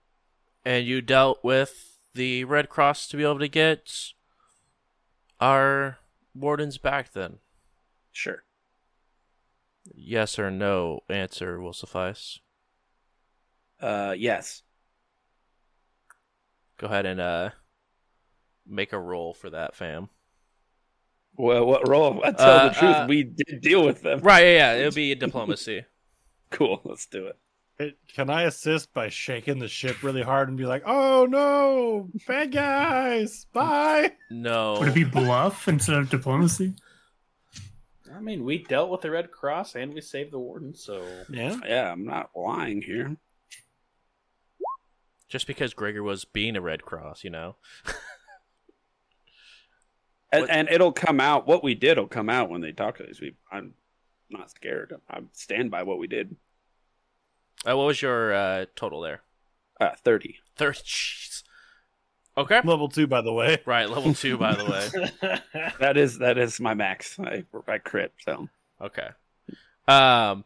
[0.65, 4.12] And you dealt with the Red Cross to be able to get
[5.41, 5.99] our
[6.35, 7.39] wardens back then.
[8.11, 8.44] sure.
[9.94, 12.39] Yes or no answer will suffice.
[13.81, 14.62] Uh, yes.
[16.78, 17.51] Go ahead and uh
[18.67, 20.09] make a roll for that, fam.
[21.36, 22.20] Well, what role?
[22.25, 24.20] I tell Uh, the truth, uh, we did deal with them.
[24.20, 24.78] Right, yeah, yeah.
[24.81, 25.85] It'll be diplomacy.
[26.51, 26.81] Cool.
[26.85, 27.36] Let's do it.
[27.83, 32.09] Hey, Can I assist by shaking the ship really hard and be like, "Oh no,
[32.28, 34.78] bad guys, bye." No.
[34.78, 36.75] Would it be bluff instead of diplomacy?
[38.15, 41.59] I mean, we dealt with the Red Cross and we saved the warden, so Yeah.
[41.67, 43.17] Yeah, I'm not lying here.
[45.28, 47.57] Just because Gregor was being a Red Cross, you know?
[50.31, 51.47] And, and it'll come out.
[51.47, 53.39] What we did will come out when they talk to these people.
[53.51, 53.75] I'm
[54.31, 54.94] not scared.
[55.11, 56.36] I stand by what we did.
[57.67, 59.23] Uh, what was your uh, total there?
[59.81, 60.39] Uh, thirty.
[60.57, 60.81] 30.
[60.81, 61.43] Jeez.
[62.37, 62.61] Okay.
[62.65, 63.59] Level two, by the way.
[63.67, 65.41] Right, level two, by the way.
[65.81, 67.19] That is that is my max.
[67.21, 68.13] I I crit.
[68.25, 68.49] So
[68.81, 69.09] Okay.
[69.89, 70.45] Um.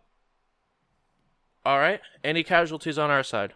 [1.65, 2.01] All right.
[2.25, 3.55] Any casualties on our side?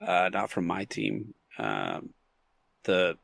[0.00, 1.32] uh, not from my team.
[1.58, 2.10] Um,
[2.82, 3.16] the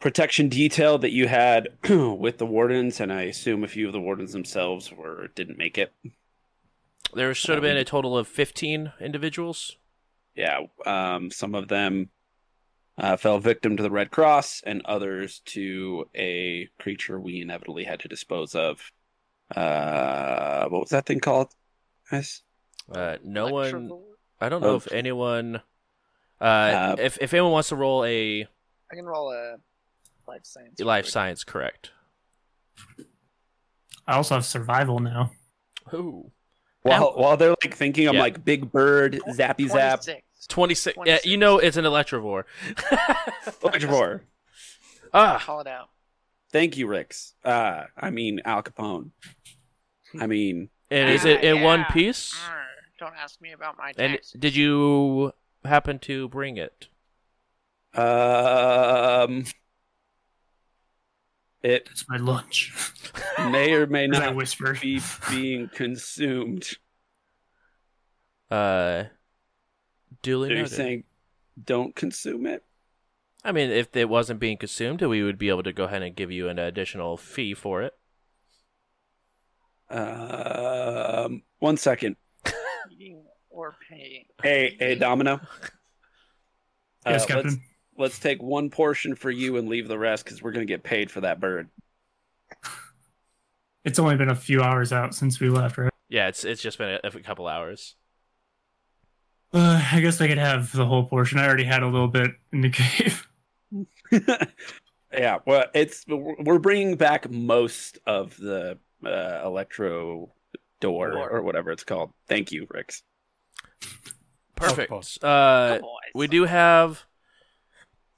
[0.00, 4.00] protection detail that you had with the wardens, and I assume a few of the
[4.00, 5.92] wardens themselves were didn't make it.
[7.14, 9.76] There should have been a total of 15 individuals.
[10.34, 12.10] yeah, um, some of them
[12.98, 18.00] uh, fell victim to the Red Cross, and others to a creature we inevitably had
[18.00, 18.90] to dispose of.
[19.54, 21.54] Uh, what was that thing called?
[22.10, 22.42] Guys?
[22.92, 23.90] Uh, no one.
[24.40, 24.76] I don't know Oh.
[24.76, 25.62] if anyone.
[26.40, 29.56] Uh, Uh, if if anyone wants to roll a I can roll a
[30.28, 30.78] life science.
[30.80, 31.10] life real quick.
[31.12, 31.90] science, correct?
[34.06, 35.32] I also have survival now.
[35.94, 36.30] Ooh,
[36.86, 38.20] While while they're like thinking, I'm Yeah.
[38.22, 40.22] like Big Bird, Zappy Zap, 26.
[40.48, 40.98] 26.
[41.06, 42.44] Yeah, you know it's an electrovore.
[43.62, 44.20] Electrovore.
[45.12, 45.88] ah, Call it out.
[46.52, 47.34] Thank you, Rix.
[47.44, 49.10] Uh, I mean Al Capone.
[50.18, 51.88] I mean And is Ah, it in one yeah.
[51.90, 52.34] piece?
[52.48, 52.62] Arr,
[52.98, 54.40] Don't ask me about my And taxes.
[54.40, 55.32] did you
[55.64, 56.88] happen to bring it?
[57.94, 59.44] Um,
[61.66, 62.72] it That's my lunch.
[63.50, 64.76] may or may not whisper.
[64.80, 66.68] be being consumed.
[68.50, 69.04] Uh,
[70.22, 70.74] duly Are you noted.
[70.74, 71.04] saying
[71.62, 72.62] don't consume it?
[73.44, 76.14] I mean, if it wasn't being consumed, we would be able to go ahead and
[76.16, 77.94] give you an additional fee for it.
[79.88, 82.16] Um, one second.
[82.90, 84.24] Eating or paying?
[84.42, 85.34] Hey, hey, Domino.
[85.34, 85.38] Uh,
[87.10, 87.62] yes, let's, Captain.
[87.98, 91.10] Let's take one portion for you and leave the rest because we're gonna get paid
[91.10, 91.68] for that bird.
[93.84, 95.92] It's only been a few hours out since we left, right?
[96.08, 97.94] Yeah, it's it's just been a, a couple hours.
[99.52, 101.38] Uh, I guess I could have the whole portion.
[101.38, 103.28] I already had a little bit in the cave.
[105.12, 110.32] yeah, well, it's we're bringing back most of the uh, electro
[110.80, 111.30] door Door.
[111.30, 112.12] or whatever it's called.
[112.28, 113.02] Thank you, Rix.
[114.56, 115.22] Perfect.
[115.22, 115.78] Uh,
[116.14, 117.05] we do have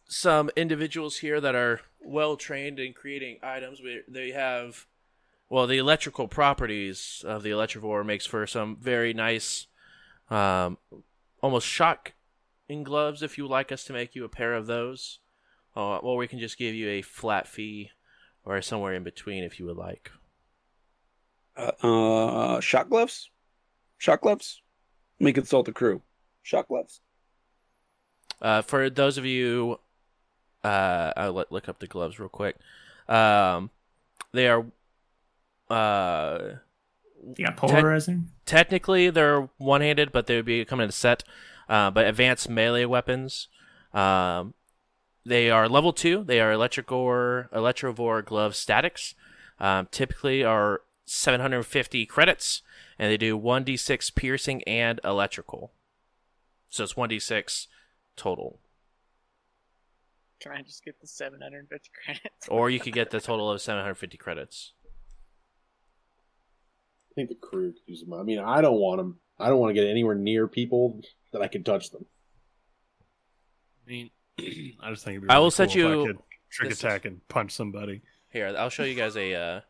[0.08, 3.80] some individuals here that are well trained in creating items.
[4.08, 4.86] They have,
[5.48, 9.66] well, the electrical properties of the Electrovore makes for some very nice,
[10.30, 10.78] um,
[11.42, 12.14] almost shock
[12.68, 13.22] in gloves.
[13.22, 15.20] If you would like us to make you a pair of those,
[15.76, 17.90] uh, or we can just give you a flat fee,
[18.44, 20.10] or somewhere in between if you would like.
[21.56, 23.30] Uh, uh, shot gloves,
[23.98, 24.62] shock gloves.
[25.20, 26.02] Let me consult the crew.
[26.42, 27.00] Shock gloves.
[28.40, 29.80] Uh, for those of you,
[30.64, 32.56] uh, I'll let, look up the gloves real quick.
[33.08, 33.70] Um,
[34.32, 34.66] they are,
[35.70, 36.56] uh,
[37.36, 38.30] got polarizing?
[38.46, 41.24] technically they're one-handed, but they would be coming in a set.
[41.68, 43.48] Uh, but advanced melee weapons.
[43.92, 44.54] Um,
[45.24, 46.24] they are level two.
[46.24, 49.14] They are electricor electrovore glove statics.
[49.60, 52.62] Um, typically are 750 credits,
[52.98, 55.72] and they do 1d6 piercing and electrical.
[56.70, 57.66] So it's 1d6
[58.16, 58.58] total.
[60.40, 62.48] Can I just get the 750 credits?
[62.48, 64.72] Or you could get the total of 750 credits.
[67.10, 68.12] I think the crew could use them.
[68.14, 69.18] I mean, I don't want them.
[69.38, 71.00] I don't want to get anywhere near people
[71.32, 72.04] that I can touch them.
[73.86, 76.06] I mean, I just think it'd be I really will set cool if you- I
[76.06, 76.18] could
[76.50, 78.02] trick this- attack and punch somebody.
[78.30, 79.60] Here, I'll show you guys a uh,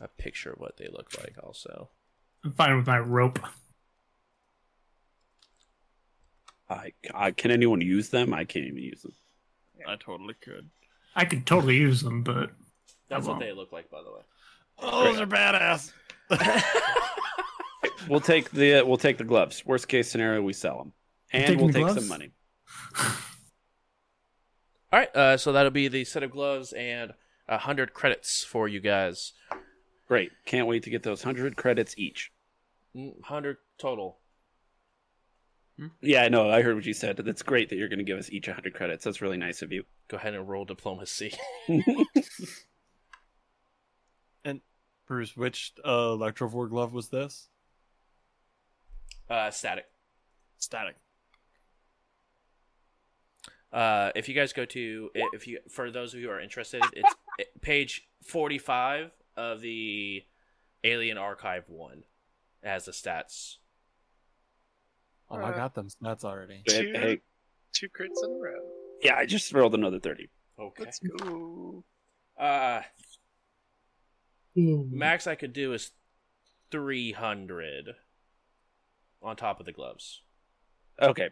[0.00, 1.34] a picture of what they look like.
[1.42, 1.90] Also,
[2.42, 3.38] I'm fine with my rope.
[6.70, 8.32] I, I can anyone use them?
[8.32, 9.12] I can't even use them.
[9.86, 10.68] I totally could.
[11.16, 12.50] I could totally use them, but
[13.08, 14.22] that's what they look like, by the way.
[14.78, 15.92] Oh, those are badass.
[18.08, 19.64] We'll take the we'll take the gloves.
[19.66, 20.92] Worst case scenario, we sell them,
[21.32, 22.00] and we'll take gloves?
[22.00, 22.30] some money.
[24.92, 27.12] All right, uh, so that'll be the set of gloves and
[27.48, 29.32] a hundred credits for you guys.
[30.08, 30.30] Great.
[30.46, 32.32] Can't wait to get those hundred credits each.
[32.96, 34.18] Mm, Hundred total.
[36.00, 36.50] Yeah, I know.
[36.50, 37.16] I heard what you said.
[37.16, 39.04] That's great that you're going to give us each hundred credits.
[39.04, 39.84] That's really nice of you.
[40.08, 41.32] Go ahead and roll diplomacy.
[44.44, 44.60] And
[45.06, 47.48] Bruce, which uh, Electrovore glove was this?
[49.28, 49.84] uh, static.
[50.58, 50.96] Static.
[53.72, 56.82] Uh, if you guys go to if you for those of you who are interested,
[56.92, 57.14] it's
[57.60, 60.24] page forty-five of the
[60.82, 62.02] Alien Archive one.
[62.62, 63.56] It has the stats.
[65.30, 66.62] Oh, I got them stats already.
[66.68, 67.20] Two- hey,
[67.72, 68.60] Two crits in a row.
[69.02, 70.28] yeah, I just rolled another thirty.
[70.58, 70.82] Okay.
[70.84, 71.84] Let's go.
[72.38, 72.82] Uh,
[74.54, 75.92] max I could do is
[76.70, 77.90] three hundred
[79.22, 80.22] on top of the gloves.
[81.00, 81.30] Okay,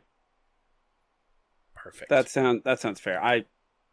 [1.75, 2.09] Perfect.
[2.11, 3.23] that sound that sounds fair.
[3.23, 3.45] I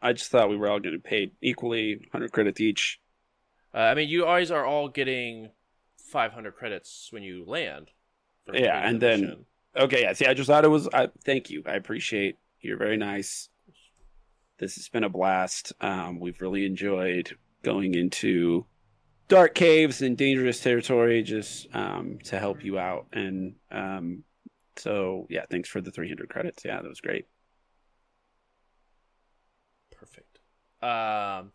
[0.01, 3.00] I just thought we were all getting paid equally, hundred credits each.
[3.74, 5.50] Uh, I mean, you always are all getting
[6.11, 7.90] 500 credits when you land.
[8.45, 9.45] for Yeah, and the then- mission.
[9.78, 10.14] Okay, yeah.
[10.14, 10.88] See, I just thought it was.
[10.94, 11.64] I thank you.
[11.66, 12.38] I appreciate.
[12.62, 13.50] You're very nice.
[14.58, 15.74] This has been a blast.
[15.82, 18.66] Um, we've really enjoyed going into
[19.28, 23.08] dark caves and dangerous territory just um, to help you out.
[23.12, 24.24] And um,
[24.78, 26.64] so, yeah, thanks for the 300 credits.
[26.64, 27.26] Yeah, that was great.
[29.92, 30.40] Perfect.
[30.82, 31.52] Um,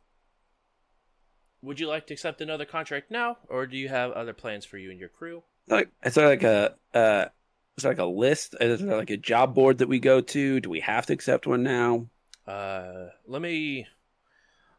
[1.62, 4.78] would you like to accept another contract now, or do you have other plans for
[4.78, 5.42] you and your crew?
[5.68, 7.26] Like, there like a uh,
[7.80, 8.54] is there like a list?
[8.60, 10.60] Is there like a job board that we go to?
[10.60, 12.08] Do we have to accept one now?
[12.46, 13.86] Uh, let me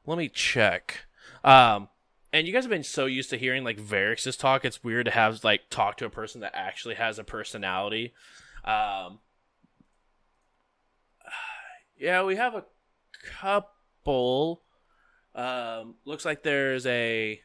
[0.05, 1.05] let me check.
[1.43, 1.89] Um,
[2.31, 5.11] and you guys have been so used to hearing like Varix's talk, it's weird to
[5.11, 8.13] have like talk to a person that actually has a personality.
[8.63, 9.17] Um,
[11.99, 12.65] yeah, we have a
[13.39, 14.61] couple.
[15.33, 17.41] Um, looks like there's a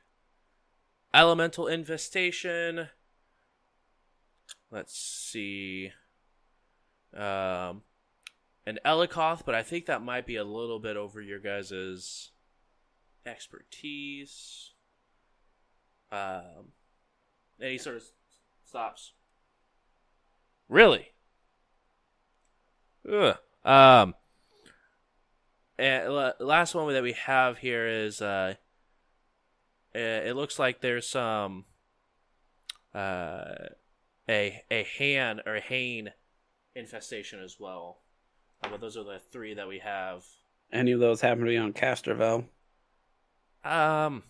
[1.15, 2.89] elemental infestation.
[4.77, 5.91] Let's see.
[7.17, 7.81] Um,
[8.67, 12.33] an Elicoth, but I think that might be a little bit over your guys'
[13.25, 14.73] expertise.
[16.13, 16.73] Um,
[17.59, 18.03] and he sort of
[18.67, 19.15] stops.
[20.69, 21.13] Really?
[23.11, 23.39] Ugh.
[23.65, 24.15] Um.
[25.79, 28.57] And la- last one that we have here is uh,
[29.95, 31.65] It looks like there's some.
[32.95, 33.55] Uh,
[34.29, 36.11] a a han or a hane
[36.75, 38.03] infestation as well.
[38.63, 40.25] Uh, but those are the three that we have.
[40.73, 42.47] Any of those happen to be on Castrovel?
[43.65, 44.23] Um.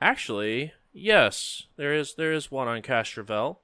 [0.00, 3.58] Actually, yes, there is there is one on Castrovel.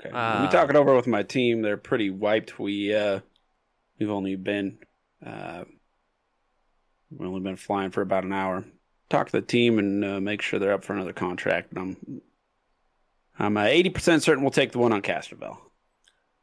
[0.00, 0.10] Okay.
[0.10, 1.62] Uh, we talk it over with my team.
[1.62, 2.58] They're pretty wiped.
[2.58, 3.20] We uh,
[3.98, 4.78] we've only been
[5.24, 5.64] uh,
[7.10, 8.64] we've only been flying for about an hour.
[9.08, 11.72] Talk to the team and uh, make sure they're up for another contract.
[11.72, 12.22] But I'm
[13.38, 15.58] I'm uh, eighty percent certain we'll take the one on Castrovel.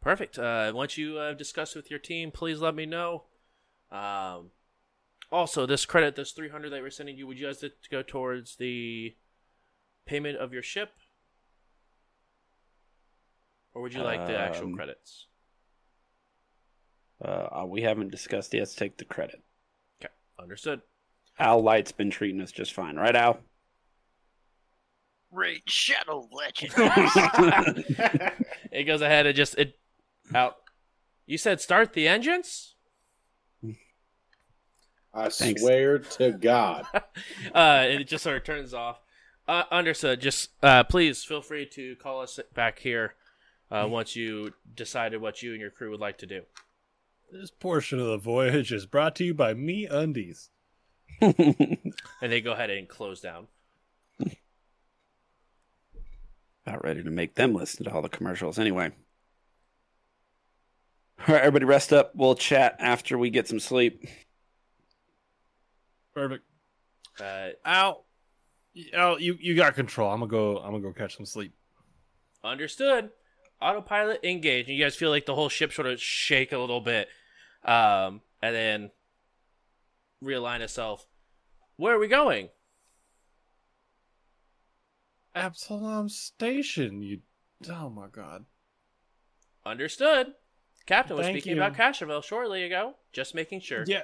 [0.02, 0.38] Perfect.
[0.38, 3.24] Uh, once you uh, discuss with your team, please let me know.
[3.92, 4.52] Um,
[5.32, 8.58] also, this credit, this 300 that we're sending you, would you guys to go towards
[8.58, 9.16] the
[10.06, 10.92] payment of your ship?
[13.74, 15.28] Or would you like the actual Um, credits?
[17.24, 18.60] Uh, we haven't discussed yet.
[18.60, 19.42] Let's take the credit.
[20.02, 20.82] Okay, understood.
[21.40, 23.40] Al Light's been treating us just fine, right, Al?
[25.32, 26.74] Raid Shadow Legend.
[28.72, 29.80] it goes ahead and just it
[30.34, 30.58] out.
[31.26, 32.76] You said start the engines.
[35.14, 35.62] I Thanks.
[35.62, 36.86] swear to God.
[36.94, 37.02] uh,
[37.54, 39.00] and it just sort of turns off.
[39.48, 40.22] Uh, understood.
[40.22, 43.16] Just uh, please feel free to call us back here
[43.70, 46.42] uh, once you decided what you and your crew would like to do.
[47.32, 50.50] This portion of the voyage is brought to you by MeUndies.
[51.22, 53.48] And they go ahead and close down.
[56.66, 58.92] About ready to make them listen to all the commercials anyway.
[61.28, 62.16] All right, everybody rest up.
[62.16, 64.06] We'll chat after we get some sleep.
[66.14, 66.44] Perfect.
[67.20, 68.06] Uh, Al,
[68.94, 70.10] Al, you you got control.
[70.12, 70.58] I'm gonna go.
[70.58, 71.54] I'm gonna go catch some sleep.
[72.44, 73.10] understood.
[73.62, 74.68] Autopilot engaged.
[74.68, 77.08] And you guys feel like the whole ship sort of shake a little bit,
[77.64, 78.92] um, and then
[80.24, 81.08] realign herself.
[81.76, 82.50] Where are we going?
[85.36, 87.02] Absalom Station.
[87.02, 87.20] You.
[87.70, 88.46] Oh my God.
[89.66, 90.34] Understood.
[90.86, 91.64] Captain was Thank speaking you.
[91.64, 92.96] about Castrovel shortly ago.
[93.14, 93.84] Just making sure.
[93.88, 94.02] Yeah.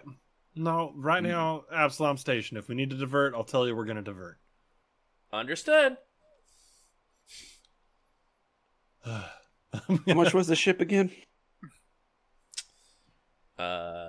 [0.56, 2.58] No, right now, Absalom Station.
[2.58, 4.40] If we need to divert, I'll tell you we're gonna divert.
[5.32, 5.98] Understood.
[9.06, 9.34] How
[10.08, 11.12] much was the ship again?
[13.58, 14.09] Uh,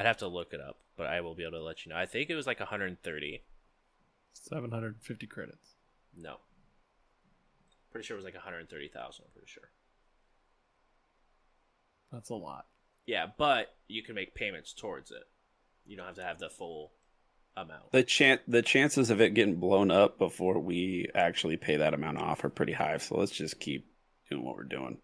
[0.00, 1.98] I'd have to look it up, but I will be able to let you know.
[1.98, 3.42] I think it was like 130.
[4.32, 5.74] 750 credits.
[6.16, 6.36] No.
[7.92, 9.24] Pretty sure it was like 130,000.
[9.24, 9.70] I'm pretty sure.
[12.10, 12.66] That's a lot.
[13.04, 15.24] Yeah, but you can make payments towards it.
[15.86, 16.92] You don't have to have the full
[17.56, 17.92] amount.
[17.92, 22.18] The chan the chances of it getting blown up before we actually pay that amount
[22.18, 22.96] off are pretty high.
[22.98, 23.86] So let's just keep
[24.30, 24.98] doing what we're doing.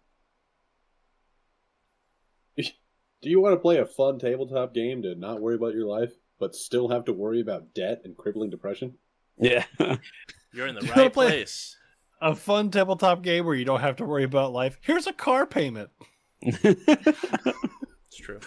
[3.21, 6.13] Do you want to play a fun tabletop game to not worry about your life,
[6.39, 8.95] but still have to worry about debt and crippling depression?
[9.39, 9.65] Yeah.
[10.53, 11.75] You're in the Do you wanna right place.
[12.21, 14.77] A fun tabletop game where you don't have to worry about life.
[14.81, 15.89] Here's a car payment.
[18.09, 18.39] It's true.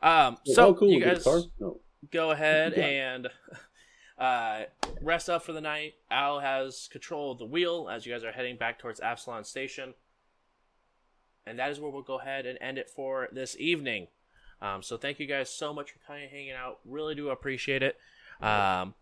[0.00, 0.90] Um, so oh, cool.
[0.90, 1.40] you guys car?
[1.58, 1.80] No.
[2.10, 3.14] go ahead Yeah.
[3.14, 3.28] and
[4.18, 4.62] uh,
[5.02, 5.94] rest up for the night.
[6.10, 9.92] Al has control of the wheel as you guys are heading back towards Absalom Station.
[11.46, 14.08] And that is where we'll go ahead and end it for this evening.
[14.62, 16.78] Um, so thank you guys so much for coming and hanging out.
[16.84, 17.96] Really do appreciate it.
[18.40, 18.94] Um,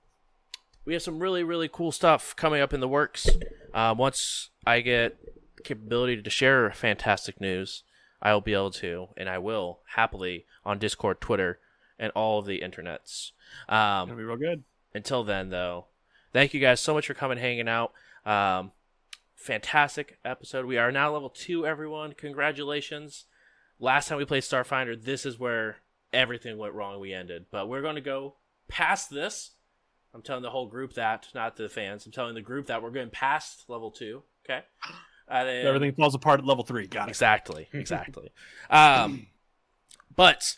[0.84, 3.28] we have some really, really cool stuff coming up in the works.
[3.74, 5.16] Uh, once I get
[5.64, 7.82] capability to share fantastic news,
[8.22, 11.58] I will be able to, and I will happily on Discord, Twitter,
[11.98, 13.32] and all of the internets.
[13.68, 14.64] Um, Gonna be real good.
[14.94, 15.86] until then, though,
[16.32, 17.92] thank you guys so much for coming, hanging out.
[18.24, 18.72] Um,
[19.38, 20.66] fantastic episode.
[20.66, 22.12] We are now level two, everyone.
[22.12, 23.24] Congratulations.
[23.80, 25.76] Last time we played Starfinder, this is where
[26.12, 27.00] everything went wrong.
[27.00, 28.34] We ended, but we're going to go
[28.66, 29.52] past this.
[30.12, 32.04] I'm telling the whole group that, not the fans.
[32.04, 34.22] I'm telling the group that we're going past level two.
[34.48, 34.64] Okay.
[35.30, 36.86] And then- Everything falls apart at level three.
[36.86, 37.10] Got it.
[37.10, 38.30] Exactly, exactly.
[38.70, 39.26] um,
[40.16, 40.56] but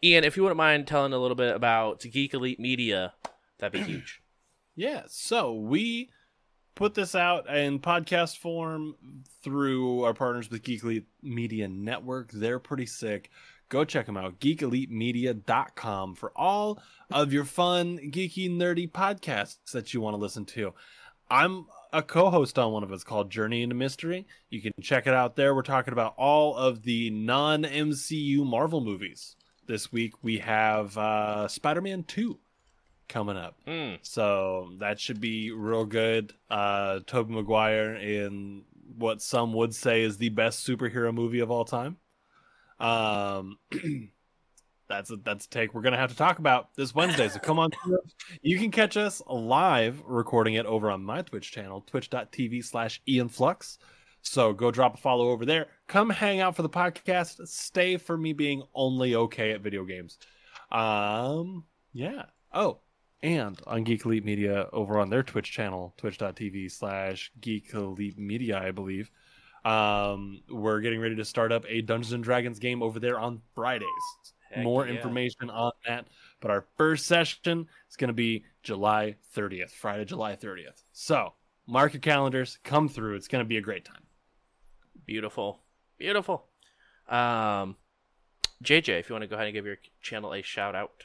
[0.00, 3.14] Ian, if you wouldn't mind telling a little bit about Geek Elite Media,
[3.58, 4.22] that'd be huge.
[4.76, 6.10] Yeah, so we
[6.74, 8.96] put this out in podcast form
[9.42, 12.30] through our partners with Geek Elite Media Network.
[12.32, 13.30] They're pretty sick.
[13.68, 14.38] go check them out.
[14.40, 20.74] GeekEliteMedia.com for all of your fun, geeky, nerdy podcasts that you want to listen to.
[21.30, 24.26] I'm a co-host on one of us called Journey into Mystery.
[24.50, 25.54] You can check it out there.
[25.54, 29.36] We're talking about all of the non-MCU Marvel movies.
[29.66, 32.38] This week we have uh, Spider-Man 2
[33.12, 33.56] coming up.
[33.66, 33.98] Mm.
[34.02, 36.32] So that should be real good.
[36.50, 38.64] Uh Tobey Maguire in
[38.96, 41.98] what some would say is the best superhero movie of all time.
[42.80, 43.58] Um
[44.88, 47.28] that's a that's a take we're gonna have to talk about this Wednesday.
[47.28, 47.70] So come on.
[48.40, 53.28] You can catch us live recording it over on my Twitch channel, twitch.tv slash Ian
[53.28, 53.78] Flux.
[54.22, 55.66] So go drop a follow over there.
[55.86, 57.46] Come hang out for the podcast.
[57.46, 60.18] Stay for me being only okay at video games.
[60.70, 62.24] Um yeah.
[62.54, 62.80] Oh,
[63.22, 68.58] and on Geek Elite Media over on their Twitch channel, twitch.tv slash Geek Elite Media,
[68.58, 69.10] I believe.
[69.64, 73.40] Um, we're getting ready to start up a Dungeons and Dragons game over there on
[73.54, 73.86] Fridays.
[74.50, 74.94] Heck More yeah.
[74.94, 76.08] information on that.
[76.40, 80.82] But our first session is going to be July 30th, Friday, July 30th.
[80.92, 81.34] So
[81.66, 83.14] mark your calendars, come through.
[83.14, 84.02] It's going to be a great time.
[85.06, 85.60] Beautiful.
[85.98, 86.46] Beautiful.
[87.08, 87.76] Um,
[88.64, 91.04] JJ, if you want to go ahead and give your channel a shout out.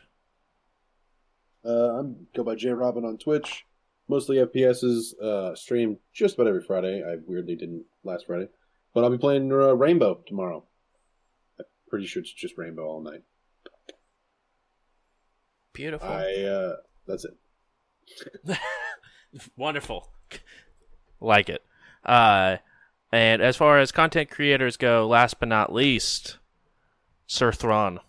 [1.65, 3.65] Uh, I'm go by J Robin on Twitch.
[4.07, 5.19] Mostly FPSs.
[5.21, 7.03] Uh, stream just about every Friday.
[7.03, 8.47] I weirdly didn't last Friday,
[8.93, 10.63] but I'll be playing uh, Rainbow tomorrow.
[11.59, 13.23] I'm pretty sure it's just Rainbow all night.
[15.73, 16.07] Beautiful.
[16.07, 18.57] I uh, that's it.
[19.57, 20.09] Wonderful.
[21.19, 21.63] like it.
[22.05, 22.57] Uh,
[23.11, 26.37] and as far as content creators go, last but not least,
[27.25, 27.99] Sir Thrawn.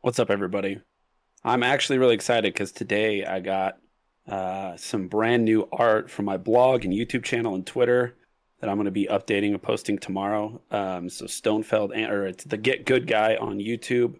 [0.00, 0.80] What's up, everybody?
[1.44, 3.78] I'm actually really excited because today I got
[4.28, 8.16] uh, some brand new art from my blog and YouTube channel and Twitter
[8.60, 10.60] that I'm going to be updating and posting tomorrow.
[10.70, 14.16] Um, so Stonefeld, or it's the Get Good Guy on YouTube.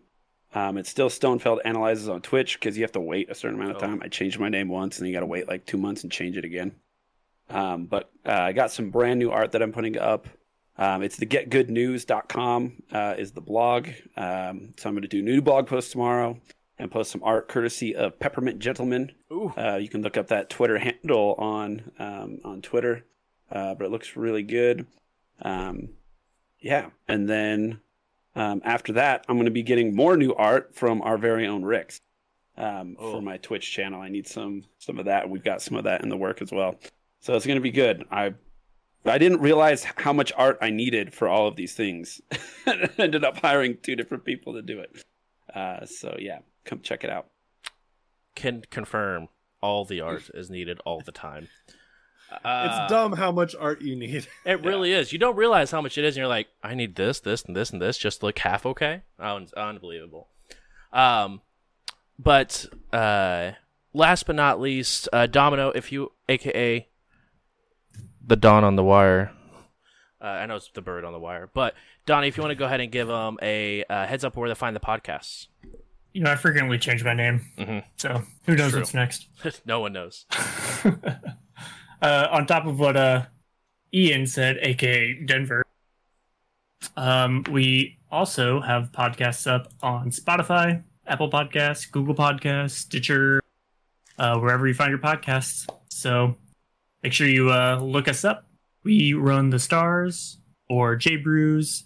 [0.55, 3.76] Um, it's still Stonefeld Analyzes on Twitch because you have to wait a certain amount
[3.76, 3.86] of Oh.
[3.86, 4.00] time.
[4.02, 6.36] I changed my name once and you got to wait like two months and change
[6.39, 6.73] it again.
[7.50, 10.26] Um, but uh, I got some brand new art that I'm putting up.
[10.78, 13.89] Um, it's the getgoodnews.com uh, is the blog.
[14.16, 16.40] Um, so I'm going to do new blog posts tomorrow
[16.81, 19.12] and post some art courtesy of Peppermint Gentleman.
[19.33, 19.52] Ooh.
[19.57, 23.05] Uh, you can look up that Twitter handle on um, on Twitter,
[23.50, 24.86] uh, but it looks really good.
[25.42, 25.91] Um,
[26.60, 27.81] yeah, and then
[28.34, 31.65] um, after that, I'm going to be getting more new art from our very own
[31.65, 32.00] Rix
[32.57, 33.12] um, Oh.
[33.12, 34.00] for my Twitch channel.
[34.00, 35.28] I need some some of that.
[35.31, 36.76] We've got some of that in the work as well,
[37.20, 38.05] so it's going to be good.
[38.10, 38.34] I
[39.05, 42.20] I didn't realize how much art I needed for all of these things.
[42.99, 45.05] Ended up hiring two different people to do it.
[45.55, 47.26] Uh, so yeah, come check it out.
[48.34, 49.28] Can confirm
[49.60, 51.48] all the art is needed all the time.
[52.44, 54.26] Uh, it's dumb how much art you need.
[54.44, 55.12] It really is.
[55.12, 57.56] You don't realize how much it is, and you're like, I need this, this, and
[57.56, 59.02] this, and this just to look half okay.
[59.18, 60.28] Un- unbelievable.
[60.92, 61.40] Um,
[62.18, 63.52] but uh,
[63.92, 66.86] last but not least, uh, Domino, if you, aka
[68.24, 69.32] the Don on the Wire.
[70.22, 71.74] Uh, I know it's the bird on the wire, but
[72.05, 74.48] Donnie, if you want to go ahead and give them a uh, heads up where
[74.48, 75.47] to find the podcasts,
[76.12, 77.84] You know, I frequently change my name, Mhm.
[77.97, 79.28] so who knows what's next?
[79.64, 80.26] no one knows.
[82.02, 83.26] uh, on top of what uh,
[83.94, 85.62] Ian said, aka Denver,
[86.97, 93.40] um, we also have podcasts up on Spotify, Apple Podcasts, Google Podcasts, Stitcher,
[94.18, 95.68] uh, wherever you find your podcasts.
[95.89, 96.36] So
[97.02, 98.47] make sure you uh, look us up.
[98.82, 101.84] We run the stars or J Brews.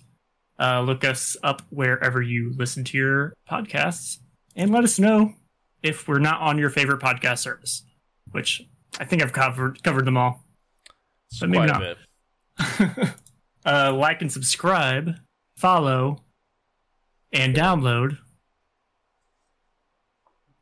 [0.59, 4.19] Uh, look us up wherever you listen to your podcasts
[4.55, 5.33] and let us know
[5.83, 7.83] if we're not on your favorite podcast service,
[8.31, 8.63] which
[9.01, 10.45] I think I've covered covered them all.
[11.31, 11.97] It's But maybe quite a
[12.59, 12.99] not.
[12.99, 13.09] bit.
[13.67, 15.17] uh, like and subscribe,
[15.57, 16.19] follow,
[17.33, 18.19] and download,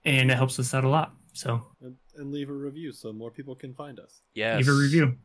[0.04, 1.14] and it helps us out a lot.
[1.34, 4.22] So and, and leave a review so more people can find us.
[4.34, 4.58] Yes.
[4.58, 5.16] leave a review.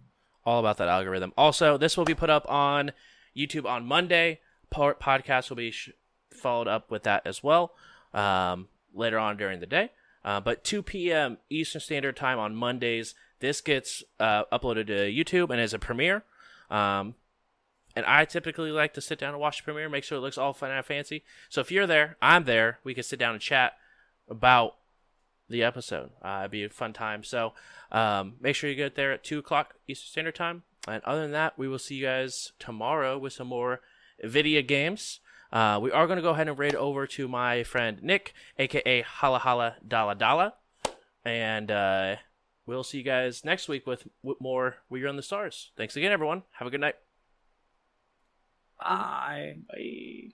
[0.45, 1.33] all about that algorithm.
[1.37, 2.91] Also, this will be put up on
[3.35, 4.39] YouTube on Monday.
[4.69, 5.91] Po- Podcast will be sh-
[6.31, 7.73] followed up with that as well
[8.13, 9.91] um, later on during the day.
[10.23, 11.37] Uh, but 2 p.m.
[11.49, 16.23] Eastern Standard Time on Mondays, this gets uh, uploaded to YouTube and is a premiere.
[16.69, 17.15] Um,
[17.95, 20.37] and I typically like to sit down and watch the premiere, make sure it looks
[20.37, 21.23] all fun and fancy.
[21.49, 22.79] So if you're there, I'm there.
[22.83, 23.73] We can sit down and chat
[24.29, 24.75] about
[25.49, 26.11] the episode.
[26.21, 27.23] Uh, it'd be a fun time.
[27.23, 27.53] So
[27.91, 30.63] um, make sure you get there at 2 o'clock Eastern Standard Time.
[30.87, 33.81] And other than that, we will see you guys tomorrow with some more
[34.23, 35.19] video games.
[35.51, 39.01] Uh, we are going to go ahead and raid over to my friend Nick, aka
[39.01, 40.53] Hala Hala Dala Dala.
[41.23, 42.15] And uh,
[42.65, 45.71] we'll see you guys next week with, with more We Are on the Stars.
[45.77, 46.43] Thanks again, everyone.
[46.51, 46.95] Have a good night.
[48.79, 49.55] Bye.
[49.69, 50.33] Bye.